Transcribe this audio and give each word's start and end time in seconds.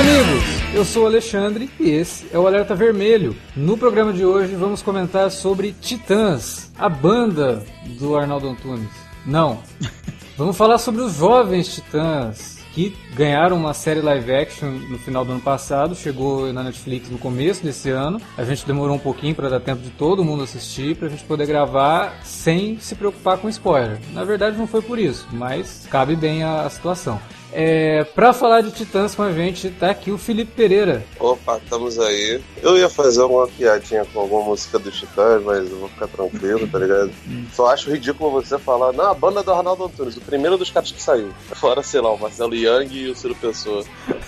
Amigos! 0.00 0.44
Eu 0.74 0.82
sou 0.82 1.02
o 1.02 1.06
Alexandre 1.06 1.68
e 1.78 1.90
esse 1.90 2.26
é 2.32 2.38
o 2.38 2.46
Alerta 2.46 2.74
Vermelho. 2.74 3.36
No 3.54 3.76
programa 3.76 4.14
de 4.14 4.24
hoje 4.24 4.54
vamos 4.54 4.80
comentar 4.80 5.30
sobre 5.30 5.72
Titãs, 5.78 6.72
a 6.78 6.88
banda 6.88 7.62
do 7.98 8.16
Arnaldo 8.16 8.48
Antunes. 8.48 8.88
Não. 9.26 9.58
Vamos 10.38 10.56
falar 10.56 10.78
sobre 10.78 11.02
os 11.02 11.16
jovens 11.16 11.74
Titãs, 11.74 12.60
que 12.72 12.96
ganharam 13.12 13.58
uma 13.58 13.74
série 13.74 14.00
live 14.00 14.32
action 14.32 14.70
no 14.70 14.98
final 14.98 15.22
do 15.22 15.32
ano 15.32 15.40
passado, 15.42 15.94
chegou 15.94 16.50
na 16.50 16.62
Netflix 16.62 17.10
no 17.10 17.18
começo 17.18 17.62
desse 17.62 17.90
ano. 17.90 18.18
A 18.38 18.44
gente 18.44 18.64
demorou 18.66 18.96
um 18.96 18.98
pouquinho 18.98 19.34
para 19.34 19.50
dar 19.50 19.60
tempo 19.60 19.82
de 19.82 19.90
todo 19.90 20.24
mundo 20.24 20.44
assistir, 20.44 20.96
para 20.96 21.08
a 21.08 21.10
gente 21.10 21.24
poder 21.24 21.44
gravar 21.46 22.20
sem 22.24 22.78
se 22.78 22.94
preocupar 22.94 23.36
com 23.36 23.50
spoiler. 23.50 23.98
Na 24.14 24.24
verdade, 24.24 24.56
não 24.56 24.66
foi 24.66 24.80
por 24.80 24.98
isso, 24.98 25.28
mas 25.30 25.86
cabe 25.90 26.16
bem 26.16 26.42
a, 26.42 26.62
a 26.62 26.70
situação. 26.70 27.20
É, 27.52 28.04
pra 28.14 28.32
falar 28.32 28.60
de 28.60 28.70
Titãs 28.70 29.14
com 29.14 29.22
a 29.22 29.32
gente, 29.32 29.70
tá 29.70 29.90
aqui 29.90 30.10
o 30.10 30.18
Felipe 30.18 30.52
Pereira. 30.52 31.04
Opa, 31.18 31.58
estamos 31.58 31.98
aí. 31.98 32.40
Eu 32.62 32.76
ia 32.76 32.88
fazer 32.88 33.22
uma 33.22 33.46
piadinha 33.46 34.04
com 34.12 34.20
alguma 34.20 34.44
música 34.44 34.78
dos 34.78 34.98
Titãs, 34.98 35.42
mas 35.42 35.70
eu 35.70 35.78
vou 35.78 35.88
ficar 35.88 36.08
tranquilo, 36.08 36.66
tá 36.68 36.78
ligado? 36.78 37.10
Só 37.52 37.66
acho 37.66 37.90
ridículo 37.90 38.30
você 38.30 38.58
falar, 38.58 38.92
não, 38.92 39.10
a 39.10 39.14
banda 39.14 39.42
do 39.42 39.52
Arnaldo 39.52 39.84
Antunes, 39.84 40.16
o 40.16 40.20
primeiro 40.20 40.56
dos 40.56 40.70
caras 40.70 40.92
que 40.92 41.02
saiu. 41.02 41.30
Fora, 41.52 41.82
sei 41.82 42.00
lá, 42.00 42.12
o 42.12 42.18
Marcelo 42.18 42.54
Young 42.54 42.88
e 42.92 43.10
o 43.10 43.16
Ciro 43.16 43.34
Pessoa. 43.34 43.84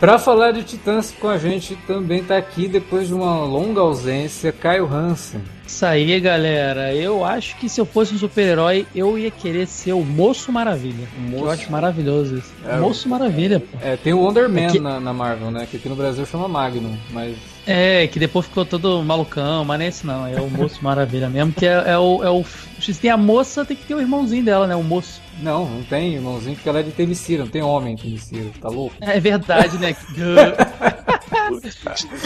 Pra 0.00 0.18
falar 0.18 0.52
de 0.52 0.64
Titãs 0.64 1.12
com 1.20 1.28
a 1.28 1.38
gente 1.38 1.76
também 1.86 2.22
tá 2.22 2.36
aqui, 2.36 2.66
depois 2.66 3.06
de 3.06 3.14
uma 3.14 3.44
longa 3.44 3.80
ausência, 3.80 4.52
Caio 4.52 4.92
Hansen. 4.92 5.40
Isso 5.68 5.84
aí, 5.84 6.18
galera. 6.18 6.94
Eu 6.94 7.22
acho 7.24 7.54
que 7.56 7.68
se 7.68 7.78
eu 7.80 7.84
fosse 7.84 8.14
um 8.14 8.18
super-herói, 8.18 8.86
eu 8.94 9.18
ia 9.18 9.30
querer 9.30 9.66
ser 9.66 9.92
o 9.92 10.02
Moço 10.02 10.50
Maravilha. 10.50 11.06
Moço- 11.28 11.44
Eu 11.44 11.50
acho 11.50 11.70
maravilhoso 11.70 12.38
isso. 12.38 12.52
É, 12.66 12.78
Moço 12.78 13.06
Maravilha, 13.08 13.60
pô. 13.60 13.76
É, 13.82 13.94
tem 13.96 14.14
o 14.14 14.18
Wonder 14.20 14.48
Man 14.48 14.60
É 14.62 14.66
que- 14.70 14.80
na, 14.80 14.98
na 14.98 15.12
Marvel, 15.12 15.50
né? 15.50 15.68
Que 15.70 15.76
aqui 15.76 15.88
no 15.88 15.94
Brasil 15.94 16.24
chama 16.24 16.48
Magnum, 16.48 16.96
mas 17.10 17.36
É, 17.66 18.06
que 18.06 18.18
depois 18.18 18.46
ficou 18.46 18.64
todo 18.64 19.02
malucão, 19.04 19.62
mas 19.62 19.78
não 19.78 19.84
é 19.84 19.88
esse 19.88 20.06
não. 20.06 20.26
É 20.26 20.40
o 20.40 20.48
Moço 20.48 20.82
Maravilha 20.82 21.28
mesmo, 21.28 21.52
que 21.52 21.66
é, 21.66 21.82
é 21.86 21.98
o, 21.98 22.24
é 22.24 22.30
o. 22.30 22.42
Se 22.80 22.94
tem 22.94 23.10
a 23.10 23.16
moça, 23.18 23.62
tem 23.64 23.76
que 23.76 23.84
ter 23.84 23.94
o 23.94 24.00
irmãozinho 24.00 24.42
dela, 24.44 24.66
né? 24.66 24.74
O 24.74 24.82
moço. 24.82 25.20
não, 25.42 25.66
não 25.66 25.82
tem 25.82 26.14
irmãozinho, 26.14 26.56
porque 26.56 26.68
ela 26.68 26.80
é 26.80 26.82
de 26.82 26.92
Temicira, 26.92 27.44
não 27.44 27.50
tem 27.50 27.60
homem 27.62 27.92
em 27.92 27.96
Temicira, 27.96 28.46
tá 28.60 28.68
louco? 28.70 28.94
É 29.00 29.20
verdade, 29.20 29.76
né? 29.78 29.94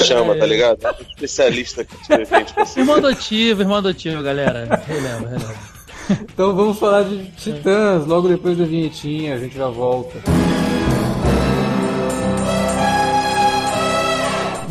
Chama, 0.04 0.36
tá 0.36 0.46
ligado? 0.46 0.78
Especialista 1.10 1.84
que 1.84 1.96
te 1.96 2.08
com 2.74 2.80
irmão 2.80 2.96
adotivo, 2.96 3.62
irmão 3.62 3.76
adotivo, 3.76 4.22
galera. 4.22 4.82
Releva, 4.86 5.28
releva. 5.28 5.54
Então 6.10 6.54
vamos 6.54 6.78
falar 6.78 7.04
de 7.04 7.30
Titãs, 7.32 8.06
logo 8.06 8.28
depois 8.28 8.58
da 8.58 8.64
vinhetinha, 8.64 9.34
a 9.34 9.38
gente 9.38 9.56
já 9.56 9.68
volta. 9.68 10.18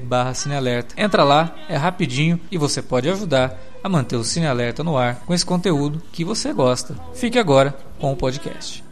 barra 0.00 0.34
Cinealerta. 0.34 0.94
Entra 1.00 1.24
lá, 1.24 1.54
é 1.68 1.76
rapidinho 1.76 2.38
e 2.50 2.58
você 2.58 2.82
pode 2.82 3.08
ajudar 3.08 3.58
a 3.82 3.88
manter 3.88 4.16
o 4.16 4.24
Cine 4.24 4.46
Alerta 4.46 4.84
no 4.84 4.96
ar 4.96 5.20
com 5.26 5.32
esse 5.32 5.44
conteúdo 5.44 6.02
que 6.12 6.24
você 6.24 6.52
gosta. 6.52 6.94
Fique 7.14 7.38
agora 7.38 7.74
com 7.98 8.12
o 8.12 8.16
podcast. 8.16 8.89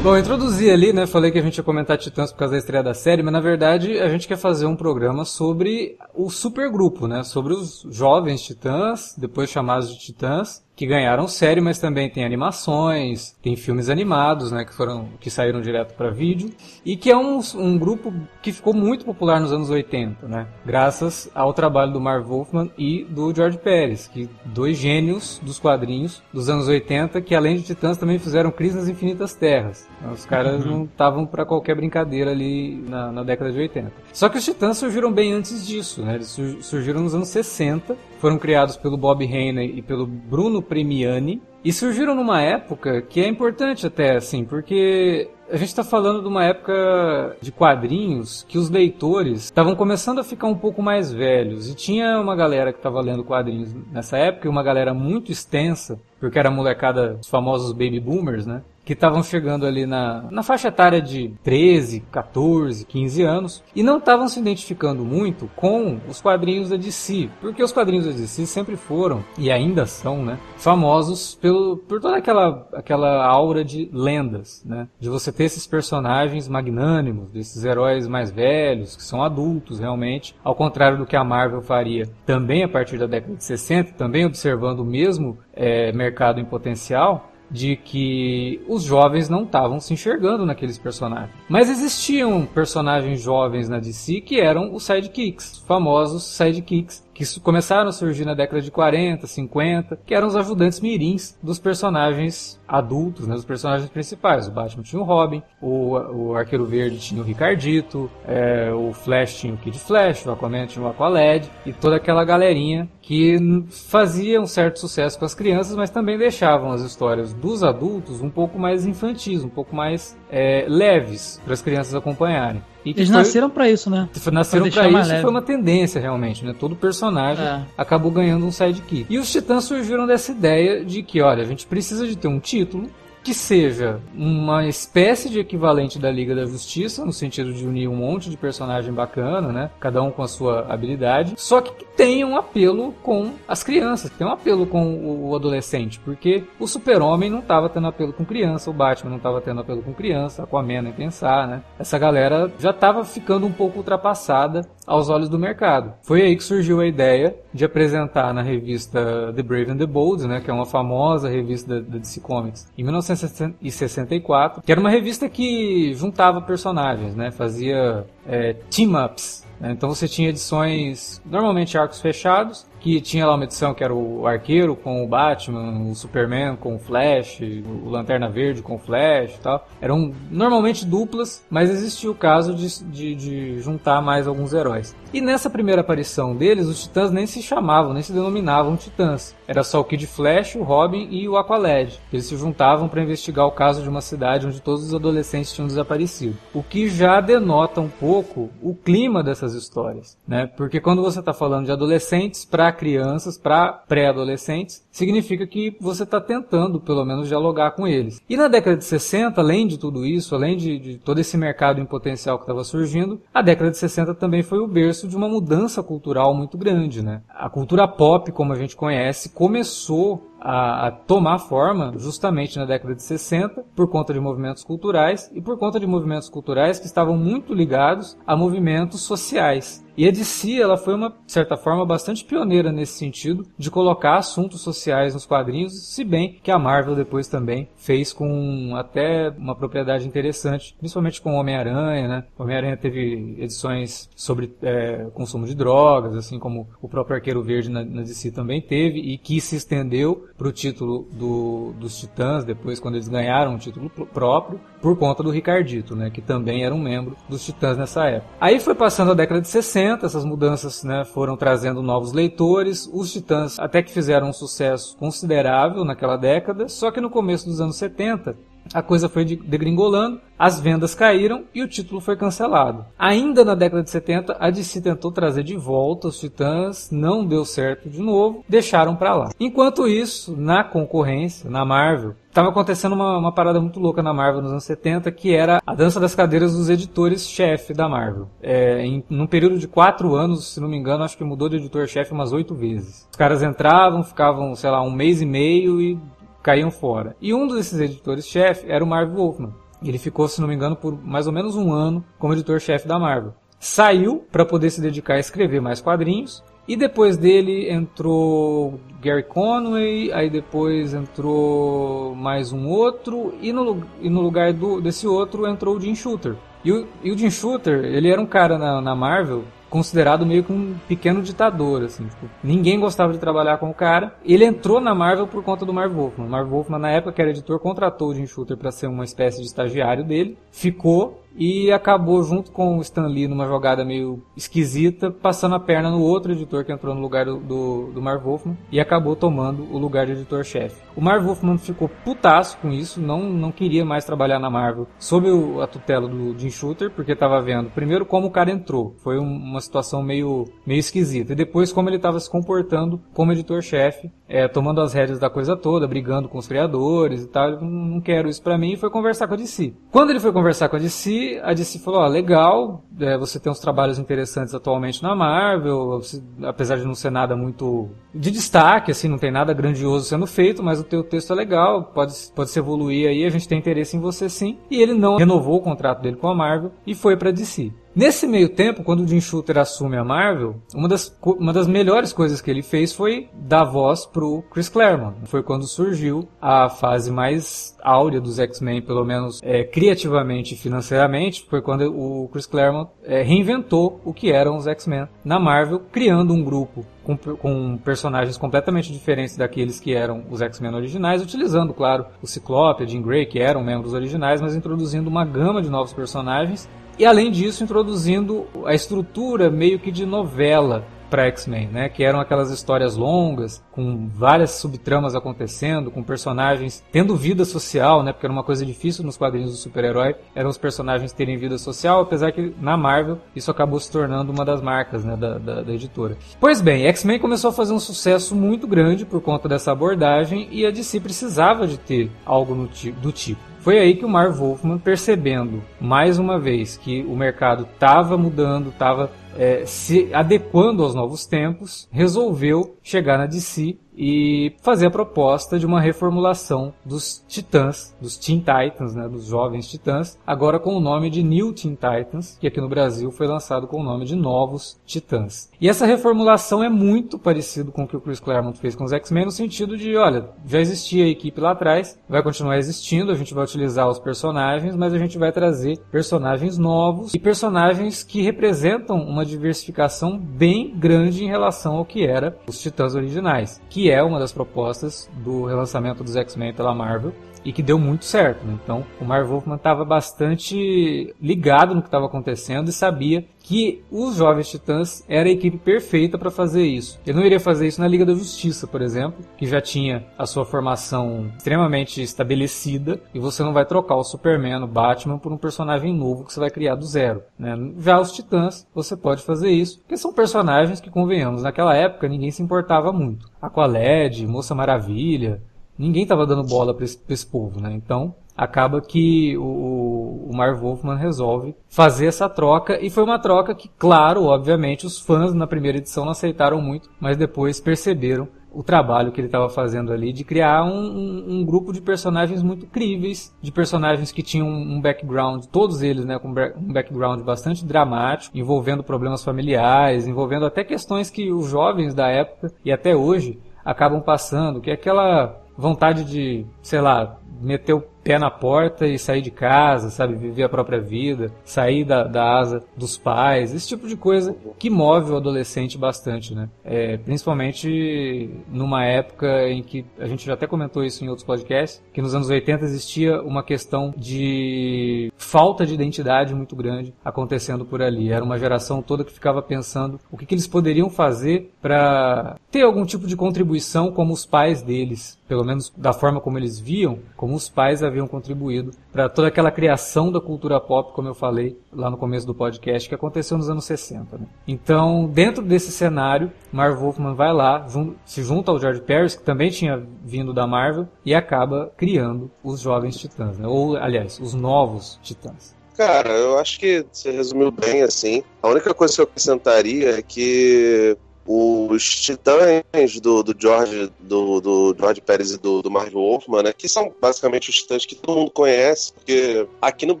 Bom, 0.04 0.18
introduzi 0.18 0.70
ali, 0.70 0.92
né? 0.92 1.06
Falei 1.06 1.30
que 1.30 1.38
a 1.38 1.40
gente 1.40 1.56
ia 1.56 1.64
comentar 1.64 1.96
Titãs 1.96 2.30
por 2.30 2.38
causa 2.40 2.52
da 2.52 2.58
estreia 2.58 2.82
da 2.82 2.92
série, 2.92 3.22
mas 3.22 3.32
na 3.32 3.40
verdade 3.40 3.98
a 4.00 4.08
gente 4.10 4.28
quer 4.28 4.36
fazer 4.36 4.66
um 4.66 4.76
programa 4.76 5.24
sobre 5.24 5.96
o 6.14 6.28
supergrupo, 6.28 7.08
né? 7.08 7.22
Sobre 7.22 7.54
os 7.54 7.86
jovens 7.90 8.42
Titãs, 8.42 9.14
depois 9.16 9.48
chamados 9.48 9.88
de 9.88 9.98
Titãs, 9.98 10.62
que 10.76 10.86
ganharam 10.86 11.28
série, 11.28 11.60
mas 11.60 11.78
também 11.78 12.10
tem 12.10 12.24
animações, 12.24 13.34
tem 13.42 13.54
filmes 13.56 13.88
animados, 13.88 14.50
né? 14.50 14.64
Que 14.64 14.74
foram, 14.74 15.08
que 15.20 15.30
saíram 15.30 15.60
direto 15.60 15.94
para 15.94 16.10
vídeo 16.10 16.50
e 16.84 16.96
que 16.96 17.10
é 17.10 17.16
um, 17.16 17.40
um 17.56 17.78
grupo 17.78 18.12
que 18.42 18.52
ficou 18.52 18.74
muito 18.74 19.04
popular 19.04 19.40
nos 19.40 19.52
anos 19.52 19.70
80, 19.70 20.26
né? 20.26 20.46
Graças 20.64 21.30
ao 21.34 21.52
trabalho 21.52 21.92
do 21.92 22.00
Marv 22.00 22.26
Wolfman 22.26 22.70
e 22.76 23.04
do 23.04 23.34
George 23.34 23.58
Pérez, 23.58 24.08
que 24.08 24.28
dois 24.44 24.76
gênios 24.76 25.40
dos 25.42 25.58
quadrinhos 25.58 26.22
dos 26.32 26.48
anos 26.48 26.66
80, 26.66 27.20
que 27.22 27.34
além 27.34 27.56
de 27.56 27.62
Titãs 27.62 27.96
também 27.96 28.18
fizeram 28.18 28.50
Crise 28.50 28.76
nas 28.76 28.88
Infinitas 28.88 29.34
Terras. 29.34 29.86
Os 30.12 30.24
caras 30.24 30.64
não 30.64 30.84
estavam 30.84 31.24
para 31.26 31.44
qualquer 31.44 31.74
brincadeira 31.76 32.30
ali 32.30 32.82
na, 32.88 33.12
na 33.12 33.22
década 33.22 33.52
de 33.52 33.58
80. 33.58 33.92
Só 34.12 34.28
que 34.28 34.38
os 34.38 34.44
Titãs 34.44 34.76
surgiram 34.78 35.12
bem 35.12 35.32
antes 35.32 35.66
disso, 35.66 36.02
né? 36.02 36.16
Eles 36.16 36.28
sur- 36.28 36.62
surgiram 36.62 37.00
nos 37.00 37.14
anos 37.14 37.28
60, 37.28 37.96
foram 38.24 38.38
criados 38.38 38.78
pelo 38.78 38.96
Bob 38.96 39.22
Haney 39.22 39.74
e 39.76 39.82
pelo 39.82 40.06
Bruno 40.06 40.62
Premiani, 40.62 41.42
e 41.62 41.70
surgiram 41.70 42.14
numa 42.14 42.40
época 42.40 43.02
que 43.02 43.20
é 43.20 43.28
importante 43.28 43.86
até, 43.86 44.16
assim, 44.16 44.46
porque 44.46 45.28
a 45.50 45.58
gente 45.58 45.68
está 45.68 45.84
falando 45.84 46.22
de 46.22 46.28
uma 46.28 46.42
época 46.42 47.36
de 47.42 47.52
quadrinhos 47.52 48.42
que 48.48 48.56
os 48.56 48.70
leitores 48.70 49.44
estavam 49.44 49.76
começando 49.76 50.20
a 50.20 50.24
ficar 50.24 50.46
um 50.46 50.54
pouco 50.54 50.82
mais 50.82 51.12
velhos. 51.12 51.68
E 51.68 51.74
tinha 51.74 52.18
uma 52.18 52.34
galera 52.34 52.72
que 52.72 52.78
estava 52.78 52.98
lendo 53.02 53.22
quadrinhos 53.22 53.74
nessa 53.92 54.16
época, 54.16 54.48
e 54.48 54.50
uma 54.50 54.62
galera 54.62 54.94
muito 54.94 55.30
extensa, 55.30 56.00
porque 56.18 56.38
era 56.38 56.48
a 56.48 56.52
molecada, 56.52 57.18
os 57.20 57.28
famosos 57.28 57.72
baby 57.72 58.00
boomers, 58.00 58.46
né? 58.46 58.62
Que 58.84 58.92
estavam 58.92 59.22
chegando 59.22 59.66
ali 59.66 59.86
na, 59.86 60.24
na 60.30 60.42
faixa 60.42 60.68
etária 60.68 61.00
de 61.00 61.32
13, 61.42 62.00
14, 62.12 62.84
15 62.84 63.22
anos 63.22 63.64
e 63.74 63.82
não 63.82 63.98
estavam 63.98 64.28
se 64.28 64.38
identificando 64.38 65.04
muito 65.04 65.50
com 65.56 65.98
os 66.08 66.20
quadrinhos 66.20 66.68
da 66.68 66.76
DC, 66.76 67.30
porque 67.40 67.62
os 67.62 67.72
quadrinhos 67.72 68.04
da 68.04 68.12
DC 68.12 68.46
sempre 68.46 68.76
foram 68.76 69.24
e 69.38 69.50
ainda 69.50 69.86
são, 69.86 70.24
né, 70.24 70.38
famosos 70.56 71.34
pelo, 71.34 71.78
por 71.78 72.00
toda 72.00 72.16
aquela, 72.16 72.68
aquela 72.72 73.24
aura 73.26 73.64
de 73.64 73.88
lendas, 73.92 74.62
né, 74.64 74.88
de 75.00 75.08
você 75.08 75.32
ter 75.32 75.44
esses 75.44 75.66
personagens 75.66 76.48
magnânimos, 76.48 77.30
desses 77.30 77.64
heróis 77.64 78.06
mais 78.06 78.30
velhos, 78.30 78.96
que 78.96 79.02
são 79.02 79.22
adultos 79.22 79.78
realmente, 79.78 80.34
ao 80.44 80.54
contrário 80.54 80.98
do 80.98 81.06
que 81.06 81.16
a 81.16 81.24
Marvel 81.24 81.62
faria 81.62 82.08
também 82.26 82.62
a 82.62 82.68
partir 82.68 82.98
da 82.98 83.06
década 83.06 83.36
de 83.36 83.44
60, 83.44 83.92
também 83.92 84.26
observando 84.26 84.80
o 84.80 84.84
mesmo 84.84 85.38
eh, 85.54 85.92
mercado 85.92 86.40
em 86.40 86.44
potencial, 86.44 87.30
de 87.50 87.76
que 87.76 88.60
os 88.66 88.82
jovens 88.82 89.28
não 89.28 89.44
estavam 89.44 89.78
se 89.78 89.92
enxergando 89.92 90.46
naqueles 90.46 90.78
personagens. 90.78 91.30
Mas 91.48 91.68
existiam 91.68 92.46
personagens 92.46 93.20
jovens 93.20 93.68
na 93.68 93.78
DC 93.78 94.20
que 94.20 94.40
eram 94.40 94.74
os 94.74 94.84
sidekicks, 94.84 95.62
famosos 95.66 96.24
sidekicks, 96.24 97.03
que 97.14 97.40
começaram 97.40 97.88
a 97.88 97.92
surgir 97.92 98.24
na 98.24 98.34
década 98.34 98.60
de 98.60 98.70
40, 98.70 99.26
50, 99.26 100.00
que 100.04 100.14
eram 100.14 100.26
os 100.26 100.34
ajudantes 100.34 100.80
mirins 100.80 101.38
dos 101.40 101.58
personagens 101.58 102.60
adultos, 102.66 103.26
né, 103.26 103.34
dos 103.34 103.44
personagens 103.44 103.88
principais. 103.88 104.48
O 104.48 104.50
Batman 104.50 104.82
tinha 104.82 105.00
o 105.00 105.04
Robin, 105.04 105.42
o, 105.62 105.92
o 105.92 106.34
Arqueiro 106.34 106.66
Verde 106.66 106.98
tinha 106.98 107.22
o 107.22 107.24
Ricardito, 107.24 108.10
é, 108.26 108.72
o 108.72 108.92
Flash 108.92 109.38
tinha 109.38 109.54
o 109.54 109.56
Kid 109.56 109.78
Flash, 109.78 110.26
o 110.26 110.32
Aquaman 110.32 110.66
tinha 110.66 110.84
o 110.84 110.88
Aqualad, 110.88 111.46
e 111.64 111.72
toda 111.72 111.96
aquela 111.96 112.24
galerinha 112.24 112.88
que 113.00 113.36
fazia 113.70 114.40
um 114.40 114.46
certo 114.46 114.80
sucesso 114.80 115.18
com 115.18 115.24
as 115.24 115.34
crianças, 115.34 115.76
mas 115.76 115.90
também 115.90 116.18
deixavam 116.18 116.72
as 116.72 116.82
histórias 116.82 117.32
dos 117.32 117.62
adultos 117.62 118.20
um 118.20 118.30
pouco 118.30 118.58
mais 118.58 118.86
infantis, 118.86 119.44
um 119.44 119.48
pouco 119.48 119.76
mais 119.76 120.18
é, 120.30 120.64
leves 120.68 121.40
para 121.44 121.54
as 121.54 121.62
crianças 121.62 121.94
acompanharem. 121.94 122.62
E 122.84 122.90
Eles 122.90 123.08
foi- 123.08 123.16
nasceram 123.16 123.48
pra 123.48 123.70
isso, 123.70 123.88
né? 123.88 124.08
foi- 124.12 124.32
Nasceram 124.32 124.64
mais 124.66 124.74
isso 124.76 124.84
e 124.84 125.08
leve. 125.08 125.22
foi 125.22 125.30
uma 125.30 125.42
tendência 125.42 126.00
realmente, 126.00 126.44
né? 126.44 126.54
Todo 126.58 126.76
personagem 126.76 127.44
É. 127.44 127.62
acabou 127.78 128.10
ganhando 128.10 128.44
um 128.44 128.50
sidekick. 128.50 129.06
E 129.08 129.18
os 129.18 129.30
Titãs 129.32 129.64
surgiram 129.64 130.06
dessa 130.06 130.32
ideia 130.32 130.84
de 130.84 131.02
que, 131.02 131.20
olha, 131.22 131.42
a 131.42 131.46
gente 131.46 131.66
precisa 131.66 132.06
de 132.06 132.14
ter 132.16 132.28
um 132.28 132.38
título 132.38 132.88
que 133.24 133.32
seja 133.32 134.00
uma 134.14 134.66
espécie 134.66 135.30
de 135.30 135.40
equivalente 135.40 135.98
da 135.98 136.10
Liga 136.10 136.34
da 136.34 136.44
Justiça, 136.44 137.04
no 137.04 137.12
sentido 137.12 137.54
de 137.54 137.66
unir 137.66 137.88
um 137.88 137.96
monte 137.96 138.28
de 138.28 138.36
personagem 138.36 138.92
bacana, 138.92 139.50
né? 139.50 139.70
Cada 139.80 140.02
um 140.02 140.10
com 140.10 140.22
a 140.22 140.28
sua 140.28 140.66
habilidade, 140.68 141.32
só 141.36 141.62
que 141.62 141.72
tenha 141.96 142.26
um 142.26 142.36
apelo 142.36 142.92
com 143.02 143.32
as 143.48 143.64
crianças, 143.64 144.10
que 144.10 144.18
tem 144.18 144.26
um 144.26 144.32
apelo 144.32 144.66
com 144.66 145.28
o 145.28 145.34
adolescente, 145.34 145.98
porque 146.04 146.44
o 146.60 146.68
Super-Homem 146.68 147.30
não 147.30 147.38
estava 147.38 147.68
tendo 147.70 147.86
apelo 147.86 148.12
com 148.12 148.24
criança, 148.24 148.70
o 148.70 148.74
Batman 148.74 149.10
não 149.10 149.16
estava 149.16 149.40
tendo 149.40 149.60
apelo 149.60 149.82
com 149.82 149.94
criança, 149.94 150.42
a 150.42 150.44
Aquaman 150.44 150.82
nem 150.82 150.92
pensar, 150.92 151.48
né? 151.48 151.62
Essa 151.78 151.98
galera 151.98 152.52
já 152.58 152.70
estava 152.70 153.04
ficando 153.04 153.46
um 153.46 153.52
pouco 153.52 153.78
ultrapassada 153.78 154.62
aos 154.86 155.08
olhos 155.08 155.28
do 155.28 155.38
mercado. 155.38 155.94
Foi 156.02 156.22
aí 156.22 156.36
que 156.36 156.44
surgiu 156.44 156.80
a 156.80 156.86
ideia 156.86 157.34
de 157.52 157.64
apresentar 157.64 158.34
na 158.34 158.42
revista 158.42 159.32
The 159.34 159.42
Brave 159.42 159.70
and 159.70 159.78
the 159.78 159.86
Bold, 159.86 160.26
né, 160.26 160.40
que 160.40 160.50
é 160.50 160.52
uma 160.52 160.66
famosa 160.66 161.28
revista 161.28 161.80
da, 161.80 161.98
DC 161.98 162.20
Comics, 162.20 162.70
em 162.76 162.84
1964, 163.14 164.62
que 164.62 164.72
era 164.72 164.80
uma 164.80 164.90
revista 164.90 165.28
que 165.28 165.94
juntava 165.94 166.40
personagens, 166.40 167.14
né, 167.14 167.30
fazia 167.30 168.04
é, 168.26 168.54
team-ups. 168.70 169.44
Né, 169.60 169.72
então 169.72 169.88
você 169.88 170.08
tinha 170.08 170.28
edições, 170.28 171.20
normalmente 171.24 171.78
arcos 171.78 172.00
fechados, 172.00 172.66
que 172.84 173.00
tinha 173.00 173.24
lá 173.24 173.34
uma 173.34 173.44
edição 173.44 173.72
que 173.72 173.82
era 173.82 173.94
o 173.94 174.26
Arqueiro 174.26 174.76
com 174.76 175.02
o 175.02 175.08
Batman, 175.08 175.90
o 175.90 175.94
Superman 175.94 176.54
com 176.54 176.74
o 176.74 176.78
Flash, 176.78 177.40
o 177.40 177.88
Lanterna 177.88 178.28
Verde 178.28 178.60
com 178.60 178.74
o 178.74 178.78
Flash 178.78 179.36
e 179.36 179.40
tal. 179.40 179.66
Eram 179.80 180.12
normalmente 180.30 180.84
duplas, 180.84 181.42
mas 181.48 181.70
existia 181.70 182.10
o 182.10 182.14
caso 182.14 182.52
de, 182.52 182.84
de, 182.84 183.14
de 183.14 183.58
juntar 183.60 184.02
mais 184.02 184.28
alguns 184.28 184.52
heróis. 184.52 184.94
E 185.14 185.20
nessa 185.22 185.48
primeira 185.48 185.80
aparição 185.80 186.36
deles, 186.36 186.66
os 186.66 186.82
Titãs 186.82 187.10
nem 187.10 187.26
se 187.26 187.40
chamavam, 187.40 187.94
nem 187.94 188.02
se 188.02 188.12
denominavam 188.12 188.76
Titãs. 188.76 189.34
Era 189.48 189.62
só 189.62 189.80
o 189.80 189.84
Kid 189.84 190.06
Flash, 190.06 190.56
o 190.56 190.62
Robin 190.62 191.08
e 191.10 191.26
o 191.26 191.38
Aqualad. 191.38 191.94
Eles 192.12 192.26
se 192.26 192.36
juntavam 192.36 192.88
para 192.88 193.02
investigar 193.02 193.46
o 193.46 193.52
caso 193.52 193.82
de 193.82 193.88
uma 193.88 194.00
cidade 194.02 194.46
onde 194.46 194.60
todos 194.60 194.84
os 194.84 194.94
adolescentes 194.94 195.54
tinham 195.54 195.68
desaparecido. 195.68 196.36
O 196.52 196.62
que 196.62 196.88
já 196.88 197.20
denota 197.20 197.80
um 197.80 197.88
pouco 197.88 198.50
o 198.60 198.74
clima 198.74 199.22
dessas 199.22 199.54
histórias, 199.54 200.18
né? 200.26 200.50
Porque 200.54 200.80
quando 200.80 201.00
você 201.00 201.20
está 201.20 201.32
falando 201.32 201.66
de 201.66 201.72
adolescentes 201.72 202.44
para 202.44 202.73
crianças, 202.74 203.38
para 203.38 203.72
pré-adolescentes, 203.72 204.84
significa 204.90 205.46
que 205.46 205.76
você 205.80 206.02
está 206.02 206.20
tentando, 206.20 206.80
pelo 206.80 207.04
menos, 207.04 207.28
dialogar 207.28 207.72
com 207.72 207.86
eles. 207.86 208.20
E 208.28 208.36
na 208.36 208.48
década 208.48 208.76
de 208.76 208.84
60, 208.84 209.40
além 209.40 209.66
de 209.66 209.78
tudo 209.78 210.04
isso, 210.04 210.34
além 210.34 210.56
de, 210.56 210.78
de 210.78 210.98
todo 210.98 211.20
esse 211.20 211.36
mercado 211.36 211.80
em 211.80 211.86
potencial 211.86 212.38
que 212.38 212.44
estava 212.44 212.64
surgindo, 212.64 213.20
a 213.32 213.42
década 213.42 213.70
de 213.70 213.78
60 213.78 214.14
também 214.14 214.42
foi 214.42 214.58
o 214.58 214.68
berço 214.68 215.08
de 215.08 215.16
uma 215.16 215.28
mudança 215.28 215.82
cultural 215.82 216.34
muito 216.34 216.58
grande, 216.58 217.02
né? 217.02 217.22
A 217.28 217.48
cultura 217.48 217.88
pop, 217.88 218.30
como 218.32 218.52
a 218.52 218.56
gente 218.56 218.76
conhece, 218.76 219.30
começou 219.30 220.33
a, 220.44 220.88
a, 220.88 220.90
tomar 220.90 221.38
forma 221.38 221.94
justamente 221.96 222.58
na 222.58 222.66
década 222.66 222.94
de 222.94 223.02
60 223.02 223.64
por 223.74 223.88
conta 223.88 224.12
de 224.12 224.20
movimentos 224.20 224.62
culturais 224.62 225.30
e 225.34 225.40
por 225.40 225.58
conta 225.58 225.80
de 225.80 225.86
movimentos 225.86 226.28
culturais 226.28 226.78
que 226.78 226.86
estavam 226.86 227.16
muito 227.16 227.54
ligados 227.54 228.16
a 228.26 228.36
movimentos 228.36 229.00
sociais. 229.00 229.82
E 229.96 230.08
a 230.08 230.10
DC, 230.10 230.60
ela 230.60 230.76
foi 230.76 230.94
uma, 230.94 231.08
de 231.08 231.30
certa 231.30 231.56
forma, 231.56 231.86
bastante 231.86 232.24
pioneira 232.24 232.72
nesse 232.72 232.98
sentido 232.98 233.46
de 233.56 233.70
colocar 233.70 234.16
assuntos 234.16 234.60
sociais 234.60 235.14
nos 235.14 235.24
quadrinhos, 235.24 235.94
se 235.94 236.02
bem 236.02 236.40
que 236.42 236.50
a 236.50 236.58
Marvel 236.58 236.96
depois 236.96 237.28
também 237.28 237.68
fez 237.76 238.12
com 238.12 238.74
até 238.74 239.30
uma 239.30 239.54
propriedade 239.54 240.06
interessante, 240.06 240.74
principalmente 240.80 241.22
com 241.22 241.34
Homem-Aranha, 241.34 242.08
né? 242.08 242.24
Homem-Aranha 242.36 242.76
teve 242.76 243.36
edições 243.38 244.10
sobre 244.16 244.52
é, 244.62 245.06
consumo 245.14 245.46
de 245.46 245.54
drogas, 245.54 246.16
assim 246.16 246.40
como 246.40 246.68
o 246.82 246.88
próprio 246.88 247.14
Arqueiro 247.16 247.42
Verde 247.42 247.70
na, 247.70 247.84
na 247.84 248.02
DC 248.02 248.32
também 248.32 248.60
teve, 248.60 248.98
e 248.98 249.16
que 249.16 249.40
se 249.40 249.54
estendeu 249.54 250.26
para 250.36 250.48
o 250.48 250.52
título 250.52 251.06
do, 251.12 251.72
dos 251.78 251.98
Titãs, 251.98 252.44
depois 252.44 252.80
quando 252.80 252.96
eles 252.96 253.08
ganharam 253.08 253.54
um 253.54 253.58
título 253.58 253.88
próprio, 253.88 254.60
por 254.80 254.96
conta 254.98 255.22
do 255.22 255.30
Ricardito, 255.30 255.94
né, 255.94 256.10
que 256.10 256.20
também 256.20 256.64
era 256.64 256.74
um 256.74 256.78
membro 256.78 257.16
dos 257.28 257.44
Titãs 257.44 257.78
nessa 257.78 258.04
época. 258.06 258.32
Aí 258.40 258.58
foi 258.60 258.74
passando 258.74 259.12
a 259.12 259.14
década 259.14 259.40
de 259.40 259.48
60, 259.48 260.04
essas 260.04 260.24
mudanças 260.24 260.82
né, 260.84 261.04
foram 261.04 261.36
trazendo 261.36 261.82
novos 261.82 262.12
leitores, 262.12 262.88
os 262.92 263.12
Titãs 263.12 263.58
até 263.58 263.82
que 263.82 263.92
fizeram 263.92 264.28
um 264.28 264.32
sucesso 264.32 264.96
considerável 264.96 265.84
naquela 265.84 266.16
década, 266.16 266.68
só 266.68 266.90
que 266.90 267.00
no 267.00 267.10
começo 267.10 267.46
dos 267.46 267.60
anos 267.60 267.76
70 267.76 268.36
a 268.72 268.82
coisa 268.82 269.08
foi 269.08 269.24
degringolando, 269.24 270.20
as 270.38 270.60
vendas 270.60 270.94
caíram 270.94 271.44
e 271.54 271.62
o 271.62 271.68
título 271.68 272.00
foi 272.00 272.16
cancelado. 272.16 272.84
Ainda 272.98 273.44
na 273.44 273.54
década 273.54 273.82
de 273.82 273.90
70, 273.90 274.36
a 274.38 274.50
DC 274.50 274.80
tentou 274.80 275.12
trazer 275.12 275.42
de 275.42 275.56
volta 275.56 276.08
os 276.08 276.18
Titãs, 276.18 276.90
não 276.90 277.24
deu 277.24 277.44
certo 277.44 277.88
de 277.88 278.00
novo, 278.00 278.44
deixaram 278.48 278.96
para 278.96 279.14
lá. 279.14 279.30
Enquanto 279.38 279.86
isso, 279.86 280.36
na 280.36 280.64
concorrência, 280.64 281.48
na 281.48 281.64
Marvel, 281.64 282.14
estava 282.34 282.48
acontecendo 282.48 282.94
uma, 282.94 283.16
uma, 283.16 283.32
parada 283.32 283.60
muito 283.60 283.78
louca 283.78 284.02
na 284.02 284.12
Marvel 284.12 284.42
nos 284.42 284.50
anos 284.50 284.64
70, 284.64 285.10
que 285.12 285.32
era 285.32 285.62
a 285.64 285.74
dança 285.74 286.00
das 286.00 286.16
cadeiras 286.16 286.56
dos 286.56 286.68
editores-chefe 286.68 287.72
da 287.72 287.88
Marvel. 287.88 288.28
É, 288.42 288.84
em 288.84 289.04
num 289.08 289.26
período 289.26 289.56
de 289.56 289.68
quatro 289.68 290.16
anos, 290.16 290.52
se 290.52 290.60
não 290.60 290.68
me 290.68 290.76
engano, 290.76 291.04
acho 291.04 291.16
que 291.16 291.22
mudou 291.22 291.48
de 291.48 291.56
editor-chefe 291.56 292.12
umas 292.12 292.32
oito 292.32 292.52
vezes. 292.54 293.06
Os 293.10 293.16
caras 293.16 293.40
entravam, 293.40 294.02
ficavam, 294.02 294.54
sei 294.56 294.68
lá, 294.68 294.82
um 294.82 294.90
mês 294.90 295.22
e 295.22 295.26
meio 295.26 295.80
e 295.80 295.98
caíam 296.44 296.70
fora. 296.70 297.16
E 297.20 297.32
um 297.32 297.48
desses 297.48 297.80
editores-chefe 297.80 298.70
era 298.70 298.84
o 298.84 298.86
Marv 298.86 299.12
Wolfman. 299.16 299.54
Ele 299.82 299.98
ficou, 299.98 300.28
se 300.28 300.40
não 300.40 300.46
me 300.46 300.54
engano, 300.54 300.76
por 300.76 300.96
mais 301.02 301.26
ou 301.26 301.32
menos 301.32 301.56
um 301.56 301.72
ano 301.72 302.04
como 302.18 302.34
editor-chefe 302.34 302.86
da 302.86 302.98
Marvel. 302.98 303.34
Saiu 303.58 304.22
para 304.30 304.44
poder 304.44 304.68
se 304.70 304.80
dedicar 304.80 305.14
a 305.14 305.20
escrever 305.20 305.60
mais 305.60 305.80
quadrinhos. 305.80 306.44
E 306.68 306.76
depois 306.76 307.16
dele 307.16 307.70
entrou 307.70 308.78
Gary 309.02 309.22
Conway, 309.22 310.12
aí 310.12 310.30
depois 310.30 310.94
entrou 310.94 312.14
mais 312.14 312.52
um 312.52 312.68
outro, 312.68 313.34
e 313.42 313.52
no, 313.52 313.82
e 314.00 314.08
no 314.08 314.22
lugar 314.22 314.52
do, 314.52 314.80
desse 314.80 315.06
outro 315.06 315.46
entrou 315.46 315.76
o 315.76 315.80
Jim 315.80 315.94
Shooter. 315.94 316.36
E 316.64 316.72
o, 316.72 316.86
e 317.02 317.10
o 317.10 317.18
Jim 317.18 317.30
Shooter, 317.30 317.84
ele 317.84 318.08
era 318.08 318.18
um 318.20 318.24
cara 318.26 318.56
na, 318.56 318.80
na 318.80 318.94
Marvel 318.94 319.44
considerado 319.74 320.24
meio 320.24 320.44
que 320.44 320.52
um 320.52 320.76
pequeno 320.86 321.20
ditador, 321.20 321.82
assim. 321.82 322.04
Tipo, 322.04 322.30
ninguém 322.44 322.78
gostava 322.78 323.12
de 323.12 323.18
trabalhar 323.18 323.58
com 323.58 323.68
o 323.68 323.74
cara. 323.74 324.14
Ele 324.24 324.44
entrou 324.44 324.80
na 324.80 324.94
Marvel 324.94 325.26
por 325.26 325.42
conta 325.42 325.66
do 325.66 325.74
Marv 325.74 325.92
Wolfman. 325.92 326.28
Marv 326.28 326.48
Wolfman, 326.48 326.78
na 326.78 326.92
época 326.92 327.12
que 327.12 327.20
era 327.20 327.32
editor, 327.32 327.58
contratou 327.58 328.10
o 328.10 328.14
Jim 328.14 328.24
Shooter 328.24 328.56
para 328.56 328.70
ser 328.70 328.86
uma 328.86 329.02
espécie 329.02 329.40
de 329.40 329.48
estagiário 329.48 330.04
dele. 330.04 330.38
Ficou 330.52 331.23
e 331.36 331.72
acabou 331.72 332.22
junto 332.22 332.50
com 332.50 332.78
o 332.78 332.80
Stan 332.80 333.06
Lee 333.06 333.26
numa 333.26 333.46
jogada 333.46 333.84
meio 333.84 334.22
esquisita, 334.36 335.10
passando 335.10 335.54
a 335.54 335.60
perna 335.60 335.90
no 335.90 336.00
outro 336.00 336.32
editor 336.32 336.64
que 336.64 336.72
entrou 336.72 336.94
no 336.94 337.00
lugar 337.00 337.24
do, 337.24 337.38
do, 337.38 338.02
Marv 338.02 338.22
Wolfman 338.22 338.56
e 338.70 338.78
acabou 338.78 339.16
tomando 339.16 339.64
o 339.70 339.78
lugar 339.78 340.06
de 340.06 340.12
editor-chefe. 340.12 340.82
O 340.94 341.00
Marv 341.00 341.24
Wolfman 341.24 341.58
ficou 341.58 341.88
putaço 341.88 342.58
com 342.58 342.70
isso, 342.70 343.00
não, 343.00 343.22
não 343.24 343.50
queria 343.50 343.84
mais 343.84 344.04
trabalhar 344.04 344.38
na 344.38 344.50
Marvel 344.50 344.86
sob 344.98 345.28
o, 345.30 345.60
a 345.60 345.66
tutela 345.66 346.08
do 346.08 346.38
Jim 346.38 346.50
Shooter, 346.50 346.90
porque 346.90 347.12
estava 347.12 347.40
vendo, 347.42 347.70
primeiro, 347.70 348.06
como 348.06 348.28
o 348.28 348.30
cara 348.30 348.50
entrou, 348.50 348.94
foi 348.98 349.18
um, 349.18 349.24
uma 349.24 349.60
situação 349.60 350.02
meio, 350.02 350.46
meio 350.66 350.78
esquisita, 350.78 351.32
e 351.32 351.36
depois 351.36 351.72
como 351.72 351.88
ele 351.88 351.96
estava 351.96 352.20
se 352.20 352.30
comportando 352.30 353.00
como 353.12 353.32
editor-chefe, 353.32 354.10
é, 354.28 354.46
tomando 354.46 354.80
as 354.80 354.92
rédeas 354.92 355.18
da 355.18 355.28
coisa 355.28 355.56
toda, 355.56 355.88
brigando 355.88 356.28
com 356.28 356.38
os 356.38 356.46
criadores 356.46 357.24
e 357.24 357.28
tal, 357.28 357.48
ele 357.48 357.58
não 357.60 358.00
quero 358.00 358.28
isso 358.28 358.42
para 358.42 358.58
mim, 358.58 358.72
e 358.72 358.76
foi 358.76 358.90
conversar 358.90 359.26
com 359.26 359.34
a 359.34 359.36
DC. 359.36 359.74
Quando 359.90 360.10
ele 360.10 360.20
foi 360.20 360.32
conversar 360.32 360.68
com 360.68 360.76
a 360.76 360.78
DC, 360.78 361.23
a 361.42 361.52
DC 361.52 361.78
falou, 361.78 362.00
ó, 362.00 362.06
legal, 362.06 362.84
é, 363.00 363.16
você 363.18 363.38
tem 363.38 363.50
uns 363.50 363.58
trabalhos 363.58 363.98
interessantes 363.98 364.54
atualmente 364.54 365.02
na 365.02 365.14
Marvel, 365.14 366.00
apesar 366.42 366.76
de 366.76 366.84
não 366.84 366.94
ser 366.94 367.10
nada 367.10 367.36
muito 367.36 367.88
de 368.14 368.30
destaque, 368.30 368.90
assim, 368.90 369.08
não 369.08 369.18
tem 369.18 369.30
nada 369.30 369.52
grandioso 369.52 370.06
sendo 370.06 370.26
feito, 370.26 370.62
mas 370.62 370.80
o 370.80 370.84
teu 370.84 371.02
texto 371.02 371.32
é 371.32 371.36
legal, 371.36 371.84
pode, 371.84 372.14
pode 372.34 372.50
se 372.50 372.58
evoluir 372.58 373.08
aí, 373.08 373.24
a 373.24 373.30
gente 373.30 373.48
tem 373.48 373.58
interesse 373.58 373.96
em 373.96 374.00
você 374.00 374.28
sim. 374.28 374.58
E 374.70 374.80
ele 374.80 374.94
não 374.94 375.16
renovou 375.16 375.58
o 375.58 375.62
contrato 375.62 376.02
dele 376.02 376.16
com 376.16 376.28
a 376.28 376.34
Marvel 376.34 376.72
e 376.86 376.94
foi 376.94 377.16
para 377.16 377.30
DC. 377.30 377.72
Nesse 377.94 378.26
meio 378.26 378.48
tempo, 378.48 378.82
quando 378.82 379.04
o 379.04 379.06
Jim 379.06 379.20
Shooter 379.20 379.56
assume 379.56 379.96
a 379.96 380.02
Marvel, 380.02 380.56
uma 380.74 380.88
das, 380.88 381.16
uma 381.22 381.52
das 381.52 381.68
melhores 381.68 382.12
coisas 382.12 382.40
que 382.40 382.50
ele 382.50 382.62
fez 382.62 382.92
foi 382.92 383.28
dar 383.32 383.62
voz 383.62 384.04
pro 384.04 384.42
Chris 384.50 384.68
Claremont. 384.68 385.14
Foi 385.26 385.44
quando 385.44 385.64
surgiu 385.64 386.28
a 386.42 386.68
fase 386.68 387.12
mais 387.12 387.76
áurea 387.80 388.20
dos 388.20 388.40
X-Men, 388.40 388.82
pelo 388.82 389.04
menos 389.04 389.40
é, 389.44 389.62
criativamente 389.62 390.54
e 390.54 390.56
financeiramente, 390.56 391.46
foi 391.48 391.62
quando 391.62 391.82
o 391.82 392.28
Chris 392.32 392.46
Claremont 392.46 392.90
é, 393.04 393.22
reinventou 393.22 394.00
o 394.04 394.12
que 394.12 394.32
eram 394.32 394.56
os 394.56 394.66
X-Men 394.66 395.06
na 395.24 395.38
Marvel, 395.38 395.80
criando 395.92 396.34
um 396.34 396.42
grupo 396.42 396.84
com, 397.04 397.16
com, 397.16 397.78
personagens 397.78 398.36
completamente 398.36 398.92
diferentes 398.92 399.36
daqueles 399.36 399.78
que 399.78 399.94
eram 399.94 400.24
os 400.30 400.42
X-Men 400.42 400.74
originais, 400.74 401.22
utilizando, 401.22 401.72
claro, 401.72 402.06
o 402.20 402.26
Ciclope, 402.26 402.82
a 402.82 402.86
Jean 402.86 403.02
Grey, 403.02 403.24
que 403.24 403.38
eram 403.38 403.62
membros 403.62 403.92
originais, 403.92 404.40
mas 404.40 404.56
introduzindo 404.56 405.08
uma 405.08 405.24
gama 405.24 405.62
de 405.62 405.70
novos 405.70 405.92
personagens 405.92 406.68
e 406.98 407.04
além 407.04 407.30
disso 407.30 407.64
introduzindo 407.64 408.46
a 408.64 408.74
estrutura 408.74 409.50
meio 409.50 409.78
que 409.78 409.90
de 409.90 410.06
novela 410.06 410.86
para 411.14 411.26
X-Men, 411.26 411.68
né? 411.68 411.88
Que 411.88 412.02
eram 412.02 412.18
aquelas 412.18 412.50
histórias 412.50 412.96
longas, 412.96 413.62
com 413.70 414.08
várias 414.08 414.50
subtramas 414.50 415.14
acontecendo, 415.14 415.88
com 415.88 416.02
personagens 416.02 416.82
tendo 416.90 417.14
vida 417.14 417.44
social, 417.44 418.02
né? 418.02 418.12
Porque 418.12 418.26
era 418.26 418.32
uma 418.32 418.42
coisa 418.42 418.66
difícil 418.66 419.04
nos 419.04 419.16
quadrinhos 419.16 419.52
do 419.52 419.56
super-herói, 419.56 420.16
eram 420.34 420.50
os 420.50 420.58
personagens 420.58 421.12
terem 421.12 421.36
vida 421.36 421.56
social, 421.56 422.00
apesar 422.00 422.32
que 422.32 422.52
na 422.60 422.76
Marvel 422.76 423.20
isso 423.36 423.48
acabou 423.48 423.78
se 423.78 423.92
tornando 423.92 424.32
uma 424.32 424.44
das 424.44 424.60
marcas, 424.60 425.04
né? 425.04 425.16
Da, 425.16 425.38
da, 425.38 425.62
da 425.62 425.72
editora. 425.72 426.16
Pois 426.40 426.60
bem, 426.60 426.84
X-Men 426.86 427.20
começou 427.20 427.50
a 427.50 427.52
fazer 427.52 427.74
um 427.74 427.78
sucesso 427.78 428.34
muito 428.34 428.66
grande 428.66 429.06
por 429.06 429.20
conta 429.20 429.48
dessa 429.48 429.70
abordagem 429.70 430.48
e 430.50 430.66
a 430.66 430.72
DC 430.72 430.98
precisava 430.98 431.64
de 431.64 431.78
ter 431.78 432.10
algo 432.26 432.68
do 433.00 433.12
tipo. 433.12 433.40
Foi 433.64 433.78
aí 433.78 433.94
que 433.94 434.04
o 434.04 434.08
Marv 434.10 434.36
Wolfman, 434.36 434.76
percebendo 434.76 435.62
mais 435.80 436.18
uma 436.18 436.38
vez 436.38 436.76
que 436.76 437.02
o 437.04 437.16
mercado 437.16 437.66
estava 437.72 438.18
mudando, 438.18 438.68
estava 438.68 439.10
é, 439.36 439.66
se 439.66 440.12
adequando 440.12 440.82
aos 440.82 440.94
novos 440.94 441.26
tempos, 441.26 441.88
resolveu 441.90 442.76
chegar 442.82 443.18
na 443.18 443.26
DC 443.26 443.76
e 443.96 444.54
fazer 444.62 444.86
a 444.86 444.90
proposta 444.90 445.58
de 445.58 445.66
uma 445.66 445.80
reformulação 445.80 446.72
dos 446.84 447.24
Titãs, 447.28 447.96
dos 448.00 448.16
Teen 448.16 448.38
Titans, 448.38 448.94
né, 448.94 449.08
dos 449.08 449.26
jovens 449.26 449.68
Titãs, 449.68 450.18
agora 450.26 450.58
com 450.58 450.74
o 450.74 450.80
nome 450.80 451.10
de 451.10 451.22
New 451.22 451.52
Teen 451.52 451.74
Titans, 451.74 452.36
que 452.40 452.46
aqui 452.46 452.60
no 452.60 452.68
Brasil 452.68 453.10
foi 453.10 453.26
lançado 453.26 453.66
com 453.66 453.80
o 453.80 453.84
nome 453.84 454.04
de 454.04 454.16
Novos 454.16 454.78
Titãs. 454.84 455.50
E 455.60 455.68
essa 455.68 455.86
reformulação 455.86 456.62
é 456.62 456.68
muito 456.68 457.18
parecido 457.18 457.72
com 457.72 457.84
o 457.84 457.88
que 457.88 457.96
o 457.96 458.00
Chris 458.00 458.20
Claremont 458.20 458.58
fez 458.58 458.74
com 458.74 458.84
os 458.84 458.92
X-Men 458.92 459.26
no 459.26 459.30
sentido 459.30 459.76
de, 459.76 459.96
olha, 459.96 460.30
já 460.46 460.60
existia 460.60 461.04
a 461.04 461.08
equipe 461.08 461.40
lá 461.40 461.52
atrás, 461.52 461.98
vai 462.08 462.22
continuar 462.22 462.58
existindo, 462.58 463.12
a 463.12 463.14
gente 463.14 463.34
vai 463.34 463.44
utilizar 463.44 463.88
os 463.88 463.98
personagens, 463.98 464.76
mas 464.76 464.92
a 464.92 464.98
gente 464.98 465.18
vai 465.18 465.32
trazer 465.32 465.78
personagens 465.90 466.58
novos 466.58 467.14
e 467.14 467.18
personagens 467.18 468.02
que 468.02 468.22
representam 468.22 468.96
uma 468.96 469.24
diversificação 469.24 470.18
bem 470.18 470.74
grande 470.76 471.24
em 471.24 471.28
relação 471.28 471.76
ao 471.76 471.84
que 471.84 472.04
era 472.06 472.36
os 472.48 472.60
Titãs 472.60 472.94
originais, 472.94 473.60
que 473.68 473.83
que 473.84 473.90
é 473.90 474.02
uma 474.02 474.18
das 474.18 474.32
propostas 474.32 475.10
do 475.12 475.44
relançamento 475.44 476.02
dos 476.02 476.16
X-Men 476.16 476.54
pela 476.54 476.74
Marvel 476.74 477.12
e 477.44 477.52
que 477.52 477.62
deu 477.62 477.78
muito 477.78 478.04
certo. 478.04 478.44
Né? 478.44 478.58
Então, 478.62 478.84
o 479.00 479.04
Marv 479.04 479.28
Wolfman 479.28 479.56
estava 479.56 479.84
bastante 479.84 481.14
ligado 481.20 481.74
no 481.74 481.82
que 481.82 481.88
estava 481.88 482.06
acontecendo 482.06 482.68
e 482.68 482.72
sabia 482.72 483.26
que 483.44 483.84
os 483.90 484.16
Jovens 484.16 484.48
Titãs 484.48 485.04
era 485.06 485.28
a 485.28 485.32
equipe 485.32 485.58
perfeita 485.58 486.16
para 486.16 486.30
fazer 486.30 486.64
isso. 486.64 486.98
Ele 487.06 487.18
não 487.18 487.26
iria 487.26 487.38
fazer 487.38 487.66
isso 487.66 487.80
na 487.80 487.86
Liga 487.86 488.06
da 488.06 488.14
Justiça, 488.14 488.66
por 488.66 488.80
exemplo, 488.80 489.22
que 489.36 489.46
já 489.46 489.60
tinha 489.60 490.06
a 490.16 490.24
sua 490.24 490.46
formação 490.46 491.30
extremamente 491.36 492.02
estabelecida 492.02 492.98
e 493.12 493.18
você 493.18 493.42
não 493.42 493.52
vai 493.52 493.66
trocar 493.66 493.96
o 493.96 494.04
Superman, 494.04 494.62
o 494.62 494.66
Batman, 494.66 495.18
por 495.18 495.30
um 495.30 495.36
personagem 495.36 495.94
novo 495.94 496.24
que 496.24 496.32
você 496.32 496.40
vai 496.40 496.50
criar 496.50 496.74
do 496.74 496.86
zero. 496.86 497.22
Né? 497.38 497.54
Já 497.78 498.00
os 498.00 498.12
Titãs, 498.12 498.66
você 498.74 498.96
pode 498.96 499.22
fazer 499.22 499.50
isso, 499.50 499.78
porque 499.80 499.98
são 499.98 500.14
personagens 500.14 500.80
que, 500.80 500.90
convenhamos, 500.90 501.42
naquela 501.42 501.74
época 501.76 502.08
ninguém 502.08 502.30
se 502.30 502.42
importava 502.42 502.92
muito. 502.92 503.28
Aqualed, 503.42 504.26
Moça 504.26 504.54
Maravilha, 504.54 505.42
ninguém 505.78 506.02
estava 506.02 506.26
dando 506.26 506.44
bola 506.44 506.74
para 506.74 506.84
esse, 506.84 506.98
esse, 507.08 507.26
povo, 507.26 507.60
né? 507.60 507.72
Então 507.72 508.14
acaba 508.36 508.80
que 508.80 509.36
o, 509.36 510.28
o 510.28 510.30
Marv 510.34 510.60
Wolfman 510.60 510.96
resolve 510.96 511.54
fazer 511.68 512.06
essa 512.06 512.28
troca 512.28 512.84
e 512.84 512.90
foi 512.90 513.04
uma 513.04 513.18
troca 513.18 513.54
que, 513.54 513.68
claro, 513.78 514.24
obviamente, 514.24 514.86
os 514.86 514.98
fãs 514.98 515.32
na 515.32 515.46
primeira 515.46 515.78
edição 515.78 516.04
não 516.04 516.12
aceitaram 516.12 516.60
muito, 516.60 516.90
mas 517.00 517.16
depois 517.16 517.60
perceberam 517.60 518.28
o 518.54 518.62
trabalho 518.62 519.10
que 519.10 519.20
ele 519.20 519.26
estava 519.26 519.48
fazendo 519.48 519.92
ali 519.92 520.12
de 520.12 520.22
criar 520.22 520.64
um, 520.64 520.78
um, 520.78 521.24
um, 521.28 521.44
grupo 521.44 521.72
de 521.72 521.80
personagens 521.80 522.42
muito 522.42 522.66
críveis, 522.66 523.34
de 523.42 523.50
personagens 523.50 524.12
que 524.12 524.22
tinham 524.22 524.48
um 524.48 524.80
background, 524.80 525.44
todos 525.46 525.82
eles, 525.82 526.04
né, 526.04 526.18
com 526.18 526.28
um 526.28 526.72
background 526.72 527.20
bastante 527.22 527.64
dramático, 527.64 528.36
envolvendo 528.36 528.84
problemas 528.84 529.24
familiares, 529.24 530.06
envolvendo 530.06 530.46
até 530.46 530.62
questões 530.62 531.10
que 531.10 531.32
os 531.32 531.48
jovens 531.48 531.94
da 531.94 532.08
época 532.08 532.52
e 532.64 532.70
até 532.70 532.94
hoje 532.94 533.40
acabam 533.64 534.00
passando, 534.00 534.60
que 534.60 534.70
é 534.70 534.74
aquela 534.74 535.43
vontade 535.56 536.04
de, 536.04 536.46
sei 536.62 536.80
lá, 536.80 537.18
meter 537.40 537.74
o 537.74 537.84
pé 538.04 538.18
na 538.18 538.30
porta 538.30 538.86
e 538.86 538.98
sair 538.98 539.22
de 539.22 539.30
casa, 539.30 539.88
sabe? 539.90 540.14
Viver 540.14 540.44
a 540.44 540.48
própria 540.48 540.78
vida, 540.78 541.32
sair 541.44 541.84
da, 541.84 542.04
da 542.04 542.38
asa 542.38 542.62
dos 542.76 542.98
pais, 542.98 543.54
esse 543.54 543.66
tipo 543.66 543.88
de 543.88 543.96
coisa 543.96 544.36
que 544.58 544.68
move 544.68 545.12
o 545.12 545.16
adolescente 545.16 545.78
bastante, 545.78 546.34
né? 546.34 546.48
É, 546.62 546.98
principalmente 546.98 548.30
numa 548.48 548.84
época 548.84 549.48
em 549.48 549.62
que, 549.62 549.84
a 549.98 550.06
gente 550.06 550.26
já 550.26 550.34
até 550.34 550.46
comentou 550.46 550.84
isso 550.84 551.04
em 551.04 551.08
outros 551.08 551.26
podcasts, 551.26 551.82
que 551.92 552.02
nos 552.02 552.14
anos 552.14 552.28
80 552.28 552.64
existia 552.64 553.22
uma 553.22 553.42
questão 553.42 553.92
de 553.96 555.10
falta 555.16 555.64
de 555.64 555.74
identidade 555.74 556.34
muito 556.34 556.54
grande 556.54 556.92
acontecendo 557.04 557.64
por 557.64 557.80
ali. 557.80 558.12
Era 558.12 558.24
uma 558.24 558.38
geração 558.38 558.82
toda 558.82 559.04
que 559.04 559.12
ficava 559.12 559.40
pensando 559.40 559.98
o 560.10 560.16
que, 560.16 560.26
que 560.26 560.34
eles 560.34 560.46
poderiam 560.46 560.90
fazer 560.90 561.52
para 561.62 562.36
ter 562.50 562.62
algum 562.62 562.84
tipo 562.84 563.06
de 563.06 563.16
contribuição 563.16 563.90
como 563.90 564.12
os 564.12 564.26
pais 564.26 564.60
deles, 564.60 565.18
pelo 565.26 565.44
menos 565.44 565.72
da 565.76 565.92
forma 565.92 566.20
como 566.20 566.38
eles 566.38 566.58
viam, 566.58 566.98
como 567.16 567.34
os 567.34 567.48
pais 567.48 567.82
haviam 567.82 567.93
contribuído 568.08 568.72
para 568.92 569.08
toda 569.08 569.28
aquela 569.28 569.50
criação 569.50 570.10
da 570.10 570.20
cultura 570.20 570.60
pop, 570.60 570.92
como 570.92 571.08
eu 571.08 571.14
falei 571.14 571.58
lá 571.72 571.90
no 571.90 571.96
começo 571.96 572.26
do 572.26 572.34
podcast, 572.34 572.88
que 572.88 572.94
aconteceu 572.94 573.36
nos 573.36 573.48
anos 573.48 573.64
60. 573.64 574.18
Né? 574.18 574.26
Então, 574.46 575.06
dentro 575.06 575.42
desse 575.42 575.70
cenário, 575.70 576.32
Marv 576.52 576.78
Wolfman 576.78 577.14
vai 577.14 577.32
lá, 577.32 577.66
jun 577.68 577.94
se 578.04 578.22
junta 578.22 578.50
ao 578.50 578.58
George 578.58 578.80
Pérez, 578.80 579.14
que 579.14 579.22
também 579.22 579.50
tinha 579.50 579.82
vindo 580.04 580.32
da 580.32 580.46
Marvel, 580.46 580.88
e 581.04 581.14
acaba 581.14 581.72
criando 581.76 582.30
os 582.42 582.60
Jovens 582.60 582.96
Titãs, 582.96 583.38
né? 583.38 583.46
ou, 583.46 583.76
aliás, 583.76 584.18
os 584.20 584.34
Novos 584.34 584.98
Titãs. 585.02 585.54
Cara, 585.76 586.10
eu 586.10 586.38
acho 586.38 586.60
que 586.60 586.86
você 586.90 587.10
resumiu 587.10 587.50
bem 587.50 587.82
assim. 587.82 588.22
A 588.40 588.48
única 588.48 588.72
coisa 588.72 588.94
que 588.94 589.00
eu 589.00 589.04
acrescentaria 589.04 589.98
é 589.98 590.02
que 590.02 590.96
os 591.26 591.82
titãs 592.00 593.00
do, 593.00 593.22
do 593.22 593.34
George 593.38 593.90
do, 594.00 594.40
do 594.40 594.76
George 594.78 595.00
Pérez 595.00 595.32
e 595.32 595.38
do, 595.38 595.62
do 595.62 595.70
Mark 595.70 595.92
Wolfman, 595.92 596.42
né, 596.42 596.52
que 596.52 596.68
são 596.68 596.92
basicamente 597.00 597.50
os 597.50 597.56
titãs 597.56 597.86
que 597.86 597.94
todo 597.94 598.18
mundo 598.18 598.30
conhece, 598.30 598.92
porque 598.92 599.46
aqui 599.60 599.86
no 599.86 600.00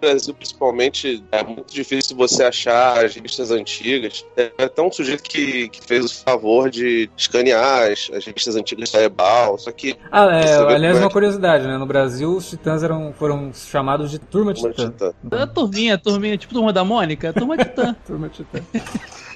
Brasil, 0.00 0.34
principalmente, 0.34 1.22
é 1.30 1.42
muito 1.42 1.72
difícil 1.72 2.16
você 2.16 2.44
achar 2.44 3.04
as 3.04 3.14
revistas 3.14 3.50
antigas. 3.50 4.24
É 4.36 4.50
até 4.58 4.82
um 4.82 4.90
sujeito 4.90 5.22
que, 5.22 5.68
que 5.68 5.84
fez 5.86 6.04
o 6.04 6.22
favor 6.24 6.68
de 6.70 7.08
escanear 7.16 7.90
as, 7.90 8.10
as 8.12 8.24
revistas 8.24 8.56
antigas 8.56 8.90
da 8.90 9.02
Ebal, 9.02 9.58
só 9.58 9.70
que... 9.70 9.96
Ah, 10.10 10.26
é, 10.26 10.56
aliás, 10.56 10.98
uma 10.98 11.10
curiosidade, 11.10 11.66
né, 11.66 11.78
no 11.78 11.86
Brasil 11.86 12.34
os 12.36 12.48
titãs 12.48 12.82
eram, 12.82 13.12
foram 13.12 13.52
chamados 13.52 14.10
de 14.10 14.18
Turma 14.18 14.52
Titã. 14.52 14.90
Titã. 14.90 15.14
A 15.30 15.46
turminha, 15.46 15.98
turminha, 15.98 16.36
tipo 16.36 16.54
Turma 16.54 16.72
da 16.72 16.84
Mônica, 16.84 17.32
Turma 17.32 17.56
Titã. 17.56 17.94
turma 18.06 18.28
Titã. 18.28 18.60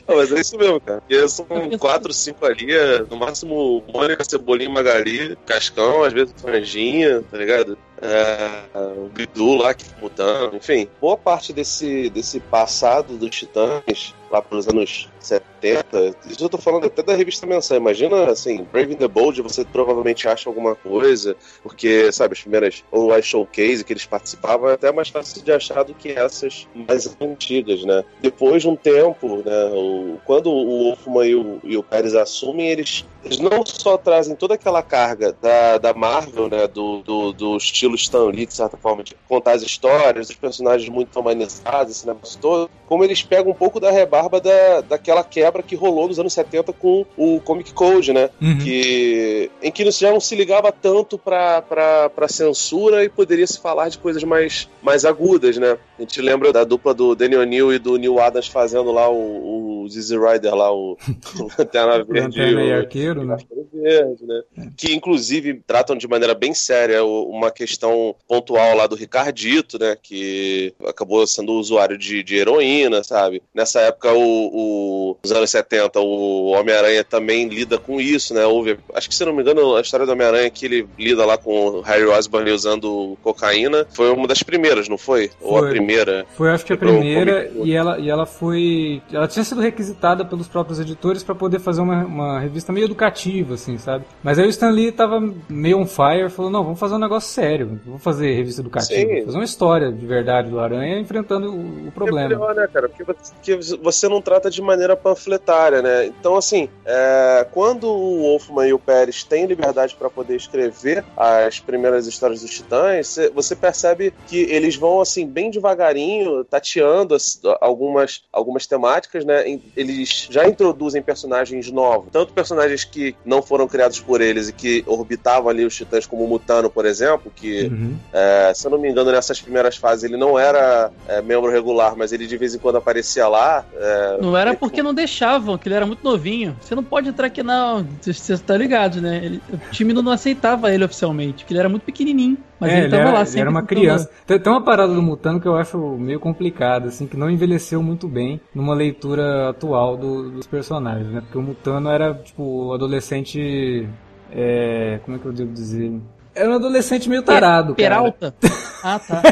Não, 0.08 0.16
mas 0.16 0.32
é 0.32 0.40
isso 0.40 0.56
mesmo, 0.56 0.80
cara. 0.80 1.00
Porque 1.02 1.28
são 1.28 1.46
quatro, 1.78 2.12
cinco 2.12 2.46
ali, 2.46 2.72
é, 2.72 3.00
no 3.00 3.16
máximo 3.16 3.84
Mônica, 3.92 4.24
Cebolinha, 4.24 4.70
Magali, 4.70 5.36
Cascão, 5.44 6.02
às 6.02 6.12
vezes 6.12 6.34
Franjinha, 6.40 7.22
tá 7.30 7.36
ligado? 7.36 7.76
É, 8.00 8.78
o 8.96 9.08
Bidu 9.08 9.56
lá 9.56 9.74
que 9.74 9.84
mudando, 10.00 10.56
enfim. 10.56 10.88
Boa 11.00 11.16
parte 11.16 11.52
desse, 11.52 12.08
desse 12.10 12.38
passado 12.40 13.16
dos 13.16 13.30
Titãs, 13.30 14.14
lá 14.30 14.42
pelos 14.42 14.68
anos 14.68 15.08
70, 15.18 16.14
isso 16.26 16.44
eu 16.44 16.48
tô 16.48 16.58
falando 16.58 16.86
até 16.86 17.02
da 17.02 17.14
revista 17.14 17.46
mensal. 17.46 17.76
Imagina, 17.76 18.30
assim, 18.30 18.66
Brave 18.70 18.94
the 18.94 19.08
Bold, 19.08 19.42
você 19.42 19.64
provavelmente 19.64 20.28
acha 20.28 20.48
alguma 20.48 20.74
coisa, 20.74 21.36
porque, 21.62 22.12
sabe, 22.12 22.34
as 22.34 22.40
primeiras 22.40 22.84
ou 22.90 23.12
as 23.12 23.24
showcase 23.24 23.84
que 23.84 23.92
eles 23.92 24.06
participavam 24.06 24.68
é 24.68 24.74
até 24.74 24.92
mais 24.92 25.08
fácil 25.08 25.42
de 25.42 25.52
achar 25.52 25.82
do 25.82 25.94
que 25.94 26.10
essas 26.10 26.68
mais 26.74 27.16
antigas, 27.20 27.82
né? 27.84 28.04
Depois 28.20 28.62
de 28.62 28.68
um 28.68 28.76
tempo, 28.76 29.38
né, 29.38 29.70
o, 29.72 30.18
quando 30.24 30.50
o 30.50 30.84
Wolfman 30.84 31.26
e 31.26 31.34
o, 31.34 31.60
e 31.64 31.76
o 31.76 31.82
Pérez 31.82 32.14
assumem, 32.14 32.68
eles, 32.68 33.04
eles 33.28 33.38
não 33.38 33.64
só 33.64 33.98
trazem 33.98 34.34
toda 34.34 34.54
aquela 34.54 34.82
carga 34.82 35.36
da, 35.40 35.78
da 35.78 35.94
Marvel, 35.94 36.48
né, 36.48 36.66
do, 36.66 37.02
do, 37.02 37.32
do 37.32 37.56
estilo 37.56 37.94
Stan 37.94 38.24
Lee, 38.24 38.46
de 38.46 38.54
certa 38.54 38.76
forma, 38.76 39.02
de 39.02 39.14
contar 39.28 39.52
as 39.52 39.62
histórias, 39.62 40.30
os 40.30 40.36
personagens 40.36 40.88
muito 40.88 41.18
humanizados, 41.18 41.96
esse 41.96 42.06
negócio 42.06 42.40
todo, 42.40 42.70
como 42.86 43.04
eles 43.04 43.22
pegam 43.22 43.52
um 43.52 43.54
pouco 43.54 43.78
da 43.78 43.90
rebarba 43.90 44.40
da, 44.40 44.80
daquela 44.80 45.22
quebra 45.22 45.62
que 45.62 45.76
rolou 45.76 46.08
nos 46.08 46.18
anos 46.18 46.32
70 46.32 46.72
com 46.72 47.04
o 47.16 47.40
Comic 47.40 47.72
Code, 47.74 48.12
né? 48.12 48.30
Uhum. 48.40 48.58
Que, 48.58 49.50
em 49.62 49.70
que 49.70 49.88
já 49.90 50.10
não 50.10 50.20
se 50.20 50.34
ligava 50.34 50.72
tanto 50.72 51.18
pra, 51.18 51.60
pra, 51.60 52.08
pra 52.08 52.28
censura 52.28 53.04
e 53.04 53.08
poderia 53.08 53.46
se 53.46 53.60
falar 53.60 53.88
de 53.90 53.98
coisas 53.98 54.24
mais, 54.24 54.68
mais 54.82 55.04
agudas, 55.04 55.58
né? 55.58 55.76
A 55.98 56.02
gente 56.02 56.22
lembra 56.22 56.52
da 56.52 56.62
dupla 56.62 56.94
do 56.94 57.14
Daniel 57.14 57.44
Neal 57.44 57.72
e 57.72 57.78
do 57.78 57.96
Neil 57.96 58.20
Adams 58.20 58.46
fazendo 58.46 58.92
lá 58.92 59.10
o, 59.10 59.84
o 59.84 59.88
Rider 59.88 60.54
lá, 60.54 60.72
o, 60.72 60.96
o 61.40 61.48
Lanterna 61.58 62.04
Verde. 62.04 62.40
Lanterna 62.40 62.62
e 62.62 62.72
Arqueiro, 62.72 63.24
né? 63.24 63.36
Verde, 63.72 64.24
né? 64.24 64.42
Que 64.76 64.94
inclusive 64.94 65.60
tratam 65.66 65.96
de 65.96 66.06
maneira 66.06 66.34
bem 66.34 66.54
séria 66.54 67.04
uma 67.04 67.50
questão 67.50 68.14
pontual 68.28 68.76
lá 68.76 68.86
do 68.86 68.94
Ricardito, 68.94 69.78
né? 69.78 69.96
Que 70.00 70.72
acabou 70.86 71.26
sendo 71.26 71.52
usuário 71.54 71.98
de, 71.98 72.22
de 72.22 72.36
heroína, 72.36 73.02
sabe? 73.02 73.42
Nessa 73.52 73.80
época, 73.80 74.12
o, 74.12 74.20
o, 74.22 75.16
nos 75.22 75.32
anos 75.32 75.50
70, 75.50 75.98
o 76.00 76.50
Homem-Aranha 76.50 77.02
também 77.02 77.48
lida 77.48 77.76
com 77.76 78.00
isso, 78.00 78.34
né? 78.34 78.46
Houve, 78.46 78.78
acho 78.94 79.08
que 79.08 79.14
se 79.14 79.24
não 79.24 79.32
me 79.32 79.42
engano, 79.42 79.74
a 79.74 79.80
história 79.80 80.06
do 80.06 80.12
Homem-Aranha 80.12 80.50
que 80.50 80.64
ele 80.64 80.88
lida 80.96 81.24
lá 81.24 81.36
com 81.36 81.50
o 81.68 81.80
Harry 81.80 82.04
Osborn 82.04 82.50
usando 82.52 83.18
cocaína 83.22 83.86
foi 83.90 84.12
uma 84.12 84.28
das 84.28 84.42
primeiras, 84.42 84.88
não 84.88 84.98
foi? 84.98 85.28
foi. 85.28 85.30
Ou 85.40 85.58
a 85.58 85.68
primeira? 85.68 85.87
Foi, 86.36 86.50
acho 86.50 86.64
que 86.64 86.72
a 86.72 86.76
primeira, 86.76 87.50
e 87.54 87.74
ela, 87.74 87.98
e 87.98 88.08
ela 88.08 88.26
foi. 88.26 89.02
Ela 89.12 89.28
tinha 89.28 89.44
sido 89.44 89.60
requisitada 89.60 90.24
pelos 90.24 90.48
próprios 90.48 90.80
editores 90.80 91.22
para 91.22 91.34
poder 91.34 91.58
fazer 91.58 91.80
uma, 91.80 92.04
uma 92.04 92.40
revista 92.40 92.72
meio 92.72 92.84
educativa, 92.84 93.54
assim, 93.54 93.78
sabe? 93.78 94.04
Mas 94.22 94.38
aí 94.38 94.46
o 94.46 94.50
Stan 94.50 94.70
Lee 94.70 94.92
tava 94.92 95.20
meio 95.48 95.78
on 95.78 95.86
fire, 95.86 96.28
falou: 96.30 96.50
não, 96.50 96.64
vamos 96.64 96.78
fazer 96.78 96.94
um 96.94 96.98
negócio 96.98 97.30
sério, 97.30 97.80
vamos 97.84 98.02
fazer 98.02 98.34
revista 98.34 98.60
educativa, 98.60 99.14
Sim. 99.14 99.24
fazer 99.24 99.38
uma 99.38 99.44
história 99.44 99.92
de 99.92 100.06
verdade 100.06 100.50
do 100.50 100.60
Aranha 100.60 100.98
enfrentando 100.98 101.52
o, 101.52 101.88
o 101.88 101.92
problema. 101.92 102.26
É 102.26 102.28
melhor, 102.28 102.54
né, 102.54 102.68
cara? 102.72 102.88
Porque 102.88 103.58
você 103.82 104.08
não 104.08 104.20
trata 104.20 104.50
de 104.50 104.60
maneira 104.60 104.96
panfletária, 104.96 105.82
né? 105.82 106.06
Então, 106.06 106.36
assim, 106.36 106.68
é, 106.84 107.46
quando 107.52 107.88
o 107.88 108.22
Wolfman 108.22 108.68
e 108.68 108.72
o 108.72 108.78
Pérez 108.78 109.24
têm 109.24 109.46
liberdade 109.46 109.94
para 109.96 110.10
poder 110.10 110.36
escrever 110.36 111.04
as 111.16 111.60
primeiras 111.60 112.06
histórias 112.06 112.42
dos 112.42 112.50
Titãs, 112.50 113.16
você 113.34 113.54
percebe 113.54 114.12
que 114.26 114.42
eles 114.42 114.76
vão, 114.76 115.00
assim, 115.00 115.26
bem 115.26 115.50
devagarinho, 115.78 116.44
tateando 116.44 117.14
as, 117.14 117.40
algumas, 117.60 118.24
algumas 118.32 118.66
temáticas, 118.66 119.24
né? 119.24 119.58
Eles 119.76 120.28
já 120.30 120.46
introduzem 120.46 121.00
personagens 121.00 121.70
novos, 121.70 122.10
tanto 122.12 122.32
personagens 122.32 122.84
que 122.84 123.14
não 123.24 123.40
foram 123.40 123.68
criados 123.68 124.00
por 124.00 124.20
eles 124.20 124.48
e 124.48 124.52
que 124.52 124.84
orbitavam 124.86 125.48
ali 125.48 125.64
os 125.64 125.74
titãs, 125.74 126.04
como 126.04 126.24
o 126.24 126.28
Mutano, 126.28 126.68
por 126.68 126.84
exemplo, 126.84 127.32
que, 127.34 127.66
uhum. 127.66 127.96
é, 128.12 128.52
se 128.54 128.66
eu 128.66 128.70
não 128.70 128.78
me 128.78 128.90
engano, 128.90 129.12
nessas 129.12 129.40
primeiras 129.40 129.76
fases 129.76 130.04
ele 130.04 130.16
não 130.16 130.38
era 130.38 130.90
é, 131.06 131.22
membro 131.22 131.50
regular, 131.50 131.94
mas 131.96 132.12
ele 132.12 132.26
de 132.26 132.36
vez 132.36 132.54
em 132.54 132.58
quando 132.58 132.76
aparecia 132.76 133.28
lá. 133.28 133.64
É, 133.74 134.18
não 134.20 134.36
era 134.36 134.54
porque 134.54 134.82
não 134.82 134.92
deixavam, 134.92 135.56
que 135.56 135.68
ele 135.68 135.76
era 135.76 135.86
muito 135.86 136.02
novinho. 136.02 136.56
Você 136.60 136.74
não 136.74 136.82
pode 136.82 137.08
entrar 137.08 137.28
aqui, 137.28 137.42
não. 137.42 137.86
Você 138.00 138.36
tá 138.38 138.56
ligado, 138.56 139.00
né? 139.00 139.20
Ele, 139.24 139.42
o 139.52 139.70
time 139.70 139.92
não 139.92 140.10
aceitava 140.10 140.72
ele 140.72 140.84
oficialmente, 140.84 141.44
porque 141.44 141.52
ele 141.52 141.60
era 141.60 141.68
muito 141.68 141.82
pequenininho. 141.82 142.38
Mas 142.60 142.72
é, 142.72 142.78
ele 142.78 142.90
tava 142.90 143.02
ele 143.02 143.12
lá 143.12 143.24
sempre. 143.24 143.32
Ele 143.32 143.40
era 143.42 143.50
uma 143.50 143.62
criança. 143.62 144.10
Tem, 144.26 144.38
tem 144.38 144.52
uma 144.52 144.62
parada 144.62 144.92
do 144.92 145.00
Mutano 145.00 145.40
que 145.40 145.46
eu 145.46 145.56
acho 145.56 145.67
meio 145.76 146.20
complicada, 146.20 146.88
assim, 146.88 147.06
que 147.06 147.16
não 147.16 147.30
envelheceu 147.30 147.82
muito 147.82 148.08
bem 148.08 148.40
numa 148.54 148.74
leitura 148.74 149.50
atual 149.50 149.96
do, 149.96 150.30
dos 150.30 150.46
personagens, 150.46 151.08
né? 151.10 151.20
Porque 151.20 151.36
o 151.36 151.42
Mutano 151.42 151.90
era, 151.90 152.14
tipo, 152.14 152.72
adolescente. 152.72 153.88
É, 154.30 155.00
como 155.04 155.16
é 155.16 155.20
que 155.20 155.26
eu 155.26 155.32
devo 155.32 155.52
dizer? 155.52 156.00
Era 156.34 156.50
um 156.50 156.54
adolescente 156.54 157.08
meio 157.08 157.22
tarado, 157.22 157.74
Peralta? 157.74 158.34
Ah, 158.82 158.98
tá. 158.98 159.22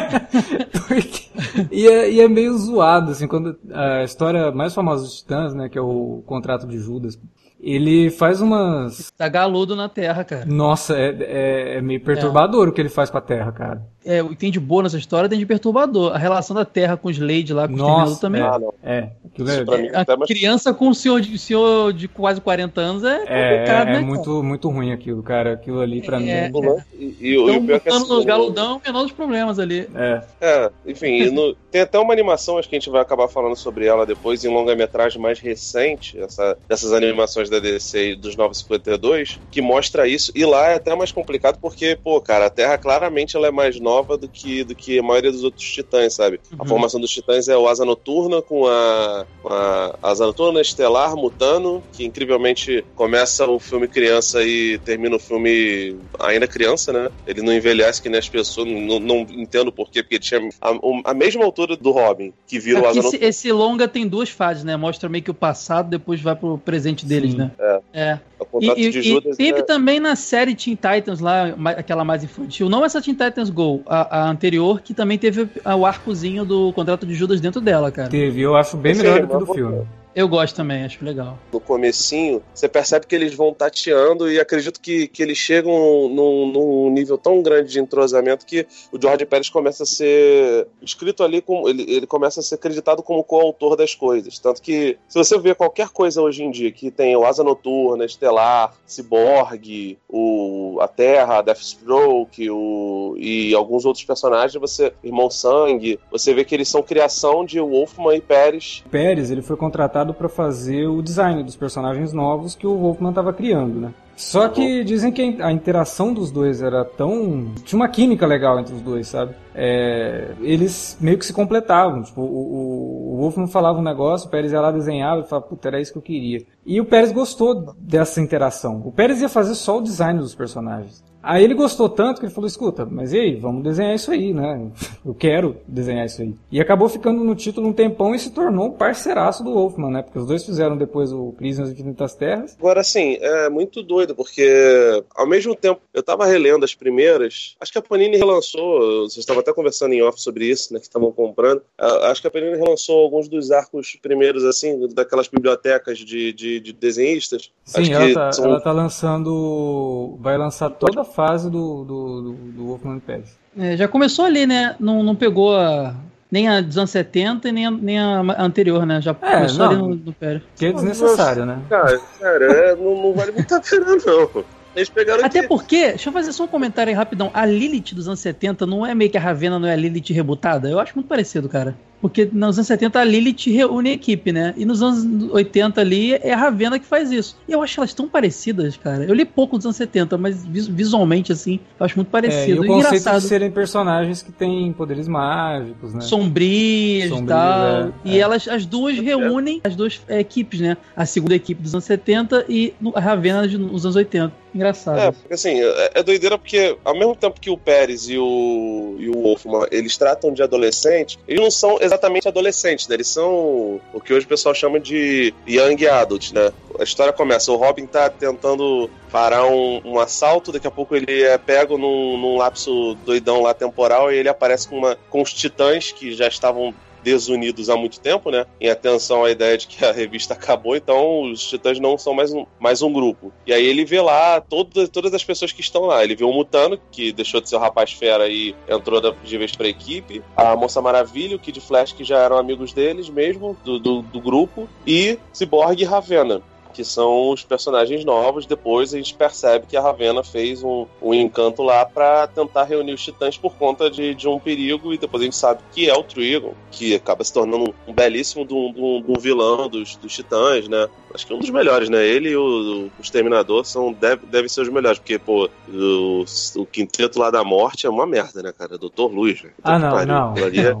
Porque, 0.87 1.27
e, 1.71 1.87
é, 1.87 2.11
e 2.11 2.19
é 2.19 2.27
meio 2.27 2.57
zoado, 2.57 3.11
assim, 3.11 3.27
quando 3.27 3.57
a 3.73 4.03
história 4.03 4.51
mais 4.51 4.73
famosa 4.73 5.03
dos 5.03 5.19
Titãs, 5.19 5.53
né, 5.53 5.69
que 5.69 5.77
é 5.77 5.81
o 5.81 6.21
contrato 6.25 6.67
de 6.67 6.77
Judas, 6.77 7.17
ele 7.59 8.09
faz 8.09 8.41
umas. 8.41 9.11
Tá 9.11 9.27
galudo 9.27 9.75
na 9.75 9.89
Terra, 9.89 10.23
cara. 10.23 10.45
Nossa, 10.45 10.95
é, 10.95 11.15
é, 11.19 11.77
é 11.77 11.81
meio 11.81 11.99
perturbador 12.01 12.67
é. 12.67 12.69
o 12.69 12.73
que 12.73 12.81
ele 12.81 12.89
faz 12.89 13.09
com 13.09 13.17
a 13.17 13.21
Terra, 13.21 13.51
cara. 13.51 13.81
É, 14.05 14.23
o 14.23 14.29
que 14.29 14.37
tem 14.37 14.49
de 14.49 14.59
boa 14.59 14.83
nessa 14.83 14.97
história 14.97 15.27
tem 15.27 15.37
de 15.37 15.45
perturbador. 15.45 16.15
A 16.15 16.17
relação 16.17 16.55
da 16.55 16.63
Terra 16.63 16.95
com 16.95 17.09
os 17.09 17.17
Slade 17.17 17.53
lá, 17.53 17.67
com 17.67 17.75
Nossa, 17.75 18.13
os 18.13 18.19
também. 18.19 18.41
É, 18.41 18.99
é. 18.99 19.11
Aquilo 19.25 19.49
é... 19.49 19.91
A 19.93 20.25
criança 20.25 20.73
com 20.73 20.87
o 20.87 20.95
senhor 20.95 21.19
de, 21.19 21.37
senhor 21.37 21.91
de 21.91 22.07
quase 22.07 22.39
40 22.39 22.79
anos 22.79 23.03
é, 23.03 23.15
é 23.15 23.17
complicado, 23.17 23.87
é, 23.87 23.91
né? 23.91 23.97
É 23.97 24.01
muito, 24.01 24.43
muito 24.43 24.69
ruim 24.69 24.93
aquilo, 24.93 25.21
cara. 25.21 25.53
Aquilo 25.53 25.81
ali 25.81 26.01
pra 26.01 26.19
mim. 26.19 26.29
É, 26.29 26.45
é. 26.45 26.51
E, 26.93 27.17
e, 27.19 27.33
então, 27.33 27.53
e 27.53 27.57
o 27.57 27.63
pior 27.65 27.79
que 27.81 27.89
assim, 27.89 28.07
no 28.07 28.23
galudão, 28.23 28.81
menor 28.85 29.03
dos 29.03 29.11
problemas 29.11 29.59
ali. 29.59 29.89
É. 29.93 30.21
É, 30.39 30.71
enfim, 30.85 31.29
no, 31.29 31.53
tem 31.69 31.81
até 31.81 31.99
uma 31.99 32.13
animação, 32.13 32.57
acho 32.57 32.69
que 32.69 32.75
a 32.75 32.79
gente 32.79 32.89
vai 32.89 33.01
acabar 33.01 33.27
falando 33.27 33.57
sobre 33.57 33.85
ela 33.85 34.05
depois, 34.05 34.45
em 34.45 34.47
longa-metragem 34.47 35.21
mais 35.21 35.39
recente, 35.39 36.17
essa, 36.19 36.57
dessas 36.67 36.93
animações 36.93 37.46
da 37.49 37.59
DC 37.59 38.15
dos 38.15 38.35
952, 38.35 39.39
que 39.51 39.61
mostra 39.61 40.07
isso. 40.07 40.31
E 40.35 40.45
lá 40.45 40.69
é 40.69 40.75
até 40.75 40.95
mais 40.95 41.11
complicado 41.11 41.59
porque, 41.59 41.97
pô, 42.01 42.19
cara, 42.21 42.47
a 42.47 42.49
Terra 42.49 42.77
claramente 42.77 43.35
ela 43.35 43.47
é 43.47 43.51
mais 43.51 43.79
nova 43.79 44.17
do 44.17 44.27
que, 44.27 44.63
do 44.63 44.75
que 44.75 44.99
a 44.99 45.03
maioria 45.03 45.31
dos 45.31 45.43
outros 45.43 45.65
titãs, 45.69 46.13
sabe? 46.13 46.39
Uhum. 46.51 46.57
A 46.59 46.65
formação 46.65 46.99
dos 46.99 47.11
titãs 47.11 47.47
é 47.47 47.57
o 47.57 47.67
Asa 47.67 47.85
Noturna 47.85 48.41
com 48.41 48.67
a, 48.67 49.25
com 49.41 49.49
a 49.49 49.95
Asa 50.01 50.25
Noturna, 50.25 50.61
Estelar, 50.61 51.15
Mutano, 51.15 51.83
que 51.93 52.05
incrivelmente 52.05 52.83
começa 52.95 53.45
o 53.47 53.59
filme 53.59 53.87
criança 53.87 54.43
e 54.43 54.77
termina 54.79 55.15
o 55.15 55.19
filme 55.19 55.97
ainda 56.19 56.47
criança, 56.47 56.91
né? 56.91 57.09
Ele 57.25 57.41
não 57.41 57.53
envelhece 57.53 58.01
que 58.01 58.09
nem 58.09 58.19
as 58.19 58.29
pessoas, 58.29 58.67
não, 58.67 58.99
não 58.99 59.19
entendo 59.29 59.71
porquê, 59.71 60.03
porque 60.03 60.19
tinha 60.19 60.49
a, 60.61 61.11
a, 61.11 61.13
mesma 61.13 61.43
altura 61.43 61.75
do 61.75 61.91
Robin, 61.91 62.33
que 62.45 62.59
vira 62.59 62.79
é 62.79 62.81
o 62.81 62.85
Asa 62.85 63.01
Noturna. 63.01 63.17
Esse, 63.17 63.25
esse 63.25 63.51
longa 63.51 63.87
tem 63.87 64.07
duas 64.07 64.29
fases, 64.29 64.63
né? 64.63 64.75
Mostra 64.75 65.09
meio 65.09 65.23
que 65.23 65.31
o 65.31 65.33
passado, 65.33 65.89
depois 65.89 66.21
vai 66.21 66.35
pro 66.35 66.57
presente 66.57 67.05
deles, 67.05 67.31
Sim. 67.31 67.36
Né? 67.37 67.51
É. 67.59 67.79
É. 67.93 68.19
E, 68.59 68.87
e, 68.87 69.17
e, 69.17 69.21
teve 69.35 69.59
é... 69.59 69.63
também 69.63 69.99
na 69.99 70.15
série 70.15 70.55
Teen 70.55 70.75
Titans 70.75 71.19
lá, 71.19 71.53
aquela 71.77 72.03
mais 72.03 72.23
infantil, 72.23 72.69
não 72.69 72.83
essa 72.83 73.01
Teen 73.01 73.15
Titans 73.15 73.49
Go, 73.49 73.81
a, 73.85 74.19
a 74.19 74.29
anterior, 74.29 74.81
que 74.81 74.93
também 74.93 75.17
teve 75.17 75.47
o 75.65 75.85
arcozinho 75.85 76.45
do 76.45 76.71
contrato 76.73 77.05
de 77.05 77.13
Judas 77.13 77.39
dentro 77.39 77.61
dela, 77.61 77.91
cara. 77.91 78.09
Teve, 78.09 78.41
eu 78.41 78.55
acho 78.55 78.77
bem 78.77 78.95
melhor 78.95 79.21
do 79.21 79.27
que 79.27 79.45
do 79.45 79.53
filme. 79.53 79.87
Eu 80.17 80.27
gosto 80.27 80.55
também, 80.55 80.83
acho 80.83 81.05
legal. 81.05 81.37
No 81.53 81.59
comecinho, 81.59 82.41
você 82.51 82.67
percebe 82.67 83.05
que 83.05 83.13
eles 83.13 83.35
vão 83.35 83.53
tateando 83.53 84.31
e 84.31 84.39
acredito 84.39 84.81
que, 84.81 85.07
que 85.07 85.21
eles 85.21 85.37
chegam 85.37 85.71
num, 86.09 86.51
num 86.51 86.89
nível 86.89 87.19
tão 87.19 87.39
grande 87.43 87.71
de 87.71 87.79
entrosamento 87.79 88.43
que 88.43 88.65
o 88.91 88.99
George 88.99 89.27
Pérez 89.27 89.47
começa 89.47 89.83
a 89.83 89.85
ser 89.85 90.67
escrito 90.81 91.23
ali, 91.23 91.39
como 91.39 91.69
ele, 91.69 91.83
ele 91.87 92.07
começa 92.07 92.39
a 92.39 92.43
ser 92.43 92.55
acreditado 92.55 93.03
como 93.03 93.23
coautor 93.23 93.75
das 93.75 93.93
coisas. 93.93 94.39
Tanto 94.39 94.59
que, 94.59 94.97
se 95.07 95.19
você 95.19 95.37
ver 95.37 95.53
qualquer 95.53 95.89
coisa 95.89 96.19
hoje 96.19 96.43
em 96.43 96.49
dia 96.49 96.71
que 96.71 96.89
tem 96.89 97.15
o 97.15 97.23
Asa 97.23 97.43
Noturna, 97.43 98.03
Estelar, 98.03 98.73
Cyborg, 98.87 99.99
o, 100.09 100.79
a 100.81 100.87
Terra, 100.87 101.43
Deathstroke 101.43 102.49
o, 102.49 103.15
e 103.19 103.53
alguns 103.53 103.85
outros 103.85 104.03
personagens, 104.03 104.59
você, 104.59 104.91
Irmão 105.03 105.29
Sangue, 105.29 105.99
você 106.09 106.33
vê 106.33 106.43
que 106.43 106.55
eles 106.55 106.69
são 106.69 106.81
criação 106.81 107.45
de 107.45 107.59
Wolfman 107.59 108.15
e 108.15 108.21
Pérez. 108.21 108.83
Pérez, 108.89 109.29
ele 109.29 109.43
foi 109.43 109.55
contratado 109.55 110.06
para 110.13 110.29
fazer 110.29 110.87
o 110.87 111.01
design 111.01 111.43
dos 111.43 111.55
personagens 111.55 112.13
novos 112.13 112.55
que 112.55 112.67
o 112.67 112.77
Wolfman 112.77 113.09
estava 113.09 113.33
criando, 113.33 113.79
né? 113.79 113.93
Só 114.17 114.49
que 114.49 114.83
dizem 114.83 115.11
que 115.11 115.37
a 115.39 115.51
interação 115.51 116.11
dos 116.11 116.31
dois 116.31 116.63
era 116.63 116.83
tão. 116.83 117.53
tinha 117.63 117.77
uma 117.77 117.87
química 117.87 118.25
legal 118.25 118.59
entre 118.59 118.73
os 118.73 118.81
dois, 118.81 119.07
sabe? 119.07 119.35
É... 119.53 120.33
eles 120.41 120.97
meio 120.99 121.19
que 121.19 121.25
se 121.25 121.31
completavam. 121.31 122.01
Tipo, 122.01 122.21
o, 122.21 122.25
o, 122.25 123.13
o 123.13 123.17
Wolfman 123.17 123.45
falava 123.45 123.77
um 123.77 123.83
negócio, 123.83 124.27
o 124.27 124.31
Pérez 124.31 124.51
ia 124.51 124.59
lá 124.59 124.71
desenhava 124.71 125.21
e 125.21 125.29
falava, 125.29 125.47
puta, 125.47 125.67
era 125.67 125.79
isso 125.79 125.91
que 125.91 125.99
eu 125.99 126.01
queria. 126.01 126.43
E 126.65 126.81
o 126.81 126.85
Pérez 126.85 127.11
gostou 127.11 127.75
dessa 127.77 128.19
interação. 128.19 128.81
O 128.83 128.91
Pérez 128.91 129.21
ia 129.21 129.29
fazer 129.29 129.53
só 129.53 129.77
o 129.77 129.83
design 129.83 130.19
dos 130.19 130.33
personagens. 130.33 131.03
Aí 131.27 131.43
ele 131.43 131.53
gostou 131.53 131.89
tanto 131.89 132.19
que 132.19 132.25
ele 132.25 132.33
falou: 132.33 132.47
escuta, 132.47 132.85
mas 132.89 133.11
e 133.11 133.19
aí, 133.19 133.35
vamos 133.35 133.61
desenhar 133.63 133.93
isso 133.93 134.09
aí, 134.11 134.33
né? 134.33 134.71
Eu 135.05 135.13
quero 135.13 135.57
desenhar 135.67 136.05
isso 136.05 136.21
aí. 136.21 136.33
E 136.49 136.61
acabou 136.61 136.87
ficando 136.87 137.23
no 137.23 137.35
título 137.35 137.67
um 137.67 137.73
tempão 137.73 138.15
e 138.15 138.19
se 138.19 138.31
tornou 138.31 138.67
um 138.67 138.71
parceiraço 138.71 139.43
do 139.43 139.53
Wolfman, 139.53 139.91
né? 139.91 140.01
Porque 140.01 140.19
os 140.19 140.25
dois 140.25 140.45
fizeram 140.45 140.77
depois 140.77 141.11
o 141.11 141.33
Crise 141.37 141.59
nas 141.59 141.69
Infinitas 141.69 142.15
Terras. 142.15 142.55
Agora, 142.57 142.79
assim, 142.79 143.17
é 143.19 143.49
muito 143.49 143.83
doido, 143.83 144.15
porque 144.15 145.03
ao 145.13 145.27
mesmo 145.27 145.53
tempo 145.53 145.81
eu 145.93 146.01
tava 146.01 146.25
relendo 146.25 146.63
as 146.63 146.73
primeiras, 146.73 147.55
acho 147.59 147.71
que 147.71 147.77
a 147.77 147.81
Panini 147.81 148.15
relançou, 148.15 149.01
vocês 149.01 149.17
estavam 149.17 149.41
até 149.41 149.51
conversando 149.51 149.93
em 149.93 150.01
off 150.01 150.21
sobre 150.21 150.45
isso, 150.45 150.73
né? 150.73 150.79
Que 150.79 150.85
estavam 150.85 151.11
comprando. 151.11 151.61
Acho 151.77 152.21
que 152.21 152.27
a 152.27 152.31
Panini 152.31 152.55
relançou 152.55 152.99
alguns 153.03 153.27
dos 153.27 153.51
arcos 153.51 153.97
primeiros, 154.01 154.45
assim, 154.45 154.87
daquelas 154.93 155.27
bibliotecas 155.27 155.97
de, 155.97 156.31
de, 156.31 156.59
de 156.61 156.71
desenhistas. 156.71 157.51
Sim, 157.65 157.91
ela 157.91 158.13
tá, 158.13 158.31
são... 158.31 158.45
ela 158.45 158.61
tá 158.61 158.71
lançando. 158.71 160.17
Vai 160.21 160.37
lançar 160.37 160.69
toda 160.69 161.01
a 161.01 161.05
fase 161.17 161.49
do, 161.49 161.83
do, 161.83 162.21
do, 162.21 162.33
do 162.33 162.65
Wolfman 162.67 162.99
Pérez. 162.99 163.35
É, 163.57 163.75
já 163.75 163.87
começou 163.87 164.23
ali, 164.23 164.45
né? 164.45 164.75
Não, 164.79 165.01
não 165.01 165.15
pegou 165.15 165.57
a, 165.57 165.95
nem 166.31 166.47
a 166.47 166.61
dos 166.61 166.77
anos 166.77 166.91
70 166.91 167.51
nem 167.51 167.65
a, 167.65 167.71
nem 167.71 167.99
a 167.99 168.19
anterior, 168.37 168.85
né? 168.85 169.01
Já 169.01 169.17
é, 169.19 169.35
começou 169.35 169.65
não, 169.65 169.71
ali 169.71 169.77
no, 169.77 169.95
no 169.95 170.13
Pérez. 170.13 170.43
Que 170.55 170.67
é 170.67 170.71
desnecessário, 170.71 171.43
né? 171.43 171.59
Cara, 171.67 171.99
cara 172.19 172.45
é, 172.45 172.75
não, 172.75 173.01
não 173.01 173.13
vale 173.13 173.31
muito 173.31 173.55
a 173.55 173.59
pena, 173.59 173.85
não. 174.05 174.45
Eles 174.75 174.89
pegaram 174.89 175.25
Até 175.25 175.39
aqui. 175.39 175.47
porque, 175.47 175.87
deixa 175.87 176.09
eu 176.09 176.13
fazer 176.13 176.31
só 176.31 176.43
um 176.43 176.47
comentário 176.47 176.91
aí 176.91 176.95
rapidão. 176.95 177.31
A 177.33 177.47
Lilith 177.47 177.95
dos 177.95 178.07
anos 178.07 178.19
70 178.19 178.67
não 178.67 178.85
é 178.85 178.93
meio 178.93 179.09
que 179.09 179.17
a 179.17 179.21
Ravena, 179.21 179.57
não 179.57 179.67
é 179.67 179.73
a 179.73 179.75
Lilith 179.75 180.13
rebutada? 180.13 180.69
Eu 180.69 180.79
acho 180.79 180.93
muito 180.93 181.07
parecido, 181.07 181.49
cara. 181.49 181.75
Porque 182.01 182.29
nos 182.31 182.57
anos 182.57 182.67
70 182.67 182.99
a 182.99 183.03
Lilith 183.03 183.49
reúne 183.51 183.89
a 183.89 183.93
equipe, 183.93 184.31
né? 184.31 184.53
E 184.55 184.65
nos 184.65 184.81
anos 184.81 185.31
80 185.31 185.81
ali 185.81 186.13
é 186.13 186.33
a 186.33 186.37
Ravena 186.37 186.79
que 186.79 186.85
faz 186.85 187.11
isso. 187.11 187.37
E 187.47 187.51
eu 187.51 187.61
acho 187.61 187.79
elas 187.79 187.93
tão 187.93 188.07
parecidas, 188.07 188.77
cara. 188.77 189.03
Eu 189.03 189.13
li 189.13 189.25
pouco 189.25 189.57
dos 189.57 189.65
anos 189.65 189.77
70, 189.77 190.17
mas 190.17 190.45
visualmente, 190.45 191.31
assim, 191.31 191.59
eu 191.79 191.85
acho 191.85 191.95
muito 191.95 192.09
parecido. 192.09 192.63
É, 192.63 192.67
e 192.67 192.69
o 192.69 192.73
conceito 192.73 192.87
engraçado. 192.87 193.21
de 193.21 193.27
serem 193.27 193.51
personagens 193.51 194.21
que 194.21 194.31
têm 194.31 194.71
poderes 194.73 195.07
mágicos, 195.07 195.93
né? 195.93 196.01
Sombrias 196.01 197.11
e 197.11 197.23
tal. 197.23 197.65
É, 197.67 197.91
e 198.05 198.17
é. 198.17 198.19
elas, 198.19 198.47
as 198.47 198.65
duas 198.65 198.97
reúnem 198.97 199.61
as 199.63 199.75
duas 199.75 200.01
é, 200.07 200.19
equipes, 200.19 200.59
né? 200.59 200.77
A 200.95 201.05
segunda 201.05 201.35
equipe 201.35 201.61
dos 201.61 201.73
anos 201.73 201.85
70 201.85 202.45
e 202.47 202.73
a 202.93 202.99
Ravena 202.99 203.45
nos 203.47 203.85
anos 203.85 203.95
80. 203.95 204.31
Engraçado. 204.53 204.99
É, 204.99 205.11
porque 205.11 205.33
assim, 205.33 205.61
é, 205.61 205.91
é, 205.95 206.03
doideira 206.03 206.37
porque 206.37 206.75
ao 206.83 206.97
mesmo 206.97 207.15
tempo 207.15 207.39
que 207.39 207.49
o 207.49 207.57
Pérez 207.57 208.09
e 208.09 208.17
o, 208.17 208.95
e 208.97 209.07
o 209.07 209.21
Wolfman, 209.21 209.67
eles 209.71 209.95
tratam 209.97 210.33
de 210.33 210.41
adolescente, 210.41 211.19
eles 211.27 211.41
não 211.41 211.51
são 211.51 211.77
exatamente 211.87 212.27
adolescentes, 212.27 212.87
né? 212.87 212.95
Eles 212.95 213.07
são 213.07 213.81
o 213.93 213.99
que 214.03 214.13
hoje 214.13 214.25
o 214.25 214.29
pessoal 214.29 214.53
chama 214.53 214.79
de 214.79 215.33
young 215.47 215.87
adult, 215.87 216.31
né? 216.31 216.51
A 216.79 216.83
história 216.83 217.11
começa, 217.11 217.51
o 217.51 217.55
Robin 217.55 217.85
tá 217.85 218.09
tentando 218.09 218.89
parar 219.11 219.45
um, 219.45 219.81
um 219.83 219.99
assalto, 219.99 220.51
daqui 220.51 220.67
a 220.67 220.71
pouco 220.71 220.95
ele 220.95 221.23
é 221.23 221.37
pego 221.37 221.77
num, 221.77 222.17
num 222.17 222.37
lapso 222.37 222.95
doidão 223.05 223.41
lá 223.41 223.53
temporal 223.53 224.11
e 224.11 224.17
ele 224.17 224.29
aparece 224.29 224.67
com, 224.67 224.77
uma, 224.77 224.97
com 225.09 225.21
os 225.21 225.33
titãs 225.33 225.91
que 225.91 226.13
já 226.13 226.27
estavam 226.27 226.73
desunidos 227.03 227.69
há 227.69 227.75
muito 227.75 227.99
tempo, 227.99 228.29
né? 228.29 228.45
Em 228.59 228.69
atenção 228.69 229.23
à 229.23 229.31
ideia 229.31 229.57
de 229.57 229.67
que 229.67 229.83
a 229.83 229.91
revista 229.91 230.33
acabou, 230.33 230.75
então 230.75 231.21
os 231.31 231.47
Titãs 231.47 231.79
não 231.79 231.97
são 231.97 232.13
mais 232.13 232.33
um, 232.33 232.45
mais 232.59 232.81
um 232.81 232.91
grupo. 232.91 233.31
E 233.45 233.53
aí 233.53 233.65
ele 233.65 233.85
vê 233.85 234.01
lá 234.01 234.41
todas, 234.41 234.89
todas 234.89 235.13
as 235.13 235.23
pessoas 235.23 235.51
que 235.51 235.61
estão 235.61 235.83
lá. 235.83 236.03
Ele 236.03 236.15
vê 236.15 236.23
o 236.23 236.31
Mutano, 236.31 236.79
que 236.91 237.11
deixou 237.11 237.41
de 237.41 237.49
ser 237.49 237.55
o 237.55 237.59
rapaz 237.59 237.91
fera 237.91 238.27
e 238.27 238.55
entrou 238.67 239.01
de 239.23 239.37
vez 239.37 239.55
pra 239.55 239.67
equipe, 239.67 240.23
a 240.35 240.55
Moça 240.55 240.81
Maravilha, 240.81 241.35
o 241.35 241.39
Kid 241.39 241.59
Flash, 241.61 241.93
que 241.93 242.03
já 242.03 242.19
eram 242.19 242.37
amigos 242.37 242.73
deles 242.73 243.09
mesmo, 243.09 243.57
do, 243.63 243.79
do, 243.79 244.01
do 244.01 244.21
grupo, 244.21 244.67
e 244.85 245.17
Cyborg 245.33 245.81
e 245.81 245.85
Ravena 245.85 246.41
que 246.77 246.85
são 246.85 247.31
os 247.31 247.43
personagens 247.43 248.05
novos. 248.05 248.45
Depois 248.45 248.93
a 248.93 248.97
gente 248.97 249.15
percebe 249.15 249.65
que 249.65 249.75
a 249.75 249.81
Ravena 249.81 250.23
fez 250.23 250.63
um, 250.63 250.85
um 251.01 251.11
encanto 251.11 251.63
lá 251.63 251.83
para 251.83 252.27
tentar 252.27 252.65
reunir 252.65 252.93
os 252.93 253.03
titãs 253.03 253.35
por 253.35 253.55
conta 253.55 253.89
de, 253.89 254.13
de, 254.13 254.27
um 254.27 254.37
perigo, 254.37 254.93
e 254.93 254.97
depois 254.99 255.23
a 255.23 255.25
gente 255.25 255.35
sabe 255.35 255.61
que 255.71 255.89
é 255.89 255.93
o 255.95 256.03
Trigon, 256.03 256.53
que 256.69 256.93
acaba 256.93 257.23
se 257.23 257.33
tornando 257.33 257.73
um 257.87 257.93
belíssimo 257.93 258.45
do, 258.45 258.69
do, 258.69 258.99
do 258.99 259.19
vilão 259.19 259.67
dos, 259.67 259.95
dos 259.95 260.13
titãs, 260.13 260.67
né? 260.67 260.87
Acho 261.11 261.25
que 261.25 261.33
é 261.33 261.35
um 261.35 261.39
dos 261.39 261.49
melhores, 261.49 261.89
né? 261.89 262.05
Ele 262.05 262.29
e 262.29 262.37
o, 262.37 262.91
o 262.97 263.01
Exterminador 263.01 263.65
são, 263.65 263.91
deve, 263.91 264.27
devem 264.27 264.47
ser 264.47 264.61
os 264.61 264.69
melhores, 264.69 264.99
porque, 264.99 265.17
pô, 265.17 265.49
o, 265.67 266.25
o 266.57 266.65
quinteto 266.65 267.17
lá 267.17 267.31
da 267.31 267.43
morte 267.43 267.87
é 267.87 267.89
uma 267.89 268.05
merda, 268.05 268.43
né, 268.43 268.53
cara? 268.55 268.77
Doutor 268.77 269.11
Luz, 269.11 269.41
velho. 269.41 269.53
Ah, 269.63 269.79
não, 269.79 270.05
não, 270.05 270.05
não. 270.05 270.33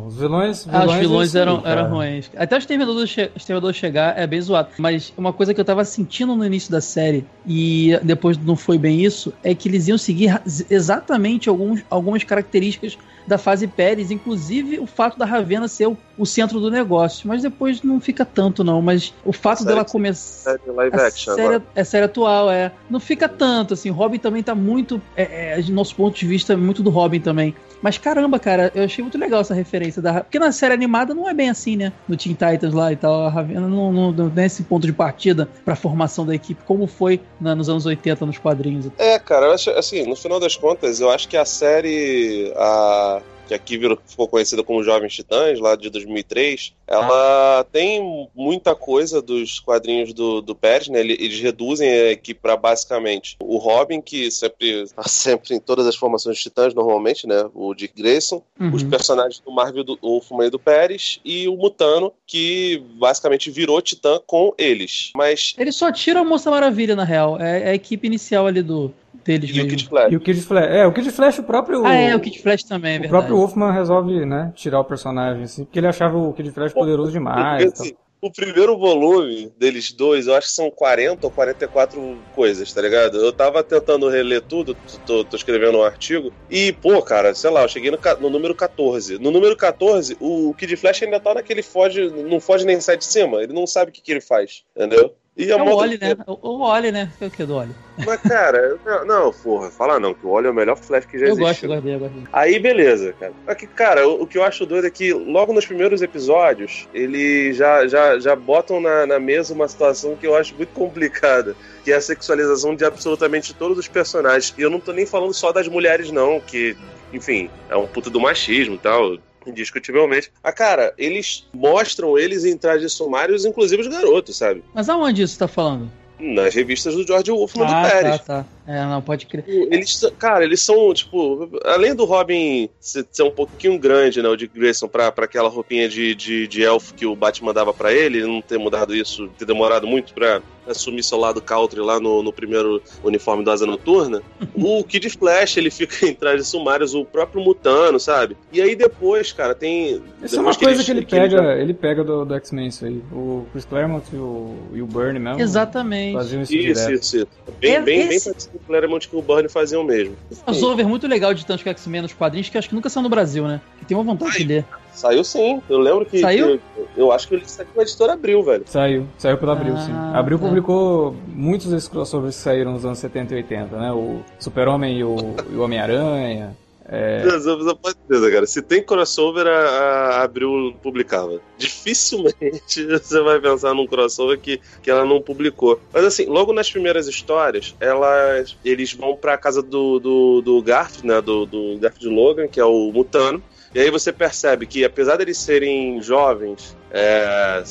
Os 0.05 0.15
vilões, 0.15 0.65
vilões, 0.65 0.67
ah, 0.69 0.85
os 0.85 0.95
vilões 0.95 1.35
eram, 1.35 1.55
assim, 1.57 1.67
eram 1.67 1.89
ruins. 1.89 2.29
Até 2.35 2.55
o 2.55 2.59
Exterminador, 2.59 3.07
che 3.07 3.31
Exterminador 3.35 3.73
chegar 3.73 4.15
é 4.15 4.27
bem 4.27 4.39
zoado. 4.39 4.69
Mas 4.77 5.11
uma 5.17 5.33
coisa 5.33 5.53
que 5.53 5.61
eu 5.61 5.65
tava 5.65 5.83
sentindo 5.87 6.35
no 6.35 6.45
início 6.45 6.71
da 6.71 6.81
série 6.81 7.25
e 7.45 7.97
depois 8.03 8.37
não 8.37 8.55
foi 8.55 8.77
bem 8.77 9.03
isso, 9.03 9.33
é 9.43 9.55
que 9.55 9.67
eles 9.67 9.87
iam 9.87 9.97
seguir 9.97 10.39
exatamente 10.69 11.49
alguns, 11.49 11.83
algumas 11.89 12.23
características 12.23 12.97
da 13.27 13.37
fase 13.37 13.67
Pérez, 13.67 14.09
inclusive 14.09 14.79
o 14.79 14.87
fato 14.87 15.19
da 15.19 15.25
Ravena 15.25 15.67
ser 15.67 15.87
o, 15.87 15.97
o, 16.17 16.25
centro 16.25 16.59
do 16.59 16.71
negócio. 16.71 17.27
Mas 17.27 17.41
depois 17.41 17.83
não 17.83 17.99
fica 17.99 18.23
tanto, 18.23 18.63
não. 18.63 18.81
Mas 18.81 19.13
o 19.25 19.33
fato 19.33 19.65
dela 19.65 19.83
começar. 19.83 20.57
É 20.93 21.09
série, 21.09 21.63
é 21.75 21.83
série 21.83 22.05
atual, 22.05 22.49
é. 22.49 22.71
Não 22.89 22.99
fica 22.99 23.27
tanto, 23.27 23.73
assim. 23.73 23.89
Robin 23.89 24.17
também 24.17 24.41
tá 24.41 24.55
muito. 24.55 25.01
É, 25.15 25.57
é, 25.57 25.61
de 25.61 25.73
nosso 25.73 25.93
ponto 25.95 26.17
de 26.17 26.25
vista, 26.25 26.55
muito 26.55 26.81
do 26.81 26.89
Robin 26.89 27.19
também. 27.19 27.53
Mas 27.81 27.97
caramba, 27.97 28.39
cara, 28.39 28.71
eu 28.73 28.85
achei 28.85 29.03
muito 29.03 29.17
legal 29.17 29.41
essa 29.41 29.53
referência 29.53 30.01
da. 30.01 30.21
Porque 30.21 30.39
na 30.39 30.51
série 30.51 30.73
animada 30.73 31.13
não 31.13 31.29
é 31.29 31.33
bem 31.33 31.49
assim, 31.49 31.75
né? 31.75 31.91
No 32.07 32.15
Teen 32.15 32.33
Titans 32.33 32.73
lá 32.73 32.91
e 32.91 32.95
tal. 32.95 33.25
A 33.25 33.29
Ravena 33.29 33.67
não, 33.67 33.91
não, 33.91 34.11
não 34.11 34.31
é 34.35 34.45
esse 34.45 34.63
ponto 34.63 34.87
de 34.87 34.93
partida 34.93 35.49
pra 35.65 35.75
formação 35.75 36.25
da 36.25 36.33
equipe, 36.33 36.63
como 36.65 36.87
foi 36.87 37.19
na, 37.39 37.53
nos 37.53 37.69
anos 37.69 37.85
80 37.85 38.25
nos 38.25 38.37
quadrinhos. 38.37 38.87
É, 38.97 39.19
cara, 39.19 39.47
eu 39.47 39.51
acho, 39.51 39.69
assim, 39.71 40.03
no 40.07 40.15
final 40.15 40.39
das 40.39 40.55
contas, 40.55 40.99
eu 40.99 41.09
acho 41.09 41.27
que 41.27 41.35
a 41.35 41.45
série. 41.45 42.51
A 42.55 43.16
que 43.47 43.53
aqui 43.53 43.77
virou, 43.77 43.97
ficou 44.05 44.27
conhecida 44.27 44.63
como 44.63 44.83
Jovens 44.83 45.13
Titãs, 45.13 45.59
lá 45.59 45.75
de 45.75 45.89
2003, 45.89 46.73
ela 46.85 47.65
tem 47.71 48.29
muita 48.35 48.75
coisa 48.75 49.21
dos 49.21 49.59
quadrinhos 49.59 50.13
do, 50.13 50.41
do 50.41 50.55
Pérez, 50.55 50.87
né? 50.87 50.99
Eles 50.99 51.39
reduzem 51.39 52.09
aqui 52.09 52.33
para 52.33 52.55
basicamente 52.55 53.37
o 53.39 53.57
Robin, 53.57 54.01
que 54.01 54.29
sempre 54.31 54.87
tá 54.89 55.03
sempre 55.03 55.55
em 55.55 55.59
todas 55.59 55.85
as 55.87 55.95
formações 55.95 56.37
de 56.37 56.43
Titãs, 56.43 56.73
normalmente, 56.73 57.27
né? 57.27 57.49
O 57.53 57.73
Dick 57.73 57.93
Grayson, 58.01 58.43
uhum. 58.59 58.73
os 58.73 58.83
personagens 58.83 59.39
do 59.39 59.51
Marvel, 59.51 59.83
do, 59.83 59.97
o 60.01 60.21
Fumeiro 60.21 60.51
do 60.51 60.59
Pérez 60.59 61.19
e 61.23 61.47
o 61.47 61.55
Mutano, 61.55 62.11
que 62.25 62.81
basicamente 62.95 63.51
virou 63.51 63.81
Titã 63.81 64.19
com 64.25 64.53
eles. 64.57 65.11
Mas. 65.15 65.53
Ele 65.57 65.71
só 65.71 65.91
tira 65.91 66.21
a 66.21 66.23
Moça 66.23 66.49
Maravilha, 66.49 66.95
na 66.95 67.03
real. 67.03 67.39
É, 67.39 67.63
é 67.63 67.69
a 67.71 67.75
equipe 67.75 68.07
inicial 68.07 68.47
ali 68.47 68.61
do, 68.61 68.93
deles 69.23 69.49
e 69.49 69.53
mesmo. 69.53 69.67
o 69.67 69.69
Kid 69.69 69.87
Flash. 69.87 70.11
E 70.11 70.15
o 70.15 70.19
Kid 70.19 70.41
Flash. 70.41 70.67
É, 70.69 70.87
o 70.87 70.93
Kid 70.93 71.11
Flash, 71.11 71.39
o 71.39 71.43
próprio. 71.43 71.85
Ah, 71.85 71.93
é, 71.93 72.15
o 72.15 72.19
Kid 72.19 72.41
Flash 72.41 72.63
também, 72.63 72.95
é 72.95 72.99
verdade. 72.99 73.07
O 73.07 73.17
próprio 73.17 73.37
Wolfman 73.37 73.71
resolve, 73.71 74.25
né, 74.25 74.51
tirar 74.55 74.79
o 74.79 74.85
personagem, 74.85 75.43
assim, 75.43 75.65
porque 75.65 75.79
ele 75.79 75.87
achava 75.87 76.17
o 76.17 76.33
Kid 76.33 76.51
Flash 76.51 76.73
poderoso 76.73 77.11
demais. 77.11 77.65
Porque, 77.65 77.81
assim, 77.81 77.95
o 78.19 78.31
primeiro 78.31 78.77
volume 78.77 79.51
deles 79.57 79.91
dois, 79.91 80.27
eu 80.27 80.35
acho 80.35 80.47
que 80.47 80.53
são 80.53 80.71
40 80.71 81.27
ou 81.27 81.31
44 81.31 82.17
coisas, 82.35 82.73
tá 82.73 82.81
ligado? 82.81 83.17
Eu 83.17 83.31
tava 83.31 83.63
tentando 83.63 84.09
reler 84.09 84.41
tudo, 84.41 84.75
tô, 85.05 85.23
tô 85.23 85.35
escrevendo 85.35 85.77
um 85.77 85.83
artigo, 85.83 86.33
e, 86.49 86.73
pô, 86.73 87.01
cara, 87.01 87.33
sei 87.35 87.49
lá, 87.49 87.61
eu 87.61 87.69
cheguei 87.69 87.91
no, 87.91 87.99
no, 88.19 88.29
número 88.29 88.55
14. 88.55 89.19
No 89.19 89.29
número 89.29 89.55
14, 89.55 90.17
o 90.19 90.53
Kid 90.55 90.75
Flash 90.75 91.03
ainda 91.03 91.19
tá 91.19 91.35
naquele 91.35 91.61
foge, 91.61 92.09
não 92.09 92.39
foge 92.39 92.65
nem 92.65 92.81
sai 92.81 92.97
de 92.97 93.05
cima, 93.05 93.41
ele 93.43 93.53
não 93.53 93.67
sabe 93.67 93.91
o 93.91 93.93
que, 93.93 94.01
que 94.01 94.11
ele 94.11 94.21
faz, 94.21 94.63
entendeu? 94.75 95.13
E 95.37 95.51
é 95.51 95.55
o 95.55 95.75
Oli, 95.75 95.99
né? 95.99 96.17
O 96.25 96.63
Oli, 96.63 96.91
né? 96.91 97.11
O 97.21 97.29
que 97.29 97.43
é 97.43 97.45
do 97.45 97.55
Oli? 97.55 97.69
Mas, 98.03 98.19
cara, 98.21 98.75
não, 98.83 99.05
não, 99.05 99.31
porra, 99.31 99.69
fala 99.69 99.99
não, 99.99 100.11
que 100.11 100.25
o 100.25 100.29
Oli 100.29 100.47
é 100.47 100.49
o 100.49 100.53
melhor 100.53 100.75
Flash 100.75 101.05
que 101.05 101.19
já 101.19 101.27
eu 101.27 101.33
existe. 101.33 101.41
Eu 101.41 101.47
gosto, 101.47 101.63
eu 101.63 101.69
gosto 101.69 101.83
dele, 101.83 101.95
eu 101.95 101.99
gosto 101.99 102.13
dele. 102.13 102.27
Aí, 102.33 102.59
beleza, 102.59 103.13
cara. 103.19 103.33
Aqui, 103.45 103.67
cara, 103.67 104.07
o, 104.07 104.23
o, 104.23 104.27
que 104.27 104.35
eu 104.35 104.43
acho 104.43 104.65
doido 104.65 104.87
é 104.87 104.89
que 104.89 105.13
logo 105.13 105.53
nos 105.53 105.65
primeiros 105.65 106.01
episódios, 106.01 106.87
eles 106.91 107.55
já, 107.55 107.87
já, 107.87 108.17
já 108.17 108.35
botam 108.35 108.81
na, 108.81 109.05
na 109.05 109.19
mesa 109.19 109.53
uma 109.53 109.67
situação 109.67 110.15
que 110.15 110.25
eu 110.25 110.35
acho 110.35 110.55
muito 110.55 110.73
complicada, 110.73 111.55
que 111.83 111.91
é 111.91 111.95
a 111.95 112.01
sexualização 112.01 112.75
de 112.75 112.83
absolutamente 112.83 113.53
todos 113.53 113.77
os 113.77 113.87
personagens. 113.87 114.55
E 114.57 114.61
eu 114.63 114.71
não 114.71 114.79
tô 114.79 114.91
nem 114.91 115.05
falando 115.05 115.35
só 115.35 115.51
das 115.51 115.67
mulheres, 115.67 116.11
não, 116.11 116.39
que 116.39 116.75
enfim, 117.13 117.49
é 117.69 117.75
um 117.75 117.85
puta 117.85 118.09
do 118.09 118.19
machismo 118.19 118.75
e 118.75 118.79
tal 118.79 119.17
indiscutivelmente. 119.47 120.31
Ah, 120.43 120.51
cara, 120.51 120.93
eles 120.97 121.47
mostram 121.53 122.17
eles 122.17 122.45
em 122.45 122.57
trajes 122.57 122.93
sumários, 122.93 123.45
inclusive 123.45 123.81
os 123.81 123.87
garotos, 123.87 124.37
sabe? 124.37 124.63
Mas 124.73 124.89
aonde 124.89 125.21
isso 125.23 125.37
tá 125.37 125.47
falando? 125.47 125.89
Nas 126.19 126.55
revistas 126.55 126.95
do 126.95 127.05
George 127.05 127.29
Wolfman 127.29 127.67
ah, 127.67 127.83
do 127.83 127.89
Pérez. 127.89 128.21
Tá, 128.21 128.43
tá. 128.43 128.45
É, 128.67 128.83
não, 128.85 129.01
pode 129.01 129.27
crer. 129.27 129.45
Eles, 129.47 130.01
cara, 130.17 130.43
eles 130.43 130.61
são, 130.61 130.91
tipo, 130.91 131.47
além 131.63 131.93
do 131.93 132.05
Robin 132.05 132.67
ser, 132.79 133.05
um 133.21 133.29
pouquinho 133.29 133.77
grande, 133.77 134.21
né, 134.21 134.27
o 134.27 134.35
Dick 134.35 134.57
Grayson, 134.57 134.87
pra, 134.87 135.11
pra 135.11 135.25
aquela 135.25 135.47
roupinha 135.47 135.87
de, 135.87 136.15
de, 136.15 136.47
de 136.47 136.63
elfo 136.63 136.95
que 136.95 137.05
o 137.05 137.15
Batman 137.15 137.53
dava 137.53 137.71
pra 137.71 137.93
ele, 137.93 138.17
ele 138.17 138.27
não 138.27 138.41
ter 138.41 138.57
mudado 138.57 138.95
isso, 138.95 139.29
ter 139.37 139.45
demorado 139.45 139.85
muito 139.85 140.13
pra 140.13 140.41
assumir 140.67 141.03
seu 141.03 141.17
lado 141.17 141.41
country 141.41 141.79
lá 141.79 141.99
no, 141.99 142.21
no 142.21 142.33
primeiro 142.33 142.81
uniforme 143.03 143.43
do 143.43 143.51
Asa 143.51 143.65
Noturna. 143.65 144.21
o 144.55 144.83
Kid 144.83 145.09
Flash, 145.09 145.57
ele 145.57 145.71
fica 145.71 146.05
em 146.05 146.13
trás 146.13 146.39
de 146.41 146.47
sumários, 146.47 146.93
o 146.93 147.05
próprio 147.05 147.43
Mutano, 147.43 147.99
sabe? 147.99 148.37
E 148.51 148.61
aí 148.61 148.75
depois, 148.75 149.31
cara, 149.31 149.53
tem... 149.55 150.01
Isso 150.21 150.37
é 150.37 150.41
uma 150.41 150.51
que 150.51 150.63
coisa 150.63 150.83
que 150.83 150.91
ele, 150.91 151.05
que 151.05 151.15
ele 151.15 151.29
pega, 151.29 151.53
ele, 151.53 151.61
ele 151.61 151.73
pega 151.73 152.03
do, 152.03 152.25
do 152.25 152.33
X-Men 152.35 152.67
isso 152.67 152.85
aí. 152.85 153.01
O 153.11 153.45
Chris 153.51 153.65
Claremont 153.65 154.05
e 154.11 154.15
o, 154.17 154.55
e 154.73 154.81
o 154.81 154.87
Bernie 154.87 155.19
mesmo. 155.19 155.41
Exatamente. 155.41 156.13
Faziam 156.13 156.41
isso 156.41 156.53
Isso, 156.53 156.85
direto. 156.85 157.01
isso, 157.01 157.17
isso. 157.17 157.27
Bem, 157.59 157.81
bem, 157.81 158.07
bem 158.07 158.19
parecido 158.19 158.51
com 158.51 158.57
o 158.57 158.61
Claremont 158.67 159.07
que 159.07 159.15
o 159.15 159.21
Burn 159.21 159.49
faziam 159.49 159.83
mesmo. 159.83 160.15
É 160.31 160.33
um 160.51 160.53
crossover 160.53 160.87
muito 160.87 161.07
legal 161.07 161.33
de 161.33 161.45
tantos 161.45 161.63
que 161.63 161.69
X-Men 161.69 162.01
nos 162.01 162.13
quadrinhos 162.13 162.49
que 162.49 162.57
acho 162.57 162.69
que 162.69 162.75
nunca 162.75 162.89
saiu 162.89 163.03
no 163.03 163.09
Brasil, 163.09 163.47
né? 163.47 163.61
Que 163.79 163.85
tem 163.85 163.97
uma 163.97 164.03
vontade 164.03 164.31
Ai, 164.31 164.37
de 164.39 164.43
ler. 164.45 164.65
Saiu 164.97 165.23
sim. 165.23 165.61
Eu 165.69 165.77
lembro 165.77 166.07
que. 166.07 166.19
Saiu? 166.19 166.57
Que 166.57 166.79
eu, 166.79 166.87
eu, 166.97 167.11
acho 167.11 167.27
que 167.27 167.35
ele 167.35 167.47
saiu 167.47 167.67
com 167.71 167.79
a 167.79 167.83
editora 167.83 168.13
Abril, 168.13 168.41
velho. 168.41 168.63
Saiu. 168.65 169.07
Saiu 169.19 169.37
pela 169.37 169.51
Abril, 169.53 169.75
ah, 169.77 169.85
sim. 169.85 169.91
A 169.91 170.17
Abril 170.17 170.39
tá. 170.39 170.45
publicou 170.47 171.15
muitos 171.27 171.67
desses 171.67 171.87
crossovers 171.87 172.35
que 172.35 172.41
saíram 172.41 172.73
nos 172.73 172.83
anos 172.83 172.97
70 172.97 173.31
e 173.35 173.37
80, 173.37 173.77
né? 173.77 173.91
O 173.91 174.21
Super-Homem 174.39 174.97
e 174.97 175.03
o, 175.03 175.15
o 175.55 175.59
Homem-Aranha. 175.59 176.57
É... 176.89 177.21
Pode 177.21 177.97
certeza, 178.07 178.31
cara. 178.31 178.47
Se 178.47 178.59
tem 178.63 178.81
crossover, 178.81 179.45
a, 179.45 179.51
a 179.51 180.23
Abril 180.23 180.75
publicava. 180.81 181.39
Dificilmente 181.59 182.85
você 182.89 183.21
vai 183.21 183.39
pensar 183.39 183.75
num 183.75 183.85
crossover 183.85 184.39
que, 184.39 184.59
que 184.81 184.89
ela 184.89 185.05
não 185.05 185.21
publicou. 185.21 185.79
Mas 185.93 186.05
assim, 186.05 186.25
logo 186.25 186.51
nas 186.53 186.71
primeiras 186.71 187.07
histórias, 187.07 187.75
elas, 187.79 188.57
eles 188.65 188.93
vão 188.93 189.15
pra 189.15 189.37
casa 189.37 189.61
do, 189.61 189.99
do, 189.99 190.41
do 190.41 190.61
Garf, 190.63 191.05
né? 191.05 191.21
Do, 191.21 191.45
do 191.45 191.77
Garf 191.77 191.99
de 191.99 192.09
Logan, 192.09 192.47
que 192.47 192.59
é 192.59 192.65
o 192.65 192.91
Mutano. 192.91 193.43
E 193.73 193.79
aí 193.79 193.91
você 193.91 194.11
percebe 194.11 194.65
que, 194.65 194.83
apesar 194.83 195.17
deles 195.17 195.37
serem 195.37 196.01
jovens, 196.01 196.75
é, 196.91 197.63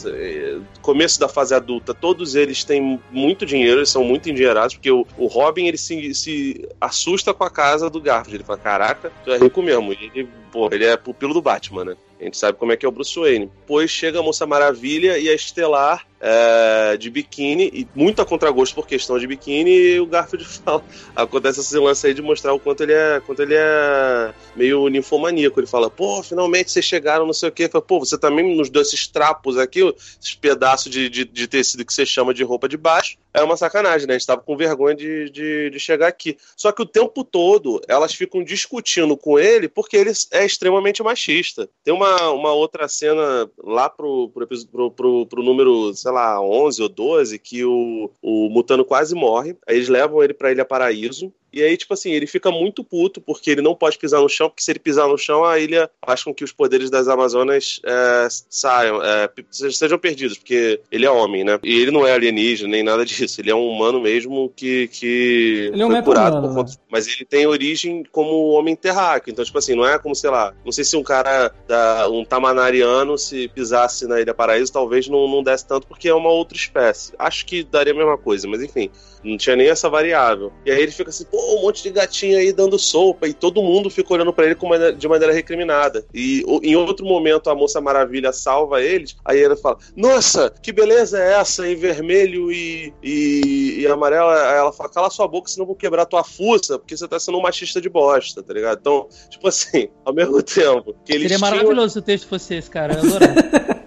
começo 0.82 1.18
da 1.18 1.28
fase 1.28 1.54
adulta, 1.54 1.94
todos 1.94 2.34
eles 2.34 2.64
têm 2.64 3.00
muito 3.10 3.46
dinheiro, 3.46 3.80
eles 3.80 3.90
são 3.90 4.04
muito 4.04 4.28
endinheirados, 4.28 4.74
porque 4.74 4.90
o, 4.90 5.06
o 5.16 5.26
Robin 5.26 5.66
ele 5.66 5.78
se, 5.78 6.14
se, 6.14 6.68
assusta 6.80 7.32
com 7.32 7.44
a 7.44 7.50
casa 7.50 7.88
do 7.88 8.00
Garfield. 8.00 8.36
Ele 8.36 8.44
fala: 8.44 8.58
Caraca, 8.58 9.12
tu 9.24 9.32
é 9.32 9.38
rico 9.38 9.62
mesmo. 9.62 9.92
E 9.92 10.10
ele, 10.14 10.28
porra, 10.52 10.74
ele 10.74 10.84
é 10.84 10.96
pupilo 10.96 11.34
do 11.34 11.42
Batman, 11.42 11.84
né? 11.84 11.96
A 12.20 12.24
gente 12.24 12.36
sabe 12.36 12.58
como 12.58 12.72
é 12.72 12.76
que 12.76 12.86
é 12.86 12.88
o 12.88 12.92
Bruce 12.92 13.18
Wayne. 13.18 13.46
Depois 13.46 13.90
chega 13.90 14.20
a 14.20 14.22
Moça 14.22 14.46
Maravilha 14.46 15.18
e 15.18 15.28
a 15.28 15.34
Estelar 15.34 16.06
é, 16.20 16.96
de 16.96 17.10
biquíni, 17.10 17.70
e 17.72 17.88
muito 17.94 18.20
a 18.22 18.26
contragosto 18.26 18.74
por 18.74 18.86
questão 18.86 19.18
de 19.18 19.26
biquíni, 19.26 19.70
e 19.70 20.00
o 20.00 20.06
Garfield 20.06 20.44
fala. 20.46 20.82
Acontece 21.14 21.60
esse 21.60 21.78
lance 21.78 22.06
aí 22.06 22.14
de 22.14 22.22
mostrar 22.22 22.52
o 22.52 22.60
quanto 22.60 22.82
ele 22.82 22.92
é, 22.92 23.20
quanto 23.20 23.42
ele 23.42 23.54
é 23.54 24.34
meio 24.54 24.88
ninfomaníaco. 24.88 25.58
Ele 25.60 25.66
fala, 25.66 25.90
pô, 25.90 26.22
finalmente 26.22 26.70
vocês 26.70 26.84
chegaram, 26.84 27.26
não 27.26 27.32
sei 27.32 27.48
o 27.48 27.52
quê. 27.52 27.68
Fala, 27.68 27.82
pô, 27.82 27.98
você 27.98 28.18
também 28.18 28.56
nos 28.56 28.70
deu 28.70 28.82
esses 28.82 29.06
trapos 29.06 29.58
aqui, 29.58 29.80
esses 30.20 30.34
pedaços 30.34 30.90
de, 30.90 31.08
de, 31.08 31.24
de 31.24 31.46
tecido 31.46 31.84
que 31.84 31.92
você 31.92 32.06
chama 32.06 32.32
de 32.32 32.44
roupa 32.44 32.68
de 32.68 32.76
baixo. 32.76 33.16
É 33.32 33.42
uma 33.42 33.56
sacanagem, 33.56 34.06
né? 34.06 34.14
A 34.14 34.18
gente 34.18 34.26
tava 34.26 34.40
com 34.40 34.56
vergonha 34.56 34.94
de, 34.94 35.30
de, 35.30 35.70
de 35.70 35.78
chegar 35.78 36.08
aqui. 36.08 36.38
Só 36.56 36.72
que 36.72 36.80
o 36.80 36.86
tempo 36.86 37.22
todo 37.22 37.80
elas 37.86 38.14
ficam 38.14 38.42
discutindo 38.42 39.16
com 39.16 39.38
ele 39.38 39.68
porque 39.68 39.96
ele 39.96 40.12
é 40.32 40.44
extremamente 40.44 41.02
machista. 41.02 41.68
Tem 41.84 41.92
uma, 41.92 42.30
uma 42.30 42.52
outra 42.52 42.88
cena 42.88 43.48
lá 43.62 43.90
pro, 43.90 44.30
pro, 44.30 44.46
pro, 44.46 44.90
pro, 44.90 45.26
pro 45.26 45.42
número, 45.42 45.92
sei 46.06 46.12
lá, 46.12 46.40
11 46.40 46.82
ou 46.82 46.88
12, 46.88 47.36
que 47.40 47.64
o, 47.64 48.08
o 48.22 48.48
Mutano 48.48 48.84
quase 48.84 49.12
morre. 49.12 49.56
Aí 49.66 49.74
eles 49.74 49.88
levam 49.88 50.22
ele 50.22 50.32
pra 50.32 50.52
Ilha 50.52 50.64
Paraíso. 50.64 51.32
E 51.56 51.62
aí, 51.62 51.74
tipo 51.74 51.94
assim, 51.94 52.10
ele 52.10 52.26
fica 52.26 52.50
muito 52.50 52.84
puto 52.84 53.18
porque 53.18 53.50
ele 53.50 53.62
não 53.62 53.74
pode 53.74 53.96
pisar 53.96 54.20
no 54.20 54.28
chão, 54.28 54.50
porque 54.50 54.62
se 54.62 54.70
ele 54.70 54.78
pisar 54.78 55.08
no 55.08 55.16
chão, 55.16 55.42
a 55.42 55.58
ilha 55.58 55.90
faz 56.04 56.22
com 56.22 56.34
que 56.34 56.44
os 56.44 56.52
poderes 56.52 56.90
das 56.90 57.08
Amazonas 57.08 57.80
é, 57.82 58.28
saiam, 58.30 59.02
é, 59.02 59.26
sejam 59.50 59.98
perdidos, 59.98 60.36
porque 60.36 60.78
ele 60.92 61.06
é 61.06 61.10
homem, 61.10 61.44
né? 61.44 61.58
E 61.64 61.80
ele 61.80 61.90
não 61.90 62.06
é 62.06 62.12
alienígena 62.12 62.68
nem 62.68 62.82
nada 62.82 63.06
disso. 63.06 63.40
Ele 63.40 63.50
é 63.50 63.54
um 63.54 63.70
humano 63.70 64.02
mesmo 64.02 64.52
que, 64.54 64.88
que 64.88 65.70
ele 65.72 65.80
é 65.80 65.86
um 65.86 65.90
foi 65.90 66.02
curado 66.02 66.42
por 66.42 66.54
conta. 66.56 66.72
Né? 66.72 66.78
Mas 66.90 67.06
ele 67.06 67.24
tem 67.24 67.46
origem 67.46 68.04
como 68.12 68.50
homem 68.50 68.76
terráqueo. 68.76 69.32
Então, 69.32 69.42
tipo 69.42 69.56
assim, 69.56 69.74
não 69.74 69.88
é 69.88 69.98
como, 69.98 70.14
sei 70.14 70.28
lá, 70.28 70.52
não 70.62 70.72
sei 70.72 70.84
se 70.84 70.94
um 70.94 71.02
cara, 71.02 71.54
da, 71.66 72.06
um 72.10 72.22
tamanariano, 72.22 73.16
se 73.16 73.48
pisasse 73.48 74.06
na 74.06 74.20
Ilha 74.20 74.34
Paraíso, 74.34 74.70
talvez 74.70 75.08
não, 75.08 75.26
não 75.26 75.42
desse 75.42 75.66
tanto, 75.66 75.86
porque 75.86 76.06
é 76.06 76.14
uma 76.14 76.28
outra 76.28 76.58
espécie. 76.58 77.14
Acho 77.18 77.46
que 77.46 77.64
daria 77.64 77.94
a 77.94 77.96
mesma 77.96 78.18
coisa, 78.18 78.46
mas 78.46 78.62
enfim. 78.62 78.90
Não 79.24 79.36
tinha 79.36 79.56
nem 79.56 79.68
essa 79.68 79.88
variável. 79.88 80.52
E 80.64 80.70
aí 80.70 80.80
ele 80.82 80.92
fica 80.92 81.10
assim, 81.10 81.24
pô, 81.24 81.58
um 81.58 81.62
monte 81.62 81.82
de 81.82 81.90
gatinho 81.90 82.38
aí 82.38 82.52
dando 82.52 82.78
sopa, 82.78 83.26
e 83.26 83.32
todo 83.32 83.62
mundo 83.62 83.90
fica 83.90 84.14
olhando 84.14 84.32
para 84.32 84.46
ele 84.46 84.56
de 84.96 85.08
maneira 85.08 85.32
recriminada. 85.32 86.04
E 86.12 86.44
em 86.62 86.76
outro 86.76 87.04
momento 87.04 87.50
a 87.50 87.54
Moça 87.54 87.80
Maravilha 87.80 88.32
salva 88.32 88.82
eles, 88.82 89.16
aí 89.24 89.42
ela 89.42 89.56
fala, 89.56 89.78
nossa, 89.96 90.52
que 90.62 90.72
beleza 90.72 91.18
é 91.20 91.34
essa, 91.34 91.68
em 91.68 91.76
vermelho 91.76 92.50
e, 92.52 92.92
e, 93.02 93.80
e 93.80 93.86
amarelo? 93.86 94.28
Aí 94.28 94.58
ela 94.58 94.72
fala, 94.72 94.90
cala 94.90 95.10
sua 95.10 95.28
boca, 95.28 95.48
senão 95.48 95.64
eu 95.64 95.68
vou 95.68 95.76
quebrar 95.76 96.06
tua 96.06 96.24
fuça, 96.24 96.78
porque 96.78 96.96
você 96.96 97.06
tá 97.08 97.18
sendo 97.18 97.38
um 97.38 97.42
machista 97.42 97.80
de 97.80 97.88
bosta, 97.88 98.42
tá 98.42 98.52
ligado? 98.52 98.78
Então, 98.80 99.08
tipo 99.28 99.46
assim, 99.48 99.88
ao 100.04 100.14
mesmo 100.14 100.42
tempo 100.42 100.94
que 101.04 101.12
eles 101.12 101.22
Seria 101.22 101.38
maravilhoso 101.38 101.94
se 101.94 101.98
o 101.98 102.02
texto 102.02 102.28
fosse 102.28 102.54
esse, 102.54 102.70
cara, 102.70 102.94
eu 102.94 103.00
adorava. 103.00 103.76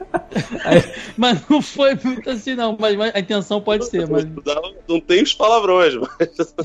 mas 1.18 1.48
não 1.50 1.62
foi 1.62 1.98
muito 2.04 2.30
assim, 2.30 2.56
não. 2.56 2.78
Mas, 2.80 2.96
mas 2.96 3.16
a 3.16 3.20
intenção 3.20 3.62
pode 3.62 3.86
ser. 3.88 4.08
Mas... 4.08 4.26
Não, 4.88 5.00
tem 5.00 5.24
os 5.24 5.34
palavrões, 5.34 5.96
mas, 6.20 6.56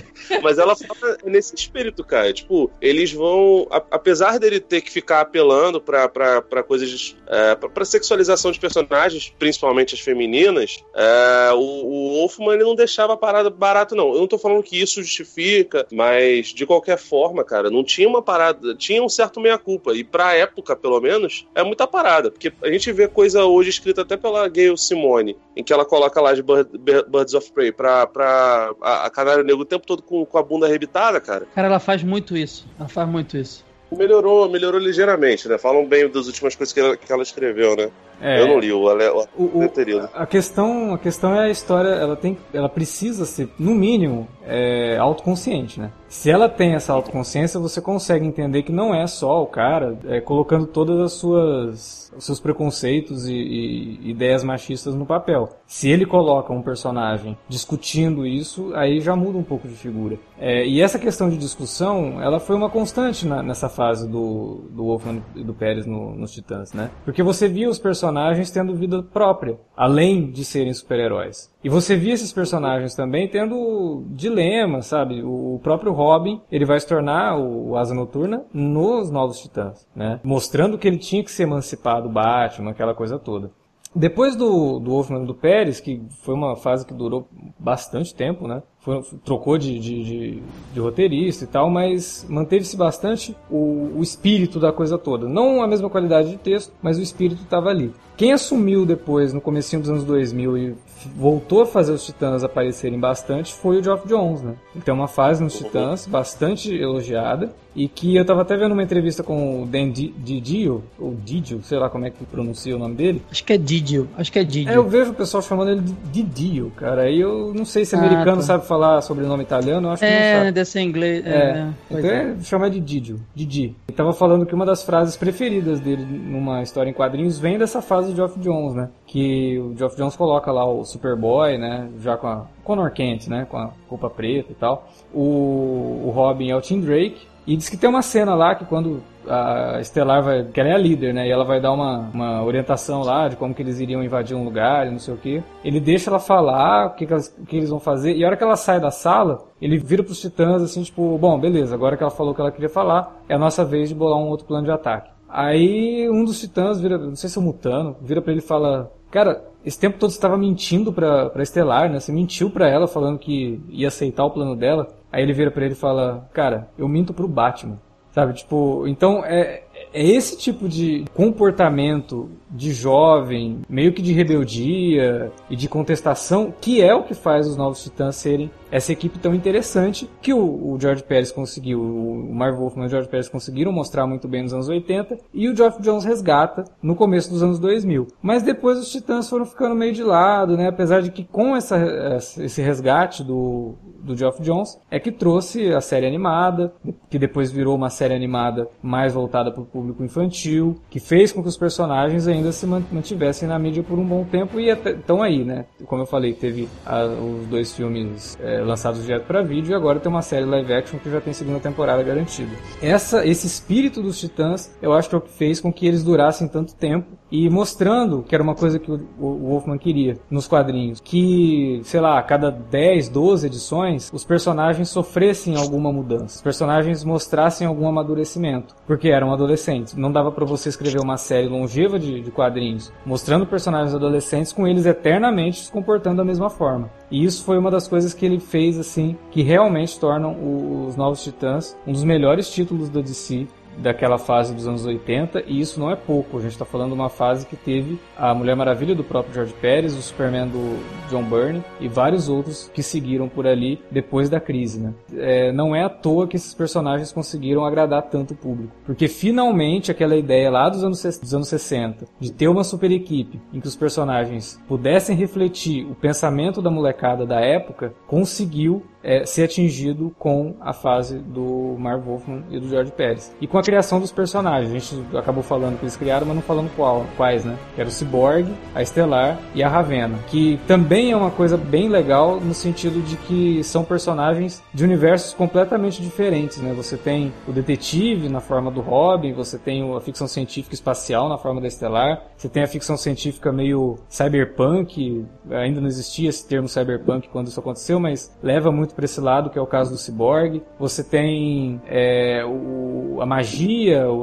mas 0.42 0.58
ela 0.58 0.76
fala 0.76 1.16
nesse 1.24 1.54
espírito, 1.54 2.04
cara. 2.04 2.32
Tipo, 2.32 2.70
eles 2.80 3.12
vão. 3.12 3.66
apesar 3.90 4.38
dele 4.38 4.60
ter 4.60 4.80
que 4.80 4.90
ficar 4.90 5.20
apelando 5.20 5.80
pra, 5.80 6.08
pra, 6.08 6.42
pra 6.42 6.62
coisas. 6.62 7.16
É, 7.26 7.54
pra, 7.54 7.68
pra 7.68 7.84
sexualização 7.84 8.50
de 8.50 8.60
personagens, 8.60 9.32
principalmente 9.38 9.94
as 9.94 10.00
femininas, 10.00 10.84
é, 10.94 11.52
o, 11.52 11.58
o 11.58 12.14
Wolfman 12.14 12.54
ele 12.54 12.64
não 12.64 12.74
deixava 12.74 13.14
a 13.14 13.16
parada 13.16 13.50
barato, 13.50 13.94
não. 13.94 14.12
Eu 14.12 14.20
não 14.20 14.26
tô 14.26 14.38
falando 14.38 14.62
que 14.62 14.80
isso 14.80 15.02
justifica, 15.02 15.86
mas 15.92 16.48
de 16.48 16.66
qualquer 16.66 16.98
forma, 16.98 17.44
cara, 17.44 17.70
não 17.70 17.84
tinha 17.84 18.08
uma 18.08 18.22
parada. 18.22 18.74
Tinha 18.74 19.02
um 19.02 19.08
certo 19.08 19.40
meia-culpa. 19.40 19.94
E 19.94 20.02
pra 20.04 20.34
época, 20.34 20.74
pelo 20.76 21.00
menos, 21.00 21.46
é 21.54 21.62
muita 21.62 21.86
parada. 21.86 22.30
Porque 22.30 22.52
a 22.62 22.70
gente 22.70 22.90
vê 22.92 23.08
coisa 23.08 23.44
hoje 23.44 23.70
escrita 23.70 23.93
até 24.00 24.16
pela 24.16 24.48
Gayle 24.48 24.78
Simone, 24.78 25.36
em 25.56 25.62
que 25.62 25.72
ela 25.72 25.84
coloca 25.84 26.20
lá 26.20 26.32
de 26.34 26.42
Birds 26.42 27.34
of 27.34 27.50
Prey 27.52 27.72
pra, 27.72 28.06
pra 28.06 28.72
a, 28.80 29.06
a 29.06 29.10
Canário 29.10 29.44
Negro 29.44 29.62
o 29.62 29.66
tempo 29.66 29.86
todo 29.86 30.02
com, 30.02 30.24
com 30.24 30.38
a 30.38 30.42
bunda 30.42 30.66
arrebitada, 30.66 31.20
cara. 31.20 31.46
Cara, 31.54 31.68
ela 31.68 31.80
faz 31.80 32.02
muito 32.02 32.36
isso. 32.36 32.66
Ela 32.78 32.88
faz 32.88 33.08
muito 33.08 33.36
isso. 33.36 33.64
Melhorou, 33.90 34.48
melhorou 34.48 34.80
ligeiramente, 34.80 35.48
né? 35.48 35.58
Falam 35.58 35.86
bem 35.86 36.08
das 36.08 36.26
últimas 36.26 36.54
coisas 36.54 36.72
que 36.72 36.80
ela, 36.80 36.96
que 36.96 37.12
ela 37.12 37.22
escreveu, 37.22 37.76
né? 37.76 37.90
É, 38.20 38.40
eu 38.40 38.48
não 38.48 38.58
li 38.58 38.72
o, 38.72 38.80
o, 38.80 39.42
o, 39.44 39.58
o 39.60 40.10
a 40.14 40.26
questão 40.26 40.94
A 40.94 40.98
questão 40.98 41.34
é 41.34 41.46
a 41.46 41.50
história, 41.50 41.88
ela 41.88 42.16
tem, 42.16 42.36
ela 42.52 42.68
precisa 42.68 43.24
ser, 43.24 43.48
no 43.58 43.74
mínimo, 43.74 44.28
é, 44.46 44.96
autoconsciente, 44.98 45.80
né? 45.80 45.90
Se 46.08 46.30
ela 46.30 46.48
tem 46.48 46.74
essa 46.74 46.92
autoconsciência, 46.92 47.58
você 47.58 47.80
consegue 47.80 48.24
entender 48.24 48.62
que 48.62 48.70
não 48.70 48.94
é 48.94 49.06
só 49.06 49.42
o 49.42 49.46
cara 49.46 49.98
é, 50.06 50.20
colocando 50.20 50.66
todas 50.66 51.00
as 51.00 51.12
suas 51.12 52.04
os 52.16 52.24
seus 52.24 52.40
preconceitos 52.40 53.26
e, 53.26 53.34
e, 53.34 54.10
ideias 54.10 54.44
machistas 54.44 54.94
no 54.94 55.04
papel. 55.04 55.48
Se 55.66 55.90
ele 55.90 56.06
coloca 56.06 56.52
um 56.52 56.62
personagem 56.62 57.36
discutindo 57.48 58.26
isso, 58.26 58.72
aí 58.74 59.00
já 59.00 59.16
muda 59.16 59.38
um 59.38 59.42
pouco 59.42 59.66
de 59.66 59.74
figura. 59.74 60.18
É, 60.38 60.66
e 60.66 60.80
essa 60.80 60.98
questão 60.98 61.28
de 61.28 61.36
discussão, 61.36 62.20
ela 62.22 62.38
foi 62.38 62.56
uma 62.56 62.70
constante 62.70 63.26
na, 63.26 63.42
nessa 63.42 63.68
fase 63.68 64.08
do, 64.08 64.66
do 64.70 64.84
Wolfman 64.84 65.22
e 65.34 65.42
do 65.42 65.54
Pérez 65.54 65.86
no, 65.86 66.14
nos 66.14 66.32
Titãs, 66.32 66.72
né? 66.72 66.90
Porque 67.04 67.22
você 67.22 67.48
via 67.48 67.68
os 67.68 67.78
personagens 67.78 68.13
tendo 68.50 68.74
vida 68.74 69.02
própria, 69.02 69.58
além 69.76 70.30
de 70.30 70.44
serem 70.44 70.72
super-heróis. 70.72 71.52
E 71.62 71.68
você 71.68 71.96
via 71.96 72.14
esses 72.14 72.32
personagens 72.32 72.94
também 72.94 73.28
tendo 73.28 74.04
dilemas, 74.08 74.86
sabe? 74.86 75.22
O 75.22 75.60
próprio 75.62 75.92
Robin, 75.92 76.40
ele 76.50 76.64
vai 76.64 76.78
se 76.78 76.86
tornar 76.86 77.38
o 77.38 77.76
Asa 77.76 77.94
Noturna 77.94 78.44
nos 78.52 79.10
Novos 79.10 79.40
Titãs, 79.40 79.86
né? 79.94 80.20
Mostrando 80.22 80.78
que 80.78 80.86
ele 80.86 80.98
tinha 80.98 81.24
que 81.24 81.30
se 81.30 81.42
emancipar 81.42 82.02
do 82.02 82.08
Batman, 82.08 82.70
aquela 82.70 82.94
coisa 82.94 83.18
toda. 83.18 83.50
Depois 83.96 84.34
do, 84.34 84.80
do 84.80 84.90
Wolfman 84.90 85.24
do 85.24 85.34
Pérez, 85.34 85.78
que 85.78 86.02
foi 86.22 86.34
uma 86.34 86.56
fase 86.56 86.84
que 86.84 86.92
durou 86.92 87.28
bastante 87.58 88.12
tempo, 88.12 88.48
né? 88.48 88.60
Foi, 88.84 89.02
trocou 89.24 89.56
de, 89.56 89.78
de, 89.78 90.04
de, 90.04 90.42
de, 90.74 90.80
roteirista 90.80 91.44
e 91.44 91.46
tal, 91.46 91.70
mas 91.70 92.26
manteve-se 92.28 92.76
bastante 92.76 93.34
o, 93.50 93.90
o 93.96 94.02
espírito 94.02 94.60
da 94.60 94.70
coisa 94.70 94.98
toda. 94.98 95.26
Não 95.26 95.62
a 95.62 95.66
mesma 95.66 95.88
qualidade 95.88 96.28
de 96.28 96.36
texto, 96.36 96.70
mas 96.82 96.98
o 96.98 97.02
espírito 97.02 97.42
estava 97.42 97.70
ali. 97.70 97.94
Quem 98.14 98.32
assumiu 98.32 98.84
depois, 98.84 99.32
no 99.32 99.40
começo 99.40 99.78
dos 99.78 99.88
anos 99.88 100.04
2000, 100.04 100.58
e 100.58 100.74
voltou 101.16 101.62
a 101.62 101.66
fazer 101.66 101.92
os 101.92 102.04
Titãs 102.04 102.44
aparecerem 102.44 103.00
bastante 103.00 103.54
foi 103.54 103.78
o 103.78 103.82
Geoff 103.82 104.06
Jones, 104.06 104.42
né? 104.42 104.54
Ele 104.74 104.84
tem 104.84 104.92
uma 104.92 105.08
fase 105.08 105.42
nos 105.42 105.56
Titãs 105.56 106.06
bastante 106.06 106.74
elogiada 106.74 107.54
e 107.74 107.88
que 107.88 108.16
eu 108.16 108.24
tava 108.24 108.42
até 108.42 108.56
vendo 108.56 108.72
uma 108.72 108.82
entrevista 108.82 109.22
com 109.22 109.62
o 109.62 109.66
Dan 109.66 109.90
Didio, 109.90 110.84
ou 110.98 111.14
Didio, 111.14 111.62
sei 111.62 111.78
lá 111.78 111.90
como 111.90 112.06
é 112.06 112.10
que 112.10 112.24
pronuncia 112.24 112.74
o 112.74 112.78
nome 112.78 112.94
dele. 112.94 113.22
Acho 113.30 113.44
que 113.44 113.52
é 113.52 113.58
Didio, 113.58 114.08
acho 114.16 114.30
que 114.30 114.38
é 114.38 114.44
Didio. 114.44 114.72
É, 114.72 114.76
eu 114.76 114.88
vejo 114.88 115.10
o 115.10 115.14
pessoal 115.14 115.42
chamando 115.42 115.70
ele 115.70 115.80
de 115.80 116.22
Didio, 116.22 116.72
cara. 116.76 117.02
Aí 117.02 117.20
eu 117.20 117.52
não 117.54 117.64
sei 117.64 117.84
se 117.84 117.96
ah, 117.96 117.98
americano 117.98 118.36
tá. 118.36 118.42
sabe 118.42 118.66
falar 118.66 119.00
sobrenome 119.02 119.42
italiano, 119.42 119.88
eu 119.88 119.92
acho 119.92 120.00
que 120.00 120.06
é, 120.06 120.32
não 120.32 120.40
sabe. 120.40 120.52
deve 120.52 120.68
ser 120.68 120.80
inglês. 120.80 121.26
É, 121.26 121.30
é 121.30 121.68
então 121.90 122.10
é, 122.10 122.36
chama 122.42 122.70
de 122.70 122.80
Didio, 122.80 123.20
Didi. 123.34 123.74
Ele 123.88 123.96
tava 123.96 124.12
falando 124.12 124.46
que 124.46 124.54
uma 124.54 124.64
das 124.66 124.82
frases 124.82 125.16
preferidas 125.16 125.80
dele 125.80 126.04
numa 126.04 126.62
história 126.62 126.90
em 126.90 126.94
quadrinhos 126.94 127.38
vem 127.38 127.58
dessa 127.58 127.82
fase 127.82 128.10
do 128.10 128.16
Geoff 128.16 128.38
Jones, 128.38 128.74
né? 128.74 128.88
Que 129.06 129.58
o 129.58 129.76
Geoff 129.76 129.96
Jones 129.96 130.16
coloca 130.16 130.50
lá 130.52 130.64
o 130.64 130.84
Superboy, 130.84 131.58
né? 131.58 131.88
Já 132.00 132.16
com 132.16 132.26
a 132.28 132.46
Connor 132.62 132.90
Kent, 132.92 133.28
né? 133.28 133.46
Com 133.48 133.56
a 133.56 133.70
roupa 133.88 134.08
preta 134.08 134.52
e 134.52 134.54
tal. 134.54 134.88
O, 135.12 136.02
o 136.06 136.12
Robin 136.14 136.50
é 136.50 136.56
o 136.56 136.60
Tim 136.60 136.80
Drake. 136.80 137.33
E 137.46 137.56
diz 137.56 137.68
que 137.68 137.76
tem 137.76 137.88
uma 137.88 138.02
cena 138.02 138.34
lá 138.34 138.54
que 138.54 138.64
quando 138.64 139.02
a 139.28 139.78
Estelar 139.80 140.22
vai. 140.22 140.44
que 140.44 140.60
ela 140.60 140.70
é 140.70 140.74
a 140.74 140.78
líder, 140.78 141.12
né? 141.12 141.26
E 141.26 141.30
ela 141.30 141.44
vai 141.44 141.60
dar 141.60 141.72
uma, 141.72 142.10
uma 142.12 142.44
orientação 142.44 143.02
lá 143.02 143.28
de 143.28 143.36
como 143.36 143.54
que 143.54 143.62
eles 143.62 143.80
iriam 143.80 144.02
invadir 144.02 144.36
um 144.36 144.44
lugar 144.44 144.86
e 144.86 144.90
não 144.90 144.98
sei 144.98 145.14
o 145.14 145.16
que. 145.16 145.42
Ele 145.64 145.80
deixa 145.80 146.10
ela 146.10 146.18
falar 146.18 146.86
o 146.86 146.90
que, 146.90 147.06
que, 147.06 147.12
elas, 147.12 147.34
o 147.38 147.44
que 147.44 147.56
eles 147.56 147.70
vão 147.70 147.80
fazer. 147.80 148.16
E 148.16 148.24
a 148.24 148.26
hora 148.26 148.36
que 148.36 148.44
ela 148.44 148.56
sai 148.56 148.80
da 148.80 148.90
sala, 148.90 149.44
ele 149.60 149.78
vira 149.78 150.02
pros 150.02 150.20
titãs 150.20 150.62
assim, 150.62 150.82
tipo, 150.82 151.16
bom, 151.18 151.38
beleza, 151.38 151.74
agora 151.74 151.96
que 151.96 152.02
ela 152.02 152.10
falou 152.10 152.32
o 152.32 152.34
que 152.34 152.40
ela 152.40 152.52
queria 152.52 152.68
falar, 152.68 153.22
é 153.28 153.34
a 153.34 153.38
nossa 153.38 153.64
vez 153.64 153.88
de 153.88 153.94
bolar 153.94 154.18
um 154.18 154.28
outro 154.28 154.46
plano 154.46 154.64
de 154.64 154.70
ataque. 154.70 155.10
Aí 155.28 156.08
um 156.08 156.24
dos 156.24 156.40
titãs 156.40 156.80
vira, 156.80 156.96
não 156.96 157.16
sei 157.16 157.28
se 157.28 157.38
é 157.38 157.40
o 157.40 157.44
Mutano, 157.44 157.96
vira 158.00 158.22
para 158.22 158.32
ele 158.32 158.40
e 158.40 158.46
fala: 158.46 158.92
Cara, 159.10 159.44
esse 159.64 159.78
tempo 159.78 159.96
todo 159.98 160.10
você 160.10 160.16
estava 160.16 160.36
mentindo 160.36 160.92
pra, 160.92 161.30
pra 161.30 161.42
Estelar, 161.42 161.88
né? 161.88 161.98
Você 161.98 162.12
mentiu 162.12 162.50
pra 162.50 162.68
ela 162.68 162.86
falando 162.86 163.18
que 163.18 163.60
ia 163.68 163.88
aceitar 163.88 164.24
o 164.24 164.30
plano 164.30 164.54
dela. 164.54 164.88
Aí 165.14 165.22
ele 165.22 165.32
vira 165.32 165.48
pra 165.48 165.64
ele 165.64 165.74
e 165.74 165.76
fala: 165.76 166.28
Cara, 166.32 166.68
eu 166.76 166.88
minto 166.88 167.14
pro 167.14 167.28
Batman. 167.28 167.78
Sabe? 168.10 168.32
Tipo, 168.32 168.84
então 168.86 169.24
é, 169.24 169.62
é 169.92 170.04
esse 170.04 170.36
tipo 170.36 170.68
de 170.68 171.04
comportamento 171.14 172.30
de 172.50 172.72
jovem, 172.72 173.62
meio 173.68 173.92
que 173.92 174.02
de 174.02 174.12
rebeldia 174.12 175.32
e 175.48 175.56
de 175.56 175.68
contestação, 175.68 176.52
que 176.60 176.80
é 176.80 176.94
o 176.94 177.02
que 177.02 177.14
faz 177.14 177.46
os 177.46 177.56
Novos 177.56 177.82
Titãs 177.82 178.16
serem 178.16 178.50
essa 178.74 178.90
equipe 178.90 179.20
tão 179.20 179.32
interessante 179.32 180.10
que 180.20 180.34
o, 180.34 180.72
o 180.72 180.76
George 180.80 181.04
Pérez 181.04 181.30
conseguiu, 181.30 181.80
o 181.80 182.34
Marv 182.34 182.58
Wolfman 182.58 182.82
e 182.82 182.86
o 182.88 182.90
George 182.90 183.08
Pérez 183.08 183.28
conseguiram 183.28 183.70
mostrar 183.70 184.04
muito 184.04 184.26
bem 184.26 184.42
nos 184.42 184.52
anos 184.52 184.68
80 184.68 185.16
e 185.32 185.48
o 185.48 185.56
Geoff 185.56 185.80
Jones 185.80 186.04
resgata 186.04 186.64
no 186.82 186.96
começo 186.96 187.30
dos 187.30 187.40
anos 187.40 187.60
2000. 187.60 188.08
Mas 188.20 188.42
depois 188.42 188.76
os 188.80 188.90
Titãs 188.90 189.30
foram 189.30 189.46
ficando 189.46 189.76
meio 189.76 189.92
de 189.92 190.02
lado, 190.02 190.56
né? 190.56 190.66
Apesar 190.66 191.02
de 191.02 191.12
que 191.12 191.22
com 191.22 191.54
essa, 191.54 191.76
esse 192.16 192.60
resgate 192.60 193.22
do, 193.22 193.76
do 194.02 194.16
Geoff 194.16 194.42
Jones 194.42 194.76
é 194.90 194.98
que 194.98 195.12
trouxe 195.12 195.72
a 195.72 195.80
série 195.80 196.08
animada, 196.08 196.72
que 197.08 197.16
depois 197.16 197.52
virou 197.52 197.76
uma 197.76 197.90
série 197.90 198.14
animada 198.14 198.66
mais 198.82 199.14
voltada 199.14 199.52
para 199.52 199.62
o 199.62 199.66
público 199.66 200.02
infantil, 200.02 200.80
que 200.90 200.98
fez 200.98 201.30
com 201.30 201.42
que 201.42 201.48
os 201.48 201.56
personagens 201.56 202.26
ainda 202.26 202.50
se 202.50 202.66
mantivessem 202.66 203.48
na 203.48 203.56
mídia 203.56 203.84
por 203.84 204.00
um 204.00 204.04
bom 204.04 204.24
tempo 204.24 204.58
e 204.58 204.68
estão 204.68 205.22
aí, 205.22 205.44
né? 205.44 205.64
Como 205.86 206.02
eu 206.02 206.06
falei, 206.06 206.32
teve 206.32 206.68
a, 206.84 207.04
os 207.04 207.46
dois 207.46 207.72
filmes 207.72 208.36
é, 208.42 208.63
lançados 208.64 209.02
direto 209.02 209.26
para 209.26 209.42
vídeo 209.42 209.72
e 209.72 209.74
agora 209.74 210.00
tem 210.00 210.10
uma 210.10 210.22
série 210.22 210.44
live 210.44 210.72
action 210.72 210.98
que 210.98 211.10
já 211.10 211.20
tem 211.20 211.32
segunda 211.32 211.60
temporada 211.60 212.02
garantida. 212.02 212.52
Essa, 212.80 213.26
esse 213.26 213.46
espírito 213.46 214.02
dos 214.02 214.18
Titãs, 214.18 214.74
eu 214.80 214.92
acho 214.92 215.08
que 215.08 215.14
é 215.14 215.18
o 215.18 215.20
que 215.20 215.32
fez 215.32 215.60
com 215.60 215.72
que 215.72 215.86
eles 215.86 216.02
durassem 216.02 216.48
tanto 216.48 216.74
tempo 216.74 217.06
e 217.34 217.50
mostrando 217.50 218.22
que 218.22 218.32
era 218.32 218.44
uma 218.44 218.54
coisa 218.54 218.78
que 218.78 218.92
o, 218.92 219.00
Wolfman 219.18 219.76
queria 219.76 220.16
nos 220.30 220.46
quadrinhos, 220.46 221.00
que, 221.00 221.80
sei 221.82 222.00
lá, 222.00 222.16
a 222.16 222.22
cada 222.22 222.48
10, 222.48 223.08
12 223.08 223.48
edições, 223.48 224.08
os 224.14 224.22
personagens 224.22 224.88
sofressem 224.88 225.56
alguma 225.56 225.92
mudança, 225.92 226.36
os 226.36 226.42
personagens 226.42 227.02
mostrassem 227.02 227.66
algum 227.66 227.88
amadurecimento, 227.88 228.76
porque 228.86 229.08
eram 229.08 229.32
adolescentes. 229.32 229.96
Não 229.96 230.12
dava 230.12 230.30
para 230.30 230.44
você 230.44 230.68
escrever 230.68 231.00
uma 231.00 231.16
série 231.16 231.48
longeva 231.48 231.98
de, 231.98 232.20
de 232.20 232.30
quadrinhos 232.30 232.92
mostrando 233.04 233.44
personagens 233.44 233.96
adolescentes 233.96 234.52
com 234.52 234.64
eles 234.68 234.86
eternamente 234.86 235.64
se 235.64 235.72
comportando 235.72 236.18
da 236.18 236.24
mesma 236.24 236.48
forma. 236.48 236.88
E 237.10 237.24
isso 237.24 237.42
foi 237.42 237.58
uma 237.58 237.70
das 237.70 237.88
coisas 237.88 238.14
que 238.14 238.24
ele 238.24 238.38
fez 238.38 238.78
assim, 238.78 239.16
que 239.32 239.42
realmente 239.42 239.98
tornam 239.98 240.86
os 240.86 240.94
Novos 240.94 241.24
Titãs 241.24 241.76
um 241.84 241.90
dos 241.90 242.04
melhores 242.04 242.48
títulos 242.48 242.88
da 242.88 243.00
DC 243.00 243.48
daquela 243.78 244.18
fase 244.18 244.54
dos 244.54 244.66
anos 244.66 244.84
80, 244.84 245.44
e 245.46 245.60
isso 245.60 245.80
não 245.80 245.90
é 245.90 245.96
pouco. 245.96 246.38
A 246.38 246.40
gente 246.40 246.52
está 246.52 246.64
falando 246.64 246.88
de 246.88 246.94
uma 246.94 247.08
fase 247.08 247.46
que 247.46 247.56
teve 247.56 247.98
a 248.16 248.34
Mulher 248.34 248.56
Maravilha 248.56 248.94
do 248.94 249.04
próprio 249.04 249.34
George 249.34 249.54
Pérez, 249.60 249.96
o 249.96 250.02
Superman 250.02 250.48
do 250.48 250.78
John 251.10 251.22
Byrne 251.24 251.62
e 251.80 251.88
vários 251.88 252.28
outros 252.28 252.70
que 252.72 252.82
seguiram 252.82 253.28
por 253.28 253.46
ali 253.46 253.80
depois 253.90 254.28
da 254.28 254.40
crise. 254.40 254.80
Né? 254.80 254.94
É, 255.16 255.52
não 255.52 255.74
é 255.74 255.84
à 255.84 255.88
toa 255.88 256.26
que 256.26 256.36
esses 256.36 256.54
personagens 256.54 257.12
conseguiram 257.12 257.64
agradar 257.64 258.02
tanto 258.02 258.34
o 258.34 258.36
público, 258.36 258.72
porque 258.84 259.08
finalmente 259.08 259.90
aquela 259.90 260.16
ideia 260.16 260.50
lá 260.50 260.68
dos 260.68 260.84
anos, 260.84 261.02
dos 261.02 261.34
anos 261.34 261.48
60 261.48 262.06
de 262.18 262.32
ter 262.32 262.48
uma 262.48 262.64
super 262.64 262.90
equipe 262.90 263.40
em 263.52 263.60
que 263.60 263.68
os 263.68 263.76
personagens 263.76 264.60
pudessem 264.68 265.16
refletir 265.16 265.84
o 265.86 265.94
pensamento 265.94 266.60
da 266.60 266.70
molecada 266.70 267.26
da 267.26 267.40
época 267.40 267.94
conseguiu 268.06 268.82
é, 269.04 269.26
ser 269.26 269.44
atingido 269.44 270.14
com 270.18 270.56
a 270.60 270.72
fase 270.72 271.18
do 271.18 271.76
Marv 271.78 272.04
Wolfman 272.06 272.44
e 272.50 272.58
do 272.58 272.68
George 272.68 272.90
Pérez. 272.92 273.36
E 273.40 273.46
com 273.46 273.58
a 273.58 273.62
criação 273.64 273.98
dos 273.98 274.12
personagens, 274.12 274.70
a 274.70 274.78
gente 274.78 275.16
acabou 275.16 275.42
falando 275.42 275.78
que 275.78 275.84
eles 275.84 275.96
criaram, 275.96 276.26
mas 276.26 276.36
não 276.36 276.42
falando 276.42 276.70
qual, 276.76 277.06
quais, 277.16 277.44
né? 277.44 277.58
Que 277.74 277.80
era 277.80 277.88
o 277.88 277.92
Cyborg, 277.92 278.46
a 278.74 278.82
Estelar 278.82 279.38
e 279.54 279.62
a 279.62 279.68
Ravena, 279.68 280.18
que 280.28 280.60
também 280.66 281.12
é 281.12 281.16
uma 281.16 281.30
coisa 281.30 281.56
bem 281.56 281.88
legal 281.88 282.40
no 282.40 282.54
sentido 282.54 283.02
de 283.02 283.16
que 283.16 283.64
são 283.64 283.84
personagens 283.84 284.62
de 284.72 284.84
universos 284.84 285.32
completamente 285.32 286.02
diferentes, 286.02 286.58
né? 286.58 286.72
Você 286.74 286.96
tem 286.96 287.32
o 287.48 287.52
detetive 287.52 288.28
na 288.28 288.40
forma 288.40 288.70
do 288.70 288.80
Robin, 288.80 289.32
você 289.32 289.58
tem 289.58 289.94
a 289.96 290.00
ficção 290.00 290.28
científica 290.28 290.74
espacial 290.74 291.28
na 291.28 291.38
forma 291.38 291.60
da 291.60 291.66
Estelar, 291.66 292.22
você 292.36 292.48
tem 292.48 292.62
a 292.62 292.66
ficção 292.66 292.96
científica 292.96 293.50
meio 293.50 293.98
cyberpunk, 294.08 295.24
ainda 295.50 295.80
não 295.80 295.88
existia 295.88 296.28
esse 296.28 296.46
termo 296.46 296.68
cyberpunk 296.68 297.28
quando 297.28 297.48
isso 297.48 297.58
aconteceu, 297.58 297.98
mas 297.98 298.34
leva 298.42 298.70
muito 298.70 298.94
para 298.94 299.04
esse 299.04 299.20
lado, 299.20 299.50
que 299.50 299.58
é 299.58 299.62
o 299.62 299.66
caso 299.66 299.90
do 299.90 299.96
Cyborg. 299.96 300.62
Você 300.78 301.02
tem 301.02 301.80
é, 301.86 302.44
o, 302.44 303.18
a 303.20 303.26
magia, 303.26 303.53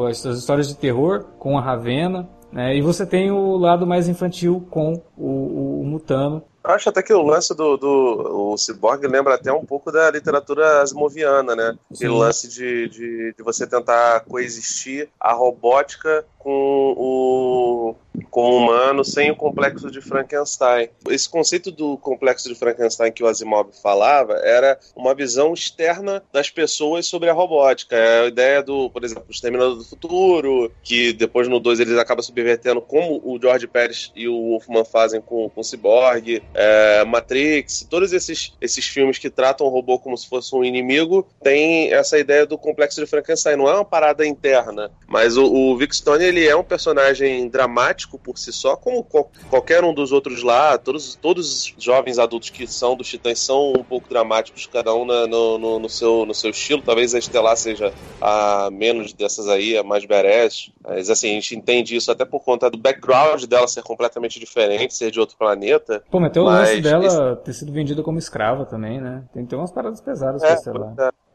as, 0.10 0.26
as 0.26 0.38
histórias 0.38 0.67
de 0.67 0.76
terror 0.76 1.26
com 1.38 1.58
a 1.58 1.62
Ravena. 1.62 2.30
Né? 2.52 2.76
E 2.76 2.82
você 2.82 3.06
tem 3.06 3.32
o 3.32 3.56
lado 3.56 3.88
mais 3.88 4.10
infantil 4.10 4.65
com 4.70 4.94
o, 5.17 5.26
o, 5.26 5.82
o 5.82 5.86
Mutano, 5.86 6.44
Acho 6.63 6.89
até 6.89 7.02
que 7.02 7.12
o 7.12 7.24
lance 7.24 7.56
do, 7.56 7.76
do 7.76 8.52
o 8.52 8.58
Cyborg 8.58 9.08
lembra 9.08 9.34
até 9.34 9.52
um 9.52 9.65
pouco 9.65 9.91
da 9.91 10.12
literatura 10.12 10.82
asimoviana, 10.84 11.56
né? 11.56 11.76
Sim. 11.91 12.08
O 12.08 12.17
lance 12.17 12.48
de, 12.48 12.88
de, 12.88 13.34
de, 13.36 13.44
você 13.44 13.65
tentar 13.65 14.20
coexistir 14.22 15.10
a 15.20 15.34
robótica 15.34 16.24
com 16.43 16.95
o, 16.97 17.95
com 18.30 18.51
o 18.51 18.58
humano 18.58 19.06
sem 19.06 19.30
o 19.32 19.36
complexo 19.36 19.91
de 19.91 20.01
Frankenstein. 20.01 20.89
Esse 21.10 21.30
conceito 21.30 21.71
do 21.71 21.97
complexo 21.97 22.49
de 22.49 22.56
Frankenstein 22.56 23.12
que 23.12 23.23
o 23.23 23.27
Asimov 23.27 23.69
falava 23.82 24.34
era 24.43 24.80
uma 24.95 25.13
visão 25.13 25.54
externa 25.54 26.23
das 26.34 26.49
pessoas 26.49 27.06
sobre 27.06 27.30
a 27.30 27.34
robótica. 27.34 27.95
É 27.95 28.21
a 28.21 28.27
ideia 28.27 28.63
do, 28.63 28.89
por 28.89 29.04
exemplo, 29.04 29.25
o 29.27 29.32
Exterminador 29.32 29.75
do 29.75 29.84
Futuro, 29.84 30.71
que 30.84 31.13
depois 31.13 31.47
no 31.47 31.60
2 31.60 31.80
eles 31.80 31.97
acabam 31.97 32.23
subvertendo 32.23 32.82
como 32.82 33.21
o 33.23 33.39
George 33.39 33.67
Pérez 33.67 34.12
e 34.15 34.27
o 34.27 34.49
Wolfman 34.49 34.84
fazem 34.84 35.21
com, 35.21 35.49
com 35.49 35.62
o 35.62 35.63
Cyborg, 35.63 36.41
é, 36.54 37.06
Matrix, 37.06 37.86
todos 37.89 38.13
esses, 38.13 38.54
esses 38.60 38.86
filmes 38.86 39.17
que 39.17 39.30
tratam 39.30 39.67
o 39.67 39.69
robô 39.69 39.99
como 39.99 40.17
se 40.17 40.27
fosse 40.27 40.56
um 40.56 40.63
inimigo, 40.63 41.27
tem 41.43 41.93
essa 41.93 42.17
ideia 42.17 42.45
do 42.45 42.58
complexo 42.58 42.99
de 42.99 43.08
Frankenstein. 43.08 43.58
Não 43.58 43.67
é 43.67 43.75
uma 43.75 43.86
parada 43.86 44.25
interna, 44.25 44.91
mas 45.08 45.38
o, 45.38 45.45
o 45.45 45.77
Vic 45.77 45.95
Stone 45.95 46.31
ele 46.32 46.48
é 46.48 46.56
um 46.56 46.63
personagem 46.63 47.48
dramático 47.48 48.17
por 48.17 48.38
si 48.38 48.52
só, 48.52 48.76
como 48.76 49.06
qualquer 49.50 49.84
um 49.84 49.94
dos 49.94 50.12
outros 50.12 50.41
lá. 50.41 50.78
Todos, 50.78 51.15
todos 51.15 51.52
os 51.52 51.84
jovens 51.84 52.17
adultos 52.17 52.50
que 52.50 52.65
são 52.65 52.96
dos 52.96 53.08
Titãs 53.08 53.39
são 53.39 53.74
um 53.74 53.84
pouco 53.84 54.10
dramáticos, 54.10 54.65
cada 54.65 54.94
um 54.96 55.06
na, 55.06 55.28
no, 55.28 55.58
no, 55.58 55.80
no, 55.80 55.89
seu, 55.89 56.26
no 56.26 56.34
seu 56.34 56.50
estilo. 56.50 56.82
Talvez 56.82 57.13
a 57.13 57.20
Estelar 57.20 57.56
seja 57.58 57.94
a 58.20 58.70
menos 58.72 59.13
dessas 59.13 59.48
aí, 59.48 59.78
a 59.78 59.84
mais 59.84 60.06
badass. 60.06 60.72
Mas 60.84 61.10
assim, 61.10 61.32
a 61.32 61.34
gente 61.34 61.56
entende 61.56 61.96
isso 61.96 62.12
até 62.12 62.26
por 62.26 62.39
conta 62.44 62.70
do 62.70 62.78
background 62.78 63.44
dela 63.46 63.67
ser 63.67 63.84
completamente 63.84 64.39
diferente, 64.39 64.94
ser 64.94 65.12
de 65.12 65.20
outro 65.20 65.38
planeta. 65.38 66.04
Pô, 66.10 66.20
mas 66.20 66.32
até 66.32 66.39
o 66.39 66.44
lance 66.44 66.82
dela 66.82 67.06
esse... 67.06 67.36
ter 67.44 67.54
sido 67.54 67.72
vendida 67.72 68.02
como 68.02 68.17
escrava 68.17 68.65
também, 68.65 69.00
né? 69.00 69.24
Tem, 69.34 69.46
tem 69.46 69.60
umas 69.60 69.72
paradas 69.72 70.02
pesadas 70.02 70.41
é, 70.41 70.48
com 70.48 70.54
a 70.54 70.56
Estelar. 70.56 70.94
É. 70.98 71.31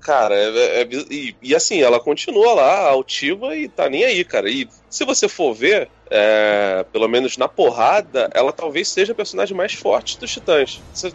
Cara, 0.00 0.34
é, 0.34 0.80
é, 0.80 0.82
é, 0.82 0.88
e, 1.10 1.36
e, 1.42 1.54
assim, 1.54 1.82
ela 1.82 2.00
continua 2.00 2.54
lá, 2.54 2.88
altiva 2.88 3.54
e 3.54 3.68
tá 3.68 3.90
nem 3.90 4.04
aí, 4.04 4.24
cara. 4.24 4.48
E 4.48 4.66
se 4.90 5.04
você 5.04 5.28
for 5.28 5.54
ver, 5.54 5.88
é, 6.10 6.84
pelo 6.92 7.06
menos 7.06 7.38
na 7.38 7.46
porrada, 7.46 8.28
ela 8.34 8.52
talvez 8.52 8.88
seja 8.88 9.12
a 9.12 9.14
personagem 9.14 9.56
mais 9.56 9.72
forte 9.72 10.18
dos 10.18 10.32
Titãs. 10.32 10.82
Você, 10.92 11.12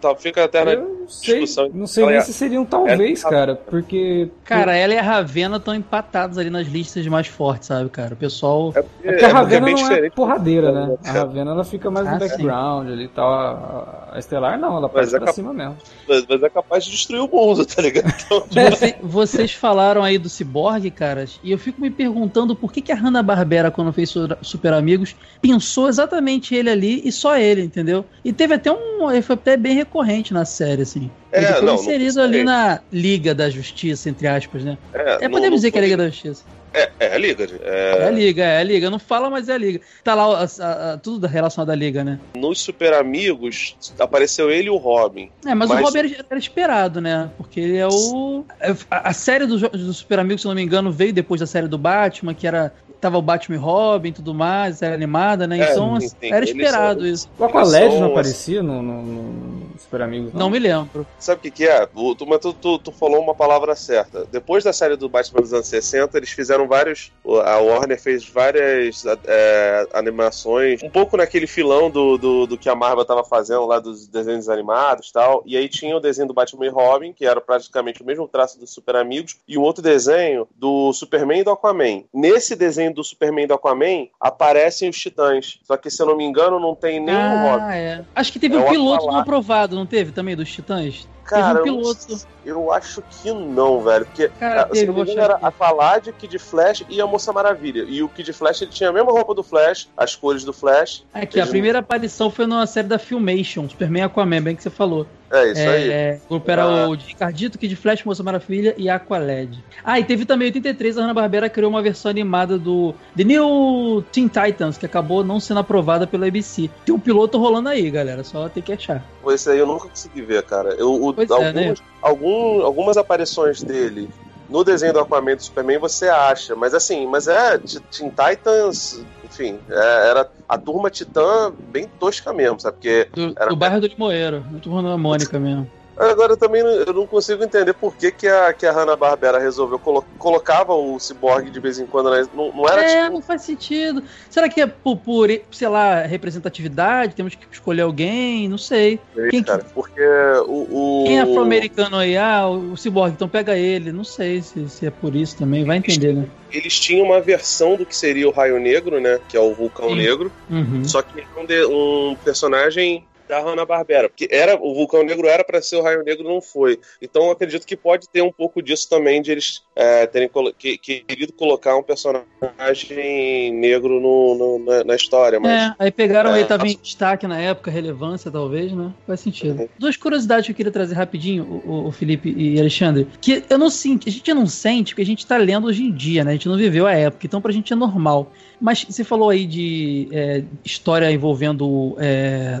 tá, 0.00 0.14
fica 0.16 0.44
até 0.44 0.64
na 0.64 0.74
não 0.74 1.06
discussão. 1.06 1.66
Sei, 1.66 1.72
não 1.72 1.86
sei 1.86 2.06
nem 2.06 2.16
é, 2.16 2.20
se 2.20 2.32
seriam 2.32 2.64
talvez, 2.64 3.24
é, 3.24 3.30
cara, 3.30 3.54
porque... 3.54 4.28
Cara, 4.44 4.76
ela 4.76 4.92
e 4.92 4.98
a 4.98 5.02
Ravena 5.02 5.58
estão 5.58 5.72
empatados 5.72 6.36
ali 6.38 6.50
nas 6.50 6.66
listas 6.66 7.06
mais 7.06 7.28
fortes, 7.28 7.68
sabe, 7.68 7.88
cara? 7.88 8.14
O 8.14 8.16
pessoal... 8.16 8.72
É 8.74 8.82
porque, 8.82 9.08
porque 9.08 9.24
a 9.24 9.28
Ravena 9.28 9.70
não 9.70 9.92
é 9.92 10.10
porradeira, 10.10 10.72
né? 10.72 10.98
A 11.04 11.12
Ravena, 11.12 11.52
ela 11.52 11.64
fica 11.64 11.88
mais 11.88 12.08
ah, 12.08 12.14
no 12.14 12.18
background 12.18 12.88
sim. 12.88 12.92
ali 12.92 13.04
e 13.04 13.08
tal. 13.08 13.32
A, 13.32 14.08
a 14.12 14.18
Estelar, 14.18 14.58
não, 14.58 14.78
ela 14.78 14.88
pode 14.88 15.08
pra 15.10 15.32
cima 15.32 15.52
mesmo. 15.52 15.76
Mas, 16.08 16.26
mas, 16.28 16.42
é 16.42 16.48
capaz 16.48 16.84
de 16.84 16.90
destruir 16.90 17.20
o 17.20 17.28
mundo, 17.28 17.64
tá 17.64 17.80
ligado? 17.80 18.12
Então, 18.26 18.44
Você, 18.70 18.96
vocês 19.00 19.52
falaram 19.52 20.02
aí 20.02 20.18
do 20.18 20.28
Cyborg, 20.28 20.90
caras, 20.90 21.38
e 21.44 21.52
eu 21.52 21.58
fico 21.58 21.80
me 21.80 21.90
perguntando 21.90 22.56
por 22.56 22.72
que, 22.72 22.80
que 22.80 22.90
a 22.90 22.95
Hanna-Barbera, 22.96 23.70
quando 23.70 23.92
fez 23.92 24.12
Super 24.42 24.72
Amigos, 24.72 25.14
pensou 25.40 25.88
exatamente 25.88 26.54
ele 26.54 26.70
ali 26.70 27.02
e 27.04 27.12
só 27.12 27.36
ele, 27.36 27.62
entendeu? 27.62 28.04
E 28.24 28.32
teve 28.32 28.54
até 28.54 28.72
um. 28.72 29.10
Ele 29.10 29.22
foi 29.22 29.34
até 29.34 29.56
bem 29.56 29.74
recorrente 29.74 30.32
na 30.32 30.44
série, 30.44 30.82
assim. 30.82 31.10
É, 31.32 31.38
ele 31.38 31.52
foi 31.54 31.62
não, 31.62 31.74
inserido 31.74 32.16
não 32.16 32.24
ali 32.24 32.44
na 32.44 32.80
Liga 32.92 33.34
da 33.34 33.48
Justiça, 33.50 34.08
entre 34.08 34.26
aspas, 34.26 34.64
né? 34.64 34.78
É, 34.92 35.24
é 35.24 35.28
podemos 35.28 35.58
dizer 35.58 35.70
que 35.70 35.78
é 35.78 35.80
a 35.80 35.84
Liga 35.84 35.96
da 35.96 36.08
Justiça. 36.08 36.44
É, 36.76 36.90
é 37.00 37.14
a 37.14 37.18
Liga. 37.18 37.48
É... 37.62 38.02
é... 38.02 38.04
a 38.04 38.10
Liga, 38.10 38.44
é 38.44 38.58
a 38.58 38.62
Liga. 38.62 38.90
Não 38.90 38.98
fala, 38.98 39.30
mas 39.30 39.48
é 39.48 39.54
a 39.54 39.58
Liga. 39.58 39.80
Tá 40.04 40.14
lá 40.14 40.42
a, 40.42 40.44
a, 40.44 40.92
a, 40.92 40.98
tudo 40.98 41.26
relacionado 41.26 41.70
à 41.70 41.74
Liga, 41.74 42.04
né? 42.04 42.20
Nos 42.36 42.60
Super 42.60 42.92
Amigos, 42.92 43.76
apareceu 43.98 44.50
ele 44.50 44.66
e 44.66 44.70
o 44.70 44.76
Robin. 44.76 45.30
É, 45.46 45.54
mas, 45.54 45.70
mas... 45.70 45.80
o 45.80 45.84
Robin 45.84 45.98
era, 46.00 46.26
era, 46.28 46.38
esperado, 46.38 47.00
né? 47.00 47.30
Porque 47.38 47.60
ele 47.60 47.78
é 47.78 47.88
o. 47.88 48.44
A, 48.90 49.08
a 49.08 49.12
série 49.14 49.46
dos 49.46 49.62
do 49.62 49.94
Super 49.94 50.18
Amigos, 50.18 50.42
se 50.42 50.48
não 50.48 50.54
me 50.54 50.62
engano, 50.62 50.92
veio 50.92 51.14
depois 51.14 51.40
da 51.40 51.46
série 51.46 51.66
do 51.66 51.78
Batman, 51.78 52.34
que 52.34 52.46
era 52.46 52.72
tava 53.00 53.18
o 53.18 53.22
Batman 53.22 53.56
e 53.56 53.58
Robin 53.58 54.08
e 54.08 54.12
tudo 54.12 54.34
mais, 54.34 54.82
era 54.82 54.94
animada, 54.94 55.46
né? 55.46 55.60
É, 55.60 55.72
então 55.72 56.00
sim, 56.00 56.08
sim. 56.08 56.16
era 56.22 56.44
esperado 56.44 57.00
são, 57.00 57.08
isso. 57.08 57.28
O 57.38 57.44
Aqualed 57.44 58.00
não 58.00 58.08
aparecia 58.08 58.62
no, 58.62 58.82
no, 58.82 59.02
no, 59.02 59.78
Super 59.78 60.02
Amigos? 60.02 60.32
Não? 60.32 60.40
não 60.40 60.50
me 60.50 60.58
lembro. 60.58 61.06
Sabe 61.18 61.38
o 61.38 61.42
que, 61.42 61.50
que 61.50 61.66
é? 61.66 61.88
O, 61.94 62.14
tu, 62.14 62.26
tu, 62.38 62.52
tu, 62.52 62.78
tu, 62.78 62.92
falou 62.92 63.20
uma 63.20 63.34
palavra 63.34 63.74
certa. 63.74 64.26
Depois 64.30 64.64
da 64.64 64.72
série 64.72 64.96
do 64.96 65.08
Batman 65.08 65.40
dos 65.40 65.52
anos 65.52 65.66
60, 65.66 66.16
eles 66.16 66.30
fizeram 66.30 66.66
vários. 66.66 67.12
A 67.44 67.58
Warner 67.58 68.00
fez 68.00 68.28
várias 68.28 69.04
é, 69.24 69.86
animações, 69.92 70.82
um 70.82 70.90
pouco 70.90 71.16
naquele 71.16 71.46
filão 71.46 71.90
do, 71.90 72.16
do, 72.16 72.46
do 72.46 72.58
que 72.58 72.68
a 72.68 72.74
Marvel 72.74 73.04
tava 73.04 73.24
fazendo 73.24 73.66
lá 73.66 73.78
dos 73.78 74.06
desenhos 74.06 74.48
animados 74.48 75.08
e 75.08 75.12
tal. 75.12 75.42
E 75.46 75.56
aí 75.56 75.68
tinha 75.68 75.96
o 75.96 76.00
desenho 76.00 76.28
do 76.28 76.34
Batman 76.34 76.66
e 76.66 76.70
Robin, 76.70 77.12
que 77.12 77.26
era 77.26 77.40
praticamente 77.40 78.02
o 78.02 78.06
mesmo 78.06 78.26
traço 78.26 78.58
dos 78.58 78.70
Super 78.70 78.96
Amigos, 78.96 79.36
e 79.46 79.58
um 79.58 79.62
outro 79.62 79.82
desenho 79.82 80.48
do 80.54 80.92
Superman 80.92 81.40
e 81.40 81.44
do 81.44 81.50
Aquaman. 81.50 82.04
Nesse 82.12 82.56
desenho 82.56 82.85
do 82.92 83.04
Superman 83.04 83.44
e 83.44 83.46
do 83.48 83.54
Aquaman, 83.54 84.08
aparecem 84.20 84.88
os 84.88 84.96
Titãs. 84.96 85.58
Só 85.64 85.76
que, 85.76 85.90
se 85.90 86.02
eu 86.02 86.06
não 86.06 86.16
me 86.16 86.24
engano, 86.24 86.58
não 86.58 86.74
tem 86.74 87.00
nem 87.00 87.14
ah, 87.14 87.52
Robin. 87.52 87.74
É. 87.74 88.04
Acho 88.14 88.32
que 88.32 88.38
teve 88.38 88.56
é 88.56 88.58
um 88.58 88.68
piloto 88.68 89.06
não 89.06 89.16
aprovado, 89.16 89.76
não 89.76 89.86
teve 89.86 90.12
também, 90.12 90.36
dos 90.36 90.50
Titãs? 90.50 91.06
Cara, 91.26 91.58
teve 91.58 91.70
um 91.70 91.80
piloto. 91.80 92.26
Eu 92.44 92.72
acho 92.72 93.02
que 93.02 93.32
não, 93.32 93.82
velho. 93.82 94.06
Porque 94.06 94.28
Cara, 94.38 94.62
ah, 94.62 94.64
teve, 94.66 95.04
se 95.04 95.18
era 95.18 95.38
a 95.42 95.50
Falad, 95.50 96.06
Kid 96.12 96.38
Flash 96.38 96.84
e 96.88 97.00
a 97.00 97.06
Moça 97.06 97.32
Maravilha. 97.32 97.84
E 97.88 98.02
o 98.02 98.08
Kid 98.08 98.32
Flash 98.32 98.62
ele 98.62 98.70
tinha 98.70 98.90
a 98.90 98.92
mesma 98.92 99.10
roupa 99.10 99.34
do 99.34 99.42
Flash, 99.42 99.88
as 99.96 100.14
cores 100.14 100.44
do 100.44 100.52
Flash. 100.52 101.04
Aqui, 101.12 101.40
a 101.40 101.46
primeira 101.46 101.80
aparição 101.80 102.30
foi 102.30 102.46
numa 102.46 102.66
série 102.66 102.86
da 102.86 102.98
Filmation, 102.98 103.68
Superman 103.68 104.04
Aquaman, 104.04 104.42
bem 104.42 104.56
que 104.56 104.62
você 104.62 104.70
falou. 104.70 105.06
É, 105.30 105.50
isso 105.50 105.60
é, 105.60 105.68
aí. 105.68 105.90
É, 105.90 106.20
o 106.26 106.28
grupo 106.28 106.50
era 106.50 106.62
ah. 106.62 106.88
o 106.88 106.96
de 106.96 107.06
Ricardito, 107.06 107.58
Kid 107.58 107.74
Flash, 107.74 108.04
Moça 108.04 108.22
Maravilha 108.22 108.74
e 108.78 108.88
Aqualed. 108.88 109.62
Ah, 109.84 109.98
e 109.98 110.04
teve 110.04 110.24
também 110.24 110.46
em 110.46 110.50
83, 110.50 110.98
a 110.98 111.02
Hanna-Barbera 111.02 111.48
criou 111.48 111.70
uma 111.70 111.82
versão 111.82 112.10
animada 112.10 112.58
do 112.58 112.94
The 113.16 113.24
New 113.24 114.04
Teen 114.12 114.28
Titans, 114.28 114.78
que 114.78 114.86
acabou 114.86 115.24
não 115.24 115.40
sendo 115.40 115.60
aprovada 115.60 116.06
pela 116.06 116.26
ABC. 116.26 116.70
Tem 116.84 116.94
um 116.94 117.00
piloto 117.00 117.38
rolando 117.38 117.68
aí, 117.68 117.90
galera, 117.90 118.22
só 118.22 118.48
tem 118.48 118.62
que 118.62 118.72
achar. 118.72 119.04
Pois 119.22 119.46
é, 119.46 119.60
eu 119.60 119.66
nunca 119.66 119.88
consegui 119.88 120.22
ver, 120.22 120.42
cara. 120.44 120.70
Eu, 120.74 120.92
o, 120.92 121.12
alguns, 121.18 121.40
é, 121.40 121.52
né? 121.52 121.74
algum, 122.02 122.62
algumas 122.62 122.96
aparições 122.96 123.62
dele 123.62 124.08
no 124.48 124.62
desenho 124.62 124.92
do 124.92 125.00
Aquaman 125.00 125.34
do 125.34 125.42
Superman 125.42 125.78
você 125.78 126.08
acha, 126.08 126.54
mas 126.54 126.72
assim, 126.72 127.06
mas 127.06 127.26
é 127.26 127.58
Teen 127.58 128.10
Titans 128.10 129.04
enfim, 129.36 129.58
é, 129.68 130.08
era 130.10 130.30
a 130.48 130.56
turma 130.56 130.90
Titã 130.90 131.52
bem 131.68 131.86
tosca 132.00 132.32
mesmo, 132.32 132.58
sabe? 132.58 132.76
Porque. 132.76 133.08
Do, 133.12 133.34
era... 133.36 133.50
do 133.50 133.56
bairro 133.56 133.80
do 133.80 133.86
Limoeiro, 133.86 134.44
a 134.56 134.58
turma 134.60 134.82
da 134.82 134.96
Mônica 134.96 135.38
mesmo. 135.38 135.70
Agora 135.96 136.36
também 136.36 136.60
eu 136.60 136.92
não 136.92 137.06
consigo 137.06 137.42
entender 137.42 137.72
por 137.72 137.94
que, 137.96 138.10
que 138.10 138.28
a, 138.28 138.52
que 138.52 138.66
a 138.66 138.72
Hanna-Barbera 138.72 139.38
resolveu 139.38 139.78
colo 139.78 140.04
colocava 140.18 140.74
o 140.74 140.98
Cyborg 141.00 141.50
de 141.50 141.58
vez 141.58 141.78
em 141.78 141.86
quando, 141.86 142.10
né? 142.10 142.26
não, 142.34 142.52
não 142.52 142.68
era 142.68 142.82
É, 142.82 143.02
tipo... 143.02 143.14
não 143.14 143.22
faz 143.22 143.42
sentido. 143.42 144.02
Será 144.28 144.48
que 144.48 144.60
é 144.60 144.66
por, 144.66 144.98
por, 144.98 145.28
sei 145.50 145.68
lá, 145.68 146.02
representatividade? 146.02 147.14
Temos 147.14 147.34
que 147.34 147.46
escolher 147.50 147.82
alguém? 147.82 148.46
Não 148.46 148.58
sei. 148.58 149.00
sei 149.14 149.30
Quem 149.30 149.42
cara, 149.42 149.62
que... 149.62 149.72
porque 149.72 150.02
o... 150.46 151.02
o... 151.02 151.04
Quem 151.06 151.18
é 151.18 151.22
afro-americano 151.22 151.96
aí? 151.96 152.16
Ah, 152.16 152.46
o 152.46 152.76
Cyborg, 152.76 153.14
então 153.14 153.28
pega 153.28 153.56
ele. 153.56 153.90
Não 153.90 154.04
sei 154.04 154.42
se, 154.42 154.68
se 154.68 154.86
é 154.86 154.90
por 154.90 155.16
isso 155.16 155.36
também, 155.38 155.64
vai 155.64 155.78
entender, 155.78 156.12
né? 156.14 156.26
Eles 156.52 156.78
tinham 156.78 157.06
uma 157.06 157.20
versão 157.20 157.74
do 157.76 157.86
que 157.86 157.96
seria 157.96 158.28
o 158.28 158.32
Raio 158.32 158.60
Negro, 158.60 159.00
né? 159.00 159.18
Que 159.28 159.36
é 159.36 159.40
o 159.40 159.54
Vulcão 159.54 159.88
Sim. 159.88 159.96
Negro. 159.96 160.30
Uhum. 160.50 160.84
Só 160.84 161.00
que 161.00 161.24
um, 161.36 162.10
um 162.10 162.16
personagem 162.16 163.04
da 163.28 163.40
Hanna-Barbera, 163.40 164.08
porque 164.08 164.28
era 164.30 164.56
o 164.56 164.74
Vulcão 164.74 165.02
Negro 165.02 165.26
era 165.26 165.44
para 165.44 165.62
ser 165.62 165.76
o 165.76 165.82
Raio 165.82 166.02
Negro, 166.02 166.24
não 166.24 166.40
foi. 166.40 166.78
Então 167.00 167.26
eu 167.26 167.30
acredito 167.32 167.66
que 167.66 167.76
pode 167.76 168.08
ter 168.08 168.22
um 168.22 168.32
pouco 168.32 168.62
disso 168.62 168.88
também 168.88 169.20
de 169.22 169.32
eles 169.32 169.62
é, 169.74 170.06
terem 170.06 170.30
que, 170.58 170.78
querido 170.78 171.32
colocar 171.32 171.76
um 171.76 171.82
personagem 171.82 173.52
negro 173.52 174.00
no, 174.00 174.34
no 174.34 174.58
na, 174.64 174.84
na, 174.84 174.96
história. 174.96 175.38
Mas, 175.40 175.50
é, 175.50 175.74
aí 175.78 175.90
pegaram 175.90 176.30
é, 176.30 176.38
aí 176.38 176.44
tava 176.44 176.66
em 176.66 176.78
destaque 176.80 177.26
na 177.26 177.40
época, 177.40 177.70
relevância 177.70 178.30
talvez, 178.30 178.72
né? 178.72 178.92
Faz 179.06 179.20
sentido. 179.20 179.62
Uhum. 179.62 179.68
Duas 179.78 179.96
curiosidades 179.96 180.46
que 180.46 180.52
eu 180.52 180.56
queria 180.56 180.72
trazer 180.72 180.94
rapidinho, 180.94 181.44
o, 181.64 181.88
o, 181.88 181.92
Felipe 181.92 182.32
e 182.36 182.58
Alexandre, 182.58 183.06
que 183.20 183.44
eu 183.48 183.58
não 183.58 183.70
sinto, 183.70 184.08
a 184.08 184.12
gente 184.12 184.32
não 184.34 184.46
sente 184.46 184.94
porque 184.94 185.02
a 185.02 185.06
gente 185.06 185.26
tá 185.26 185.36
lendo 185.36 185.66
hoje 185.66 185.82
em 185.82 185.92
dia, 185.92 186.24
né? 186.24 186.30
A 186.30 186.34
gente 186.34 186.48
não 186.48 186.56
viveu 186.56 186.86
a 186.86 186.92
época, 186.92 187.26
então 187.26 187.40
pra 187.40 187.52
gente 187.52 187.72
é 187.72 187.76
normal. 187.76 188.32
Mas 188.60 188.84
você 188.84 189.04
falou 189.04 189.28
aí 189.28 189.46
de 189.46 190.08
é, 190.12 190.42
história 190.64 191.10
envolvendo 191.10 191.94
é, 191.98 192.60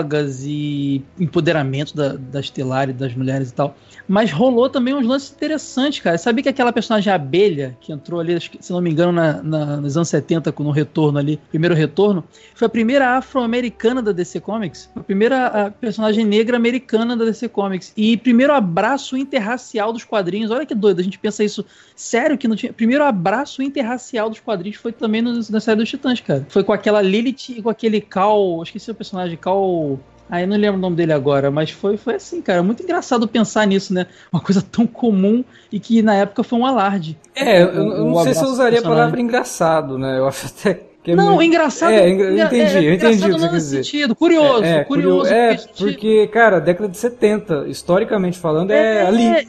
drogas 0.00 0.44
e 0.44 1.02
empoderamento 1.18 1.94
da, 1.94 2.14
da 2.14 2.40
Estelar 2.40 2.88
e 2.88 2.92
das 2.92 3.14
mulheres 3.14 3.50
e 3.50 3.54
tal. 3.54 3.76
Mas 4.08 4.32
rolou 4.32 4.68
também 4.68 4.94
uns 4.94 5.06
lances 5.06 5.30
interessantes, 5.30 6.00
cara. 6.00 6.18
Sabia 6.18 6.42
que 6.42 6.48
aquela 6.48 6.72
personagem 6.72 7.12
abelha 7.12 7.76
que 7.80 7.92
entrou 7.92 8.18
ali, 8.18 8.40
se 8.40 8.72
não 8.72 8.80
me 8.80 8.90
engano, 8.90 9.12
na, 9.12 9.42
na, 9.42 9.76
nos 9.76 9.96
anos 9.96 10.08
70, 10.08 10.52
no 10.58 10.70
retorno 10.70 11.18
ali, 11.18 11.38
primeiro 11.48 11.74
retorno, 11.74 12.24
foi 12.54 12.66
a 12.66 12.68
primeira 12.68 13.16
afro-americana 13.16 14.02
da 14.02 14.12
DC 14.12 14.40
Comics. 14.40 14.90
A 14.96 15.00
primeira 15.00 15.72
personagem 15.80 16.24
negra 16.24 16.56
americana 16.56 17.16
da 17.16 17.24
DC 17.24 17.48
Comics. 17.48 17.92
E 17.96 18.16
primeiro 18.16 18.52
abraço 18.52 19.16
interracial 19.16 19.92
dos 19.92 20.04
quadrinhos. 20.04 20.50
Olha 20.50 20.66
que 20.66 20.74
doido, 20.74 21.00
a 21.00 21.04
gente 21.04 21.18
pensa 21.18 21.44
isso 21.44 21.64
sério 21.94 22.36
que 22.36 22.48
não 22.48 22.56
tinha. 22.56 22.72
Primeiro 22.72 23.04
abraço 23.04 23.62
interracial 23.62 24.28
dos 24.28 24.40
quadrinhos 24.40 24.78
foi 24.78 24.92
também 24.92 25.22
no, 25.22 25.34
na 25.50 25.60
série 25.60 25.78
dos 25.78 25.88
Titãs, 25.88 26.20
cara. 26.20 26.44
Foi 26.48 26.64
com 26.64 26.72
aquela 26.72 27.00
Lilith 27.00 27.50
e 27.50 27.62
com 27.62 27.70
aquele 27.70 28.00
Cal. 28.00 28.62
Esqueci 28.62 28.90
o 28.90 28.94
personagem, 28.94 29.36
Cal. 29.36 29.89
Aí 30.30 30.44
ah, 30.44 30.46
não 30.46 30.56
lembro 30.56 30.78
o 30.78 30.80
nome 30.80 30.94
dele 30.94 31.12
agora, 31.12 31.50
mas 31.50 31.70
foi, 31.70 31.96
foi 31.96 32.14
assim, 32.14 32.40
cara. 32.40 32.62
Muito 32.62 32.82
engraçado 32.82 33.26
pensar 33.26 33.66
nisso, 33.66 33.92
né? 33.92 34.06
Uma 34.32 34.40
coisa 34.40 34.62
tão 34.62 34.86
comum 34.86 35.42
e 35.72 35.80
que 35.80 36.02
na 36.02 36.14
época 36.14 36.44
foi 36.44 36.58
um 36.58 36.64
alarde. 36.64 37.18
É, 37.34 37.62
eu, 37.62 37.68
eu 37.68 38.04
não 38.04 38.22
sei 38.22 38.34
se 38.34 38.44
eu 38.44 38.48
usaria 38.48 38.78
a 38.78 38.82
palavra 38.82 39.20
engraçado, 39.20 39.98
né? 39.98 40.18
Eu 40.18 40.28
acho 40.28 40.46
até 40.46 40.89
é 41.06 41.14
não, 41.14 41.40
engraçado. 41.42 41.92
É, 41.92 42.10
eu 42.10 42.34
entendi, 42.34 42.76
é, 42.76 42.84
eu 42.84 42.94
entendi 42.94 43.24
o 43.24 43.34
que 43.34 43.40
você 43.40 43.48
quer 43.48 43.56
dizer. 43.56 43.84
Sentido, 43.84 44.14
curioso, 44.14 44.64
é, 44.64 44.76
é 44.78 44.84
curioso. 44.84 45.32
É, 45.32 45.56
porque, 45.78 46.26
cara, 46.28 46.60
década 46.60 46.88
de 46.88 46.96
70, 46.96 47.66
historicamente 47.68 48.38
falando, 48.38 48.70
é, 48.70 48.96
é 48.96 49.06
ali. 49.06 49.24
É, 49.24 49.46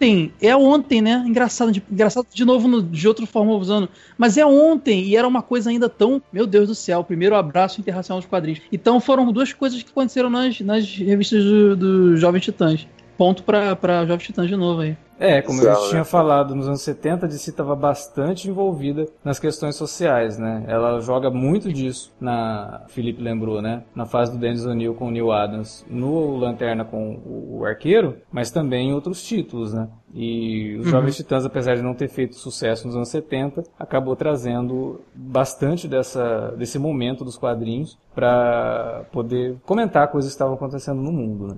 ontem, 0.00 0.32
é 0.40 0.56
ontem, 0.56 1.02
né? 1.02 1.22
Engraçado, 1.26 1.70
de, 1.70 1.82
engraçado 1.90 2.26
de 2.32 2.44
novo 2.44 2.66
no, 2.66 2.82
de 2.82 3.06
outra 3.06 3.26
forma 3.26 3.52
usando. 3.52 3.88
Mas 4.16 4.38
é 4.38 4.44
ontem 4.44 5.04
e 5.04 5.16
era 5.16 5.28
uma 5.28 5.42
coisa 5.42 5.70
ainda 5.70 5.88
tão, 5.88 6.22
meu 6.32 6.46
Deus 6.46 6.68
do 6.68 6.74
céu, 6.74 7.04
primeiro 7.04 7.36
abraço 7.36 7.80
internacional 7.80 8.20
dos 8.20 8.28
quadrinhos. 8.28 8.60
Então 8.72 9.00
foram 9.00 9.30
duas 9.30 9.52
coisas 9.52 9.82
que 9.82 9.90
aconteceram 9.90 10.30
nas, 10.30 10.60
nas 10.60 10.86
revistas 10.96 11.44
do, 11.44 11.76
do 11.76 12.16
Jovem 12.16 12.40
Titãs. 12.40 12.86
Ponto 13.16 13.42
pra, 13.42 13.76
pra 13.76 14.06
Jovem 14.06 14.26
Titãs 14.26 14.48
de 14.48 14.56
novo 14.56 14.80
aí. 14.80 14.96
É, 15.20 15.42
como 15.42 15.60
a 15.60 15.74
gente 15.74 15.90
tinha 15.90 16.04
falado, 16.04 16.54
nos 16.54 16.66
anos 16.66 16.80
70 16.80 17.26
a 17.26 17.28
DC 17.28 17.50
estava 17.50 17.76
bastante 17.76 18.48
envolvida 18.48 19.06
nas 19.22 19.38
questões 19.38 19.76
sociais, 19.76 20.38
né? 20.38 20.64
Ela 20.66 20.98
joga 21.00 21.30
muito 21.30 21.70
disso, 21.70 22.10
na 22.18 22.86
Felipe 22.88 23.22
lembrou, 23.22 23.60
né? 23.60 23.82
Na 23.94 24.06
fase 24.06 24.32
do 24.32 24.38
Dennis 24.38 24.64
O'Neill 24.64 24.94
com 24.94 25.08
o 25.08 25.10
Neil 25.10 25.30
Adams, 25.30 25.84
no 25.90 26.38
Lanterna 26.38 26.86
com 26.86 27.20
o 27.26 27.66
Arqueiro, 27.66 28.16
mas 28.32 28.50
também 28.50 28.88
em 28.88 28.94
outros 28.94 29.22
títulos, 29.22 29.74
né? 29.74 29.88
E 30.14 30.76
os 30.76 30.86
uhum. 30.86 30.92
Jovens 30.92 31.16
Titãs, 31.16 31.44
apesar 31.44 31.76
de 31.76 31.82
não 31.82 31.94
ter 31.94 32.08
feito 32.08 32.34
sucesso 32.36 32.86
nos 32.86 32.96
anos 32.96 33.10
70, 33.10 33.62
acabou 33.78 34.16
trazendo 34.16 35.02
bastante 35.14 35.86
dessa, 35.86 36.54
desse 36.56 36.78
momento 36.78 37.24
dos 37.24 37.36
quadrinhos 37.36 37.98
para 38.14 39.04
poder 39.12 39.56
comentar 39.66 40.08
coisas 40.08 40.30
que 40.30 40.34
estavam 40.34 40.54
acontecendo 40.54 41.00
no 41.02 41.12
mundo, 41.12 41.46
né? 41.46 41.54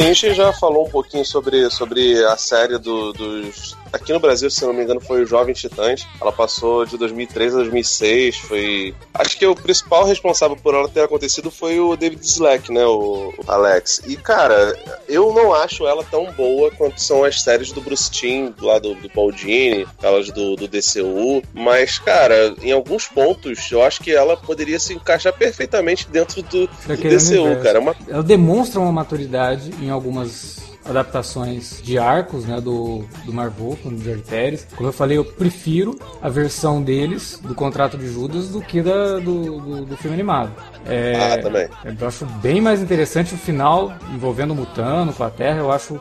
Gente 0.00 0.34
já 0.34 0.52
falou 0.52 0.86
um 0.86 0.90
pouquinho 0.90 1.24
sobre, 1.24 1.68
sobre 1.70 2.24
a 2.24 2.36
série 2.36 2.78
do, 2.78 3.12
dos 3.12 3.76
Aqui 3.92 4.12
no 4.12 4.20
Brasil, 4.20 4.50
se 4.50 4.64
não 4.64 4.72
me 4.72 4.82
engano, 4.82 5.00
foi 5.00 5.22
o 5.22 5.26
Jovem 5.26 5.54
Titãs. 5.54 6.06
Ela 6.20 6.32
passou 6.32 6.86
de 6.86 6.96
2003 6.96 7.54
a 7.54 7.58
2006. 7.58 8.36
Foi. 8.38 8.94
Acho 9.14 9.38
que 9.38 9.46
o 9.46 9.54
principal 9.54 10.04
responsável 10.04 10.56
por 10.56 10.74
ela 10.74 10.88
ter 10.88 11.02
acontecido 11.02 11.50
foi 11.50 11.78
o 11.78 11.94
David 11.96 12.24
Slack, 12.24 12.72
né? 12.72 12.84
O 12.86 13.32
Alex. 13.46 14.00
E, 14.06 14.16
cara, 14.16 14.74
eu 15.08 15.32
não 15.34 15.52
acho 15.52 15.86
ela 15.86 16.02
tão 16.04 16.32
boa 16.32 16.70
quanto 16.70 17.00
são 17.00 17.22
as 17.22 17.42
séries 17.42 17.70
do 17.70 17.80
Bruce 17.80 18.10
Timm, 18.10 18.52
lá 18.60 18.78
do, 18.78 18.94
do 18.94 19.10
Paul 19.10 19.30
Dini, 19.30 19.86
aquelas 19.98 20.30
do, 20.30 20.56
do 20.56 20.66
DCU. 20.66 21.42
Mas, 21.52 21.98
cara, 21.98 22.54
em 22.62 22.72
alguns 22.72 23.06
pontos, 23.06 23.70
eu 23.70 23.82
acho 23.82 24.02
que 24.02 24.12
ela 24.12 24.36
poderia 24.36 24.78
se 24.78 24.94
encaixar 24.94 25.32
perfeitamente 25.32 26.08
dentro 26.08 26.42
do, 26.42 26.66
do 26.66 26.96
DCU, 26.96 27.42
universo. 27.42 27.62
cara. 27.62 27.78
É 27.78 27.80
uma... 27.80 27.96
Ela 28.08 28.22
demonstra 28.22 28.80
uma 28.80 28.92
maturidade 28.92 29.70
em 29.80 29.90
algumas 29.90 30.71
adaptações 30.84 31.80
de 31.82 31.98
arcos, 31.98 32.44
né, 32.44 32.60
do, 32.60 33.04
do 33.24 33.32
Marvel, 33.32 33.78
do 33.84 34.02
George 34.02 34.22
Pérez. 34.22 34.66
Como 34.76 34.88
eu 34.88 34.92
falei, 34.92 35.18
eu 35.18 35.24
prefiro 35.24 35.98
a 36.20 36.28
versão 36.28 36.82
deles, 36.82 37.40
do 37.42 37.54
Contrato 37.54 37.96
de 37.96 38.12
Judas, 38.12 38.48
do 38.48 38.60
que 38.60 38.82
da, 38.82 39.18
do, 39.18 39.60
do, 39.60 39.84
do 39.86 39.96
filme 39.96 40.14
animado. 40.14 40.52
É, 40.86 41.34
ah, 41.34 41.38
também. 41.38 41.68
Eu 41.84 42.08
acho 42.08 42.26
bem 42.26 42.60
mais 42.60 42.80
interessante 42.80 43.34
o 43.34 43.38
final 43.38 43.92
envolvendo 44.12 44.52
o 44.52 44.54
Mutano 44.54 45.12
com 45.12 45.24
a 45.24 45.30
Terra, 45.30 45.58
eu 45.58 45.70
acho 45.70 46.00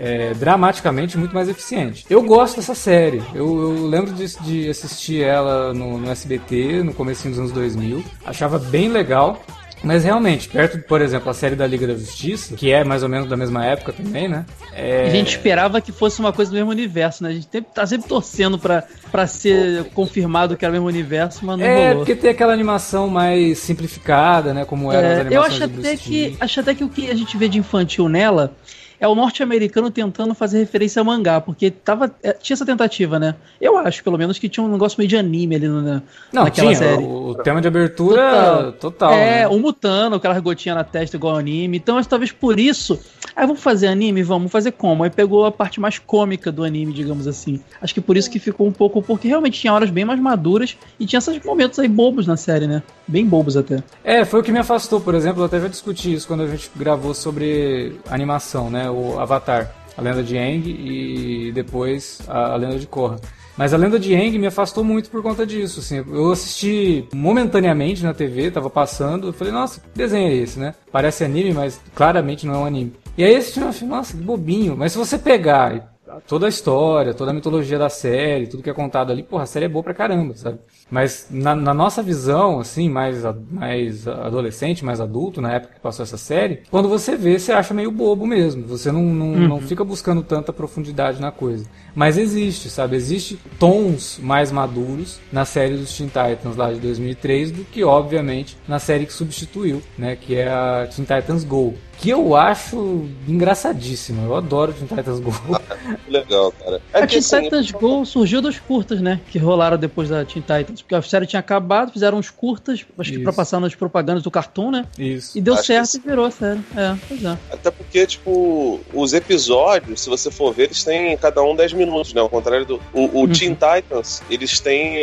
é, 0.00 0.32
dramaticamente 0.32 1.18
muito 1.18 1.34
mais 1.34 1.46
eficiente. 1.46 2.06
Eu 2.08 2.22
gosto 2.22 2.56
dessa 2.56 2.74
série. 2.74 3.22
Eu, 3.34 3.60
eu 3.60 3.86
lembro 3.86 4.12
de, 4.12 4.26
de, 4.40 4.70
assistir 4.70 5.22
ela 5.22 5.74
no, 5.74 5.98
no 5.98 6.10
SBT 6.10 6.82
no 6.82 6.94
começo 6.94 7.28
dos 7.28 7.38
anos 7.38 7.52
2000. 7.52 8.02
Achava 8.24 8.58
bem 8.58 8.88
legal. 8.88 9.42
Mas 9.82 10.04
realmente, 10.04 10.48
perto, 10.48 10.78
por 10.80 11.00
exemplo, 11.00 11.30
a 11.30 11.34
série 11.34 11.56
da 11.56 11.66
Liga 11.66 11.86
da 11.86 11.94
Justiça, 11.94 12.54
que 12.54 12.70
é 12.70 12.84
mais 12.84 13.02
ou 13.02 13.08
menos 13.08 13.28
da 13.28 13.36
mesma 13.36 13.64
época 13.64 13.92
também, 13.92 14.28
né? 14.28 14.44
É... 14.74 15.06
A 15.06 15.10
gente 15.10 15.30
esperava 15.30 15.80
que 15.80 15.90
fosse 15.90 16.20
uma 16.20 16.32
coisa 16.32 16.50
do 16.50 16.54
mesmo 16.54 16.70
universo, 16.70 17.22
né? 17.22 17.30
A 17.30 17.32
gente 17.32 17.48
tá 17.62 17.86
sempre 17.86 18.08
torcendo 18.08 18.58
pra, 18.58 18.84
pra 19.10 19.26
ser 19.26 19.84
confirmado 19.94 20.56
que 20.56 20.64
era 20.64 20.70
o 20.70 20.74
mesmo 20.74 20.86
universo, 20.86 21.44
mas 21.44 21.58
não 21.58 21.64
é, 21.64 21.88
rolou. 21.88 21.96
porque 21.98 22.14
tem 22.14 22.30
aquela 22.30 22.52
animação 22.52 23.08
mais 23.08 23.58
simplificada, 23.58 24.52
né? 24.52 24.64
Como 24.64 24.92
era 24.92 25.06
é, 25.06 25.12
as 25.12 25.20
animações 25.20 25.60
Eu 25.60 25.66
acho 25.66 25.78
até, 25.78 25.96
que, 25.96 26.36
acho 26.38 26.60
até 26.60 26.74
que 26.74 26.84
o 26.84 26.88
que 26.88 27.10
a 27.10 27.14
gente 27.14 27.36
vê 27.36 27.48
de 27.48 27.58
infantil 27.58 28.08
nela 28.08 28.54
é 29.00 29.08
o 29.08 29.14
norte-americano 29.14 29.90
tentando 29.90 30.34
fazer 30.34 30.58
referência 30.58 31.00
a 31.00 31.04
mangá, 31.04 31.40
porque 31.40 31.70
tava, 31.70 32.14
é, 32.22 32.34
tinha 32.34 32.54
essa 32.54 32.66
tentativa, 32.66 33.18
né? 33.18 33.34
Eu 33.58 33.78
acho, 33.78 34.04
pelo 34.04 34.18
menos, 34.18 34.38
que 34.38 34.48
tinha 34.48 34.62
um 34.62 34.68
negócio 34.68 34.98
meio 34.98 35.08
de 35.08 35.16
anime 35.16 35.56
ali 35.56 35.68
Não, 35.68 36.02
naquela 36.32 36.68
tinha, 36.68 36.74
série. 36.76 37.02
O, 37.02 37.30
o 37.30 37.34
tema 37.36 37.62
de 37.62 37.68
abertura 37.68 38.74
total. 38.78 38.92
total 38.92 39.12
é, 39.14 39.40
né? 39.40 39.48
o 39.48 39.58
Mutano, 39.58 40.16
aquela 40.16 40.38
gotinha 40.38 40.74
na 40.74 40.84
testa 40.84 41.16
igual 41.16 41.36
anime. 41.36 41.78
Então, 41.78 41.96
acho, 41.96 42.08
talvez 42.08 42.30
por 42.30 42.60
isso. 42.60 43.00
Ah, 43.34 43.46
vamos 43.46 43.62
fazer 43.62 43.86
anime? 43.86 44.22
Vamos 44.22 44.52
fazer 44.52 44.72
como? 44.72 45.02
Aí 45.02 45.10
pegou 45.10 45.46
a 45.46 45.52
parte 45.52 45.80
mais 45.80 45.98
cômica 45.98 46.52
do 46.52 46.62
anime, 46.62 46.92
digamos 46.92 47.26
assim. 47.26 47.60
Acho 47.80 47.94
que 47.94 48.00
por 48.02 48.18
isso 48.18 48.30
que 48.30 48.38
ficou 48.38 48.66
um 48.66 48.72
pouco. 48.72 49.00
Porque 49.00 49.28
realmente 49.28 49.58
tinha 49.58 49.72
horas 49.72 49.88
bem 49.88 50.04
mais 50.04 50.20
maduras 50.20 50.76
e 50.98 51.06
tinha 51.06 51.18
esses 51.18 51.42
momentos 51.42 51.78
aí 51.78 51.88
bobos 51.88 52.26
na 52.26 52.36
série, 52.36 52.66
né? 52.66 52.82
Bem 53.08 53.24
bobos 53.24 53.56
até. 53.56 53.82
É, 54.04 54.24
foi 54.26 54.40
o 54.40 54.42
que 54.42 54.52
me 54.52 54.58
afastou, 54.58 55.00
por 55.00 55.14
exemplo. 55.14 55.40
Eu 55.40 55.46
até 55.46 55.58
já 55.58 55.68
discuti 55.68 56.12
isso 56.12 56.26
quando 56.26 56.42
a 56.42 56.46
gente 56.46 56.70
gravou 56.76 57.14
sobre 57.14 57.98
animação, 58.10 58.70
né? 58.70 58.89
O 58.90 59.18
Avatar, 59.18 59.74
a 59.96 60.02
lenda 60.02 60.22
de 60.22 60.36
Aang 60.36 60.68
e 60.68 61.52
depois 61.52 62.20
a, 62.28 62.52
a 62.52 62.56
lenda 62.56 62.78
de 62.78 62.86
Korra. 62.86 63.16
Mas 63.56 63.74
a 63.74 63.76
lenda 63.76 63.98
de 63.98 64.14
Aang 64.14 64.38
me 64.38 64.46
afastou 64.46 64.82
muito 64.82 65.10
por 65.10 65.22
conta 65.22 65.46
disso, 65.46 65.80
assim. 65.80 65.96
Eu 65.96 66.32
assisti 66.32 67.06
momentaneamente 67.12 68.02
na 68.02 68.14
TV, 68.14 68.50
tava 68.50 68.70
passando, 68.70 69.28
eu 69.28 69.32
falei, 69.32 69.52
nossa, 69.52 69.80
que 69.80 69.88
desenho 69.94 70.28
é 70.28 70.34
esse, 70.34 70.58
né? 70.58 70.74
Parece 70.90 71.24
anime, 71.24 71.52
mas 71.52 71.78
claramente 71.94 72.46
não 72.46 72.54
é 72.54 72.58
um 72.58 72.64
anime. 72.64 72.94
E 73.18 73.24
aí 73.24 73.36
assisti 73.36 73.58
uma 73.60 73.72
filme, 73.72 73.94
nossa, 73.94 74.16
que 74.16 74.22
bobinho. 74.22 74.76
Mas 74.76 74.92
se 74.92 74.98
você 74.98 75.18
pegar 75.18 75.92
toda 76.26 76.46
a 76.46 76.48
história, 76.48 77.12
toda 77.12 77.32
a 77.32 77.34
mitologia 77.34 77.78
da 77.78 77.88
série, 77.88 78.46
tudo 78.46 78.62
que 78.62 78.70
é 78.70 78.74
contado 78.74 79.12
ali, 79.12 79.22
porra, 79.22 79.42
a 79.42 79.46
série 79.46 79.66
é 79.66 79.68
boa 79.68 79.82
pra 79.82 79.94
caramba, 79.94 80.34
sabe? 80.34 80.58
Mas 80.90 81.28
na, 81.30 81.54
na, 81.54 81.72
nossa 81.72 82.02
visão, 82.02 82.60
assim, 82.60 82.88
mais, 82.88 83.22
mais 83.50 84.08
adolescente, 84.08 84.84
mais 84.84 85.00
adulto, 85.00 85.40
na 85.40 85.52
época 85.52 85.74
que 85.74 85.80
passou 85.80 86.02
essa 86.02 86.16
série, 86.16 86.62
quando 86.70 86.88
você 86.88 87.16
vê, 87.16 87.38
você 87.38 87.52
acha 87.52 87.72
meio 87.72 87.90
bobo 87.90 88.26
mesmo. 88.26 88.66
Você 88.66 88.90
não, 88.90 89.02
não, 89.02 89.26
uhum. 89.26 89.48
não 89.48 89.60
fica 89.60 89.84
buscando 89.84 90.22
tanta 90.22 90.52
profundidade 90.52 91.20
na 91.20 91.30
coisa. 91.30 91.64
Mas 91.94 92.18
existe, 92.18 92.68
sabe? 92.68 92.96
Existe 92.96 93.38
tons 93.58 94.18
mais 94.20 94.50
maduros 94.50 95.20
na 95.32 95.44
série 95.44 95.76
dos 95.76 95.96
Teen 95.96 96.08
Titans 96.08 96.56
lá 96.56 96.72
de 96.72 96.80
2003 96.80 97.52
do 97.52 97.64
que, 97.64 97.84
obviamente, 97.84 98.56
na 98.66 98.78
série 98.78 99.06
que 99.06 99.12
substituiu, 99.12 99.82
né? 99.96 100.16
Que 100.16 100.36
é 100.36 100.48
a 100.48 100.88
Teen 100.90 101.04
Titans 101.04 101.44
Go 101.44 101.74
que 102.00 102.08
eu 102.08 102.34
acho 102.34 103.06
engraçadíssimo. 103.28 104.24
Eu 104.24 104.34
adoro 104.34 104.72
Teen 104.72 104.86
Titans 104.86 105.20
Go. 105.20 105.32
Legal, 106.08 106.50
cara. 106.52 106.80
É 106.94 107.02
a 107.02 107.06
Teen 107.06 107.18
assim, 107.18 107.42
Titans 107.42 107.70
Go 107.70 108.06
surgiu 108.06 108.40
dos 108.40 108.58
curtas, 108.58 109.02
né? 109.02 109.20
Que 109.30 109.38
rolaram 109.38 109.76
depois 109.76 110.08
da 110.08 110.24
Teen 110.24 110.40
Titans. 110.40 110.79
Porque 110.82 110.94
a 110.94 111.02
série 111.02 111.26
tinha 111.26 111.40
acabado, 111.40 111.92
fizeram 111.92 112.18
uns 112.18 112.30
curtas, 112.30 112.84
acho 112.98 113.10
Isso. 113.10 113.18
que 113.18 113.24
pra 113.24 113.32
passar 113.32 113.60
nas 113.60 113.74
propagandas 113.74 114.22
do 114.22 114.30
Cartoon, 114.30 114.70
né? 114.70 114.86
Isso. 114.98 115.36
E 115.36 115.40
deu 115.40 115.54
acho 115.54 115.64
certo 115.64 115.96
e 115.96 116.00
virou 116.00 116.24
a 116.24 116.30
série. 116.30 116.60
É, 116.76 116.96
pois 117.08 117.24
é. 117.24 117.38
Até 117.52 117.70
porque, 117.70 118.06
tipo, 118.06 118.80
os 118.92 119.12
episódios, 119.12 120.00
se 120.00 120.08
você 120.08 120.30
for 120.30 120.52
ver, 120.52 120.64
eles 120.64 120.84
têm 120.84 121.16
cada 121.16 121.42
um 121.42 121.54
10 121.54 121.72
minutos, 121.72 122.12
né? 122.14 122.20
Ao 122.20 122.28
contrário 122.28 122.64
do. 122.64 122.80
O, 122.92 123.02
o 123.02 123.20
uhum. 123.20 123.32
Teen 123.32 123.54
Titans, 123.54 124.22
eles 124.30 124.60
têm 124.60 124.98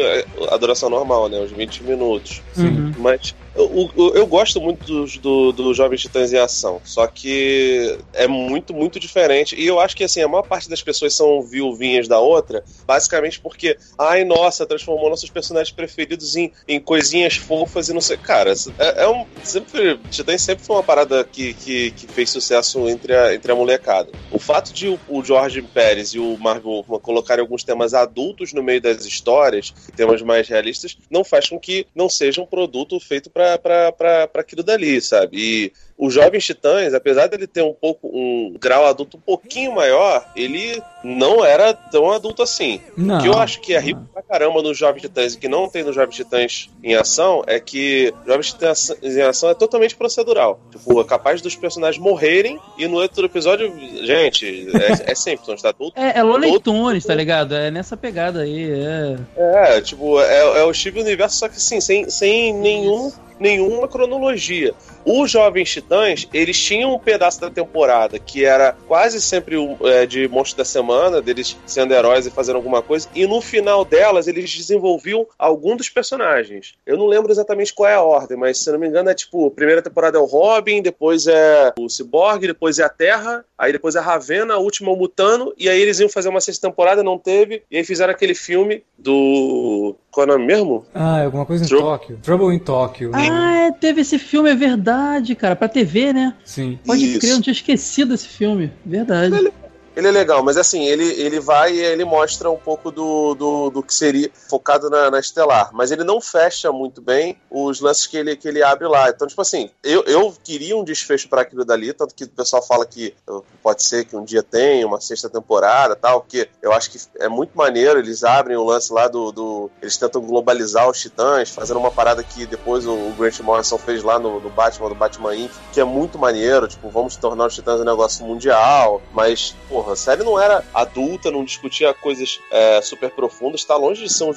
a 0.50 0.58
duração 0.58 0.90
normal, 0.90 1.30
né? 1.30 1.40
Uns 1.40 1.52
20 1.52 1.84
minutos. 1.84 2.42
Sim. 2.54 2.68
Uhum. 2.68 2.94
Mas 2.98 3.34
eu, 3.58 3.92
eu, 3.98 4.16
eu, 4.16 4.28
gosto 4.28 4.62
muito 4.62 4.86
dos, 4.86 5.18
do, 5.18 5.52
do 5.52 5.74
Jovens 5.74 6.02
Titãs 6.02 6.32
em 6.32 6.38
Ação, 6.38 6.80
só 6.84 7.08
que 7.08 7.98
é 8.14 8.28
muito, 8.28 8.72
muito 8.72 9.00
diferente. 9.00 9.56
E 9.56 9.66
eu 9.66 9.80
acho 9.80 9.98
que 9.98 10.04
assim, 10.04 10.22
a 10.22 10.28
maior 10.28 10.44
parte 10.44 10.70
das 10.70 10.84
pessoas 10.84 11.16
são 11.16 11.42
viuvinhas 11.42 12.08
da 12.08 12.20
outra, 12.20 12.64
basicamente 12.86 13.40
porque, 13.40 13.76
ai 13.98 14.24
nossa, 14.24 14.66
transformou 14.66 15.10
nossos 15.10 15.30
personagens 15.32 15.67
preferidos 15.72 16.36
em, 16.36 16.52
em 16.68 16.80
coisinhas 16.80 17.36
fofas 17.36 17.90
e 17.90 17.94
não 17.94 18.02
sei. 18.02 18.18
Cara, 18.18 18.54
é, 18.78 19.04
é 19.04 19.08
um. 19.08 19.26
Sempre, 19.44 19.98
Titãs 20.10 20.42
sempre 20.42 20.64
foi 20.64 20.76
uma 20.76 20.84
parada 20.84 21.24
que, 21.24 21.54
que, 21.54 21.92
que, 21.92 22.08
fez 22.08 22.30
sucesso 22.30 22.88
entre 22.90 23.14
a, 23.14 23.34
entre 23.34 23.52
a 23.52 23.56
molecada. 23.56 24.12
O 24.32 24.40
fato 24.40 24.74
de 24.74 24.88
o, 24.88 25.00
o 25.08 25.24
George 25.24 25.62
Pérez 25.62 26.10
e 26.10 26.20
o 26.20 26.38
Marvel 26.38 26.72
Wolfman 26.72 27.00
colocarem 27.00 27.42
alguns 27.42 27.64
temas 27.64 27.94
adultos 27.94 28.54
no 28.54 28.64
meio 28.64 28.82
das 28.82 29.06
histórias, 29.06 29.74
temas 29.96 30.22
mais 30.22 30.48
realistas, 30.48 30.98
não 31.10 31.24
faz 31.24 31.50
com 31.50 31.60
que 31.60 31.88
não 31.96 32.10
seja 32.10 32.42
um 32.42 32.46
produto 32.46 33.00
feito 33.00 33.30
para 33.30 34.30
aquilo 34.34 34.64
dali, 34.64 35.02
sabe? 35.02 35.38
E 35.38 35.74
o 35.98 36.10
Jovens 36.12 36.46
Titãs, 36.46 36.94
apesar 36.94 37.28
dele 37.28 37.48
ter 37.48 37.64
um 37.64 37.74
pouco 37.74 38.08
um 38.08 38.56
grau 38.60 38.86
adulto 38.86 39.18
um 39.18 39.20
pouquinho 39.20 39.74
maior, 39.74 40.26
ele 40.36 40.82
não 41.04 41.44
era 41.44 41.74
tão 41.74 42.12
adulto 42.12 42.44
assim. 42.44 42.80
Não. 42.96 43.18
O 43.18 43.22
que 43.22 43.28
eu 43.28 43.38
acho 43.38 43.60
que 43.62 43.74
é 43.74 43.80
rico 43.80 44.02
pra 44.14 44.22
caramba 44.22 44.62
nos 44.62 44.78
Jovens 44.78 45.02
Titãs 45.02 45.34
e 45.34 45.40
que 45.40 45.48
não 45.48 45.68
tem 45.68 45.84
nos 45.84 45.96
Jovens 45.96 46.16
Titãs 46.16 46.70
em 46.84 46.96
ação 46.96 47.44
é 47.48 47.60
que 47.60 48.14
Jovens 48.26 48.48
Titãs 48.48 48.92
em 49.02 49.22
ação 49.22 49.50
é 49.50 49.56
totalmente 49.56 49.96
procedural. 49.96 50.60
Tipo, 50.72 51.02
é 51.02 51.04
capaz 51.04 51.42
dos 51.42 51.56
personagens 51.56 52.02
morrerem 52.02 52.60
e 52.78 52.88
no 52.88 52.98
outro 52.98 53.26
episódio, 53.26 53.74
gente, 54.06 54.68
é, 54.76 55.12
é 55.12 55.16
sempre, 55.16 55.52
está 55.54 55.74
tudo. 55.74 55.94
É, 55.96 56.20
é 56.20 56.24
Looney 56.24 56.60
Tunes, 56.60 57.06
tá 57.06 57.16
ligado? 57.16 57.56
É 57.56 57.72
nessa 57.72 57.98
pegada 57.98 58.42
aí, 58.42 58.70
é. 58.70 59.18
É, 59.36 59.82
tipo, 59.82 60.22
é, 60.22 60.60
é 60.60 60.64
o 60.64 60.74
Steve 60.74 61.02
Universo, 61.02 61.40
só 61.40 61.48
que 61.50 61.58
assim, 61.58 61.82
sem, 61.82 62.08
sem 62.10 62.54
nenhum 62.54 63.12
nenhuma 63.40 63.88
cronologia. 63.88 64.74
Os 65.06 65.32
Jovens 65.32 65.72
Titãs, 65.72 66.28
eles 66.34 66.58
tinham 66.62 66.94
um 66.94 67.00
pedaço 67.00 67.40
da 67.40 67.50
temporada 67.50 68.20
que 68.20 68.46
era 68.46 68.76
quase 68.88 69.22
sempre 69.22 69.56
é, 69.84 70.06
de 70.06 70.28
monstro 70.28 70.58
da 70.58 70.66
semana, 70.66 71.22
deles 71.22 71.58
sendo 71.66 71.94
heróis 71.94 72.26
e 72.26 72.32
fazendo 72.32 72.58
alguma 72.58 72.82
coisa, 72.82 73.08
e 73.14 73.26
no 73.26 73.42
final 73.42 73.86
delas 73.86 74.28
eles 74.28 74.54
desenvolviam 74.54 75.26
algum 75.38 75.76
dos 75.76 75.90
personagens. 75.90 76.74
Eu 76.86 76.98
não 76.98 77.08
lembro 77.08 77.32
exatamente 77.32 77.74
qual 77.74 77.90
é 77.90 77.96
a 77.96 78.02
ordem, 78.02 78.38
mas 78.38 78.60
se 78.60 78.72
não 78.72 78.80
me 78.80 78.88
engano 78.88 79.10
é 79.10 79.14
tipo, 79.14 79.50
primeira 79.52 79.82
temporada 79.82 80.18
é 80.18 80.22
o 80.22 80.26
Robin, 80.26 80.82
depois 80.82 81.28
é 81.28 81.74
o 81.80 81.90
Cyborg, 81.90 82.48
depois 82.48 82.80
é 82.80 82.84
a 82.84 82.90
Terra, 82.90 83.46
aí 83.58 83.72
depois 83.72 83.96
é 83.96 84.00
a 84.00 84.02
Ravena, 84.02 84.56
a 84.56 84.60
última 84.60 84.90
é 84.90 84.94
o 84.94 84.98
Mutano, 84.98 85.54
e 85.58 85.70
aí 85.70 85.80
eles 85.80 86.00
iam 86.00 86.10
fazer 86.10 86.30
uma 86.30 86.42
sexta 86.42 86.68
temporada, 86.68 87.04
não 87.04 87.18
teve, 87.18 87.64
e 87.70 87.78
aí 87.78 87.84
fizeram 87.84 88.12
aquele 88.12 88.36
filme 88.36 88.84
do 88.98 89.96
qual 90.12 90.26
é 90.26 90.30
o 90.30 90.34
nome 90.34 90.46
mesmo? 90.46 90.86
Ah, 90.94 91.24
alguma 91.24 91.46
coisa 91.46 91.64
em 91.64 91.68
Tóquio. 91.68 92.20
Trouble 92.22 92.56
in 92.56 92.60
Tóquio. 92.60 93.12
Ah, 93.14 93.56
é, 93.68 93.72
teve 93.72 94.02
esse 94.02 94.18
filme, 94.18 94.50
é 94.50 94.56
verdade, 94.56 95.36
cara. 95.36 95.56
Pra 95.56 95.68
TV, 95.68 96.14
né? 96.14 96.34
Sim. 96.44 96.80
Pode 96.86 97.06
Isso. 97.06 97.20
crer, 97.20 97.30
eu 97.32 97.36
não 97.36 97.42
tinha 97.42 97.54
esquecido 97.54 98.14
esse 98.14 98.28
filme. 98.28 98.72
Verdade. 98.86 99.36
Ele, 99.36 99.54
ele 99.98 100.10
é 100.10 100.12
legal, 100.12 100.44
mas 100.44 100.58
assim, 100.58 100.86
ele, 100.86 101.06
ele 101.20 101.40
vai 101.40 101.74
e 101.74 101.80
ele 101.80 102.06
mostra 102.06 102.52
um 102.52 102.56
pouco 102.56 102.92
do, 102.92 103.34
do, 103.34 103.70
do 103.72 103.82
que 103.82 103.92
seria 103.92 104.30
focado 104.48 104.92
na, 104.92 105.10
na, 105.10 105.20
Estelar, 105.20 105.72
mas 105.74 105.92
ele 105.92 106.04
não 106.04 106.22
fecha 106.22 106.72
muito 106.72 107.02
bem 107.02 107.36
os 107.50 107.82
lances 107.82 108.06
que 108.06 108.16
ele, 108.16 108.36
que 108.36 108.48
ele 108.48 108.62
abre 108.62 108.88
lá. 108.88 109.10
Então, 109.10 109.28
tipo 109.28 109.42
assim, 109.42 109.72
eu, 109.84 110.04
eu 110.04 110.32
queria 110.44 110.78
um 110.78 110.84
desfecho 110.84 111.28
para 111.28 111.42
aquilo 111.42 111.66
dali, 111.66 111.92
tanto 111.94 112.14
que 112.14 112.26
o 112.26 112.30
pessoal 112.30 112.62
fala 112.62 112.86
que 112.86 113.16
pode 113.64 113.82
ser 113.82 114.06
que 114.06 114.16
um 114.16 114.24
dia 114.24 114.44
tenha 114.44 114.86
uma 114.86 115.02
sexta 115.02 115.30
temporada 115.30 115.96
tal, 115.96 116.22
porque 116.22 116.48
eu 116.62 116.72
acho 116.74 116.92
que 116.92 117.00
é 117.20 117.28
muito 117.28 117.58
maneiro, 117.58 117.98
eles 117.98 118.24
abrem 118.24 118.56
o 118.56 118.64
lance 118.64 118.94
lá 118.94 119.08
do. 119.08 119.32
do 119.32 119.72
eles 119.82 119.98
tentam 119.98 120.22
globalizar 120.22 120.88
os 120.88 121.02
titãs, 121.02 121.50
fazendo 121.50 121.80
uma 121.80 121.92
parada 121.92 122.24
que 122.24 122.46
depois 122.46 122.86
o, 122.86 122.94
o 122.94 123.16
Grant 123.18 123.40
Morrison 123.40 123.80
fez 123.80 124.04
lá 124.04 124.20
no, 124.20 124.40
no 124.40 124.50
Batman, 124.52 124.90
do 124.90 124.96
Batman 124.96 125.36
Inc., 125.36 125.52
que 125.74 125.80
é 125.80 125.84
muito 125.84 126.20
maneiro, 126.20 126.68
tipo, 126.68 126.88
vamos 126.90 127.16
tornar 127.16 127.48
os 127.48 127.56
titãs 127.56 127.82
um 127.82 127.84
negócio 127.84 128.24
mundial, 128.24 129.02
mas, 129.12 129.56
porra, 129.68 129.87
porra, 129.88 129.94
a 129.94 129.96
série 129.96 130.24
não 130.24 130.40
era 130.40 130.64
adulta, 130.74 131.32
não 131.32 131.46
discutia 131.46 131.94
coisas 131.94 132.40
é, 132.52 132.82
super 132.82 133.10
profundas, 133.12 133.64
tá 133.64 133.76
longe 133.76 134.04
de 134.04 134.14
ser 134.14 134.26
um 134.26 134.34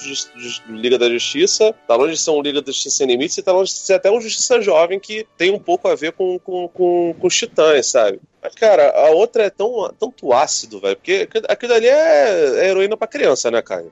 Liga 0.69 0.99
da 0.99 1.09
Justiça, 1.09 1.75
tá 1.87 1.97
longe 1.97 2.15
de 2.15 2.21
ser 2.21 2.31
um 2.31 2.41
Liga 2.41 2.63
da 2.63 2.71
Justiça 2.71 2.97
Sem 2.97 3.07
Limites 3.07 3.37
e 3.39 3.43
tá 3.43 3.53
longe 3.53 3.73
de 3.73 3.79
ser 3.79 3.95
até 3.95 4.11
um 4.11 4.21
Justiça 4.21 4.61
Jovem 4.61 5.01
que 5.01 5.27
tem 5.37 5.51
um 5.51 5.59
pouco 5.59 5.89
a 5.89 5.95
ver 5.95 6.13
com, 6.13 6.39
com, 6.39 6.69
com, 6.69 7.15
com 7.19 7.27
os 7.27 7.37
titãs, 7.37 7.87
sabe? 7.87 8.21
Mas, 8.43 8.55
cara, 8.55 8.91
a 8.91 9.11
outra 9.11 9.45
é 9.45 9.51
tão 9.51 9.91
tanto 9.99 10.33
ácido, 10.33 10.81
velho. 10.81 10.97
Porque 10.97 11.29
aquilo 11.49 11.75
ali 11.75 11.87
é, 11.87 12.65
é 12.65 12.69
heroína 12.69 12.97
pra 12.97 13.07
criança, 13.07 13.51
né, 13.51 13.61
cara? 13.61 13.85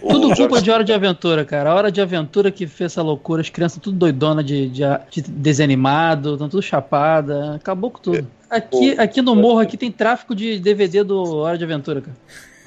tudo 0.00 0.34
culpa 0.34 0.60
de 0.62 0.70
Hora 0.70 0.84
de 0.84 0.92
Aventura, 0.92 1.44
cara. 1.44 1.70
A 1.70 1.74
Hora 1.74 1.92
de 1.92 2.00
Aventura 2.00 2.50
que 2.50 2.66
fez 2.66 2.92
essa 2.92 3.02
loucura. 3.02 3.42
As 3.42 3.50
crianças 3.50 3.80
tudo 3.82 3.98
doidona 3.98 4.44
de, 4.44 4.68
de, 4.68 4.82
de 5.10 5.22
desanimado, 5.22 6.34
estão 6.34 6.48
tudo 6.48 6.62
chapada. 6.62 7.56
Acabou 7.56 7.90
com 7.90 8.00
tudo. 8.00 8.30
Aqui, 8.48 8.92
aqui 8.96 9.20
no 9.20 9.34
morro 9.34 9.58
aqui 9.58 9.76
tem 9.76 9.90
tráfico 9.90 10.34
de 10.34 10.60
DVD 10.60 11.02
do 11.02 11.38
Hora 11.38 11.58
de 11.58 11.64
Aventura, 11.64 12.00
cara. 12.00 12.16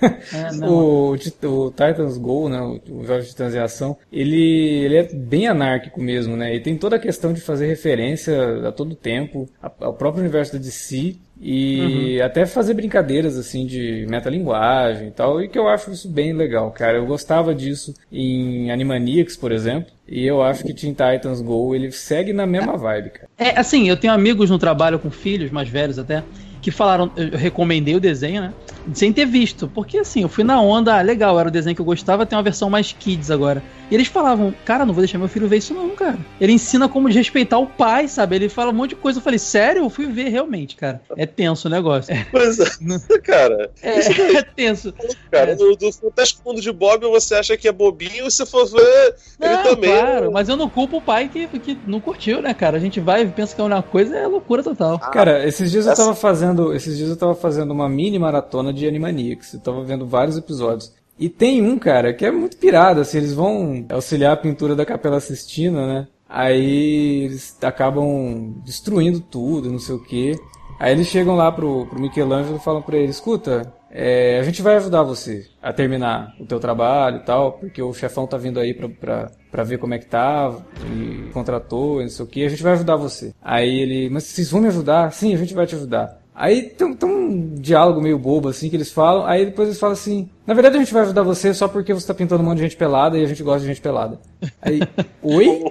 É, 0.02 0.52
o, 0.66 1.12
o, 1.12 1.72
Titans 1.72 2.18
Go, 2.18 2.50
né, 2.50 2.62
o, 2.62 3.04
Jogos 3.06 3.26
de 3.26 3.30
Titãs 3.32 3.54
em 3.54 3.60
Ação, 3.60 3.97
ele, 4.12 4.41
ele 4.84 4.97
é 4.97 5.04
bem 5.14 5.47
anárquico 5.47 6.02
mesmo, 6.02 6.36
né? 6.36 6.56
E 6.56 6.60
tem 6.60 6.78
toda 6.78 6.95
a 6.95 7.00
questão 7.00 7.34
de 7.34 7.41
fazer 7.41 7.68
referência 7.68 8.68
a 8.68 8.72
todo 8.72 8.95
tempo 8.95 9.50
ao 9.80 9.93
próprio 9.93 10.22
universo 10.22 10.54
da 10.54 10.60
DC 10.60 11.16
e 11.41 12.18
uhum. 12.20 12.26
até 12.26 12.45
fazer 12.45 12.74
brincadeiras 12.74 13.38
assim 13.38 13.66
de 13.66 14.06
metalinguagem 14.10 15.08
e 15.08 15.12
tal, 15.12 15.41
e 15.41 15.47
que 15.47 15.58
eu 15.58 15.70
acho 15.70 15.91
isso 15.91 16.10
bem 16.10 16.34
legal, 16.34 16.70
cara. 16.72 16.97
Eu 16.97 17.06
gostava 17.06 17.56
disso 17.56 17.93
em 18.12 18.70
Animaniacs, 18.72 19.38
por 19.38 19.52
exemplo, 19.52 19.91
e 20.08 20.26
eu 20.26 20.41
acho 20.41 20.64
que 20.64 20.74
Teen 20.74 20.91
Titans 20.91 21.41
Go 21.41 21.74
ele 21.74 21.91
segue 21.91 22.34
na 22.34 22.45
mesma 22.45 22.76
vibe, 22.76 23.12
cara. 23.12 23.30
É, 23.38 23.58
assim, 23.58 23.88
eu 23.88 23.95
tenho 23.95 24.12
amigos 24.12 24.50
no 24.50 24.60
trabalho 24.60 25.00
com 25.00 25.10
filhos 25.10 25.50
mais 25.50 25.70
velhos 25.70 25.97
até, 25.97 26.24
que 26.62 26.72
falaram, 26.72 27.12
eu 27.16 27.38
recomendei 27.38 27.95
o 27.95 27.99
desenho, 27.99 28.41
né? 28.41 28.53
Sem 28.93 29.14
ter 29.14 29.26
visto, 29.26 29.70
porque 29.70 29.97
assim, 29.97 30.22
eu 30.22 30.30
fui 30.30 30.43
na 30.43 30.62
onda, 30.62 30.97
ah, 30.97 31.01
legal, 31.01 31.39
era 31.39 31.49
o 31.49 31.51
desenho 31.51 31.76
que 31.76 31.82
eu 31.82 31.86
gostava, 31.86 32.26
tem 32.26 32.38
uma 32.38 32.43
versão 32.43 32.70
mais 32.70 32.91
kids 32.91 33.30
agora. 33.32 33.64
E 33.90 33.96
eles 33.96 34.08
falavam, 34.08 34.54
cara, 34.66 34.86
não 34.86 34.94
vou 34.94 35.02
deixar 35.02 35.18
meu 35.18 35.28
filho 35.28 35.48
ver 35.48 35.58
isso 35.58 35.74
não, 35.74 35.90
cara. 35.90 36.18
Ele 36.40 36.54
ensina 36.54 36.88
como 36.88 37.08
respeitar 37.08 37.58
o 37.58 37.66
pai, 37.66 38.08
sabe? 38.08 38.36
Ele 38.36 38.50
fala 38.50 38.72
um 38.72 38.74
monte 38.74 38.92
de 38.92 38.96
coisa. 38.98 39.20
Eu 39.20 39.24
falei, 39.24 39.40
sério? 39.40 39.84
Eu 39.84 39.90
fui 39.90 40.06
ver 40.08 40.30
realmente, 40.30 40.76
cara. 40.76 41.02
É 41.18 41.26
tenso 41.26 41.68
o 41.68 41.72
negócio. 41.72 42.16
Pois 42.32 42.60
é, 42.60 43.20
cara. 43.20 43.72
É, 43.82 44.00
é 44.38 44.42
tenso. 44.44 44.94
Cara, 45.32 45.52
é. 45.52 45.56
do, 45.56 45.76
do 45.76 45.92
Fantástico 45.92 46.48
Mundo 46.48 46.62
de 46.62 46.72
Bob 46.72 47.06
você 47.08 47.36
acha 47.36 47.58
que 47.58 47.68
é 47.68 47.72
bobinho 47.72 48.28
e 48.28 48.32
se 48.32 48.46
for 48.46 48.66
ver, 48.66 49.16
não, 49.40 49.52
ele 49.52 49.64
também. 49.64 49.92
Claro, 49.92 50.32
mas 50.32 50.48
eu 50.48 50.56
não 50.56 50.70
culpo 50.70 50.98
o 50.98 51.02
pai 51.02 51.28
que, 51.28 51.48
que 51.48 51.78
não 51.88 52.00
curtiu, 52.00 52.42
né, 52.42 52.54
cara? 52.54 52.78
A 52.78 52.80
gente 52.80 53.00
vai 53.00 53.24
e 53.24 53.28
pensa 53.28 53.56
que 53.56 53.62
é 53.62 53.64
uma 53.64 53.82
coisa, 53.82 54.16
é 54.16 54.28
loucura 54.28 54.64
total. 54.64 55.00
Ah, 55.02 55.10
cara, 55.10 55.48
esses 55.48 55.72
dias 55.72 55.88
essa... 55.88 56.02
eu 56.02 56.06
tava 56.06 56.16
fazendo. 56.16 56.74
Esses 56.74 56.98
dias 56.98 57.10
eu 57.10 57.18
tava 57.18 57.36
fazendo 57.36 57.72
uma 57.72 57.90
mini 57.90 58.20
maratona 58.20 58.72
de 58.72 58.88
Animaniacs. 58.88 59.54
Eu 59.54 59.60
tava 59.60 59.84
vendo 59.84 60.06
vários 60.06 60.38
episódios. 60.38 60.94
E 61.20 61.28
tem 61.28 61.61
um, 61.61 61.78
cara, 61.78 62.13
que 62.13 62.26
é 62.26 62.32
muito 62.32 62.57
pirado, 62.57 63.01
assim, 63.01 63.17
eles 63.17 63.34
vão 63.34 63.86
auxiliar 63.89 64.34
a 64.34 64.38
pintura 64.38 64.74
da 64.74 64.86
Capela 64.86 65.20
Sistina, 65.20 65.86
né? 65.86 66.07
Aí 66.30 67.24
eles 67.26 67.57
acabam 67.61 68.53
destruindo 68.63 69.20
tudo, 69.20 69.72
não 69.72 69.80
sei 69.80 69.95
o 69.95 70.03
quê. 70.03 70.39
Aí 70.80 70.93
eles 70.93 71.07
chegam 71.07 71.36
lá 71.36 71.51
pro, 71.51 71.86
pro 71.88 71.99
Michelangelo 71.99 72.55
e 72.55 72.63
falam 72.63 72.82
pra 72.82 72.95
ele, 72.95 73.11
escuta, 73.11 73.74
é, 73.91 74.39
a 74.39 74.43
gente 74.43 74.61
vai 74.61 74.78
ajudar 74.78 75.03
você 75.03 75.45
a 75.61 75.74
terminar 75.74 76.36
o 76.39 76.45
teu 76.45 76.59
trabalho 76.59 77.17
e 77.17 77.26
tal, 77.26 77.53
porque 77.53 77.82
o 77.82 77.93
chefão 77.93 78.26
tá 78.26 78.38
vindo 78.38 78.59
aí 78.59 78.74
pra, 78.74 78.88
pra, 78.88 79.32
pra 79.51 79.63
ver 79.63 79.80
como 79.80 79.93
é 79.95 79.97
que 79.97 80.05
tá, 80.05 80.55
e 80.86 81.30
contratou, 81.34 81.99
e 81.99 82.03
não 82.03 82.11
sei 82.11 82.24
o 82.24 82.28
que, 82.28 82.45
a 82.45 82.49
gente 82.49 82.63
vai 82.63 82.74
ajudar 82.74 82.95
você. 82.95 83.34
Aí 83.41 83.80
ele, 83.80 84.09
mas 84.09 84.24
vocês 84.24 84.51
vão 84.51 84.61
me 84.61 84.67
ajudar? 84.67 85.11
Sim, 85.11 85.34
a 85.34 85.38
gente 85.38 85.53
vai 85.53 85.65
te 85.65 85.76
ajudar. 85.76 86.17
Aí 86.34 86.64
tem, 86.64 86.94
tem, 86.94 87.10
um 87.10 87.56
diálogo 87.56 88.02
meio 88.02 88.18
bobo, 88.18 88.48
assim, 88.50 88.70
que 88.70 88.76
eles 88.76 88.92
falam. 88.92 89.26
Aí 89.26 89.46
depois 89.46 89.68
eles 89.68 89.80
falam 89.80 89.94
assim: 89.94 90.30
Na 90.48 90.54
verdade, 90.54 90.78
a 90.78 90.80
gente 90.80 90.94
vai 90.94 91.04
ajudar 91.04 91.24
você 91.24 91.54
só 91.54 91.68
porque 91.68 91.94
você 91.94 92.08
tá 92.08 92.14
pintando 92.14 92.42
um 92.42 92.46
monte 92.46 92.58
de 92.58 92.64
gente 92.64 92.78
pelada 92.78 93.18
e 93.18 93.24
a 93.24 93.28
gente 93.28 93.44
gosta 93.44 93.62
de 93.62 93.68
gente 93.68 93.82
pelada. 93.82 94.20
Aí, 94.62 94.80
oi? 95.22 95.64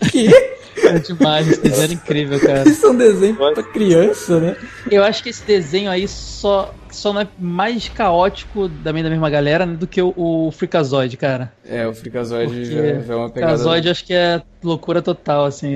que? 0.10 0.28
É 0.76 0.98
demais, 0.98 1.48
esse 1.48 1.60
desenho 1.60 1.82
era 1.84 1.92
incrível, 1.92 2.40
cara. 2.40 2.68
Isso 2.68 2.86
é 2.86 2.90
um 2.90 2.96
desenho 2.96 3.36
pra 3.36 3.62
criança, 3.62 4.40
né? 4.40 4.56
Eu 4.90 5.02
acho 5.02 5.22
que 5.22 5.28
esse 5.28 5.44
desenho 5.44 5.90
aí 5.90 6.06
só 6.06 6.74
só 6.94 7.12
não 7.12 7.22
é 7.22 7.28
mais 7.38 7.88
caótico 7.88 8.68
também 8.82 9.02
da 9.02 9.10
mesma 9.10 9.28
galera 9.28 9.66
né, 9.66 9.74
do 9.74 9.86
que 9.86 10.00
o, 10.00 10.14
o 10.16 10.50
Freakazoid, 10.52 11.16
cara. 11.16 11.52
É, 11.68 11.86
o 11.86 11.92
Freakazoid 11.92 12.64
já, 12.64 13.00
já 13.00 13.14
é 13.14 13.16
uma 13.16 13.28
pegada. 13.28 13.54
O 13.54 13.58
Freakazoid 13.58 13.88
acho 13.88 14.04
que 14.04 14.14
é 14.14 14.40
loucura 14.62 15.02
total, 15.02 15.44
assim. 15.44 15.74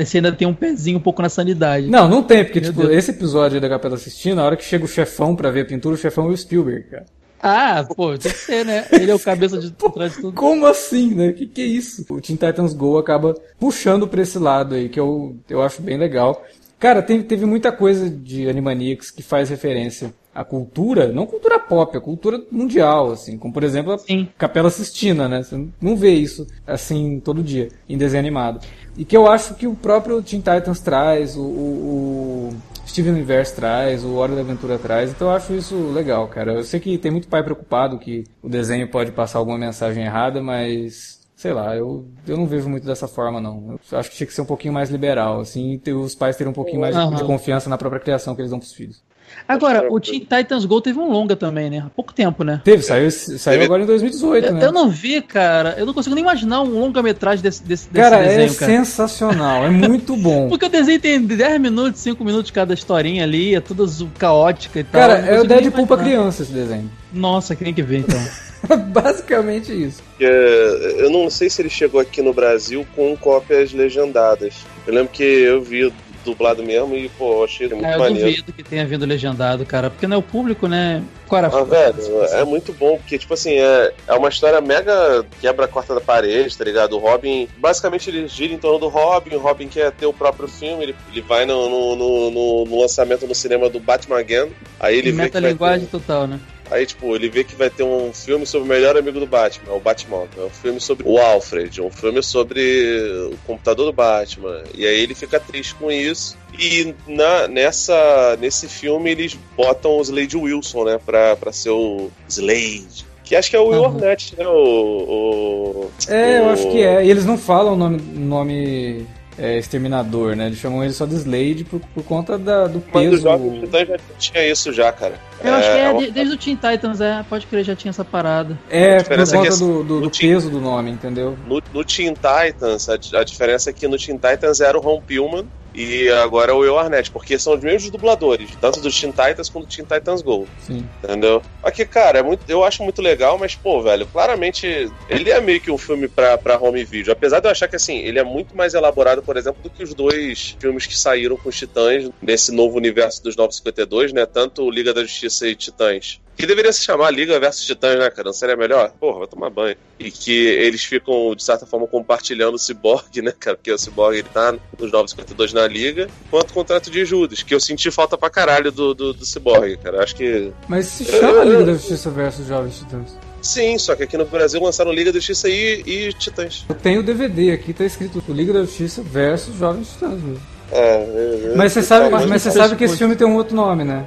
Esse 0.00 0.18
ainda 0.18 0.32
tem 0.32 0.46
um 0.46 0.54
pezinho 0.54 0.98
um 0.98 1.00
pouco 1.00 1.22
na 1.22 1.28
sanidade. 1.28 1.88
Não, 1.88 2.08
não 2.08 2.22
tem, 2.22 2.44
porque, 2.44 2.60
Meu 2.60 2.70
tipo, 2.70 2.82
Deus. 2.82 2.94
esse 2.94 3.12
episódio 3.12 3.60
da 3.60 3.68
Capela 3.68 3.94
assistindo, 3.94 4.36
na 4.36 4.44
hora 4.44 4.56
que 4.56 4.64
chega 4.64 4.84
o 4.84 4.88
chefão 4.88 5.36
pra 5.36 5.50
ver 5.50 5.62
a 5.62 5.64
pintura, 5.64 5.94
o 5.94 5.98
chefão 5.98 6.26
é 6.26 6.28
o 6.28 6.36
Spielberg, 6.36 6.84
cara. 6.90 7.06
Ah, 7.42 7.86
pô, 7.96 8.16
tem 8.18 8.32
que 8.32 8.38
ser, 8.38 8.64
né? 8.64 8.86
Ele 8.92 9.10
é 9.10 9.14
o 9.14 9.20
cabeça 9.20 9.58
de 9.58 9.70
trás 9.70 10.14
de 10.14 10.20
tudo. 10.20 10.34
Como 10.34 10.66
assim, 10.66 11.14
né? 11.14 11.32
Que 11.32 11.46
que 11.46 11.60
é 11.60 11.66
isso? 11.66 12.04
O 12.08 12.20
Teen 12.20 12.36
Titans 12.36 12.72
Go 12.72 12.98
acaba 12.98 13.34
puxando 13.58 14.08
pra 14.08 14.22
esse 14.22 14.38
lado 14.38 14.74
aí, 14.74 14.88
que 14.88 14.98
eu, 14.98 15.36
eu 15.48 15.62
acho 15.62 15.82
bem 15.82 15.96
legal. 15.96 16.44
Cara, 16.78 17.02
teve, 17.02 17.24
teve 17.24 17.46
muita 17.46 17.72
coisa 17.72 18.10
de 18.10 18.48
Animaniacs 18.48 19.10
que 19.10 19.22
faz 19.22 19.48
referência 19.48 20.12
a 20.34 20.44
cultura, 20.44 21.10
não 21.10 21.24
cultura 21.26 21.58
pop, 21.58 21.96
a 21.96 22.00
cultura 22.00 22.38
mundial, 22.52 23.10
assim, 23.10 23.38
como 23.38 23.54
por 23.54 23.64
exemplo 23.64 23.92
a 23.92 23.98
Sim. 23.98 24.28
Capela 24.36 24.68
Sistina, 24.68 25.26
né? 25.26 25.42
Você 25.42 25.66
não 25.80 25.96
vê 25.96 26.10
isso 26.10 26.46
assim 26.66 27.18
todo 27.20 27.42
dia 27.42 27.68
em 27.88 27.96
desenho 27.96 28.20
animado. 28.20 28.60
E 28.98 29.04
que 29.04 29.16
eu 29.16 29.26
acho 29.26 29.54
que 29.54 29.66
o 29.66 29.74
próprio 29.74 30.22
Teen 30.22 30.40
Titans 30.40 30.80
traz, 30.80 31.36
o, 31.36 31.40
o, 31.40 32.50
o 32.50 32.56
Steven 32.96 33.12
Universe 33.12 33.54
traz, 33.54 34.02
o 34.02 34.14
Hora 34.14 34.34
da 34.34 34.40
Aventura 34.40 34.78
traz, 34.78 35.10
então 35.10 35.28
eu 35.28 35.34
acho 35.34 35.52
isso 35.52 35.76
legal, 35.92 36.26
cara. 36.28 36.54
Eu 36.54 36.64
sei 36.64 36.80
que 36.80 36.96
tem 36.96 37.10
muito 37.10 37.28
pai 37.28 37.42
preocupado 37.42 37.98
que 37.98 38.24
o 38.42 38.48
desenho 38.48 38.88
pode 38.88 39.12
passar 39.12 39.38
alguma 39.38 39.58
mensagem 39.58 40.02
errada, 40.02 40.42
mas 40.42 41.20
sei 41.36 41.52
lá, 41.52 41.76
eu, 41.76 42.06
eu 42.26 42.38
não 42.38 42.46
vejo 42.46 42.70
muito 42.70 42.86
dessa 42.86 43.06
forma, 43.06 43.38
não. 43.38 43.78
Eu 43.92 43.98
acho 43.98 44.10
que 44.10 44.16
tinha 44.16 44.26
que 44.26 44.32
ser 44.32 44.40
um 44.40 44.46
pouquinho 44.46 44.72
mais 44.72 44.88
liberal, 44.88 45.40
assim, 45.40 45.78
e 45.84 45.92
os 45.92 46.14
pais 46.14 46.36
terem 46.36 46.50
um 46.50 46.54
pouquinho 46.54 46.80
mais 46.80 46.96
uhum. 46.96 47.14
de 47.14 47.22
confiança 47.24 47.68
na 47.68 47.76
própria 47.76 48.00
criação 48.00 48.34
que 48.34 48.40
eles 48.40 48.50
dão 48.50 48.58
pros 48.58 48.72
filhos. 48.72 49.04
Agora, 49.48 49.86
o 49.90 50.00
Teen 50.00 50.20
Titans 50.20 50.64
Go 50.64 50.80
teve 50.80 50.98
um 50.98 51.10
longa 51.10 51.36
também, 51.36 51.70
né? 51.70 51.84
Há 51.86 51.90
pouco 51.90 52.12
tempo, 52.12 52.42
né? 52.42 52.60
Teve, 52.64 52.82
saiu, 52.82 53.10
saiu 53.10 53.62
agora 53.62 53.82
em 53.82 53.86
2018, 53.86 54.46
eu, 54.46 54.54
né? 54.54 54.66
Eu 54.66 54.72
não 54.72 54.88
vi, 54.90 55.22
cara. 55.22 55.74
Eu 55.78 55.86
não 55.86 55.94
consigo 55.94 56.14
nem 56.14 56.24
imaginar 56.24 56.62
um 56.62 56.80
longa-metragem 56.80 57.42
desse, 57.42 57.62
desse, 57.62 57.88
cara, 57.88 58.18
desse 58.18 58.28
desenho, 58.28 58.50
é 58.50 58.54
cara. 58.54 58.72
sensacional, 58.72 59.64
é 59.64 59.70
muito 59.70 60.16
bom. 60.18 60.48
Porque 60.48 60.66
o 60.66 60.68
desenho 60.68 61.00
tem 61.00 61.20
10 61.20 61.60
minutos, 61.60 62.00
5 62.00 62.24
minutos 62.24 62.50
cada 62.50 62.74
historinha 62.74 63.24
ali, 63.24 63.54
é 63.54 63.60
tudo 63.60 63.86
caótica 64.18 64.80
e 64.80 64.84
tal. 64.84 65.00
Cara, 65.00 65.18
é 65.20 65.40
o 65.40 65.44
Deadpool 65.44 65.86
pra 65.86 65.96
criança 65.96 66.42
esse 66.42 66.52
desenho. 66.52 66.90
Nossa, 67.12 67.54
quem 67.54 67.72
que 67.72 67.82
vê 67.82 67.98
então? 67.98 68.20
Basicamente 68.88 69.72
isso. 69.72 70.02
É, 70.20 70.94
eu 70.98 71.10
não 71.10 71.30
sei 71.30 71.48
se 71.48 71.62
ele 71.62 71.68
chegou 71.68 72.00
aqui 72.00 72.22
no 72.22 72.32
Brasil 72.32 72.86
com 72.94 73.16
cópias 73.16 73.72
legendadas. 73.72 74.54
Eu 74.86 74.94
lembro 74.94 75.12
que 75.12 75.22
eu 75.22 75.62
vi 75.62 75.92
dublado 76.26 76.62
mesmo 76.62 76.94
e, 76.94 77.08
pô, 77.08 77.44
achei 77.44 77.68
muito 77.68 77.86
é, 77.86 77.94
eu 77.94 77.98
maneiro. 77.98 78.28
Eu 78.28 78.30
duvido 78.30 78.52
que 78.52 78.62
tenha 78.62 78.84
vindo 78.84 79.06
legendado, 79.06 79.64
cara, 79.64 79.88
porque 79.88 80.06
não 80.06 80.16
é 80.16 80.18
o 80.18 80.22
público, 80.22 80.66
né? 80.68 81.02
Cara, 81.30 81.48
ah, 81.52 81.64
velho, 81.64 82.24
é 82.24 82.44
muito 82.44 82.72
bom, 82.72 82.98
porque, 82.98 83.18
tipo 83.18 83.32
assim, 83.32 83.54
é, 83.54 83.92
é 84.06 84.14
uma 84.14 84.28
história 84.28 84.60
mega 84.60 85.24
quebra 85.40 85.64
a 85.64 85.68
quarta 85.68 85.94
da 85.94 86.00
parede, 86.00 86.56
tá 86.56 86.64
ligado? 86.64 86.96
O 86.96 86.98
Robin, 86.98 87.48
basicamente, 87.56 88.10
ele 88.10 88.28
gira 88.28 88.52
em 88.52 88.58
torno 88.58 88.78
do 88.78 88.88
Robin, 88.88 89.34
o 89.34 89.40
Robin 89.40 89.68
quer 89.68 89.90
ter 89.92 90.06
o 90.06 90.12
próprio 90.12 90.46
filme, 90.46 90.82
ele, 90.82 90.96
ele 91.10 91.22
vai 91.22 91.46
no, 91.46 91.68
no, 91.68 91.96
no, 91.96 92.64
no 92.64 92.80
lançamento 92.80 93.26
no 93.26 93.34
cinema 93.34 93.68
do 93.68 93.80
Batman 93.80 94.20
Again, 94.20 94.50
aí 94.78 94.98
ele 94.98 95.08
e 95.08 95.12
vê 95.12 95.30
que 95.30 95.40
linguagem 95.40 95.86
ter... 95.86 95.92
total, 95.92 96.26
né? 96.26 96.38
Aí, 96.70 96.84
tipo, 96.84 97.14
ele 97.14 97.28
vê 97.28 97.44
que 97.44 97.54
vai 97.54 97.70
ter 97.70 97.82
um 97.82 98.12
filme 98.12 98.46
sobre 98.46 98.66
o 98.66 98.68
melhor 98.68 98.96
amigo 98.96 99.20
do 99.20 99.26
Batman, 99.26 99.74
o 99.74 99.80
Batman. 99.80 100.24
É 100.36 100.42
um 100.42 100.50
filme 100.50 100.80
sobre 100.80 101.08
o 101.08 101.18
Alfred, 101.18 101.80
um 101.80 101.90
filme 101.90 102.22
sobre 102.22 103.30
o 103.32 103.36
computador 103.46 103.86
do 103.86 103.92
Batman. 103.92 104.62
E 104.74 104.86
aí 104.86 105.00
ele 105.00 105.14
fica 105.14 105.38
triste 105.38 105.74
com 105.76 105.90
isso. 105.90 106.36
E 106.58 106.94
na, 107.06 107.46
nessa, 107.46 108.36
nesse 108.40 108.68
filme 108.68 109.10
eles 109.10 109.38
botam 109.56 109.98
o 109.98 110.02
Slade 110.02 110.36
Wilson, 110.36 110.84
né, 110.84 111.00
pra, 111.04 111.36
pra 111.36 111.52
ser 111.52 111.70
o 111.70 112.10
Slade. 112.28 113.06
Que 113.24 113.34
acho 113.34 113.50
que 113.50 113.56
é 113.56 113.60
o 113.60 113.68
Will 113.68 113.80
uhum. 113.80 113.86
Arnett, 113.86 114.36
né? 114.38 114.46
O, 114.46 114.52
o, 114.52 115.90
é, 116.08 116.40
o... 116.40 116.44
eu 116.44 116.48
acho 116.50 116.70
que 116.70 116.82
é. 116.82 117.04
E 117.04 117.10
eles 117.10 117.24
não 117.24 117.36
falam 117.36 117.72
o 117.72 117.76
nome, 117.76 118.00
nome 118.00 119.06
é, 119.38 119.58
Exterminador, 119.58 120.34
né? 120.34 120.46
Eles 120.46 120.58
chamam 120.58 120.82
ele 120.82 120.92
só 120.92 121.06
de 121.06 121.14
Slade 121.14 121.64
por, 121.64 121.80
por 121.94 122.04
conta 122.04 122.38
da, 122.38 122.66
do 122.66 122.80
peso. 122.80 123.10
Mas 123.10 123.14
o 123.14 123.22
Jovem 123.22 123.60
Titãs 123.60 123.88
já 123.88 123.96
tinha 124.18 124.48
isso 124.48 124.72
já, 124.72 124.92
cara. 124.92 125.20
Eu 125.42 125.52
é, 125.52 125.56
acho 125.56 125.70
que 125.70 126.04
é, 126.04 126.08
é 126.08 126.10
desde 126.10 126.34
o 126.34 126.38
Teen 126.38 126.56
Titans, 126.56 127.00
é, 127.00 127.24
pode 127.28 127.46
crer, 127.46 127.64
já 127.64 127.76
tinha 127.76 127.90
essa 127.90 128.04
parada. 128.04 128.58
É, 128.70 129.02
por 129.02 129.16
conta 129.16 129.46
é 129.46 129.50
do, 129.50 129.84
do, 129.84 130.00
do 130.02 130.10
peso 130.10 130.50
do 130.50 130.60
nome, 130.60 130.90
entendeu? 130.90 131.36
No, 131.46 131.62
no 131.72 131.84
Teen 131.84 132.14
Titans, 132.14 132.88
a, 132.88 132.94
a, 132.94 133.24
diferença 133.24 133.70
é 133.70 133.72
que 133.72 133.86
no 133.86 133.98
Teen 133.98 134.16
Titans 134.16 134.60
era 134.60 134.76
o 134.78 134.80
Ron 134.80 135.00
Pillman, 135.00 135.46
e 135.76 136.08
agora 136.10 136.54
o 136.54 136.60
Will 136.60 136.78
Arnett, 136.78 137.10
porque 137.10 137.38
são 137.38 137.54
os 137.54 137.60
mesmos 137.60 137.90
dubladores, 137.90 138.50
tanto 138.60 138.80
do 138.80 138.90
Teen 138.90 139.10
Titans 139.10 139.50
quanto 139.50 139.66
do 139.66 139.74
Teen 139.74 139.84
Titans 139.84 140.22
Go. 140.22 140.46
Sim. 140.66 140.88
Entendeu? 141.04 141.42
Aqui, 141.62 141.84
cara, 141.84 142.20
é 142.20 142.22
muito, 142.22 142.48
eu 142.48 142.64
acho 142.64 142.82
muito 142.82 143.02
legal, 143.02 143.36
mas, 143.38 143.54
pô, 143.54 143.82
velho, 143.82 144.06
claramente 144.06 144.90
ele 145.08 145.30
é 145.30 145.40
meio 145.40 145.60
que 145.60 145.70
um 145.70 145.76
filme 145.76 146.08
pra, 146.08 146.38
pra 146.38 146.58
home 146.58 146.82
video. 146.84 147.12
Apesar 147.12 147.40
de 147.40 147.46
eu 147.46 147.50
achar 147.50 147.68
que, 147.68 147.76
assim, 147.76 147.98
ele 147.98 148.18
é 148.18 148.24
muito 148.24 148.56
mais 148.56 148.72
elaborado, 148.72 149.22
por 149.22 149.36
exemplo, 149.36 149.62
do 149.62 149.68
que 149.68 149.82
os 149.82 149.92
dois 149.92 150.56
filmes 150.58 150.86
que 150.86 150.98
saíram 150.98 151.36
com 151.36 151.50
os 151.50 151.56
Titãs 151.56 152.08
nesse 152.22 152.52
novo 152.52 152.76
universo 152.76 153.22
dos 153.22 153.36
952, 153.36 154.12
né? 154.12 154.24
Tanto 154.24 154.70
Liga 154.70 154.94
da 154.94 155.02
Justiça 155.02 155.46
e 155.46 155.54
Titãs 155.54 156.20
que 156.36 156.46
deveria 156.46 156.72
se 156.72 156.82
chamar 156.82 157.10
Liga 157.10 157.40
versus 157.40 157.64
Titãs, 157.64 157.98
né, 157.98 158.10
cara? 158.10 158.26
Não 158.26 158.32
seria 158.32 158.56
melhor? 158.56 158.92
Porra, 159.00 159.20
vai 159.20 159.26
tomar 159.26 159.50
banho. 159.50 159.76
E 159.98 160.10
que 160.10 160.46
eles 160.46 160.84
ficam, 160.84 161.34
de 161.34 161.42
certa 161.42 161.64
forma, 161.64 161.86
compartilhando 161.86 162.54
o 162.54 162.58
Cyborg, 162.58 163.22
né, 163.22 163.32
cara? 163.38 163.56
Porque 163.56 163.72
o 163.72 163.78
Cyborg 163.78 164.18
ele 164.18 164.28
tá 164.32 164.52
nos 164.78 164.92
952 164.92 165.52
na 165.54 165.66
Liga, 165.66 166.08
quanto 166.30 166.50
o 166.50 166.54
contrato 166.54 166.90
de 166.90 167.04
Judas, 167.04 167.42
que 167.42 167.54
eu 167.54 167.60
senti 167.60 167.90
falta 167.90 168.18
pra 168.18 168.28
caralho 168.28 168.70
do, 168.70 168.94
do, 168.94 169.12
do 169.14 169.24
Cyborg, 169.24 169.78
cara. 169.78 170.02
Acho 170.02 170.14
que. 170.14 170.52
Mas 170.68 170.86
se 170.86 171.04
chama 171.04 171.44
Liga 171.44 171.64
da 171.64 171.72
Justiça 171.72 172.10
versus 172.10 172.46
Jovens 172.46 172.78
Titãs. 172.78 173.18
Sim, 173.40 173.78
só 173.78 173.94
que 173.94 174.02
aqui 174.02 174.16
no 174.16 174.24
Brasil 174.24 174.60
lançaram 174.60 174.92
Liga 174.92 175.12
da 175.12 175.18
Justiça 175.18 175.48
e, 175.48 175.82
e 175.86 176.12
Titãs. 176.12 176.66
Eu 176.68 176.74
tenho 176.74 177.00
o 177.00 177.02
DVD 177.02 177.52
aqui, 177.52 177.72
tá 177.72 177.84
escrito 177.84 178.22
Liga 178.28 178.52
da 178.52 178.60
Justiça 178.60 179.02
versus 179.02 179.56
Jovens 179.56 179.88
Titãs 179.92 180.20
mesmo. 180.20 180.42
É, 180.70 181.02
eu, 181.02 181.50
eu, 181.50 181.56
mas 181.56 181.72
você 181.72 181.82
sabe, 181.82 182.10
mas, 182.10 182.26
mas 182.26 182.42
você 182.42 182.50
sabe 182.50 182.74
que 182.74 182.84
esse 182.84 182.96
filme 182.96 183.14
tem 183.14 183.26
um 183.26 183.36
outro 183.36 183.54
nome, 183.54 183.84
né? 183.84 184.04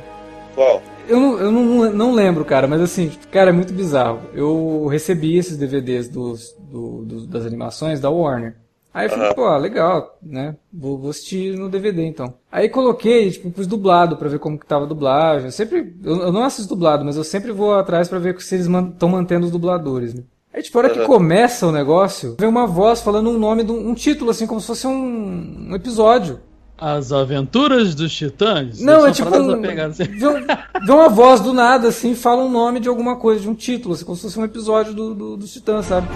Qual? 0.54 0.84
Eu, 1.10 1.20
não, 1.20 1.40
eu 1.40 1.52
não, 1.52 1.94
não 1.94 2.14
lembro, 2.14 2.46
cara, 2.46 2.68
mas 2.68 2.80
assim, 2.82 3.12
cara, 3.32 3.50
é 3.50 3.54
muito 3.54 3.74
bizarro. 3.74 4.22
Eu 4.34 4.86
recebi 4.88 5.38
esses 5.38 5.58
DVDs 5.58 6.08
dos, 6.08 6.56
do, 6.60 7.04
do, 7.04 7.28
das 7.28 7.46
animações 7.46 8.00
da 8.00 8.10
Warner. 8.10 8.56
Aí 8.94 9.06
eu 9.06 9.10
falei, 9.12 9.34
pô, 9.34 9.46
ah, 9.46 9.58
legal, 9.58 10.18
né? 10.22 10.56
Vou, 10.74 10.98
vou, 10.98 11.10
assistir 11.12 11.58
no 11.58 11.70
DVD 11.70 12.04
então. 12.04 12.34
Aí 12.52 12.70
coloquei, 12.70 13.30
tipo, 13.30 13.52
pus 13.52 13.68
dublado 13.68 14.18
pra 14.18 14.30
ver 14.30 14.40
como 14.40 14.58
que 14.58 14.66
tava 14.66 14.86
a 14.86 14.88
dublagem. 14.88 15.46
Eu 15.46 15.52
sempre. 15.52 15.96
Eu, 16.04 16.22
eu 16.24 16.32
não 16.32 16.44
assisto 16.44 16.74
dublado, 16.74 17.06
mas 17.06 17.16
eu 17.16 17.24
sempre 17.24 17.52
vou 17.52 17.74
atrás 17.74 18.08
pra 18.08 18.20
ver 18.20 18.40
se 18.42 18.56
eles 18.56 18.68
estão 18.68 19.10
man, 19.10 19.18
mantendo 19.18 19.46
os 19.46 19.52
dubladores, 19.52 20.14
né? 20.14 20.24
Aí, 20.52 20.64
tipo, 20.64 20.78
a 20.78 20.82
hora 20.82 20.90
que 20.90 21.06
começa 21.06 21.68
o 21.68 21.72
negócio, 21.72 22.36
vem 22.40 22.50
uma 22.50 22.66
voz 22.66 23.02
falando 23.02 23.30
um 23.30 23.38
nome, 23.38 23.64
de 23.64 23.72
um, 23.72 23.90
um 23.90 23.94
título, 23.94 24.32
assim, 24.32 24.48
como 24.48 24.60
se 24.60 24.68
fosse 24.68 24.88
um, 24.88 25.70
um 25.70 25.76
episódio. 25.76 26.40
As 26.80 27.12
Aventuras 27.12 27.94
dos 27.94 28.14
Titãs? 28.14 28.80
Não, 28.80 29.06
é 29.06 29.12
tipo. 29.12 29.30
Um, 29.30 29.62
assim. 29.86 30.04
vê, 30.86 30.92
uma 30.92 31.10
voz 31.10 31.42
do 31.42 31.52
nada, 31.52 31.90
assim, 31.90 32.16
fala 32.16 32.44
um 32.44 32.50
nome 32.50 32.80
de 32.80 32.88
alguma 32.88 33.18
coisa, 33.18 33.42
de 33.42 33.50
um 33.50 33.56
título, 33.56 33.94
assim, 33.94 34.06
como 34.06 34.16
se 34.16 34.24
fosse 34.24 34.40
um 34.40 34.46
episódio 34.46 34.94
do, 34.94 35.14
do, 35.14 35.38
dos 35.38 35.52
Titãs, 35.52 35.86
sabe? 35.86 36.08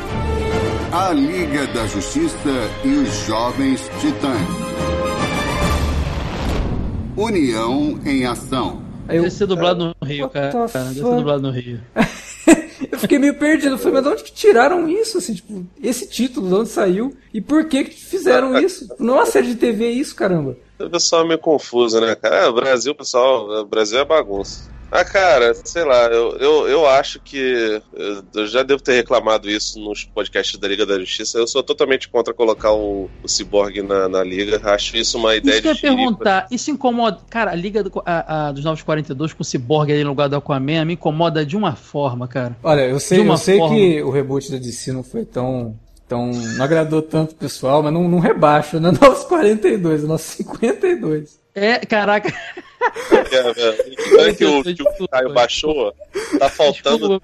A 0.91 1.11
Liga 1.11 1.67
da 1.67 1.85
Justiça 1.87 2.37
e 2.83 2.89
os 2.89 3.09
Jovens 3.25 3.89
Titãs. 3.99 4.39
União 7.17 7.99
em 8.05 8.25
Ação. 8.25 8.81
Eu, 9.09 9.23
Deve 9.23 9.31
ser 9.31 9.47
dublado 9.47 9.93
no 9.99 10.07
Rio, 10.07 10.29
cara. 10.29 10.51
Deve 10.51 10.93
ser 10.93 11.03
dublado 11.03 11.41
no 11.41 11.51
Rio. 11.51 11.81
eu 12.93 12.99
fiquei 12.99 13.19
meio 13.19 13.37
perdido. 13.37 13.75
Eu 13.75 13.77
falei, 13.77 13.93
mas 13.93 14.03
de 14.03 14.09
onde 14.09 14.23
que 14.23 14.31
tiraram 14.31 14.87
isso? 14.87 15.17
Assim, 15.17 15.33
tipo, 15.33 15.65
esse 15.81 16.07
título, 16.07 16.47
de 16.47 16.53
onde 16.53 16.69
saiu? 16.69 17.15
E 17.33 17.41
por 17.41 17.65
que 17.65 17.83
que 17.85 17.95
fizeram 17.95 18.57
isso? 18.61 18.87
Não 18.99 19.15
é 19.15 19.17
uma 19.17 19.25
série 19.25 19.47
de 19.47 19.55
TV 19.55 19.89
isso, 19.89 20.15
caramba. 20.15 20.55
O 20.79 20.89
pessoal 20.89 21.23
é 21.23 21.27
meio 21.27 21.39
confuso, 21.39 21.99
né, 21.99 22.15
cara? 22.15 22.35
É, 22.37 22.47
o 22.47 22.53
Brasil, 22.53 22.93
pessoal, 22.95 23.61
o 23.61 23.65
Brasil 23.65 23.99
é 23.99 24.05
bagunça. 24.05 24.71
Ah, 24.93 25.03
cara, 25.03 25.55
sei 25.55 25.83
lá, 25.83 26.05
eu, 26.05 26.37
eu, 26.37 26.67
eu 26.67 26.87
acho 26.87 27.19
que. 27.19 27.81
Eu 28.31 28.45
já 28.45 28.61
devo 28.61 28.79
ter 28.79 28.93
reclamado 28.93 29.49
isso 29.49 29.79
nos 29.79 30.03
podcasts 30.03 30.59
da 30.59 30.67
Liga 30.67 30.85
da 30.85 30.99
Justiça. 30.99 31.39
Eu 31.39 31.47
sou 31.47 31.63
totalmente 31.63 32.07
contra 32.07 32.31
colocar 32.31 32.71
o, 32.73 33.09
o 33.23 33.27
Cyborg 33.27 33.81
na, 33.81 34.07
na 34.07 34.23
Liga. 34.23 34.61
Acho 34.63 34.95
isso 34.95 35.17
uma 35.17 35.35
ideia 35.35 35.55
isso 35.55 35.63
de. 35.63 35.69
Isso 35.77 35.85
eu 35.87 35.93
ia 35.93 35.97
perguntar, 35.97 36.47
isso 36.51 36.69
incomoda. 36.69 37.17
Cara, 37.27 37.49
a 37.49 37.55
Liga 37.55 37.81
do, 37.81 38.03
a, 38.05 38.49
a, 38.49 38.51
dos 38.51 38.63
Novos 38.63 38.83
42 38.83 39.33
com 39.33 39.41
o 39.41 39.45
Cyborg 39.45 39.91
ali 39.91 40.03
no 40.03 40.11
lugar 40.11 40.29
do 40.29 40.35
Aquaman 40.35 40.85
me 40.85 40.93
incomoda 40.93 41.43
de 41.43 41.57
uma 41.57 41.75
forma, 41.75 42.27
cara. 42.27 42.55
Olha, 42.61 42.81
eu 42.81 42.99
sei, 42.99 43.27
eu 43.27 43.37
sei 43.37 43.59
que 43.67 44.03
o 44.03 44.11
reboot 44.11 44.51
da 44.51 44.59
DC 44.59 44.91
não 44.91 45.01
foi 45.01 45.25
tão 45.25 45.75
então, 46.05 46.29
não 46.29 46.63
agradou 46.63 47.01
tanto 47.01 47.31
o 47.31 47.35
pessoal, 47.35 47.81
mas 47.81 47.91
não, 47.91 48.07
não 48.07 48.19
rebaixa, 48.19 48.79
né? 48.79 48.91
Nosso 49.01 49.27
42, 49.27 50.03
nosso 50.03 50.37
52. 50.37 51.39
É, 51.55 51.79
caraca. 51.79 52.31
É, 53.31 53.37
é, 53.37 54.29
é 54.29 54.31
o, 54.45 54.63
que 54.63 55.03
o 55.03 55.07
Caio 55.07 55.33
baixou, 55.33 55.93
tá 56.37 56.49
faltando. 56.49 57.21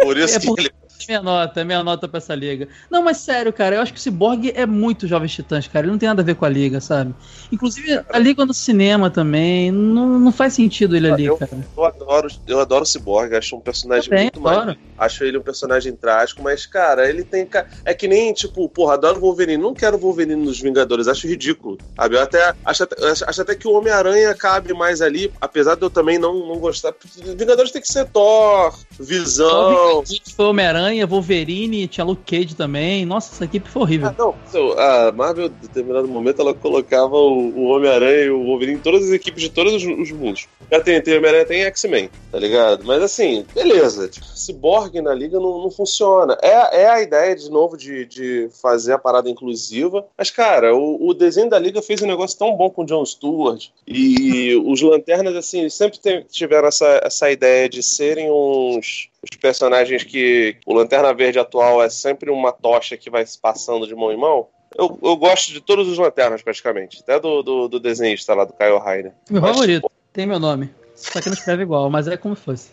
Por 0.00 0.16
isso 0.16 0.36
é 0.36 0.40
que 0.40 0.60
ele 0.60 0.70
minha 1.06 1.22
nota, 1.22 1.64
minha 1.64 1.82
nota 1.82 2.08
pra 2.08 2.18
essa 2.18 2.34
liga. 2.34 2.68
Não, 2.90 3.02
mas 3.02 3.18
sério, 3.18 3.52
cara, 3.52 3.76
eu 3.76 3.82
acho 3.82 3.92
que 3.92 3.98
o 3.98 4.02
Cyborg 4.02 4.52
é 4.54 4.66
muito 4.66 5.06
Jovens 5.06 5.32
Titãs, 5.32 5.66
cara. 5.68 5.84
Ele 5.84 5.92
não 5.92 5.98
tem 5.98 6.08
nada 6.08 6.22
a 6.22 6.24
ver 6.24 6.34
com 6.34 6.44
a 6.44 6.48
liga, 6.48 6.80
sabe? 6.80 7.14
Inclusive, 7.50 8.00
a 8.08 8.18
liga 8.18 8.44
no 8.44 8.54
cinema 8.54 9.10
também, 9.10 9.70
não, 9.70 10.18
não 10.18 10.32
faz 10.32 10.54
sentido 10.54 10.96
ele 10.96 11.10
ali, 11.10 11.26
eu, 11.26 11.36
cara. 11.36 11.58
Eu 11.76 11.84
adoro, 11.84 12.28
eu 12.46 12.60
adoro 12.60 12.82
o 12.82 12.86
Cyborg, 12.86 13.34
acho 13.34 13.56
um 13.56 13.60
personagem 13.60 14.08
Também, 14.08 14.24
muito 14.24 14.40
mais. 14.40 14.76
Acho 14.98 15.24
ele 15.24 15.38
um 15.38 15.42
personagem 15.42 15.94
trágico, 15.94 16.42
mas, 16.42 16.66
cara, 16.66 17.08
ele 17.08 17.24
tem. 17.24 17.48
É 17.84 17.94
que 17.94 18.08
nem, 18.08 18.32
tipo, 18.32 18.68
porra, 18.68 18.94
adoro 18.94 19.18
o 19.18 19.20
Wolverine. 19.20 19.62
Não 19.62 19.74
quero 19.74 19.96
o 19.96 20.00
Wolverine 20.00 20.44
nos 20.44 20.60
Vingadores, 20.60 21.08
acho 21.08 21.26
ridículo. 21.26 21.78
Sabe? 21.96 22.16
Eu 22.16 22.22
até 22.22 22.54
acho, 22.64 22.82
até, 22.82 22.96
acho 23.06 23.42
até 23.42 23.54
que 23.54 23.68
o 23.68 23.72
Homem-Aranha 23.72 24.34
cabe 24.34 24.72
mais 24.72 25.00
ali, 25.02 25.32
apesar 25.40 25.74
de 25.74 25.82
eu 25.82 25.90
também 25.90 26.18
não, 26.18 26.46
não 26.46 26.58
gostar. 26.58 26.94
Vingadores 27.36 27.70
tem 27.70 27.82
que 27.82 27.88
ser 27.88 28.06
Thor, 28.06 28.74
Visão. 28.98 30.02
Foi 30.34 30.46
Homem-Aranha 30.46 30.85
Homem-Aranha, 30.86 31.06
Wolverine, 31.06 31.88
tinha 31.88 32.04
Luke 32.04 32.22
Cage 32.24 32.54
também. 32.54 33.04
Nossa, 33.04 33.34
essa 33.34 33.44
equipe 33.44 33.68
foi 33.68 33.82
horrível. 33.82 34.08
Ah, 34.08 34.14
não, 34.16 34.34
a 34.78 35.12
Marvel, 35.12 35.46
em 35.46 35.66
determinado 35.66 36.06
momento, 36.06 36.40
ela 36.40 36.54
colocava 36.54 37.16
o, 37.16 37.66
Homem-Aranha 37.66 38.24
e 38.24 38.30
o 38.30 38.44
Wolverine 38.44 38.78
em 38.78 38.80
todas 38.80 39.04
as 39.04 39.10
equipes 39.10 39.42
de 39.42 39.50
todos 39.50 39.74
os, 39.74 39.82
os 39.84 40.10
mundos. 40.12 40.46
Já 40.70 40.80
tem, 40.80 41.00
tem 41.00 41.16
Homem-Aranha, 41.16 41.44
tem 41.44 41.62
X-Men, 41.64 42.10
tá 42.30 42.38
ligado? 42.38 42.84
Mas 42.84 43.02
assim, 43.02 43.44
beleza. 43.54 44.08
Tipo, 44.08 44.26
Cyborg 44.26 45.00
na 45.00 45.12
liga 45.12 45.38
não, 45.38 45.62
não 45.62 45.70
funciona. 45.70 46.38
É, 46.40 46.82
é 46.82 46.88
a 46.88 47.02
ideia, 47.02 47.34
de 47.34 47.50
novo, 47.50 47.76
de, 47.76 48.06
de 48.06 48.48
fazer 48.62 48.92
a 48.92 48.98
parada 48.98 49.28
inclusiva. 49.28 50.06
Mas, 50.16 50.30
cara, 50.30 50.74
o, 50.74 51.08
o 51.08 51.14
desenho 51.14 51.50
da 51.50 51.58
liga 51.58 51.82
fez 51.82 52.00
um 52.02 52.06
negócio 52.06 52.38
tão 52.38 52.54
bom 52.56 52.70
com 52.70 52.82
o 52.82 52.86
John 52.86 53.04
Stewart. 53.04 53.68
E 53.86 54.54
os 54.64 54.80
Lanternas, 54.82 55.34
assim, 55.34 55.68
sempre 55.68 55.98
tiveram 56.30 56.68
essa, 56.68 57.00
essa 57.02 57.30
ideia 57.30 57.68
de 57.68 57.82
serem 57.82 58.30
uns 58.30 59.08
os 59.30 59.36
personagens 59.36 60.04
que 60.04 60.56
o 60.64 60.72
Lanterna 60.74 61.12
Verde 61.12 61.38
atual 61.38 61.82
é 61.82 61.88
sempre 61.88 62.30
uma 62.30 62.52
tocha 62.52 62.96
que 62.96 63.10
vai 63.10 63.24
se 63.26 63.38
passando 63.38 63.86
de 63.86 63.94
mão 63.94 64.12
em 64.12 64.16
mão. 64.16 64.48
Eu, 64.76 64.98
eu 65.02 65.16
gosto 65.16 65.52
de 65.52 65.60
todos 65.60 65.88
os 65.88 65.98
Lanternas, 65.98 66.42
praticamente. 66.42 67.00
Até 67.00 67.18
do, 67.18 67.42
do, 67.42 67.68
do 67.68 67.80
desenhista 67.80 68.34
lá, 68.34 68.44
do 68.44 68.52
Kyle 68.52 68.78
Rainer. 68.78 69.12
Meu 69.30 69.40
mas, 69.40 69.52
favorito. 69.52 69.82
Pô... 69.82 69.90
Tem 70.12 70.26
meu 70.26 70.38
nome. 70.38 70.70
Só 70.94 71.20
que 71.20 71.28
não 71.28 71.34
escreve 71.34 71.62
igual, 71.62 71.90
mas 71.90 72.08
é 72.08 72.16
como 72.16 72.34
fosse. 72.34 72.70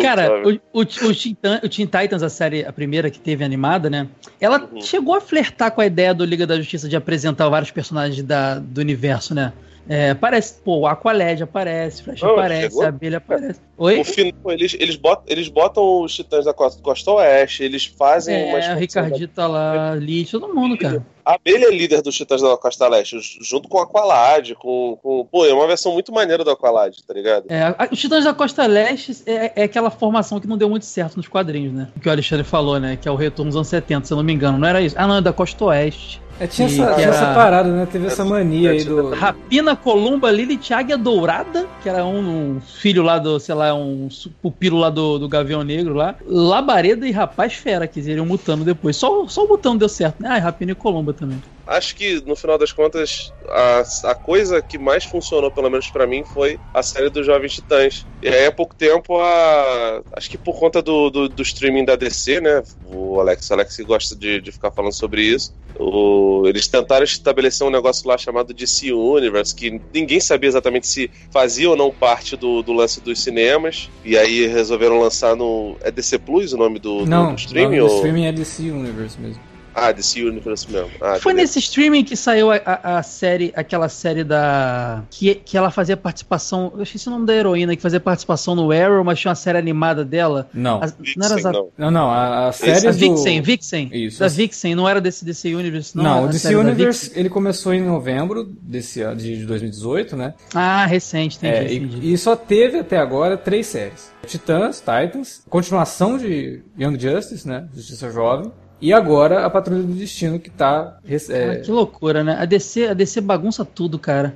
Cara, 0.00 0.42
o, 0.46 0.80
o, 0.80 0.80
o 0.82 1.68
Teen 1.68 1.86
Titans, 1.86 2.22
a 2.22 2.28
série, 2.28 2.64
a 2.64 2.72
primeira 2.72 3.10
que 3.10 3.20
teve 3.20 3.44
animada, 3.44 3.90
né? 3.90 4.08
Ela 4.40 4.68
uhum. 4.72 4.80
chegou 4.80 5.14
a 5.14 5.20
flertar 5.20 5.70
com 5.70 5.80
a 5.80 5.86
ideia 5.86 6.14
do 6.14 6.24
Liga 6.24 6.46
da 6.46 6.56
Justiça 6.56 6.88
de 6.88 6.96
apresentar 6.96 7.48
vários 7.48 7.70
personagens 7.70 8.22
da, 8.22 8.58
do 8.58 8.80
universo, 8.80 9.34
né? 9.34 9.52
É, 9.88 10.10
aparece, 10.10 10.60
pô, 10.62 10.78
o 10.78 10.86
Aqualed 10.86 11.42
aparece, 11.42 12.02
Flash 12.02 12.22
Não, 12.22 12.30
aparece, 12.30 12.62
chegou? 12.62 12.82
a 12.84 12.88
abelha 12.88 13.18
aparece. 13.18 13.60
Oi? 13.76 13.98
No 13.98 14.04
final, 14.04 14.52
eles, 14.52 14.76
eles, 14.78 14.96
botam, 14.96 15.24
eles 15.26 15.48
botam 15.48 16.02
os 16.02 16.14
titãs 16.14 16.44
da 16.44 16.54
costa, 16.54 16.80
costa 16.80 17.10
oeste, 17.10 17.64
eles 17.64 17.84
fazem 17.86 18.34
é, 18.34 18.44
umas. 18.52 18.64
É, 18.64 18.74
o 18.74 18.78
Ricardito 18.78 19.34
tá 19.34 19.46
lá, 19.46 19.92
Lee, 19.94 20.24
todo 20.24 20.54
mundo, 20.54 20.78
cara. 20.78 21.04
A 21.24 21.34
abelha 21.34 21.66
é 21.66 21.70
líder 21.70 22.02
dos 22.02 22.16
titãs 22.16 22.42
da 22.42 22.56
costa 22.56 22.88
leste, 22.88 23.16
junto 23.40 23.68
com 23.68 23.78
o 23.78 23.80
Aqualad, 23.80 24.54
com, 24.54 24.98
com. 25.02 25.26
Pô, 25.30 25.46
é 25.46 25.52
uma 25.52 25.66
versão 25.66 25.92
muito 25.92 26.12
maneira 26.12 26.44
do 26.44 26.50
Aqualad, 26.50 26.96
tá 27.06 27.14
ligado? 27.14 27.46
É, 27.48 27.62
a, 27.62 27.88
os 27.90 27.98
titãs 27.98 28.24
da 28.24 28.34
costa 28.34 28.66
leste 28.66 29.22
é, 29.26 29.52
é, 29.56 29.62
aquela 29.64 29.90
formação 29.90 30.38
que 30.40 30.46
não 30.46 30.56
deu 30.56 30.68
muito 30.68 30.84
certo 30.84 31.16
nos 31.16 31.28
quadrinhos, 31.28 31.72
né? 31.72 31.88
Que 32.00 32.08
o 32.08 32.12
Alexandre 32.12 32.44
falou, 32.44 32.78
né? 32.78 32.96
Que 32.96 33.08
é 33.08 33.10
o 33.10 33.16
retorno 33.16 33.50
dos 33.50 33.56
anos 33.56 33.68
70, 33.68 34.06
se 34.06 34.12
eu 34.12 34.16
não 34.16 34.24
me 34.24 34.32
engano. 34.32 34.58
Não 34.58 34.68
era 34.68 34.80
isso? 34.80 34.96
Ah, 34.98 35.06
não, 35.06 35.16
é 35.16 35.20
da 35.20 35.32
costa 35.32 35.64
oeste. 35.64 36.20
É, 36.40 36.46
tinha, 36.46 36.66
essa, 36.66 36.94
tinha 36.94 37.06
era... 37.06 37.14
essa, 37.14 37.34
parada, 37.34 37.68
né? 37.68 37.86
Teve 37.90 38.06
essa 38.06 38.24
mania 38.24 38.72
aí 38.72 38.84
do. 38.84 39.10
Rapina, 39.10 39.76
Columba, 39.76 40.30
Lilith, 40.30 40.72
Águia 40.72 40.98
Dourada, 40.98 41.68
que 41.82 41.88
era 41.88 42.04
um, 42.04 42.56
um, 42.56 42.60
filho 42.60 43.02
lá 43.02 43.18
do, 43.18 43.38
sei 43.38 43.54
lá, 43.54 43.74
um 43.74 44.08
pupilo 44.40 44.78
lá 44.78 44.90
do, 44.90 45.18
do 45.18 45.28
Gavião 45.28 45.62
Negro 45.62 45.94
lá. 45.94 46.16
Labareda 46.26 47.06
e 47.06 47.12
Rapaz 47.12 47.54
Fera, 47.54 47.86
que 47.86 48.00
iriam 48.00 48.26
mutando 48.26 48.64
depois. 48.64 48.96
Só, 48.96 49.26
só 49.28 49.44
o 49.44 49.48
botão 49.48 49.76
deu 49.76 49.88
certo, 49.88 50.22
né? 50.22 50.28
Ah, 50.32 50.38
e 50.38 50.40
Rapina 50.40 50.72
e 50.72 50.74
Columba 50.74 51.12
também 51.12 51.38
acho 51.66 51.94
que 51.94 52.20
no 52.26 52.34
final 52.36 52.58
das 52.58 52.72
contas 52.72 53.32
a, 53.48 54.10
a 54.10 54.14
coisa 54.14 54.60
que 54.60 54.78
mais 54.78 55.04
funcionou, 55.04 55.50
pelo 55.50 55.70
menos 55.70 55.90
para 55.90 56.06
mim, 56.06 56.24
foi 56.24 56.58
a 56.72 56.82
série 56.82 57.10
dos 57.10 57.26
Jovens 57.26 57.54
Titãs. 57.54 58.06
E 58.22 58.28
aí 58.28 58.46
há 58.46 58.52
pouco 58.52 58.74
tempo, 58.74 59.18
a, 59.20 60.02
acho 60.12 60.30
que 60.30 60.38
por 60.38 60.58
conta 60.58 60.82
do, 60.82 61.10
do, 61.10 61.28
do 61.28 61.42
streaming 61.42 61.84
da 61.84 61.96
DC, 61.96 62.40
né? 62.40 62.62
O 62.86 63.20
Alex, 63.20 63.48
o 63.50 63.54
Alex 63.54 63.78
gosta 63.80 64.16
de, 64.16 64.40
de 64.40 64.52
ficar 64.52 64.70
falando 64.70 64.92
sobre 64.92 65.22
isso. 65.22 65.54
O, 65.82 66.44
eles 66.46 66.68
tentaram 66.68 67.04
estabelecer 67.04 67.66
um 67.66 67.70
negócio 67.70 68.08
lá 68.08 68.16
chamado 68.16 68.54
DC 68.54 68.92
Universe, 68.92 69.54
que 69.54 69.80
ninguém 69.92 70.20
sabia 70.20 70.48
exatamente 70.48 70.86
se 70.86 71.10
fazia 71.30 71.68
ou 71.68 71.76
não 71.76 71.90
parte 71.90 72.36
do, 72.36 72.62
do 72.62 72.72
lance 72.72 73.00
dos 73.00 73.20
cinemas. 73.20 73.90
E 74.04 74.16
aí 74.16 74.46
resolveram 74.46 75.00
lançar 75.00 75.34
no. 75.36 75.76
É 75.80 75.90
DC 75.90 76.18
Plus 76.18 76.52
o 76.52 76.56
nome 76.56 76.78
do, 76.78 77.04
não, 77.04 77.30
do, 77.30 77.34
do 77.34 77.38
streaming? 77.38 77.76
Não, 77.78 77.86
o 77.86 77.94
streaming 77.96 78.26
é 78.26 78.32
DC 78.32 78.70
Universe 78.70 79.20
mesmo. 79.20 79.51
Ah, 79.74 79.92
DC 79.92 80.22
Universe 80.22 80.70
mesmo. 80.70 80.90
Ah, 81.00 81.18
Foi 81.20 81.32
nesse 81.32 81.58
streaming 81.58 82.04
que 82.04 82.16
saiu 82.16 82.50
a, 82.50 82.56
a, 82.64 82.98
a, 82.98 83.02
série, 83.02 83.52
aquela 83.56 83.88
série 83.88 84.24
da. 84.24 85.02
Que, 85.10 85.34
que 85.34 85.56
ela 85.56 85.70
fazia 85.70 85.96
participação. 85.96 86.72
Eu 86.76 86.82
esqueci 86.82 87.08
o 87.08 87.10
nome 87.10 87.26
da 87.26 87.34
heroína, 87.34 87.74
que 87.74 87.82
fazia 87.82 88.00
participação 88.00 88.54
no 88.54 88.70
Arrow, 88.70 89.02
mas 89.04 89.18
tinha 89.18 89.30
uma 89.30 89.36
série 89.36 89.58
animada 89.58 90.04
dela. 90.04 90.48
Não. 90.52 90.82
A, 90.82 90.86
Vixen, 90.86 91.14
não 91.16 91.26
era 91.26 91.52
não. 91.52 91.68
não, 91.78 91.90
não, 91.90 92.10
a, 92.10 92.48
a 92.48 92.52
série. 92.52 92.86
A 92.86 92.90
Vixen, 92.90 93.40
do... 93.40 93.44
Vixen. 93.44 93.90
Isso. 93.92 94.20
Da 94.20 94.28
Vixen, 94.28 94.74
não 94.74 94.88
era 94.88 95.00
desse 95.00 95.24
DC 95.24 95.54
Universe, 95.54 95.96
não. 95.96 96.04
Não, 96.04 96.24
o 96.24 96.28
DC 96.28 96.54
Universe 96.54 97.12
ele 97.14 97.28
começou 97.28 97.72
em 97.72 97.82
novembro 97.82 98.44
desse, 98.44 99.02
de 99.14 99.44
2018, 99.46 100.16
né? 100.16 100.34
Ah, 100.54 100.86
recente, 100.86 101.38
tem 101.38 101.50
é, 101.50 101.72
e, 101.72 102.12
e 102.12 102.18
só 102.18 102.36
teve 102.36 102.78
até 102.78 102.98
agora 102.98 103.36
três 103.36 103.66
séries. 103.66 104.12
Titãs, 104.26 104.80
Titans, 104.80 105.42
continuação 105.48 106.16
de 106.16 106.62
Young 106.78 106.98
Justice, 106.98 107.46
né? 107.46 107.68
Justiça 107.74 108.10
Jovem. 108.10 108.52
E 108.82 108.92
agora 108.92 109.46
a 109.46 109.48
Patrulha 109.48 109.82
do 109.82 109.92
Destino 109.92 110.40
que 110.40 110.50
tá. 110.50 110.98
É... 111.06 111.50
Ah, 111.50 111.60
que 111.60 111.70
loucura, 111.70 112.24
né? 112.24 112.36
A 112.38 112.44
DC, 112.44 112.88
a 112.88 112.94
DC 112.94 113.20
bagunça 113.20 113.64
tudo, 113.64 113.96
cara. 113.96 114.34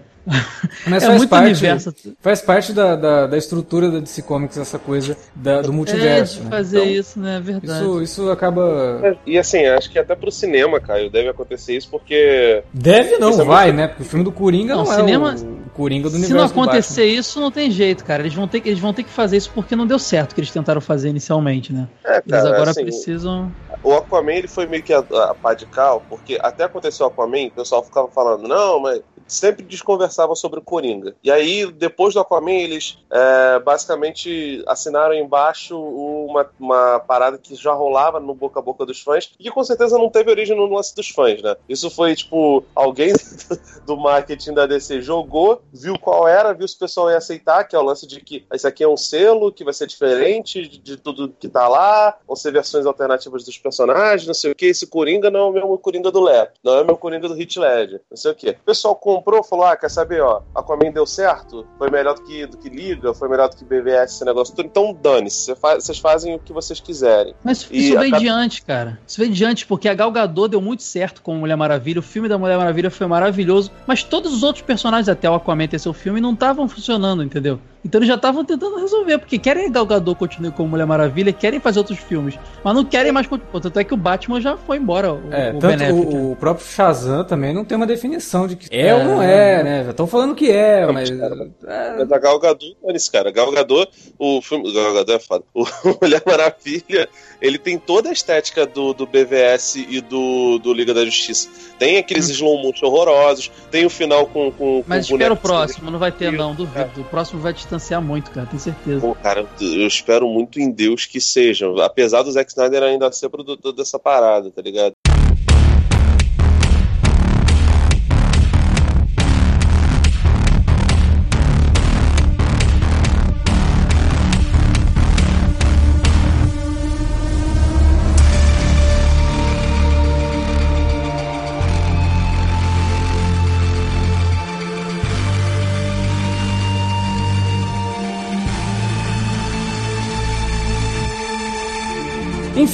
Mas 0.86 1.03
é 1.05 1.07
faz 1.07 1.18
muito 1.18 1.30
parte, 1.30 1.47
universo. 1.47 1.94
Faz 2.20 2.40
parte 2.40 2.72
da, 2.72 2.97
da, 2.97 3.26
da, 3.26 3.36
estrutura 3.36 3.90
da 3.90 3.99
DC 3.99 4.22
Comics, 4.22 4.57
essa 4.57 4.78
coisa 4.78 5.16
da, 5.34 5.62
do 5.62 5.72
multiverso. 5.72 6.36
É, 6.36 6.38
de 6.38 6.44
né? 6.44 6.51
fazer 6.51 6.78
então, 6.78 6.90
isso, 6.90 7.20
né? 7.20 7.36
É 7.36 7.40
verdade. 7.40 7.80
Isso, 7.80 8.03
isso 8.03 8.30
acaba. 8.30 9.18
E 9.26 9.36
assim, 9.36 9.64
acho 9.66 9.90
que 9.90 9.99
até 9.99 10.14
pro 10.14 10.30
cinema, 10.30 10.80
Caio, 10.80 11.11
deve 11.11 11.28
acontecer 11.28 11.76
isso 11.76 11.88
porque. 11.90 12.62
Deve 12.72 13.18
não, 13.18 13.44
vai, 13.44 13.72
né? 13.72 13.88
Porque 13.88 14.03
o 14.03 14.07
filme 14.07 14.24
do 14.24 14.32
Coringa 14.32 14.76
não, 14.76 14.84
não 14.84 14.94
cinema... 14.94 15.32
é 15.32 15.34
o 15.34 15.56
Coringa 15.77 16.09
do 16.09 16.16
universo. 16.16 16.49
Se 16.49 16.57
não 16.57 16.62
acontecer 16.62 17.05
isso, 17.05 17.39
não 17.39 17.51
tem 17.51 17.70
jeito, 17.70 18.03
cara. 18.03 18.22
Eles 18.22 18.33
vão, 18.33 18.49
ter, 18.49 18.66
eles 18.66 18.79
vão 18.79 18.95
ter 18.95 19.03
que 19.03 19.11
fazer 19.11 19.37
isso 19.37 19.51
porque 19.55 19.77
não 19.77 19.87
deu 19.87 19.99
certo 19.99 20.33
o 20.33 20.35
que 20.35 20.41
eles 20.41 20.51
tentaram 20.51 20.81
fazer 20.81 21.11
inicialmente, 21.11 21.72
né? 21.72 21.87
É, 22.03 22.22
cara, 22.22 22.24
eles 22.24 22.45
agora 22.45 22.70
assim, 22.70 22.83
precisam. 22.83 23.53
O 23.83 23.93
Aquaman 23.93 24.33
ele 24.33 24.49
foi 24.49 24.66
meio 24.66 24.83
que 24.83 24.93
a, 24.93 25.01
a 25.01 25.35
pá 25.35 25.53
de 25.53 25.66
cal, 25.66 26.03
porque 26.09 26.39
até 26.43 26.64
aconteceu 26.64 27.05
o 27.07 27.09
Aquaman, 27.11 27.49
o 27.49 27.51
pessoal 27.51 27.85
ficava 27.85 28.09
falando, 28.09 28.49
não, 28.49 28.81
mas 28.81 29.03
sempre 29.27 29.64
desconversavam 29.64 30.35
sobre 30.35 30.59
o 30.59 30.62
Coringa. 30.62 31.14
E 31.22 31.31
aí, 31.31 31.70
depois 31.70 32.14
do 32.14 32.20
Aquaman, 32.20 32.53
eles 32.53 32.99
é, 33.11 33.59
basicamente 33.61 34.62
assinaram 34.66 35.14
embaixo 35.14 35.79
uma, 35.79 36.49
uma 36.59 37.01
parada 37.01 37.39
que 37.39 37.55
já 37.55 37.72
rolava 37.72 38.20
no 38.20 38.35
boca 38.35 38.61
a 38.61 38.62
boca 38.62 38.87
dos 38.87 39.01
fãs 39.01 39.33
e 39.39 39.45
que 39.45 39.51
com 39.51 39.64
certeza 39.64 39.99
não 39.99 40.09
teve 40.09 40.31
origem 40.31 40.57
no 40.57 40.66
lance 40.66 40.95
dos 40.95 41.09
fãs, 41.09 41.43
né? 41.43 41.57
Isso 41.68 41.91
foi, 41.91 42.14
tipo, 42.14 42.64
alguém 42.74 43.12
do 43.85 43.97
marketing 43.97 44.55
da 44.55 44.66
DC 44.66 45.01
jogou, 45.01 45.62
viu 45.72 45.99
qual 45.99 46.27
era, 46.27 46.53
viu 46.53 46.66
se 46.66 46.77
o 46.77 46.79
pessoal 46.79 47.11
ia 47.11 47.18
aceitar, 47.18 47.64
que 47.64 47.77
é 47.77 47.79
o 47.79 47.83
lance 47.83 48.07
de 48.07 48.20
que 48.20 48.45
esse 48.53 48.66
aqui 48.66 48.83
é 48.83 48.89
um 48.89 48.97
selo 48.97 49.53
que 49.53 49.64
vai 49.64 49.72
ser 49.72 49.87
diferente 49.87 50.66
de, 50.66 50.97
tudo 50.97 51.29
que 51.29 51.49
tá 51.49 51.68
lá, 51.68 52.16
vão 52.27 52.37
ser 52.37 52.53
versões 52.53 52.87
alternativas 52.87 53.45
dos 53.45 53.59
personagens, 53.59 54.27
não 54.27 54.35
sei 54.35 54.53
o 54.53 54.55
que. 54.55 54.66
Esse 54.66 54.87
Coringa 54.87 55.31
não 55.31 55.41
é 55.41 55.45
o 55.45 55.53
mesmo 55.53 55.79
Coringa 55.79 56.11
do 56.11 56.20
Leto, 56.20 56.61
não 56.62 56.74
é 56.74 56.83
o 56.83 56.87
meu 56.87 56.97
Coringa 56.97 57.29
do 57.29 57.35
Hit 57.35 57.59
Ledger, 57.59 58.01
não 58.11 58.16
sei 58.16 58.33
o 58.33 58.35
que. 58.35 58.51
O 58.51 58.64
pessoal 58.64 58.95
comprou, 59.17 59.43
falou: 59.43 59.64
ah, 59.64 59.77
quer 59.77 59.91
saber, 59.91 60.21
ó, 60.21 60.43
Aquaman 60.55 60.93
deu 60.93 61.07
certo, 61.07 61.67
foi 61.79 61.91
melhor 61.91 62.14
do 62.14 62.23
que, 62.23 62.47
do 62.47 62.57
que 62.57 62.69
Liga, 62.69 63.14
foi 63.14 63.29
melhor 63.29 63.49
do 63.49 63.57
que 63.57 63.64
BVS, 63.64 64.14
esse 64.14 64.25
negócio 64.25 64.55
tudo, 64.55 64.67
então 64.67 64.93
dane-se, 64.93 65.55
vocês 65.55 65.99
fazem 65.99 66.35
o 66.35 66.39
que 66.39 66.53
vocês 66.53 66.81
quiserem. 66.81 67.35
Mas 67.43 67.67
e 67.71 67.89
isso 67.89 67.99
veio 67.99 68.19
diante, 68.19 68.62
cara. 68.62 68.99
Isso 69.07 69.21
veio 69.21 69.33
diante, 69.33 69.67
porque 69.67 69.89
a 69.89 69.95
Gal 69.95 70.11
Gadot 70.11 70.49
deu 70.49 70.61
muito 70.61 70.83
certo 70.83 71.23
com 71.23 71.35
Mulher 71.35 71.57
Maravilha, 71.57 72.01
o 72.01 72.03
filme 72.03 72.29
da 72.29 72.39
Mulher 72.39 72.59
Maravilha 72.59 72.91
foi 72.91 73.07
maravilhoso, 73.07 73.71
mas 73.87 74.03
todos 74.03 74.33
os 74.33 74.43
outros 74.43 74.64
personagens, 74.64 75.09
até 75.09 75.29
o 75.29 75.35
Aquaman 75.35 75.67
ter 75.67 75.79
seu 75.79 75.93
filme, 75.93 76.21
não 76.21 76.33
estavam 76.33 76.69
funcionando, 76.69 77.23
entendeu? 77.23 77.59
Então 77.87 78.01
eles 78.01 78.09
já 78.09 78.16
estavam 78.16 78.45
tentando 78.45 78.80
resolver, 78.80 79.16
porque 79.18 79.39
querem 79.39 79.70
Gal 79.70 79.87
Gadot 79.87 80.18
continue 80.18 80.51
como 80.51 80.70
Mulher 80.70 80.87
Maravilha, 80.87 81.32
querem 81.32 81.61
fazer 81.61 81.78
outros 81.78 82.01
filmes, 82.01 82.37
mas 82.64 82.74
não 82.74 82.84
querem 82.84 83.12
mais 83.12 83.28
continuar. 83.28 83.61
Tanto 83.61 83.78
é 83.78 83.84
que 83.84 83.95
o 83.95 83.97
Batman 83.97 84.41
já 84.41 84.57
foi 84.57 84.78
embora. 84.78 85.12
O, 85.12 85.32
é, 85.32 85.53
o 85.53 85.59
tanto 85.61 85.84
o, 85.84 86.32
o, 86.32 86.37
próprio 86.37 86.66
Shazam 86.66 87.24
também 87.24 87.55
não 87.55 87.64
tem 87.64 87.76
uma 87.76 87.87
definição 87.87 88.49
de 88.49 88.57
que 88.57 88.74
é, 88.74 88.89
é 88.89 88.95
ou 88.95 89.05
não 89.05 89.22
é, 89.22 89.62
né? 89.62 89.84
Já 89.84 89.91
estão 89.91 90.09
falando 90.09 90.34
que 90.34 90.51
é, 90.51 90.84
não, 90.84 90.93
mas... 90.93 91.09
Cara, 91.09 91.51
é... 91.64 92.05
da 92.05 92.18
Gal 92.18 92.41
Gadot, 92.41 92.76
olha 92.82 92.97
esse 92.97 93.11
cara. 93.11 93.30
Gal 93.30 93.53
Gadot, 93.53 93.89
o 94.18 94.43
filme... 94.43 94.72
Gal 94.74 94.93
Gadot 94.93 95.12
é 95.12 95.18
foda. 95.20 95.45
O 95.55 95.64
Mulher 96.03 96.22
Maravilha, 96.26 97.09
ele 97.41 97.57
tem 97.57 97.78
toda 97.78 98.09
a 98.09 98.12
estética 98.12 98.66
do, 98.66 98.93
do 98.95 99.07
BVS 99.07 99.76
e 99.76 100.01
do, 100.01 100.59
do 100.59 100.72
Liga 100.72 100.93
da 100.93 101.05
Justiça. 101.05 101.49
Tem 101.78 101.99
aqueles 101.99 102.28
hum. 102.30 102.32
slow 102.32 102.62
motion 102.62 102.87
horrorosos, 102.87 103.53
tem 103.70 103.87
o 103.87 103.91
final 103.91 104.26
com... 104.26 104.51
com 104.51 104.82
mas 104.89 105.07
com 105.07 105.14
espera 105.14 105.34
o 105.34 105.37
próximo, 105.37 105.89
não 105.89 106.01
vai 106.01 106.11
ter 106.11 106.32
não, 106.32 106.53
duvido. 106.53 106.80
É. 106.80 107.01
O 107.01 107.05
próximo 107.05 107.41
vai 107.41 107.55
te 107.55 107.64
distanciar 107.77 108.03
muito, 108.03 108.31
cara, 108.31 108.47
tenho 108.47 108.61
certeza. 108.61 109.01
Pô, 109.01 109.14
cara, 109.14 109.47
eu 109.61 109.87
espero 109.87 110.29
muito 110.29 110.59
em 110.59 110.70
Deus 110.70 111.07
que 111.07 111.20
seja. 111.20 111.66
Apesar 111.85 112.22
do 112.22 112.33
Zack 112.33 112.51
Snyder 112.51 112.83
ainda 112.83 113.12
ser 113.12 113.29
produtor 113.29 113.72
dessa 113.72 113.99
parada, 113.99 114.51
tá 114.51 114.62
ligado? 114.62 114.95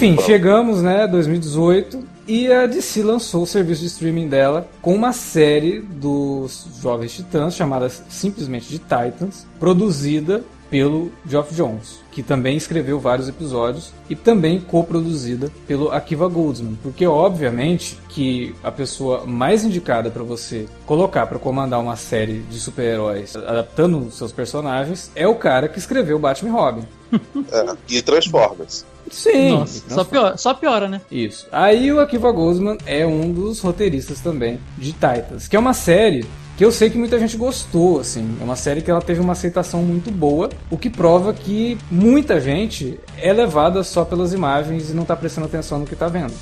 Enfim, 0.03 0.21
chegamos, 0.21 0.83
né, 0.83 1.07
2018, 1.07 2.03
e 2.27 2.53
a 2.53 2.67
DC 2.67 3.05
lançou 3.05 3.45
o 3.45 3.47
serviço 3.47 3.83
de 3.83 3.87
streaming 3.87 4.27
dela 4.27 4.69
com 4.81 4.97
uma 4.97 5.13
série 5.13 5.79
dos 5.79 6.67
Jovens 6.83 7.15
Titãs, 7.15 7.55
chamada 7.55 7.89
simplesmente 7.89 8.69
de 8.69 8.81
Titans, 8.81 9.47
produzida 9.61 10.43
pelo 10.69 11.13
Geoff 11.25 11.55
Jones, 11.55 12.01
que 12.11 12.21
também 12.21 12.57
escreveu 12.57 12.99
vários 12.99 13.29
episódios 13.29 13.93
e 14.11 14.17
também 14.17 14.59
co-produzida 14.59 15.53
pelo 15.69 15.93
Akiva 15.93 16.27
Goldsman, 16.27 16.77
porque 16.83 17.07
obviamente 17.07 17.97
que 18.09 18.57
a 18.61 18.73
pessoa 18.73 19.25
mais 19.25 19.63
indicada 19.65 20.11
para 20.11 20.25
você 20.25 20.67
colocar 20.85 21.29
para 21.29 21.39
comandar 21.39 21.79
uma 21.79 21.95
série 21.95 22.41
de 22.51 22.59
super-heróis 22.59 23.37
adaptando 23.37 24.11
seus 24.11 24.33
personagens 24.33 25.13
é 25.15 25.29
o 25.29 25.37
cara 25.37 25.69
que 25.69 25.79
escreveu 25.79 26.19
Batman 26.19 26.51
e 26.51 26.53
Robin. 26.53 26.83
É, 27.53 27.77
e 27.91 28.01
Transformers. 28.01 28.87
Sim. 29.13 29.51
Nossa, 29.51 29.83
só 29.89 30.05
piora, 30.05 30.37
só 30.37 30.55
piora, 30.55 30.89
né? 30.89 31.01
Isso. 31.11 31.47
Aí 31.53 31.93
o 31.93 32.01
Akiva 32.01 32.33
Goldsman 32.33 32.79
é 32.87 33.07
um 33.07 33.31
dos 33.31 33.61
roteiristas 33.61 34.21
também 34.21 34.59
de 34.79 34.93
Titans, 34.93 35.47
que 35.47 35.55
é 35.55 35.59
uma 35.59 35.75
série 35.75 36.27
que 36.57 36.65
eu 36.65 36.73
sei 36.73 36.91
que 36.91 36.99
muita 36.99 37.19
gente 37.19 37.37
gostou, 37.37 38.01
assim. 38.01 38.37
É 38.41 38.45
uma 38.45 38.57
série 38.57 38.81
que 38.81 38.91
ela 38.91 39.01
teve 39.01 39.21
uma 39.21 39.33
aceitação 39.33 39.83
muito 39.83 40.11
boa, 40.11 40.51
o 40.71 40.79
que 40.79 40.91
prova 40.91 41.33
que 41.33 41.79
muita 41.91 42.41
gente 42.41 42.99
é 43.19 43.33
levada 43.33 43.83
só 43.83 44.05
pelas 44.05 44.33
imagens 44.33 44.91
e 44.91 44.95
não 44.95 45.05
tá 45.05 45.15
prestando 45.15 45.47
atenção 45.47 45.79
no 45.79 45.87
que 45.87 45.97
tá 45.97 46.09
vendo. 46.09 46.33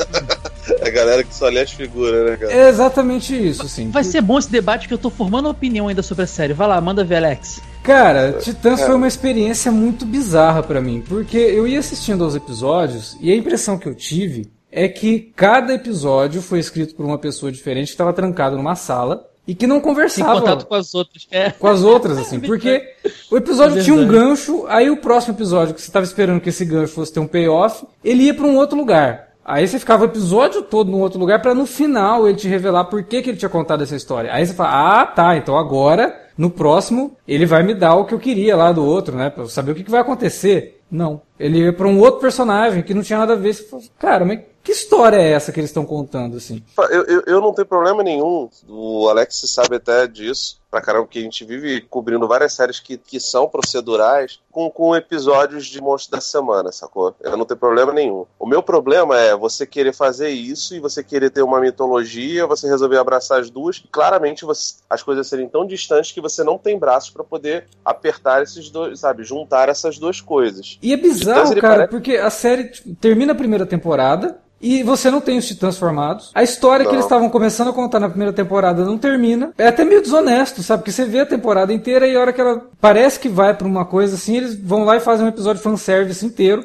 a 0.80 0.90
galera 0.90 1.24
que 1.24 1.34
só 1.34 1.48
lê 1.48 1.60
as 1.60 1.72
figuras, 1.72 2.30
né, 2.30 2.36
cara? 2.36 2.52
É 2.52 2.68
exatamente 2.68 3.34
isso, 3.34 3.62
assim. 3.62 3.90
Vai 3.90 4.04
ser 4.04 4.20
bom 4.20 4.38
esse 4.38 4.50
debate 4.50 4.88
que 4.88 4.94
eu 4.94 4.98
tô 4.98 5.10
formando 5.10 5.48
opinião 5.48 5.88
ainda 5.88 6.02
sobre 6.02 6.24
a 6.24 6.26
série. 6.26 6.52
Vai 6.52 6.68
lá, 6.68 6.80
manda 6.80 7.04
ver, 7.04 7.16
Alex. 7.16 7.60
Cara, 7.82 8.32
Titãs 8.34 8.82
foi 8.82 8.94
uma 8.94 9.08
experiência 9.08 9.72
muito 9.72 10.04
bizarra 10.04 10.62
para 10.62 10.80
mim, 10.80 11.02
porque 11.06 11.38
eu 11.38 11.66
ia 11.66 11.78
assistindo 11.78 12.22
aos 12.22 12.34
episódios 12.34 13.16
e 13.20 13.32
a 13.32 13.36
impressão 13.36 13.78
que 13.78 13.88
eu 13.88 13.94
tive 13.94 14.50
é 14.70 14.88
que 14.88 15.32
cada 15.34 15.74
episódio 15.74 16.40
foi 16.42 16.58
escrito 16.58 16.94
por 16.94 17.04
uma 17.04 17.18
pessoa 17.18 17.50
diferente 17.50 17.86
que 17.86 17.92
estava 17.92 18.12
trancada 18.12 18.56
numa 18.56 18.76
sala 18.76 19.26
e 19.46 19.54
que 19.54 19.66
não 19.66 19.80
conversava. 19.80 20.36
Em 20.36 20.40
contato 20.40 20.66
com 20.66 20.74
as 20.74 20.94
outras. 20.94 21.26
É. 21.30 21.50
Com 21.50 21.66
as 21.66 21.82
outras, 21.82 22.18
assim. 22.18 22.38
Porque 22.40 22.82
o 23.30 23.36
episódio 23.36 23.80
é 23.80 23.82
tinha 23.82 23.96
um 23.96 24.06
gancho, 24.06 24.64
aí 24.68 24.90
o 24.90 24.98
próximo 24.98 25.34
episódio, 25.34 25.74
que 25.74 25.80
você 25.80 25.88
estava 25.88 26.04
esperando 26.04 26.40
que 26.40 26.50
esse 26.50 26.64
gancho 26.64 26.92
fosse 26.92 27.12
ter 27.12 27.20
um 27.20 27.26
payoff, 27.26 27.84
ele 28.04 28.24
ia 28.24 28.34
para 28.34 28.46
um 28.46 28.56
outro 28.56 28.78
lugar. 28.78 29.30
Aí 29.44 29.66
você 29.66 29.80
ficava 29.80 30.04
o 30.04 30.06
episódio 30.06 30.62
todo 30.62 30.90
num 30.90 31.00
outro 31.00 31.18
lugar 31.18 31.42
para 31.42 31.54
no 31.54 31.66
final 31.66 32.28
ele 32.28 32.36
te 32.36 32.46
revelar 32.46 32.84
por 32.84 33.02
que, 33.02 33.22
que 33.22 33.30
ele 33.30 33.38
tinha 33.38 33.48
contado 33.48 33.82
essa 33.82 33.96
história. 33.96 34.32
Aí 34.32 34.46
você 34.46 34.54
fala, 34.54 35.00
ah, 35.00 35.06
tá, 35.06 35.36
então 35.36 35.58
agora, 35.58 36.16
no 36.40 36.48
próximo, 36.48 37.18
ele 37.28 37.44
vai 37.44 37.62
me 37.62 37.74
dar 37.74 37.96
o 37.96 38.06
que 38.06 38.14
eu 38.14 38.18
queria 38.18 38.56
lá 38.56 38.72
do 38.72 38.82
outro, 38.82 39.14
né? 39.14 39.28
Pra 39.28 39.44
eu 39.44 39.46
saber 39.46 39.72
o 39.72 39.74
que, 39.74 39.84
que 39.84 39.90
vai 39.90 40.00
acontecer. 40.00 40.80
Não. 40.90 41.20
Ele 41.38 41.58
ia 41.58 41.70
pra 41.70 41.86
um 41.86 41.98
outro 42.00 42.18
personagem 42.18 42.82
que 42.82 42.94
não 42.94 43.02
tinha 43.02 43.18
nada 43.18 43.34
a 43.34 43.36
ver. 43.36 43.52
Você 43.52 43.64
fala, 43.64 43.82
cara, 43.98 44.24
mas 44.24 44.40
que 44.70 44.72
história 44.72 45.16
é 45.16 45.32
essa 45.32 45.50
que 45.50 45.58
eles 45.58 45.70
estão 45.70 45.84
contando, 45.84 46.36
assim? 46.36 46.62
Eu, 46.78 47.04
eu, 47.04 47.22
eu, 47.26 47.40
não 47.40 47.52
tenho 47.52 47.66
problema 47.66 48.04
nenhum. 48.04 48.48
O 48.68 49.08
Alex 49.08 49.42
sabe 49.46 49.76
até 49.76 50.06
disso. 50.06 50.60
Pra 50.70 50.80
caramba, 50.80 51.08
que 51.08 51.18
a 51.18 51.22
gente 51.22 51.44
vive 51.44 51.80
cobrindo 51.80 52.28
várias 52.28 52.52
séries 52.52 52.78
que, 52.78 52.96
que 52.96 53.18
são 53.18 53.48
procedurais 53.48 54.38
com, 54.52 54.70
com 54.70 54.94
episódios 54.94 55.66
de 55.66 55.80
monstro 55.80 56.12
da 56.12 56.20
semana, 56.20 56.70
sacou? 56.70 57.12
Eu 57.20 57.36
não 57.36 57.44
tenho 57.44 57.58
problema 57.58 57.92
nenhum. 57.92 58.24
O 58.38 58.46
meu 58.46 58.62
problema 58.62 59.18
é 59.18 59.34
você 59.34 59.66
querer 59.66 59.92
fazer 59.92 60.28
isso 60.28 60.72
e 60.76 60.78
você 60.78 61.02
querer 61.02 61.30
ter 61.30 61.42
uma 61.42 61.60
mitologia, 61.60 62.46
você 62.46 62.68
resolver 62.68 62.98
abraçar 62.98 63.40
as 63.40 63.50
duas. 63.50 63.82
Claramente 63.90 64.44
você, 64.44 64.76
as 64.88 65.02
coisas 65.02 65.26
serem 65.26 65.48
tão 65.48 65.66
distantes 65.66 66.12
que 66.12 66.20
você 66.20 66.44
não 66.44 66.56
tem 66.56 66.78
braços 66.78 67.10
para 67.10 67.24
poder 67.24 67.66
apertar 67.84 68.40
esses 68.40 68.70
dois, 68.70 69.00
sabe? 69.00 69.24
Juntar 69.24 69.68
essas 69.68 69.98
duas 69.98 70.20
coisas. 70.20 70.78
E 70.80 70.92
é 70.92 70.96
bizarro, 70.96 71.48
então, 71.48 71.60
cara, 71.60 71.74
parece... 71.74 71.90
porque 71.90 72.16
a 72.16 72.30
série 72.30 72.70
termina 73.00 73.32
a 73.32 73.36
primeira 73.36 73.66
temporada 73.66 74.38
e 74.60 74.82
você 74.82 75.10
não 75.10 75.20
tem 75.20 75.38
os 75.38 75.46
titãs 75.46 75.78
formados. 75.78 76.30
A 76.34 76.42
história 76.42 76.84
não. 76.84 76.90
que 76.90 76.96
eles 76.96 77.06
estavam 77.06 77.30
começando 77.30 77.68
a 77.68 77.72
contar 77.72 77.98
na 77.98 78.08
primeira 78.08 78.32
temporada 78.32 78.84
não 78.84 78.98
termina. 78.98 79.52
É 79.56 79.68
até 79.68 79.84
meio 79.84 80.02
desonesto, 80.02 80.62
sabe? 80.62 80.82
Porque 80.82 80.92
você 80.92 81.04
vê 81.04 81.20
a 81.20 81.26
temporada 81.26 81.72
inteira 81.72 82.06
e 82.06 82.14
a 82.14 82.20
hora 82.20 82.32
que 82.32 82.40
ela 82.40 82.62
parece 82.80 83.18
que 83.18 83.28
vai 83.28 83.54
pra 83.54 83.66
uma 83.66 83.84
coisa 83.84 84.16
assim, 84.16 84.36
eles 84.36 84.54
vão 84.54 84.84
lá 84.84 84.96
e 84.96 85.00
fazem 85.00 85.24
um 85.24 85.28
episódio 85.28 85.62
fanservice 85.62 86.24
inteiro, 86.24 86.64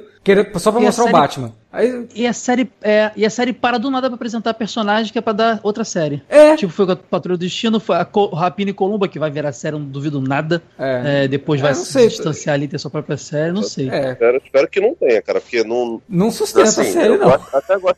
só 0.58 0.72
pra 0.72 0.82
e 0.82 0.86
mostrar 0.86 1.06
série... 1.06 1.16
o 1.16 1.20
Batman. 1.20 1.52
Aí... 1.76 2.08
E, 2.16 2.26
a 2.26 2.32
série, 2.32 2.70
é, 2.82 3.12
e 3.16 3.26
a 3.26 3.30
série 3.30 3.52
para 3.52 3.78
do 3.78 3.92
nada 3.92 4.08
pra 4.08 4.16
apresentar 4.16 4.54
personagem 4.54 5.12
que 5.12 5.20
é 5.20 5.22
pra 5.22 5.34
dar 5.34 5.60
outra 5.62 5.84
série. 5.84 6.24
É. 6.30 6.56
Tipo, 6.56 6.72
foi 6.72 6.86
com 6.86 6.94
a 6.94 6.96
Patrulha 6.96 7.38
do 7.38 7.42
Destino, 7.42 7.80
foi 7.80 7.98
a 7.98 8.06
Co 8.06 8.28
Rapina 8.28 8.72
e 8.72 8.74
Columba, 8.74 9.08
que 9.08 9.20
vai 9.20 9.30
virar 9.30 9.52
série, 9.52 9.76
não 9.76 9.86
duvido 9.86 10.22
nada. 10.22 10.62
É. 10.80 11.24
É, 11.24 11.28
depois 11.28 11.60
vai 11.60 11.76
se 11.76 11.86
sei. 11.86 12.08
distanciar 12.08 12.56
ali, 12.56 12.68
ter 12.68 12.80
sua 12.80 12.90
própria 12.90 13.18
série, 13.18 13.52
não 13.52 13.62
sei. 13.62 13.90
É. 13.90 14.12
Espero, 14.12 14.38
espero, 14.38 14.68
que 14.70 14.80
não 14.80 14.96
tenha, 14.96 15.22
cara, 15.22 15.42
porque 15.42 15.64
não. 15.64 16.02
Não 16.08 16.32
sustenta 16.32 16.70
assim, 16.70 16.82
a 16.82 16.86
série, 16.86 17.18
não. 17.18 17.34
até 17.34 17.74
agora, 17.74 17.98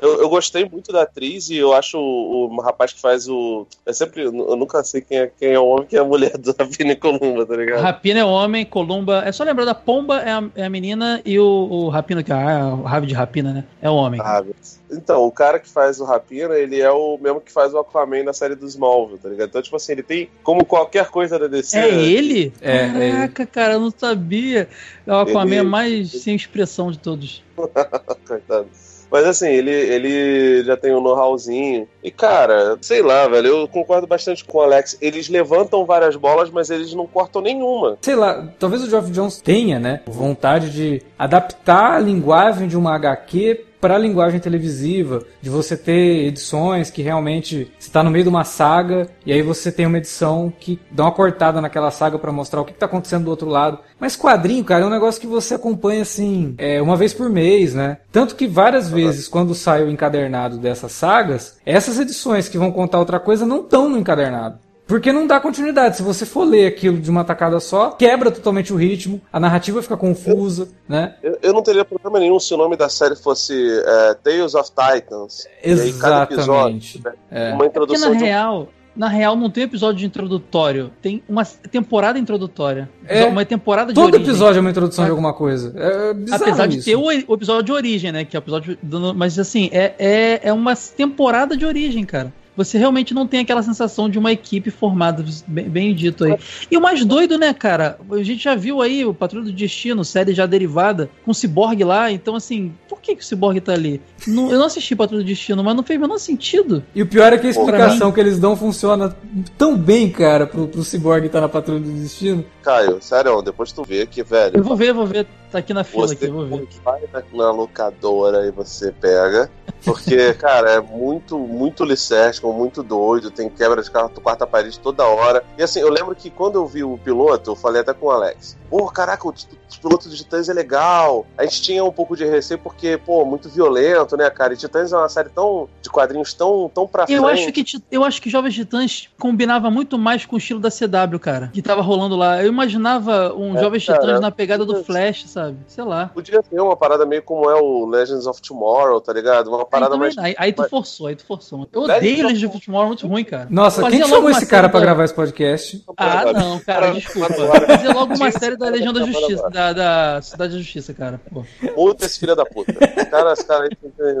eu, 0.00 0.20
eu, 0.20 0.28
gostei 0.28 0.68
muito 0.68 0.92
da 0.92 1.02
atriz 1.02 1.48
e 1.48 1.56
eu 1.56 1.72
acho 1.72 1.98
o, 1.98 2.50
o 2.52 2.60
rapaz 2.60 2.92
que 2.92 3.00
faz 3.00 3.26
o. 3.28 3.66
É 3.86 3.92
sempre. 3.92 4.24
Eu 4.24 4.56
nunca 4.56 4.84
sei 4.84 5.00
quem 5.00 5.18
é, 5.18 5.30
quem 5.38 5.52
é 5.52 5.58
o 5.58 5.66
homem, 5.66 5.86
quem 5.86 5.98
é 5.98 6.02
a 6.02 6.04
mulher 6.04 6.36
do 6.36 6.54
Rapina 6.58 6.92
e 6.92 6.96
Columba, 6.96 7.46
tá 7.46 7.56
ligado? 7.56 7.80
Rapina 7.80 8.20
é 8.20 8.24
homem, 8.24 8.66
Columba. 8.66 9.22
É 9.24 9.32
só 9.32 9.44
lembrar 9.44 9.64
da 9.64 9.74
Pomba 9.74 10.20
é 10.20 10.30
a, 10.30 10.44
é 10.56 10.64
a 10.64 10.70
menina 10.70 11.22
e 11.24 11.38
o, 11.38 11.44
o 11.44 11.88
Rapina, 11.88 12.22
que 12.22 12.32
é 12.32 12.36
o 12.36 12.82
Rave 12.82 13.06
de 13.06 13.13
Rapina, 13.14 13.52
né? 13.52 13.64
É 13.80 13.88
o 13.88 13.94
homem. 13.94 14.20
Ah, 14.22 14.42
então, 14.90 15.24
o 15.24 15.30
cara 15.30 15.58
que 15.58 15.68
faz 15.68 16.00
o 16.00 16.04
Rapina, 16.04 16.54
ele 16.54 16.80
é 16.80 16.90
o 16.90 17.18
mesmo 17.18 17.40
que 17.40 17.52
faz 17.52 17.72
o 17.72 17.78
Aquaman 17.78 18.22
na 18.22 18.32
série 18.32 18.54
dos 18.54 18.74
Smallville, 18.74 19.18
tá 19.18 19.28
ligado? 19.28 19.48
Então, 19.48 19.62
tipo 19.62 19.76
assim, 19.76 19.92
ele 19.92 20.02
tem 20.02 20.28
como 20.42 20.64
qualquer 20.64 21.08
coisa 21.10 21.38
da 21.38 21.46
DC. 21.46 21.78
É 21.78 21.88
ele? 21.88 22.52
É, 22.60 22.78
Caraca, 22.78 22.98
é 22.98 23.24
ele. 23.24 23.46
cara, 23.46 23.72
eu 23.74 23.80
não 23.80 23.92
sabia. 23.96 24.68
É 25.06 25.12
o 25.12 25.18
Aquaman 25.18 25.56
ele... 25.56 25.62
mais 25.62 26.10
sem 26.10 26.34
expressão 26.34 26.90
de 26.90 26.98
todos. 26.98 27.42
Coitado. 28.26 28.68
Mas 29.14 29.26
assim, 29.26 29.46
ele, 29.46 29.70
ele 29.70 30.64
já 30.64 30.76
tem 30.76 30.92
um 30.92 31.00
know-howzinho. 31.00 31.86
E 32.02 32.10
cara, 32.10 32.76
sei 32.80 33.00
lá, 33.00 33.28
velho, 33.28 33.46
eu 33.46 33.68
concordo 33.68 34.08
bastante 34.08 34.44
com 34.44 34.58
o 34.58 34.60
Alex. 34.62 34.98
Eles 35.00 35.28
levantam 35.28 35.86
várias 35.86 36.16
bolas, 36.16 36.50
mas 36.50 36.68
eles 36.68 36.92
não 36.94 37.06
cortam 37.06 37.40
nenhuma. 37.40 37.96
Sei 38.00 38.16
lá, 38.16 38.48
talvez 38.58 38.82
o 38.82 38.90
Geoff 38.90 39.08
Jones 39.12 39.40
tenha, 39.40 39.78
né, 39.78 40.00
vontade 40.04 40.68
de 40.70 41.00
adaptar 41.16 41.92
a 41.92 42.00
linguagem 42.00 42.66
de 42.66 42.76
uma 42.76 42.96
HQ 42.96 43.64
para 43.84 43.96
a 43.96 43.98
linguagem 43.98 44.40
televisiva, 44.40 45.22
de 45.42 45.50
você 45.50 45.76
ter 45.76 46.24
edições 46.24 46.90
que 46.90 47.02
realmente 47.02 47.70
está 47.78 48.02
no 48.02 48.10
meio 48.10 48.24
de 48.24 48.30
uma 48.30 48.42
saga 48.42 49.10
e 49.26 49.30
aí 49.30 49.42
você 49.42 49.70
tem 49.70 49.84
uma 49.84 49.98
edição 49.98 50.50
que 50.58 50.80
dá 50.90 51.04
uma 51.04 51.12
cortada 51.12 51.60
naquela 51.60 51.90
saga 51.90 52.18
para 52.18 52.32
mostrar 52.32 52.62
o 52.62 52.64
que 52.64 52.72
está 52.72 52.86
acontecendo 52.86 53.24
do 53.24 53.30
outro 53.30 53.46
lado. 53.46 53.80
Mas 54.00 54.16
quadrinho, 54.16 54.64
cara, 54.64 54.84
é 54.84 54.86
um 54.86 54.90
negócio 54.90 55.20
que 55.20 55.26
você 55.26 55.56
acompanha 55.56 56.00
assim, 56.00 56.54
é, 56.56 56.80
uma 56.80 56.96
vez 56.96 57.12
por 57.12 57.28
mês, 57.28 57.74
né? 57.74 57.98
Tanto 58.10 58.36
que 58.36 58.46
várias 58.46 58.88
vezes, 58.88 59.28
quando 59.28 59.54
sai 59.54 59.84
o 59.84 59.90
encadernado 59.90 60.56
dessas 60.56 60.92
sagas, 60.92 61.58
essas 61.66 62.00
edições 62.00 62.48
que 62.48 62.56
vão 62.56 62.72
contar 62.72 63.00
outra 63.00 63.20
coisa 63.20 63.44
não 63.44 63.60
estão 63.60 63.86
no 63.86 63.98
encadernado. 63.98 64.63
Porque 64.86 65.12
não 65.12 65.26
dá 65.26 65.40
continuidade. 65.40 65.96
Se 65.96 66.02
você 66.02 66.26
for 66.26 66.44
ler 66.44 66.66
aquilo 66.66 66.98
de 66.98 67.10
uma 67.10 67.24
tacada 67.24 67.58
só, 67.58 67.90
quebra 67.90 68.30
totalmente 68.30 68.72
o 68.72 68.76
ritmo, 68.76 69.20
a 69.32 69.40
narrativa 69.40 69.82
fica 69.82 69.96
confusa, 69.96 70.64
eu, 70.64 70.68
né? 70.88 71.14
Eu, 71.22 71.38
eu, 71.42 71.52
não 71.52 71.62
teria 71.62 71.84
problema 71.84 72.18
nenhum 72.18 72.38
se 72.38 72.52
o 72.52 72.56
nome 72.56 72.76
da 72.76 72.88
série 72.88 73.16
fosse 73.16 73.54
é, 73.54 74.14
Tales 74.14 74.54
of 74.54 74.70
Titans. 74.70 75.46
Exatamente. 75.62 75.64
E 75.64 75.94
aí 75.94 76.00
cada 76.00 76.22
episódio, 76.24 77.00
né, 77.02 77.12
é. 77.30 77.54
uma 77.54 77.66
introdução. 77.66 78.08
É 78.08 78.10
porque, 78.10 78.24
na 78.24 78.26
real, 78.26 78.68
na 78.94 79.08
real, 79.08 79.36
não 79.36 79.50
tem 79.50 79.64
episódio 79.64 80.06
introdutório. 80.06 80.90
Tem 81.00 81.22
uma 81.26 81.44
temporada 81.44 82.18
introdutória. 82.18 82.88
É, 83.06 83.24
uma 83.24 83.44
temporada 83.44 83.88
de 83.88 83.94
Todo 83.94 84.14
origem. 84.14 84.22
episódio 84.22 84.58
é 84.58 84.60
uma 84.60 84.70
introdução 84.70 85.04
de 85.04 85.10
alguma 85.10 85.32
coisa. 85.32 85.74
É 85.76 86.34
Apesar 86.34 86.66
de 86.66 86.84
ter 86.84 86.94
o, 86.94 87.04
o, 87.04 87.34
episódio 87.34 87.62
de 87.62 87.72
origem, 87.72 88.12
né? 88.12 88.24
Que 88.26 88.36
é 88.36 88.38
o 88.38 88.42
episódio. 88.42 88.78
Do, 88.82 89.14
mas 89.14 89.38
assim, 89.38 89.70
é, 89.72 89.94
é, 89.98 90.40
é 90.44 90.52
uma 90.52 90.76
temporada 90.76 91.56
de 91.56 91.64
origem, 91.64 92.04
cara 92.04 92.32
você 92.56 92.78
realmente 92.78 93.14
não 93.14 93.26
tem 93.26 93.40
aquela 93.40 93.62
sensação 93.62 94.08
de 94.08 94.18
uma 94.18 94.32
equipe 94.32 94.70
formada, 94.70 95.24
bem, 95.46 95.68
bem, 95.68 95.94
dito 95.94 96.24
aí. 96.24 96.36
E 96.70 96.76
o 96.76 96.80
mais 96.80 97.04
doido, 97.04 97.38
né, 97.38 97.52
cara? 97.52 97.98
A 98.10 98.22
gente 98.22 98.44
já 98.44 98.54
viu 98.54 98.80
aí 98.80 99.04
o 99.04 99.14
Patrulho 99.14 99.46
do 99.46 99.52
Destino, 99.52 100.04
série 100.04 100.34
já 100.34 100.46
derivada, 100.46 101.10
com 101.24 101.30
o 101.30 101.34
Cyborg 101.34 101.82
lá, 101.84 102.10
então 102.10 102.36
assim, 102.36 102.74
por 102.88 103.00
que, 103.00 103.16
que 103.16 103.22
o 103.22 103.26
Cyborg 103.26 103.60
tá 103.60 103.72
ali? 103.72 104.00
Não, 104.26 104.50
eu 104.50 104.58
não 104.58 104.66
assisti 104.66 104.94
Patrulho 104.94 105.22
do 105.22 105.26
Destino, 105.26 105.62
mas 105.62 105.76
não 105.76 105.82
fez 105.82 105.98
o 105.98 106.02
menor 106.02 106.18
sentido. 106.18 106.82
E 106.94 107.02
o 107.02 107.06
pior 107.06 107.32
é 107.32 107.38
que 107.38 107.46
a 107.46 107.50
explicação 107.50 108.12
que 108.12 108.20
eles 108.20 108.38
dão 108.38 108.56
funciona 108.56 109.14
tão 109.58 109.76
bem, 109.76 110.10
cara, 110.10 110.46
pro, 110.46 110.68
pro 110.68 110.84
Cyborg 110.84 111.26
estar 111.26 111.38
tá 111.38 111.42
na 111.42 111.48
Patrulha 111.48 111.80
do 111.80 111.90
Destino. 111.90 112.44
Caio, 112.62 113.02
sério, 113.02 113.42
depois 113.42 113.72
tu 113.72 113.82
vê 113.82 114.06
que, 114.06 114.22
velho. 114.22 114.58
Eu 114.58 114.64
vou 114.64 114.76
ver, 114.76 114.92
vou 114.92 115.06
ver. 115.06 115.26
Tá 115.54 115.60
aqui 115.60 115.72
na 115.72 115.84
fila 115.84 116.08
você 116.08 116.14
aqui, 116.14 116.26
vou 116.26 116.44
ver. 116.46 116.66
Vai 116.82 117.00
na 117.32 117.52
locadora 117.52 118.44
e 118.44 118.50
você 118.50 118.90
pega. 118.90 119.48
Porque, 119.84 120.34
cara, 120.34 120.72
é 120.72 120.80
muito, 120.80 121.38
muito 121.38 121.84
licérgico, 121.84 122.52
muito 122.52 122.82
doido, 122.82 123.30
tem 123.30 123.48
quebra 123.48 123.80
de 123.80 123.88
carro, 123.88 124.10
quarta 124.20 124.48
parede 124.48 124.80
toda 124.80 125.04
hora. 125.04 125.44
E 125.56 125.62
assim, 125.62 125.78
eu 125.78 125.90
lembro 125.90 126.12
que 126.16 126.28
quando 126.28 126.56
eu 126.56 126.66
vi 126.66 126.82
o 126.82 126.98
piloto, 126.98 127.52
eu 127.52 127.54
falei 127.54 127.82
até 127.82 127.94
com 127.94 128.06
o 128.06 128.10
Alex. 128.10 128.56
Pô, 128.68 128.90
caraca, 128.90 129.28
o, 129.28 129.32
piloto 129.80 130.08
de 130.08 130.16
Titãs 130.16 130.48
é 130.48 130.52
legal. 130.52 131.26
A 131.36 131.44
gente 131.44 131.62
tinha 131.62 131.84
um 131.84 131.92
pouco 131.92 132.16
de 132.16 132.24
receio 132.24 132.58
porque, 132.58 132.96
pô, 132.96 133.24
muito 133.24 133.48
violento, 133.48 134.16
né, 134.16 134.28
cara? 134.30 134.54
E 134.54 134.56
Titãs 134.56 134.92
é 134.92 134.96
uma 134.96 135.08
série 135.08 135.28
tão 135.28 135.68
de 135.82 135.90
quadrinhos 135.90 136.32
tão, 136.32 136.70
tão 136.72 136.86
pra 136.86 137.04
eu 137.08 137.22
frente. 137.22 137.42
Acho 137.42 137.52
que, 137.52 137.82
eu 137.90 138.02
acho 138.02 138.22
que 138.22 138.30
Jovens 138.30 138.54
Titãs 138.54 139.08
combinava 139.18 139.70
muito 139.70 139.98
mais 139.98 140.24
com 140.24 140.36
o 140.36 140.38
estilo 140.38 140.58
da 140.58 140.70
CW, 140.70 141.18
cara, 141.20 141.50
que 141.52 141.62
tava 141.62 141.82
rolando 141.82 142.16
lá. 142.16 142.42
Eu 142.42 142.48
imaginava 142.48 143.34
um 143.34 143.56
é, 143.56 143.60
Jovens 143.60 143.84
cara, 143.84 144.00
Titãs 144.00 144.20
na 144.20 144.30
pegada 144.30 144.64
do 144.64 144.82
Flash, 144.82 145.26
sabe? 145.28 145.43
Sei 145.66 145.84
lá. 145.84 146.10
Podia 146.12 146.42
ter 146.42 146.60
uma 146.60 146.76
parada 146.76 147.04
meio 147.04 147.22
como 147.22 147.50
é 147.50 147.54
o 147.54 147.86
Legends 147.86 148.26
of 148.26 148.40
Tomorrow, 148.40 149.00
tá 149.00 149.12
ligado? 149.12 149.48
Uma 149.48 149.64
parada 149.64 149.96
mais. 149.96 150.16
Aí, 150.18 150.34
aí, 150.38 150.52
tu 150.52 150.68
forçou, 150.68 151.06
aí 151.08 151.16
tu 151.16 151.24
forçou. 151.24 151.68
Eu 151.72 151.82
odeio 151.82 152.26
Legends 152.26 152.54
of 152.54 152.64
Tomorrow, 152.64 152.88
muito 152.88 153.06
ruim, 153.06 153.24
cara. 153.24 153.46
Nossa, 153.50 153.88
quem 153.90 154.04
chamou 154.04 154.30
esse 154.30 154.46
cara 154.46 154.68
pra 154.68 154.80
gravar 154.80 155.04
esse 155.04 155.14
podcast? 155.14 155.84
Ah, 155.96 156.32
não, 156.32 156.58
cara, 156.60 156.92
desculpa. 156.92 157.32
Fazer 157.34 157.92
logo 157.92 158.14
uma 158.14 158.30
série 158.30 158.56
da 158.56 158.68
Legião 158.68 158.92
da 158.92 159.04
Justiça, 159.04 159.50
da, 159.50 159.72
da 159.72 160.22
Cidade 160.22 160.52
da 160.52 160.58
Justiça, 160.58 160.94
cara. 160.94 161.20
Pô. 161.32 161.44
Puta 161.74 162.06
esse 162.06 162.18
filho 162.18 162.36
da 162.36 162.44
puta. 162.44 162.72
Os 162.72 163.04
caras, 163.08 163.42
cara, 163.42 163.68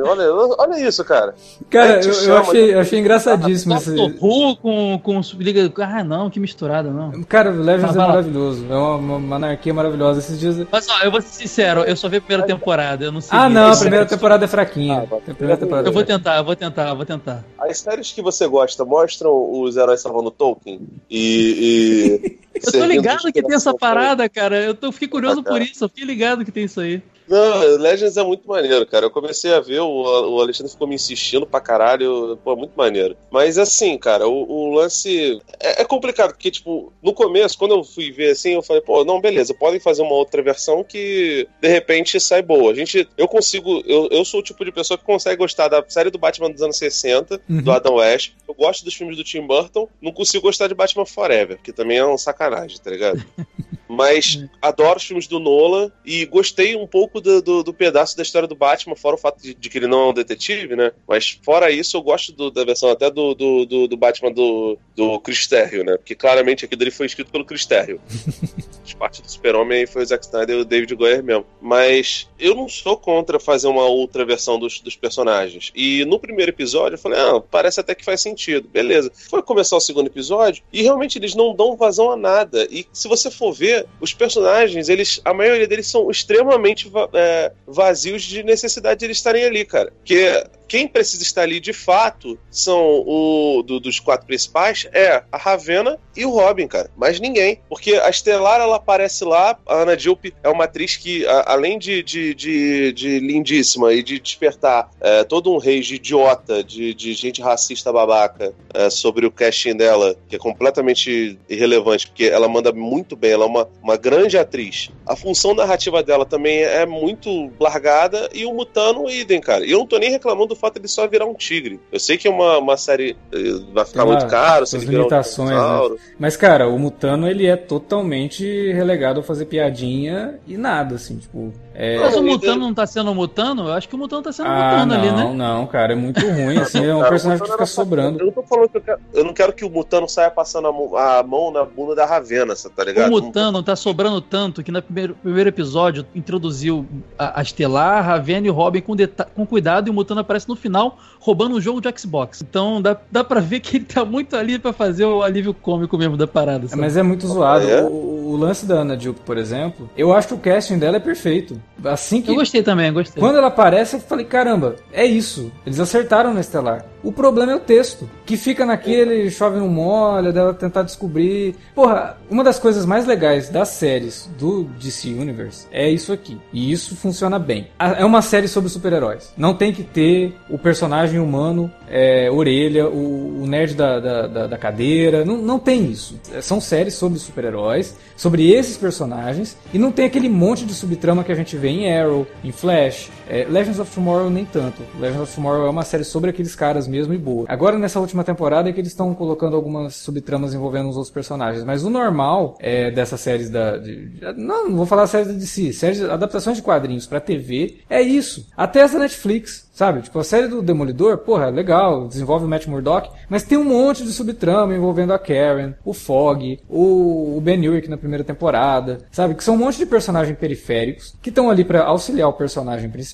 olha, 0.04 0.34
olha 0.58 0.80
isso, 0.80 1.04
cara. 1.04 1.34
Cara, 1.70 2.04
eu, 2.04 2.12
eu, 2.12 2.36
achei, 2.38 2.74
eu 2.74 2.80
achei 2.80 2.98
engraçadíssimo 2.98 3.74
esse. 3.74 3.90
Who 3.90 4.56
com, 4.56 5.00
com 5.02 5.20
Liga. 5.38 5.72
Ah, 5.84 6.04
não, 6.04 6.30
que 6.30 6.40
misturada, 6.40 6.90
não. 6.90 7.22
Cara, 7.24 7.50
Legends 7.50 7.94
é 7.94 7.98
maravilhoso. 7.98 8.66
É 8.68 8.74
uma, 8.74 9.16
uma 9.16 9.36
anarquia 9.36 9.74
maravilhosa. 9.74 10.20
Esses 10.20 10.38
dias. 10.38 10.66
Mas 10.70 10.88
ó, 10.88 11.03
eu 11.04 11.10
vou 11.10 11.20
ser 11.20 11.28
sincero, 11.28 11.80
eu 11.82 11.96
só 11.96 12.08
vi 12.08 12.16
a 12.16 12.20
primeira 12.20 12.46
temporada. 12.46 13.04
Eu 13.04 13.12
não 13.12 13.20
sei. 13.20 13.38
Ah, 13.38 13.48
não, 13.48 13.72
a 13.72 13.76
primeira 13.76 14.06
temporada 14.06 14.44
é 14.44 14.48
fraquinha. 14.48 15.06
Ah, 15.10 15.16
a 15.16 15.34
primeira 15.34 15.56
temporada 15.56 15.88
eu 15.88 15.92
vou 15.92 16.04
tentar, 16.04 16.36
eu 16.36 16.44
vou 16.44 16.56
tentar, 16.56 16.88
eu 16.88 16.96
vou 16.96 17.06
tentar. 17.06 17.44
As 17.58 17.78
séries 17.78 18.12
que 18.12 18.22
você 18.22 18.46
gosta 18.46 18.84
mostram 18.84 19.30
os 19.60 19.76
heróis 19.76 20.00
salvando 20.00 20.30
Tolkien 20.30 20.80
e. 21.10 22.20
e... 22.20 22.38
eu 22.66 22.72
tô 22.72 22.84
ligado 22.84 23.32
que 23.32 23.42
tem 23.42 23.54
essa 23.54 23.74
parada, 23.74 24.28
cara. 24.28 24.60
Eu 24.60 24.74
tô, 24.74 24.90
fiquei 24.90 25.08
curioso 25.08 25.40
ah, 25.40 25.44
por 25.44 25.60
isso, 25.60 25.84
eu 25.84 25.88
fiquei 25.88 26.04
ligado 26.04 26.44
que 26.44 26.52
tem 26.52 26.64
isso 26.64 26.80
aí. 26.80 27.02
Não, 27.26 27.76
Legends 27.78 28.16
é 28.16 28.22
muito 28.22 28.46
maneiro, 28.46 28.86
cara. 28.86 29.06
Eu 29.06 29.10
comecei 29.10 29.52
a 29.52 29.60
ver, 29.60 29.80
o, 29.80 29.88
o 29.88 30.40
Alexandre 30.40 30.72
ficou 30.72 30.86
me 30.86 30.94
insistindo 30.94 31.46
pra 31.46 31.60
caralho. 31.60 32.38
Pô, 32.44 32.54
muito 32.54 32.72
maneiro. 32.76 33.16
Mas 33.30 33.58
assim, 33.58 33.96
cara, 33.96 34.28
o, 34.28 34.50
o 34.50 34.74
lance 34.74 35.40
é, 35.60 35.82
é, 35.82 35.84
complicado, 35.84 36.32
porque, 36.32 36.50
tipo, 36.50 36.92
no 37.02 37.12
começo, 37.12 37.58
quando 37.58 37.74
eu 37.74 37.84
fui 37.84 38.12
ver 38.12 38.32
assim, 38.32 38.54
eu 38.54 38.62
falei, 38.62 38.82
pô, 38.82 39.04
não, 39.04 39.20
beleza, 39.20 39.54
podem 39.54 39.80
fazer 39.80 40.02
uma 40.02 40.14
outra 40.14 40.42
versão 40.42 40.84
que 40.84 41.48
de 41.60 41.68
repente 41.68 42.20
sai 42.20 42.42
boa. 42.42 42.72
A 42.72 42.74
gente, 42.74 43.08
eu 43.16 43.26
consigo, 43.26 43.82
eu, 43.86 44.08
eu 44.10 44.24
sou 44.24 44.40
o 44.40 44.42
tipo 44.42 44.64
de 44.64 44.72
pessoa 44.72 44.98
que 44.98 45.04
consegue 45.04 45.36
gostar 45.36 45.68
da 45.68 45.82
série 45.88 46.10
do 46.10 46.18
Batman 46.18 46.50
dos 46.50 46.62
anos 46.62 46.76
60, 46.76 47.40
uhum. 47.48 47.62
do 47.62 47.72
Adam 47.72 47.94
West. 47.94 48.32
Eu 48.46 48.54
gosto 48.54 48.84
dos 48.84 48.94
filmes 48.94 49.16
do 49.16 49.24
Tim 49.24 49.46
Burton, 49.46 49.88
não 50.00 50.12
consigo 50.12 50.42
gostar 50.42 50.68
de 50.68 50.74
Batman 50.74 51.06
Forever, 51.06 51.58
que 51.62 51.72
também 51.72 51.98
é 51.98 52.06
um 52.06 52.18
sacanagem, 52.18 52.78
tá 52.78 52.90
ligado? 52.90 53.24
Mas 53.88 54.36
uhum. 54.36 54.48
adoro 54.60 54.96
os 54.96 55.04
filmes 55.04 55.26
do 55.26 55.38
Nolan 55.38 55.90
e 56.04 56.24
gostei 56.26 56.74
um 56.76 56.86
pouco 57.14 57.20
do, 57.20 57.40
do, 57.40 57.62
do, 57.62 57.74
pedaço 57.74 58.16
da 58.16 58.22
história 58.22 58.48
do 58.48 58.56
Batman, 58.56 58.96
fora 58.96 59.14
o 59.14 59.18
fato 59.18 59.40
de, 59.40 59.54
de, 59.54 59.70
que 59.70 59.78
ele 59.78 59.86
não 59.86 60.00
é 60.00 60.08
um 60.08 60.12
detetive, 60.12 60.74
né? 60.74 60.90
Mas 61.06 61.38
fora 61.42 61.70
isso, 61.70 61.96
eu 61.96 62.02
gosto 62.02 62.32
do, 62.32 62.50
da 62.50 62.64
versão 62.64 62.90
até 62.90 63.10
do, 63.10 63.34
do, 63.34 63.86
do, 63.86 63.96
Batman 63.96 64.32
do, 64.32 64.76
do 64.96 65.20
Chris 65.20 65.46
Terrio, 65.46 65.84
né? 65.84 65.96
Porque 65.96 66.14
claramente 66.14 66.64
aquilo 66.64 66.78
dele 66.78 66.90
foi 66.90 67.06
escrito 67.06 67.30
pelo 67.30 67.44
Chris 67.44 67.66
Terrio. 67.66 68.00
parte 68.94 69.20
do 69.20 69.30
Super-Homem 69.30 69.86
foi 69.86 70.02
o 70.02 70.06
Zack 70.06 70.24
Snyder 70.24 70.56
e 70.56 70.60
o 70.60 70.64
David 70.64 70.94
Goyer 70.94 71.22
mesmo. 71.22 71.44
Mas 71.60 72.28
eu 72.38 72.54
não 72.54 72.68
sou 72.68 72.96
contra 72.96 73.38
fazer 73.38 73.66
uma 73.66 73.84
outra 73.84 74.24
versão 74.24 74.58
dos, 74.58 74.80
dos 74.80 74.96
personagens. 74.96 75.72
E 75.74 76.04
no 76.04 76.18
primeiro 76.18 76.50
episódio 76.50 76.94
eu 76.94 76.98
falei, 76.98 77.18
ah, 77.18 77.40
parece 77.40 77.80
até 77.80 77.94
que 77.94 78.04
faz 78.04 78.20
sentido. 78.20 78.68
Beleza. 78.68 79.10
Foi 79.28 79.42
começar 79.42 79.76
o 79.76 79.80
segundo 79.80 80.06
episódio 80.06 80.62
e 80.72 80.82
realmente 80.82 81.18
eles 81.18 81.34
não 81.34 81.54
dão 81.54 81.76
vazão 81.76 82.10
a 82.10 82.16
nada. 82.16 82.66
E 82.70 82.86
se 82.92 83.08
você 83.08 83.30
for 83.30 83.52
ver, 83.52 83.86
os 84.00 84.14
personagens, 84.14 84.88
eles, 84.88 85.20
a 85.24 85.34
maioria 85.34 85.66
deles 85.66 85.86
são 85.86 86.10
extremamente 86.10 86.90
é, 87.12 87.52
vazios 87.66 88.22
de 88.22 88.42
necessidade 88.42 89.00
de 89.00 89.06
eles 89.06 89.16
estarem 89.18 89.44
ali, 89.44 89.64
cara. 89.64 89.92
Porque 89.92 90.44
quem 90.74 90.88
precisa 90.88 91.22
estar 91.22 91.42
ali 91.42 91.60
de 91.60 91.72
fato 91.72 92.36
são 92.50 93.04
o 93.06 93.62
do, 93.62 93.78
dos 93.78 94.00
quatro 94.00 94.26
principais 94.26 94.88
é 94.92 95.22
a 95.30 95.36
Ravena 95.36 96.00
e 96.16 96.26
o 96.26 96.30
Robin, 96.30 96.66
cara. 96.66 96.90
Mais 96.96 97.20
ninguém. 97.20 97.60
Porque 97.68 97.94
a 97.94 98.10
Estelar, 98.10 98.60
ela 98.60 98.74
aparece 98.74 99.24
lá, 99.24 99.56
a 99.66 99.82
Ana 99.82 99.96
Dilp 99.96 100.26
é 100.42 100.48
uma 100.48 100.64
atriz 100.64 100.96
que, 100.96 101.24
a, 101.26 101.52
além 101.52 101.78
de, 101.78 102.02
de, 102.02 102.34
de, 102.34 102.92
de, 102.92 103.20
lindíssima 103.20 103.92
e 103.92 104.02
de 104.02 104.18
despertar 104.18 104.90
é, 105.00 105.22
todo 105.22 105.52
um 105.52 105.58
rei 105.58 105.78
de 105.78 105.94
idiota, 105.94 106.64
de, 106.64 106.92
de 106.92 107.12
gente 107.14 107.40
racista 107.40 107.92
babaca 107.92 108.52
é, 108.72 108.90
sobre 108.90 109.26
o 109.26 109.30
casting 109.30 109.76
dela, 109.76 110.16
que 110.28 110.34
é 110.34 110.38
completamente 110.40 111.38
irrelevante, 111.48 112.08
porque 112.08 112.24
ela 112.24 112.48
manda 112.48 112.72
muito 112.72 113.14
bem, 113.14 113.30
ela 113.30 113.44
é 113.44 113.48
uma, 113.48 113.68
uma 113.80 113.96
grande 113.96 114.36
atriz. 114.36 114.90
A 115.06 115.14
função 115.14 115.54
narrativa 115.54 116.02
dela 116.02 116.26
também 116.26 116.62
é 116.62 116.84
muito 116.84 117.52
largada 117.60 118.28
e 118.32 118.44
o 118.44 118.52
Mutano, 118.52 119.08
idem, 119.08 119.40
cara. 119.40 119.64
E 119.64 119.70
eu 119.70 119.78
não 119.78 119.86
tô 119.86 119.98
nem 119.98 120.10
reclamando 120.10 120.54
do 120.54 120.63
fato 120.64 120.80
de 120.80 120.88
só 120.88 121.06
virar 121.06 121.26
um 121.26 121.34
tigre. 121.34 121.78
Eu 121.92 122.00
sei 122.00 122.16
que 122.16 122.26
é 122.26 122.30
uma, 122.30 122.58
uma 122.58 122.76
série 122.76 123.16
eh, 123.32 123.60
vai 123.72 123.84
ficar 123.84 124.06
muito 124.06 124.26
caro, 124.26 124.66
se 124.66 124.78
limitações, 124.78 125.50
um 125.50 125.90
né? 125.90 125.96
Mas 126.18 126.36
cara, 126.36 126.68
o 126.68 126.78
Mutano 126.78 127.28
ele 127.28 127.46
é 127.46 127.56
totalmente 127.56 128.44
relegado 128.72 129.20
a 129.20 129.22
fazer 129.22 129.44
piadinha 129.46 130.38
e 130.46 130.56
nada 130.56 130.94
assim, 130.94 131.18
tipo, 131.18 131.52
é... 131.74 131.98
Mas 131.98 132.16
o 132.16 132.22
Mutano 132.22 132.60
não 132.60 132.72
tá 132.72 132.86
sendo 132.86 133.12
Mutano? 133.12 133.66
Eu 133.66 133.72
acho 133.72 133.88
que 133.88 133.94
o 133.96 133.98
Mutano 133.98 134.22
tá 134.22 134.32
sendo 134.32 134.48
ah, 134.48 134.70
Mutano 134.70 134.86
não, 134.86 135.00
ali, 135.00 135.10
né? 135.10 135.24
Não, 135.24 135.34
não, 135.34 135.66
cara, 135.66 135.92
é 135.92 135.96
muito 135.96 136.20
ruim, 136.20 136.56
assim, 136.58 136.84
é 136.84 136.94
um 136.94 136.98
cara, 136.98 137.10
personagem 137.10 137.44
que 137.44 137.50
fica 137.50 137.66
sobrando. 137.66 138.20
Eu 138.20 138.26
não 138.26 138.32
tô 138.32 138.42
falando 138.44 138.68
que 138.68 138.76
eu, 138.76 138.80
quero, 138.80 139.00
eu 139.12 139.24
não 139.24 139.34
quero 139.34 139.52
que 139.52 139.64
o 139.64 139.70
Mutano 139.70 140.08
saia 140.08 140.30
passando 140.30 140.68
a 140.68 140.72
mão, 140.72 140.96
a 140.96 141.22
mão 141.24 141.50
na 141.50 141.64
bunda 141.64 141.96
da 141.96 142.06
Ravena, 142.06 142.54
tá 142.54 142.84
ligado? 142.84 143.08
O 143.08 143.10
Mutano 143.10 143.60
tá 143.62 143.74
sobrando 143.74 144.20
tanto 144.20 144.62
que 144.62 144.70
no 144.70 144.80
primeiro, 144.80 145.14
primeiro 145.20 145.48
episódio 145.48 146.06
introduziu 146.14 146.86
a, 147.18 147.40
a 147.40 147.42
Estelar, 147.42 147.98
a 147.98 148.00
Ravena 148.00 148.46
e 148.46 148.50
o 148.50 148.54
Robin 148.54 148.80
com, 148.80 148.94
com 149.34 149.44
cuidado 149.44 149.88
e 149.88 149.90
o 149.90 149.94
Mutano 149.94 150.20
aparece 150.20 150.48
no 150.48 150.54
final 150.54 150.98
roubando 151.24 151.56
um 151.56 151.60
jogo 151.60 151.80
de 151.80 151.92
Xbox. 151.98 152.42
Então 152.42 152.82
dá, 152.82 152.96
dá 153.10 153.24
pra 153.24 153.40
ver 153.40 153.60
que 153.60 153.78
ele 153.78 153.86
tá 153.86 154.04
muito 154.04 154.36
ali 154.36 154.58
pra 154.58 154.72
fazer 154.72 155.06
o 155.06 155.22
alívio 155.22 155.54
cômico 155.54 155.96
mesmo 155.96 156.16
da 156.16 156.26
parada. 156.26 156.66
É, 156.70 156.76
mas 156.76 156.96
é 156.96 157.02
muito 157.02 157.26
zoado. 157.26 157.68
É? 157.68 157.82
O, 157.82 158.32
o, 158.32 158.36
lance 158.36 158.66
da 158.66 158.76
Ana 158.76 158.96
Duke, 158.96 159.20
por 159.20 159.38
exemplo, 159.38 159.88
eu 159.96 160.12
acho 160.12 160.28
que 160.28 160.34
o 160.34 160.38
casting 160.38 160.78
dela 160.78 160.98
é 160.98 161.00
perfeito. 161.00 161.60
Assim 161.84 162.22
que. 162.22 162.30
Eu 162.30 162.36
gostei 162.36 162.62
também, 162.62 162.88
eu 162.88 162.94
gostei. 162.94 163.20
Quando 163.20 163.36
ela 163.36 163.48
aparece, 163.48 163.96
eu 163.96 164.00
falei, 164.00 164.24
caramba, 164.24 164.76
é 164.92 165.04
isso. 165.04 165.52
Eles 165.66 165.80
acertaram 165.80 166.32
na 166.32 166.40
Estelar. 166.40 166.84
O 167.02 167.12
problema 167.12 167.52
é 167.52 167.56
o 167.56 167.60
texto, 167.60 168.08
que 168.24 168.36
fica 168.36 168.64
naquele 168.64 169.30
chove 169.30 169.58
no 169.58 169.68
molha, 169.68 170.32
dela 170.32 170.54
tentar 170.54 170.82
descobrir. 170.82 171.54
Porra, 171.74 172.16
uma 172.30 172.42
das 172.42 172.58
coisas 172.58 172.86
mais 172.86 173.06
legais 173.06 173.50
das 173.50 173.68
séries 173.68 174.30
do 174.38 174.64
DC 174.80 175.10
Universe 175.10 175.66
é 175.70 175.88
isso 175.90 176.12
aqui. 176.12 176.38
E 176.50 176.72
isso 176.72 176.96
funciona 176.96 177.38
bem. 177.38 177.68
É 177.78 178.04
uma 178.04 178.22
série 178.22 178.48
sobre 178.48 178.70
super-heróis. 178.70 179.34
Não 179.36 179.52
tem 179.52 179.70
que 179.70 179.82
ter 179.82 180.34
o 180.48 180.56
personagem 180.56 181.20
humano, 181.20 181.70
é, 181.88 182.30
orelha, 182.30 182.88
o, 182.88 183.42
o 183.42 183.46
nerd 183.46 183.74
da, 183.74 184.00
da, 184.00 184.26
da, 184.26 184.46
da 184.46 184.58
cadeira. 184.58 185.24
Não, 185.26 185.36
não 185.36 185.58
tem 185.58 185.84
isso. 185.90 186.18
São 186.40 186.58
séries 186.58 186.94
sobre 186.94 187.18
super-heróis, 187.18 187.96
sobre 188.16 188.50
esses 188.50 188.78
personagens, 188.78 189.58
e 189.74 189.78
não 189.78 189.92
tem 189.92 190.06
aquele 190.06 190.30
monte 190.30 190.64
de 190.64 190.72
subtrama 190.72 191.22
que 191.22 191.32
a 191.32 191.34
gente 191.34 191.53
vê 191.56 191.68
em 191.68 191.92
Arrow, 191.92 192.26
em 192.42 192.52
Flash. 192.52 193.10
É, 193.28 193.44
Legends 193.44 193.78
of 193.78 193.92
Tomorrow 193.94 194.30
nem 194.30 194.44
tanto. 194.44 194.82
Legends 194.98 195.22
of 195.22 195.34
Tomorrow 195.34 195.66
é 195.66 195.70
uma 195.70 195.84
série 195.84 196.04
sobre 196.04 196.30
aqueles 196.30 196.54
caras 196.54 196.86
mesmo 196.86 197.14
e 197.14 197.18
boa. 197.18 197.46
Agora 197.48 197.78
nessa 197.78 198.00
última 198.00 198.24
temporada 198.24 198.68
é 198.68 198.72
que 198.72 198.80
eles 198.80 198.92
estão 198.92 199.14
colocando 199.14 199.56
algumas 199.56 199.96
subtramas 199.96 200.54
envolvendo 200.54 200.88
os 200.88 200.96
outros 200.96 201.12
personagens. 201.12 201.64
Mas 201.64 201.84
o 201.84 201.90
normal 201.90 202.56
é 202.58 202.90
dessas 202.90 203.20
séries 203.20 203.50
da. 203.50 203.76
De, 203.76 204.10
não, 204.36 204.68
não 204.68 204.76
vou 204.76 204.86
falar 204.86 205.06
séries 205.06 205.28
da 205.28 205.34
DC, 205.34 205.72
séries, 205.72 206.02
adaptações 206.02 206.56
de 206.56 206.62
quadrinhos 206.62 207.06
pra 207.06 207.20
TV, 207.20 207.78
é 207.88 208.00
isso. 208.00 208.46
Até 208.56 208.80
essa 208.80 208.98
Netflix. 208.98 209.64
Sabe? 209.74 210.02
Tipo, 210.02 210.20
a 210.20 210.24
série 210.24 210.46
do 210.46 210.62
Demolidor, 210.62 211.18
porra, 211.18 211.46
é 211.46 211.50
legal, 211.50 212.06
desenvolve 212.06 212.44
o 212.44 212.48
Matt 212.48 212.68
Murdock, 212.68 213.10
mas 213.28 213.42
tem 213.42 213.58
um 213.58 213.64
monte 213.64 214.04
de 214.04 214.12
subtrama 214.12 214.72
envolvendo 214.72 215.12
a 215.12 215.18
Karen, 215.18 215.74
o 215.84 215.92
Fog, 215.92 216.60
o, 216.68 217.36
o 217.36 217.40
Ben 217.40 217.68
Urich 217.68 217.90
na 217.90 217.96
primeira 217.96 218.22
temporada, 218.22 219.00
sabe? 219.10 219.34
Que 219.34 219.42
são 219.42 219.54
um 219.54 219.58
monte 219.58 219.78
de 219.78 219.86
personagens 219.86 220.38
periféricos 220.38 221.16
que 221.20 221.28
estão 221.28 221.50
ali 221.50 221.64
para 221.64 221.82
auxiliar 221.82 222.28
o 222.28 222.34
personagem 222.34 222.88
principal, 222.88 223.13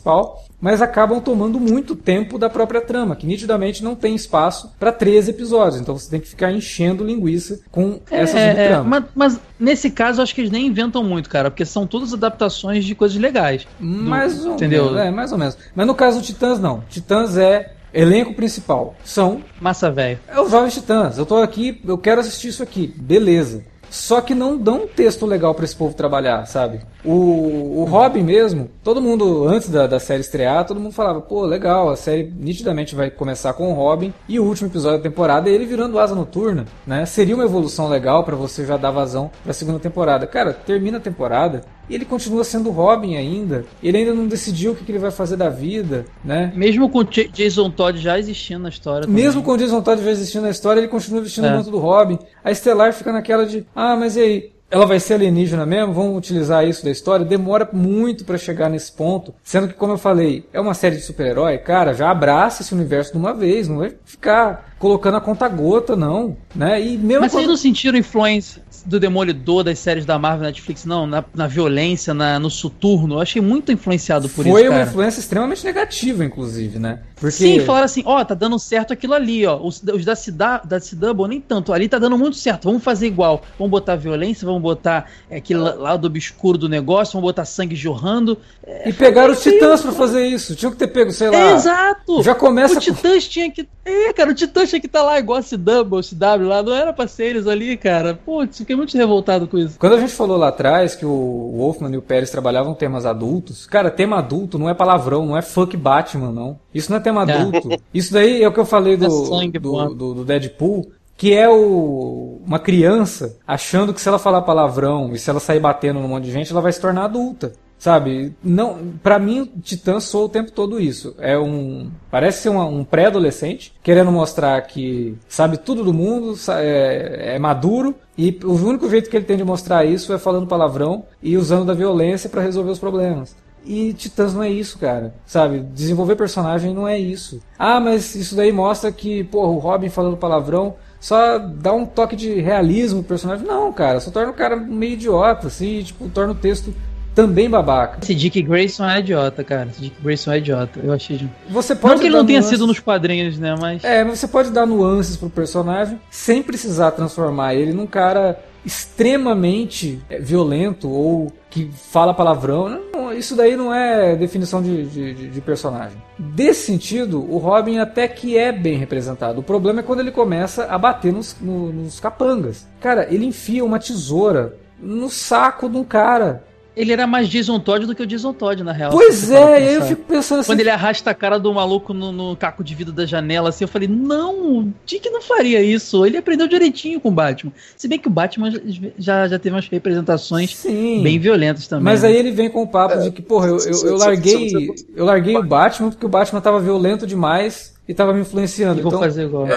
mas 0.60 0.82
acabam 0.82 1.20
tomando 1.20 1.58
muito 1.58 1.96
tempo 1.96 2.38
da 2.38 2.50
própria 2.50 2.80
trama, 2.80 3.16
que 3.16 3.26
nitidamente 3.26 3.82
não 3.82 3.94
tem 3.94 4.14
espaço 4.14 4.72
para 4.78 4.92
13 4.92 5.30
episódios. 5.30 5.80
Então 5.80 5.96
você 5.96 6.10
tem 6.10 6.20
que 6.20 6.28
ficar 6.28 6.52
enchendo 6.52 7.04
linguiça 7.04 7.60
com 7.70 8.00
essa 8.10 8.38
É, 8.38 8.72
é, 8.72 8.80
mas, 8.80 9.04
mas 9.14 9.40
nesse 9.58 9.90
caso, 9.90 10.20
acho 10.20 10.34
que 10.34 10.42
eles 10.42 10.50
nem 10.50 10.66
inventam 10.66 11.02
muito, 11.02 11.30
cara, 11.30 11.50
porque 11.50 11.64
são 11.64 11.86
todas 11.86 12.12
adaptações 12.12 12.84
de 12.84 12.94
coisas 12.94 13.16
legais. 13.16 13.66
Mais 13.78 14.44
ou 14.44 14.54
entendeu? 14.54 14.86
menos. 14.86 15.00
É, 15.00 15.10
mais 15.10 15.32
ou 15.32 15.38
menos. 15.38 15.56
Mas 15.74 15.86
no 15.86 15.94
caso 15.94 16.20
do 16.20 16.24
Titãs, 16.24 16.60
não. 16.60 16.82
Titãs 16.88 17.36
é 17.36 17.72
elenco 17.92 18.34
principal. 18.34 18.94
São 19.04 19.42
Massa 19.60 19.90
velho. 19.90 20.18
é 20.28 20.40
os 20.40 20.50
Jovens 20.50 20.74
Titãs. 20.74 21.18
Eu 21.18 21.26
tô 21.26 21.36
aqui, 21.38 21.80
eu 21.86 21.98
quero 21.98 22.20
assistir 22.20 22.48
isso 22.48 22.62
aqui. 22.62 22.92
Beleza. 22.96 23.64
Só 23.90 24.20
que 24.20 24.34
não 24.34 24.56
dão 24.56 24.84
um 24.84 24.86
texto 24.86 25.26
legal 25.26 25.54
pra 25.54 25.64
esse 25.64 25.74
povo 25.76 25.94
trabalhar, 25.94 26.46
sabe? 26.46 26.80
O, 27.04 27.80
o 27.80 27.84
Robin 27.84 28.22
mesmo, 28.22 28.70
todo 28.84 29.00
mundo, 29.02 29.46
antes 29.48 29.68
da, 29.68 29.86
da 29.86 29.98
série 29.98 30.20
estrear, 30.20 30.64
todo 30.66 30.78
mundo 30.78 30.92
falava, 30.92 31.20
pô, 31.20 31.44
legal, 31.44 31.90
a 31.90 31.96
série 31.96 32.32
nitidamente 32.38 32.94
vai 32.94 33.10
começar 33.10 33.52
com 33.54 33.70
o 33.70 33.74
Robin 33.74 34.12
e 34.28 34.38
o 34.38 34.44
último 34.44 34.68
episódio 34.68 34.98
da 34.98 35.02
temporada 35.02 35.48
é 35.50 35.52
ele 35.52 35.66
virando 35.66 35.98
asa 35.98 36.14
noturna, 36.14 36.66
né? 36.86 37.04
Seria 37.06 37.34
uma 37.34 37.44
evolução 37.44 37.88
legal 37.88 38.22
pra 38.24 38.36
você 38.36 38.64
já 38.64 38.76
dar 38.76 38.90
vazão 38.90 39.30
pra 39.42 39.52
segunda 39.52 39.78
temporada. 39.78 40.26
Cara, 40.26 40.52
termina 40.52 40.98
a 40.98 41.00
temporada 41.00 41.62
e 41.88 41.94
ele 41.94 42.04
continua 42.04 42.44
sendo 42.44 42.70
Robin 42.70 43.16
ainda. 43.16 43.64
Ele 43.82 43.98
ainda 43.98 44.14
não 44.14 44.26
decidiu 44.28 44.72
o 44.72 44.76
que, 44.76 44.84
que 44.84 44.92
ele 44.92 44.98
vai 44.98 45.10
fazer 45.10 45.36
da 45.36 45.48
vida, 45.48 46.04
né? 46.24 46.52
Mesmo 46.54 46.88
com 46.88 47.02
J- 47.02 47.28
Jason 47.32 47.70
Todd 47.70 47.98
já 47.98 48.18
existindo 48.18 48.60
na 48.62 48.68
história. 48.68 49.06
também. 49.06 49.24
Mesmo 49.24 49.42
com 49.42 49.52
o 49.52 49.56
Jason 49.58 49.80
Todd 49.82 50.02
já 50.04 50.10
existindo 50.10 50.44
na 50.44 50.50
história, 50.50 50.78
ele 50.80 50.86
continua 50.88 51.20
vestindo 51.22 51.46
É. 51.46 51.52
o 51.52 51.56
manto 51.56 51.70
do 51.70 51.78
Robin. 51.78 52.18
A 52.44 52.50
Estelar 52.52 52.92
fica 52.92 53.10
naquela 53.12 53.44
de, 53.44 53.66
ah, 53.80 53.96
mas 53.96 54.16
e 54.16 54.20
aí? 54.20 54.52
Ela 54.70 54.86
vai 54.86 55.00
ser 55.00 55.14
alienígena 55.14 55.66
mesmo? 55.66 55.92
Vamos 55.92 56.16
utilizar 56.16 56.64
isso 56.64 56.84
da 56.84 56.90
história? 56.90 57.26
Demora 57.26 57.68
muito 57.72 58.24
pra 58.24 58.38
chegar 58.38 58.68
nesse 58.68 58.92
ponto. 58.92 59.34
Sendo 59.42 59.66
que, 59.66 59.74
como 59.74 59.94
eu 59.94 59.98
falei, 59.98 60.46
é 60.52 60.60
uma 60.60 60.74
série 60.74 60.96
de 60.96 61.02
super-herói, 61.02 61.58
cara, 61.58 61.92
já 61.92 62.08
abraça 62.08 62.62
esse 62.62 62.72
universo 62.72 63.12
de 63.12 63.18
uma 63.18 63.34
vez. 63.34 63.66
Não 63.66 63.78
vai 63.78 63.92
ficar 64.04 64.69
colocando 64.80 65.18
a 65.18 65.20
conta 65.20 65.46
gota, 65.46 65.94
não. 65.94 66.36
Né? 66.54 66.80
E 66.80 66.96
mesmo 66.96 67.20
Mas 67.20 67.32
vocês 67.32 67.44
quando... 67.44 67.50
não 67.50 67.56
sentiram 67.56 67.98
influência 67.98 68.62
do 68.86 68.98
Demolidor 68.98 69.62
das 69.62 69.78
séries 69.78 70.06
da 70.06 70.18
Marvel 70.18 70.40
na 70.40 70.46
Netflix, 70.46 70.86
não? 70.86 71.06
Na, 71.06 71.22
na 71.34 71.46
violência, 71.46 72.14
na, 72.14 72.38
no 72.38 72.50
soturno. 72.50 73.16
Eu 73.16 73.20
achei 73.20 73.42
muito 73.42 73.70
influenciado 73.70 74.26
por 74.30 74.42
Foi 74.42 74.62
isso, 74.62 74.70
uma 74.70 74.78
cara. 74.78 74.90
influência 74.90 75.20
extremamente 75.20 75.62
negativa, 75.64 76.24
inclusive, 76.24 76.78
né? 76.78 77.00
Porque... 77.14 77.32
Sim, 77.32 77.60
falaram 77.60 77.84
assim, 77.84 78.02
ó, 78.06 78.24
tá 78.24 78.34
dando 78.34 78.58
certo 78.58 78.94
aquilo 78.94 79.12
ali, 79.12 79.46
ó. 79.46 79.60
Os, 79.62 79.82
os 79.82 80.04
da, 80.04 80.16
Cida, 80.16 80.62
da 80.64 80.80
Cidouble, 80.80 81.28
nem 81.28 81.40
tanto. 81.42 81.74
Ali 81.74 81.86
tá 81.86 81.98
dando 81.98 82.16
muito 82.16 82.36
certo. 82.38 82.64
Vamos 82.64 82.82
fazer 82.82 83.06
igual. 83.06 83.42
Vamos 83.58 83.70
botar 83.70 83.96
violência, 83.96 84.46
vamos 84.46 84.62
botar 84.62 85.10
é, 85.28 85.36
aquele 85.36 85.60
la- 85.60 85.74
lado 85.74 86.06
obscuro 86.06 86.56
do 86.56 86.68
negócio, 86.70 87.12
vamos 87.12 87.28
botar 87.28 87.44
sangue 87.44 87.76
jorrando. 87.76 88.38
E 88.86 88.92
pegaram 88.94 89.34
os 89.34 89.42
titãs 89.42 89.82
pra 89.82 89.92
fazer 89.92 90.26
isso. 90.26 90.56
Tinham 90.56 90.72
que 90.72 90.78
ter 90.78 90.86
pego, 90.88 91.12
sei 91.12 91.28
lá. 91.28 91.36
É, 91.36 91.52
exato! 91.52 92.22
Já 92.22 92.34
começa 92.34 92.78
O 92.78 92.80
Titãs 92.80 93.28
tinha 93.28 93.50
que. 93.50 93.68
É, 93.84 94.12
cara, 94.14 94.30
o 94.30 94.34
Titãs 94.34 94.69
tinha 94.70 94.80
que 94.80 94.86
estar 94.86 95.02
lá 95.02 95.18
igual 95.18 95.38
a 95.38 95.42
CW, 95.42 96.00
CW 96.02 96.48
lá. 96.48 96.62
Não 96.62 96.74
era 96.74 96.92
pra 96.92 97.06
ser 97.06 97.24
eles 97.26 97.46
ali, 97.46 97.76
cara. 97.76 98.14
Putz, 98.24 98.58
fiquei 98.58 98.74
muito 98.74 98.96
revoltado 98.96 99.46
com 99.46 99.58
isso. 99.58 99.78
Quando 99.78 99.94
a 99.96 100.00
gente 100.00 100.12
falou 100.12 100.36
lá 100.36 100.48
atrás 100.48 100.94
que 100.94 101.04
o 101.04 101.52
Wolfman 101.56 101.92
e 101.92 101.96
o 101.98 102.02
Pérez 102.02 102.30
trabalhavam 102.30 102.72
temas 102.74 103.04
adultos, 103.04 103.66
cara, 103.66 103.90
tema 103.90 104.18
adulto 104.18 104.58
não 104.58 104.68
é 104.68 104.74
palavrão, 104.74 105.26
não 105.26 105.36
é 105.36 105.42
fuck 105.42 105.76
Batman, 105.76 106.32
não. 106.32 106.58
Isso 106.74 106.90
não 106.90 106.96
é 106.98 107.00
tema 107.00 107.24
É. 107.28 107.32
adulto. 107.32 107.68
Isso 107.92 108.12
daí 108.12 108.42
é 108.42 108.48
o 108.48 108.52
que 108.52 108.60
eu 108.60 108.64
falei 108.66 108.96
do, 108.96 109.04
É 109.06 109.58
do, 109.58 109.94
do, 109.94 110.14
do 110.14 110.24
Deadpool, 110.24 110.90
que 111.16 111.34
é 111.34 111.48
o, 111.48 112.40
uma 112.46 112.58
criança 112.58 113.36
achando 113.46 113.92
que 113.92 114.00
se 114.00 114.08
ela 114.08 114.18
falar 114.18 114.42
palavrão 114.42 115.12
e 115.12 115.18
se 115.18 115.28
ela 115.28 115.40
sair 115.40 115.60
batendo 115.60 116.00
num 116.00 116.08
monte 116.08 116.24
de 116.24 116.32
gente, 116.32 116.50
ela 116.50 116.60
vai 116.62 116.72
se 116.72 116.80
tornar 116.80 117.04
adulta. 117.04 117.52
Sabe? 117.80 118.36
Não, 118.44 118.78
para 119.02 119.18
mim, 119.18 119.50
Titã 119.62 119.98
soa 120.00 120.26
o 120.26 120.28
tempo 120.28 120.52
todo 120.52 120.78
isso. 120.78 121.14
É 121.18 121.38
um, 121.38 121.90
parece 122.10 122.42
ser 122.42 122.50
uma- 122.50 122.66
um 122.66 122.84
pré-adolescente 122.84 123.72
querendo 123.82 124.12
mostrar 124.12 124.60
que 124.66 125.16
sabe 125.26 125.56
tudo 125.56 125.82
do 125.82 125.94
mundo, 125.94 126.36
é, 126.58 127.36
é 127.36 127.38
maduro 127.38 127.94
e 128.18 128.38
o 128.44 128.52
único 128.52 128.88
jeito 128.90 129.08
que 129.08 129.16
ele 129.16 129.24
tem 129.24 129.38
de 129.38 129.44
mostrar 129.44 129.86
isso 129.86 130.12
é 130.12 130.18
falando 130.18 130.46
palavrão 130.46 131.04
e 131.22 131.38
usando 131.38 131.64
da 131.64 131.72
violência 131.72 132.28
para 132.28 132.42
resolver 132.42 132.70
os 132.70 132.78
problemas. 132.78 133.34
E 133.64 133.94
Titãs 133.94 134.34
não 134.34 134.42
é 134.42 134.50
isso, 134.50 134.78
cara. 134.78 135.14
Sabe? 135.24 135.60
Desenvolver 135.60 136.16
personagem 136.16 136.74
não 136.74 136.86
é 136.86 136.98
isso. 136.98 137.40
Ah, 137.58 137.80
mas 137.80 138.14
isso 138.14 138.36
daí 138.36 138.52
mostra 138.52 138.92
que, 138.92 139.24
porra, 139.24 139.48
o 139.48 139.58
Robin 139.58 139.88
falando 139.88 140.18
palavrão 140.18 140.74
só 141.00 141.38
dá 141.38 141.72
um 141.72 141.86
toque 141.86 142.14
de 142.14 142.40
realismo 142.42 143.00
pro 143.00 143.08
personagem. 143.10 143.46
Não, 143.46 143.72
cara, 143.72 144.00
só 144.00 144.10
torna 144.10 144.30
o 144.32 144.34
cara 144.34 144.54
meio 144.54 144.92
idiota, 144.92 145.46
assim, 145.46 145.82
tipo, 145.82 146.10
torna 146.10 146.32
o 146.32 146.36
texto 146.36 146.74
também 147.14 147.48
babaca. 147.50 147.98
Esse 148.02 148.14
Dick 148.14 148.40
Grayson 148.42 148.84
é 148.88 149.00
idiota, 149.00 149.42
cara. 149.44 149.68
Esse 149.70 149.80
Dick 149.82 149.96
Grayson 150.02 150.32
é 150.32 150.38
idiota. 150.38 150.80
Eu 150.82 150.92
achei. 150.92 151.16
de- 151.18 151.30
Você 151.48 151.74
pode 151.74 151.94
Não 151.94 152.00
que 152.00 152.06
ele 152.06 152.16
não 152.16 152.24
tenha 152.26 152.38
nuances- 152.40 152.58
sido 152.58 152.66
nos 152.66 152.78
quadrinhos, 152.80 153.38
né? 153.38 153.54
Mas. 153.60 153.82
É, 153.84 154.02
mas 154.04 154.18
você 154.18 154.28
pode 154.28 154.50
dar 154.50 154.66
nuances 154.66 155.16
pro 155.16 155.28
personagem 155.30 156.00
sem 156.10 156.42
precisar 156.42 156.90
transformar 156.92 157.54
ele 157.54 157.72
num 157.72 157.86
cara 157.86 158.38
extremamente 158.64 160.00
é, 160.10 160.18
violento 160.18 160.88
ou 160.88 161.32
que 161.48 161.70
fala 161.90 162.12
palavrão. 162.14 162.68
Não, 162.92 163.12
isso 163.12 163.34
daí 163.34 163.56
não 163.56 163.74
é 163.74 164.14
definição 164.14 164.62
de, 164.62 164.84
de, 164.86 165.14
de- 165.14 165.28
de 165.28 165.40
personagem. 165.40 165.96
Desse 166.18 166.66
sentido, 166.66 167.18
o 167.28 167.38
Robin 167.38 167.78
até 167.78 168.06
que 168.06 168.36
é 168.36 168.52
bem 168.52 168.76
representado. 168.76 169.40
O 169.40 169.42
problema 169.42 169.80
é 169.80 169.82
quando 169.82 170.00
ele 170.00 170.12
começa 170.12 170.66
a 170.66 170.76
bater 170.78 171.12
nos, 171.12 171.34
no- 171.40 171.72
nos 171.72 171.98
capangas. 171.98 172.66
Cara, 172.80 173.06
ele 173.10 173.24
enfia 173.24 173.64
uma 173.64 173.78
tesoura 173.78 174.54
no 174.78 175.08
saco 175.10 175.68
de 175.68 175.76
um 175.76 175.84
cara. 175.84 176.44
Ele 176.76 176.92
era 176.92 177.06
mais 177.06 177.28
Jason 177.28 177.58
Todd 177.58 177.84
do 177.84 177.94
que 177.94 178.02
o 178.02 178.06
Jason 178.06 178.32
Todd, 178.32 178.62
na 178.62 178.72
real. 178.72 178.92
Pois 178.92 179.30
é, 179.30 179.64
e 179.64 179.68
aí 179.68 179.74
eu 179.74 179.82
fico 179.82 180.02
pensando 180.04 180.40
assim. 180.40 180.46
Quando 180.52 180.60
ele 180.60 180.70
arrasta 180.70 181.10
a 181.10 181.14
cara 181.14 181.38
do 181.38 181.52
maluco 181.52 181.92
no, 181.92 182.12
no 182.12 182.36
caco 182.36 182.62
de 182.62 182.74
vidro 182.74 182.92
da 182.92 183.04
janela, 183.04 183.48
assim, 183.48 183.64
eu 183.64 183.68
falei, 183.68 183.88
não, 183.88 184.58
o 184.58 184.72
Dick 184.86 185.10
não 185.10 185.20
faria 185.20 185.60
isso. 185.62 186.06
Ele 186.06 186.16
aprendeu 186.16 186.46
direitinho 186.46 187.00
com 187.00 187.08
o 187.08 187.12
Batman. 187.12 187.52
Se 187.76 187.88
bem 187.88 187.98
que 187.98 188.06
o 188.06 188.10
Batman 188.10 188.52
já, 188.96 189.26
já 189.26 189.38
teve 189.38 189.54
umas 189.54 189.66
representações 189.68 190.54
Sim. 190.56 191.02
bem 191.02 191.18
violentas 191.18 191.66
também. 191.66 191.84
Mas 191.84 192.02
né? 192.02 192.08
aí 192.08 192.16
ele 192.16 192.30
vem 192.30 192.48
com 192.48 192.62
o 192.62 192.66
papo 192.68 192.98
de 192.98 193.10
que, 193.10 193.20
porra, 193.20 193.48
eu, 193.48 193.58
eu, 193.58 193.86
eu 193.86 193.96
larguei, 193.96 194.70
eu 194.94 195.04
larguei 195.04 195.36
o 195.36 195.42
Batman 195.42 195.90
porque 195.90 196.06
o 196.06 196.08
Batman 196.08 196.40
tava 196.40 196.60
violento 196.60 197.06
demais 197.06 197.74
e 197.88 197.92
tava 197.92 198.12
me 198.14 198.20
influenciando. 198.20 198.78
E 198.78 198.82
vou 198.82 198.90
Então, 198.90 199.00
fazer 199.00 199.24
igual. 199.24 199.48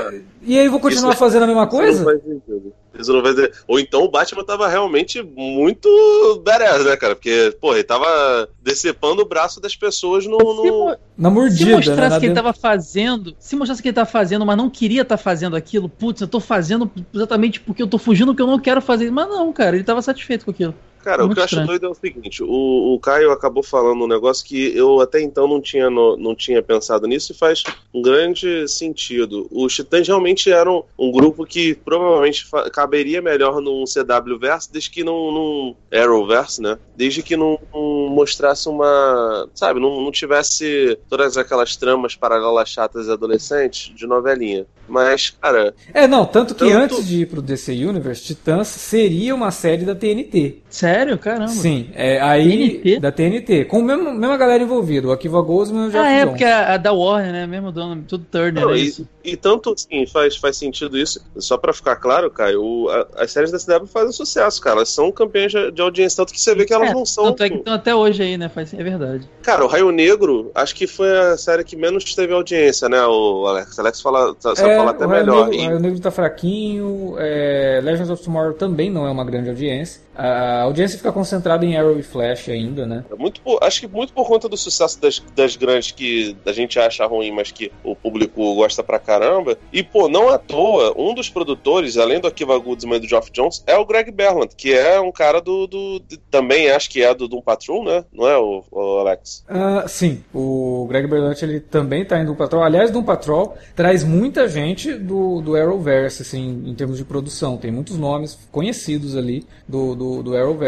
E 0.41 0.57
aí 0.57 0.65
eu 0.65 0.71
vou 0.71 0.79
continuar 0.79 1.11
Isso- 1.11 1.19
fazendo 1.19 1.43
a 1.43 1.47
mesma 1.47 1.63
Isso 1.63 1.71
coisa? 1.71 1.97
não 1.99 2.05
faz 2.05 2.23
sentido. 2.23 2.73
Isso 2.97 3.11
não 3.11 3.23
dizer. 3.23 3.53
Ou 3.67 3.79
então 3.79 4.03
o 4.03 4.09
Batman 4.09 4.43
tava 4.43 4.67
realmente 4.67 5.21
muito 5.21 6.41
badass, 6.43 6.85
né, 6.85 6.95
cara? 6.95 7.15
Porque, 7.15 7.55
pô, 7.59 7.73
ele 7.73 7.83
tava 7.83 8.47
decepando 8.61 9.21
o 9.21 9.25
braço 9.25 9.59
das 9.59 9.75
pessoas 9.75 10.25
no. 10.25 10.37
Se, 10.37 10.45
no... 10.45 10.97
Na 11.17 11.29
se 11.29 11.35
mordida, 11.35 11.69
né? 11.71 11.75
mostrasse 11.77 12.09
Na 12.09 12.19
que 12.19 12.25
ele 12.27 12.35
tava 12.35 12.53
fazendo, 12.53 13.35
se 13.39 13.55
mostrasse 13.55 13.81
que 13.81 13.87
ele 13.87 13.95
tava 13.95 14.09
fazendo, 14.09 14.45
mas 14.45 14.57
não 14.57 14.69
queria 14.69 15.01
estar 15.01 15.17
fazendo 15.17 15.55
aquilo, 15.55 15.89
putz, 15.89 16.21
eu 16.21 16.27
tô 16.27 16.39
fazendo 16.39 16.89
exatamente 17.13 17.59
porque 17.59 17.81
eu 17.81 17.87
tô 17.87 17.97
fugindo 17.97 18.35
que 18.35 18.41
eu 18.41 18.47
não 18.47 18.59
quero 18.59 18.81
fazer. 18.81 19.09
Mas 19.11 19.27
não, 19.27 19.51
cara, 19.51 19.75
ele 19.75 19.83
tava 19.83 20.01
satisfeito 20.01 20.45
com 20.45 20.51
aquilo. 20.51 20.75
Cara, 21.03 21.19
Muito 21.25 21.31
o 21.31 21.35
que 21.35 21.39
eu 21.41 21.43
acho 21.43 21.53
estranho. 21.55 21.67
doido 21.67 21.85
é 21.85 21.89
o 21.89 21.93
seguinte: 21.95 22.41
o, 22.43 22.93
o 22.95 22.99
Caio 22.99 23.31
acabou 23.31 23.61
falando 23.61 24.03
um 24.03 24.07
negócio 24.07 24.45
que 24.45 24.75
eu 24.75 25.01
até 25.01 25.21
então 25.21 25.47
não 25.47 25.59
tinha, 25.61 25.89
no- 25.89 26.15
não 26.17 26.33
tinha 26.35 26.61
pensado 26.63 27.05
nisso 27.07 27.31
e 27.33 27.35
faz 27.35 27.63
um 27.93 28.01
grande 28.01 28.67
sentido. 28.67 29.47
Os 29.51 29.75
Titãs 29.75 30.07
realmente 30.07 30.51
eram 30.51 30.85
um 30.97 31.11
grupo 31.11 31.45
que 31.45 31.75
provavelmente 31.75 32.45
caberia 32.71 33.21
melhor 33.21 33.59
num 33.61 33.83
CW 33.85 34.37
verso, 34.39 34.71
desde 34.71 34.89
que 34.89 35.03
não. 35.03 35.13
num 35.31 35.75
Arrowverse, 35.93 36.61
né? 36.61 36.77
Desde 36.95 37.21
que 37.21 37.35
não, 37.37 37.59
não 37.73 38.09
mostrasse 38.09 38.67
uma. 38.69 39.47
Sabe, 39.53 39.79
não, 39.79 40.01
não 40.01 40.11
tivesse 40.11 40.97
todas 41.09 41.37
aquelas 41.37 41.75
tramas 41.75 42.15
paralelas 42.15 42.69
chatas 42.69 43.07
e 43.07 43.11
adolescentes 43.11 43.93
de 43.95 44.05
novelinha. 44.07 44.65
Mas, 44.87 45.29
cara, 45.29 45.73
É, 45.93 46.07
não, 46.07 46.25
tanto 46.25 46.53
que 46.53 46.59
Tanto- 46.67 46.95
antes 46.95 47.07
de 47.07 47.21
ir 47.21 47.25
pro 47.27 47.41
DC 47.41 47.71
Universe, 47.85 48.23
Titãs 48.23 48.67
seria 48.67 49.33
uma 49.33 49.49
série 49.51 49.85
da 49.85 49.95
TNT. 49.95 50.57
Sério? 50.69 50.92
Caramba. 51.17 51.47
Sim, 51.47 51.89
é, 51.95 52.19
aí 52.21 52.79
TNT? 52.79 52.99
da 52.99 53.11
TNT, 53.11 53.65
com 53.65 53.79
a 53.79 53.83
mesma, 53.83 54.11
mesma 54.13 54.37
galera 54.37 54.63
envolvida, 54.63 55.07
o 55.07 55.11
Akiva 55.11 55.41
Goldsman 55.41 55.85
e 55.85 55.87
o 55.87 55.91
Jeff 55.91 55.97
Ah, 56.05 56.09
é, 56.11 56.19
Jones. 56.19 56.29
porque 56.29 56.43
a, 56.43 56.73
a 56.73 56.77
da 56.77 56.91
Warner, 56.93 57.31
né? 57.31 57.47
Mesmo 57.47 57.71
dono, 57.71 58.03
tudo 58.07 58.25
Turner, 58.31 58.63
Não, 58.65 58.71
é 58.71 58.77
e, 58.77 58.85
isso. 58.85 59.07
e 59.23 59.35
tanto 59.37 59.73
assim, 59.73 60.05
faz, 60.05 60.35
faz 60.37 60.57
sentido 60.57 60.97
isso. 60.97 61.19
Só 61.37 61.57
pra 61.57 61.73
ficar 61.73 61.95
claro, 61.97 62.29
Caio, 62.29 62.61
o- 62.63 62.89
a- 62.89 63.07
as 63.17 63.31
séries 63.31 63.51
da 63.51 63.57
CW 63.59 63.87
fazem 63.87 64.11
sucesso, 64.11 64.61
cara. 64.61 64.77
Elas 64.77 64.89
são 64.89 65.11
campeãs 65.11 65.51
de, 65.51 65.71
de 65.71 65.81
audiência, 65.81 66.17
tanto 66.17 66.33
que 66.33 66.39
você 66.41 66.53
vê 66.55 66.65
que 66.65 66.73
elas 66.73 66.89
É, 66.89 66.93
não 66.93 67.05
são. 67.05 67.25
Tanto 67.25 67.43
é 67.43 67.49
que 67.49 67.55
estão 67.57 67.73
até 67.73 67.95
hoje 67.95 68.23
aí, 68.23 68.37
né? 68.37 68.49
Faz, 68.49 68.73
é 68.73 68.83
verdade. 68.83 69.27
Cara, 69.41 69.63
o 69.63 69.67
Raio 69.67 69.91
Negro, 69.91 70.51
acho 70.55 70.75
que 70.75 70.87
foi 70.87 71.09
a 71.17 71.37
série 71.37 71.63
que 71.63 71.75
menos 71.75 72.03
teve 72.15 72.33
audiência, 72.33 72.87
né, 72.89 73.01
o 73.05 73.45
Alex? 73.47 73.77
Alex 73.79 74.01
fala, 74.01 74.35
sabe 74.39 74.61
É, 74.69 74.77
falar 74.77 74.91
até 74.91 75.05
o 75.05 75.09
Raio 75.09 75.25
melhor. 75.25 75.47
Negro, 75.49 75.55
E- 75.55 75.63
o 75.65 75.67
Raio 75.69 75.79
Negro 75.79 75.99
tá 75.99 76.11
fraquinho, 76.11 77.15
é, 77.17 77.79
Legends 77.83 78.09
of 78.09 78.23
Tomorrow 78.23 78.53
também 78.53 78.89
não 78.89 79.05
é 79.07 79.11
uma 79.11 79.23
grande 79.23 79.49
audiência. 79.49 80.01
A 80.15 80.61
audiência 80.63 80.82
fica 80.97 81.11
concentrada 81.11 81.65
em 81.65 81.77
Arrow 81.77 81.97
e 81.97 82.03
Flash 82.03 82.49
ainda, 82.49 82.85
né? 82.85 83.03
Muito 83.17 83.41
por- 83.41 83.59
acho 83.63 83.81
que 83.81 83.87
muito 83.87 84.13
por 84.13 84.27
conta 84.27 84.47
do 84.49 84.57
sucesso 84.57 84.99
das, 85.01 85.21
das 85.35 85.55
grandes 85.55 85.91
que 85.91 86.35
a 86.45 86.51
gente 86.51 86.79
acha 86.79 87.05
ruim, 87.05 87.31
mas 87.31 87.51
que 87.51 87.71
o 87.83 87.95
público 87.95 88.55
gosta 88.55 88.83
pra 88.83 88.99
caramba. 88.99 89.57
E, 89.71 89.81
pô, 89.83 90.07
não 90.09 90.29
à 90.29 90.37
toa, 90.37 90.93
um 90.97 91.13
dos 91.13 91.29
produtores, 91.29 91.97
além 91.97 92.19
do 92.19 92.27
Akiva 92.27 92.57
Goodsman 92.57 92.97
e 92.97 92.99
do 93.01 93.07
Geoff 93.07 93.31
Jones, 93.31 93.63
é 93.67 93.75
o 93.77 93.85
Greg 93.85 94.11
Berland, 94.11 94.55
que 94.55 94.73
é 94.73 94.99
um 94.99 95.11
cara 95.11 95.39
do. 95.41 95.67
do- 95.67 95.99
de- 96.07 96.17
também 96.29 96.69
acho 96.71 96.89
que 96.89 97.01
é 97.03 97.13
do 97.13 97.27
Doom 97.27 97.41
Patrol, 97.41 97.83
né? 97.83 98.03
Não 98.11 98.27
é, 98.27 98.37
o, 98.37 98.63
o 98.71 98.97
Alex? 98.99 99.43
Ah, 99.47 99.85
sim, 99.87 100.23
o 100.33 100.85
Greg 100.89 101.07
Berlanti 101.07 101.43
ele 101.45 101.59
também 101.59 102.03
tá 102.05 102.19
em 102.19 102.25
Doom 102.25 102.35
Patrol. 102.35 102.63
Aliás, 102.63 102.89
Doom 102.91 103.03
Patrol 103.03 103.55
traz 103.75 104.03
muita 104.03 104.47
gente 104.47 104.93
do, 104.93 105.41
do 105.41 105.55
Arrowverse, 105.55 106.21
assim, 106.23 106.63
em 106.65 106.73
termos 106.73 106.97
de 106.97 107.05
produção. 107.05 107.57
Tem 107.57 107.71
muitos 107.71 107.97
nomes 107.97 108.37
conhecidos 108.51 109.15
ali 109.15 109.45
do, 109.67 109.95
do, 109.95 110.23
do 110.23 110.35
Arrowverse. 110.37 110.63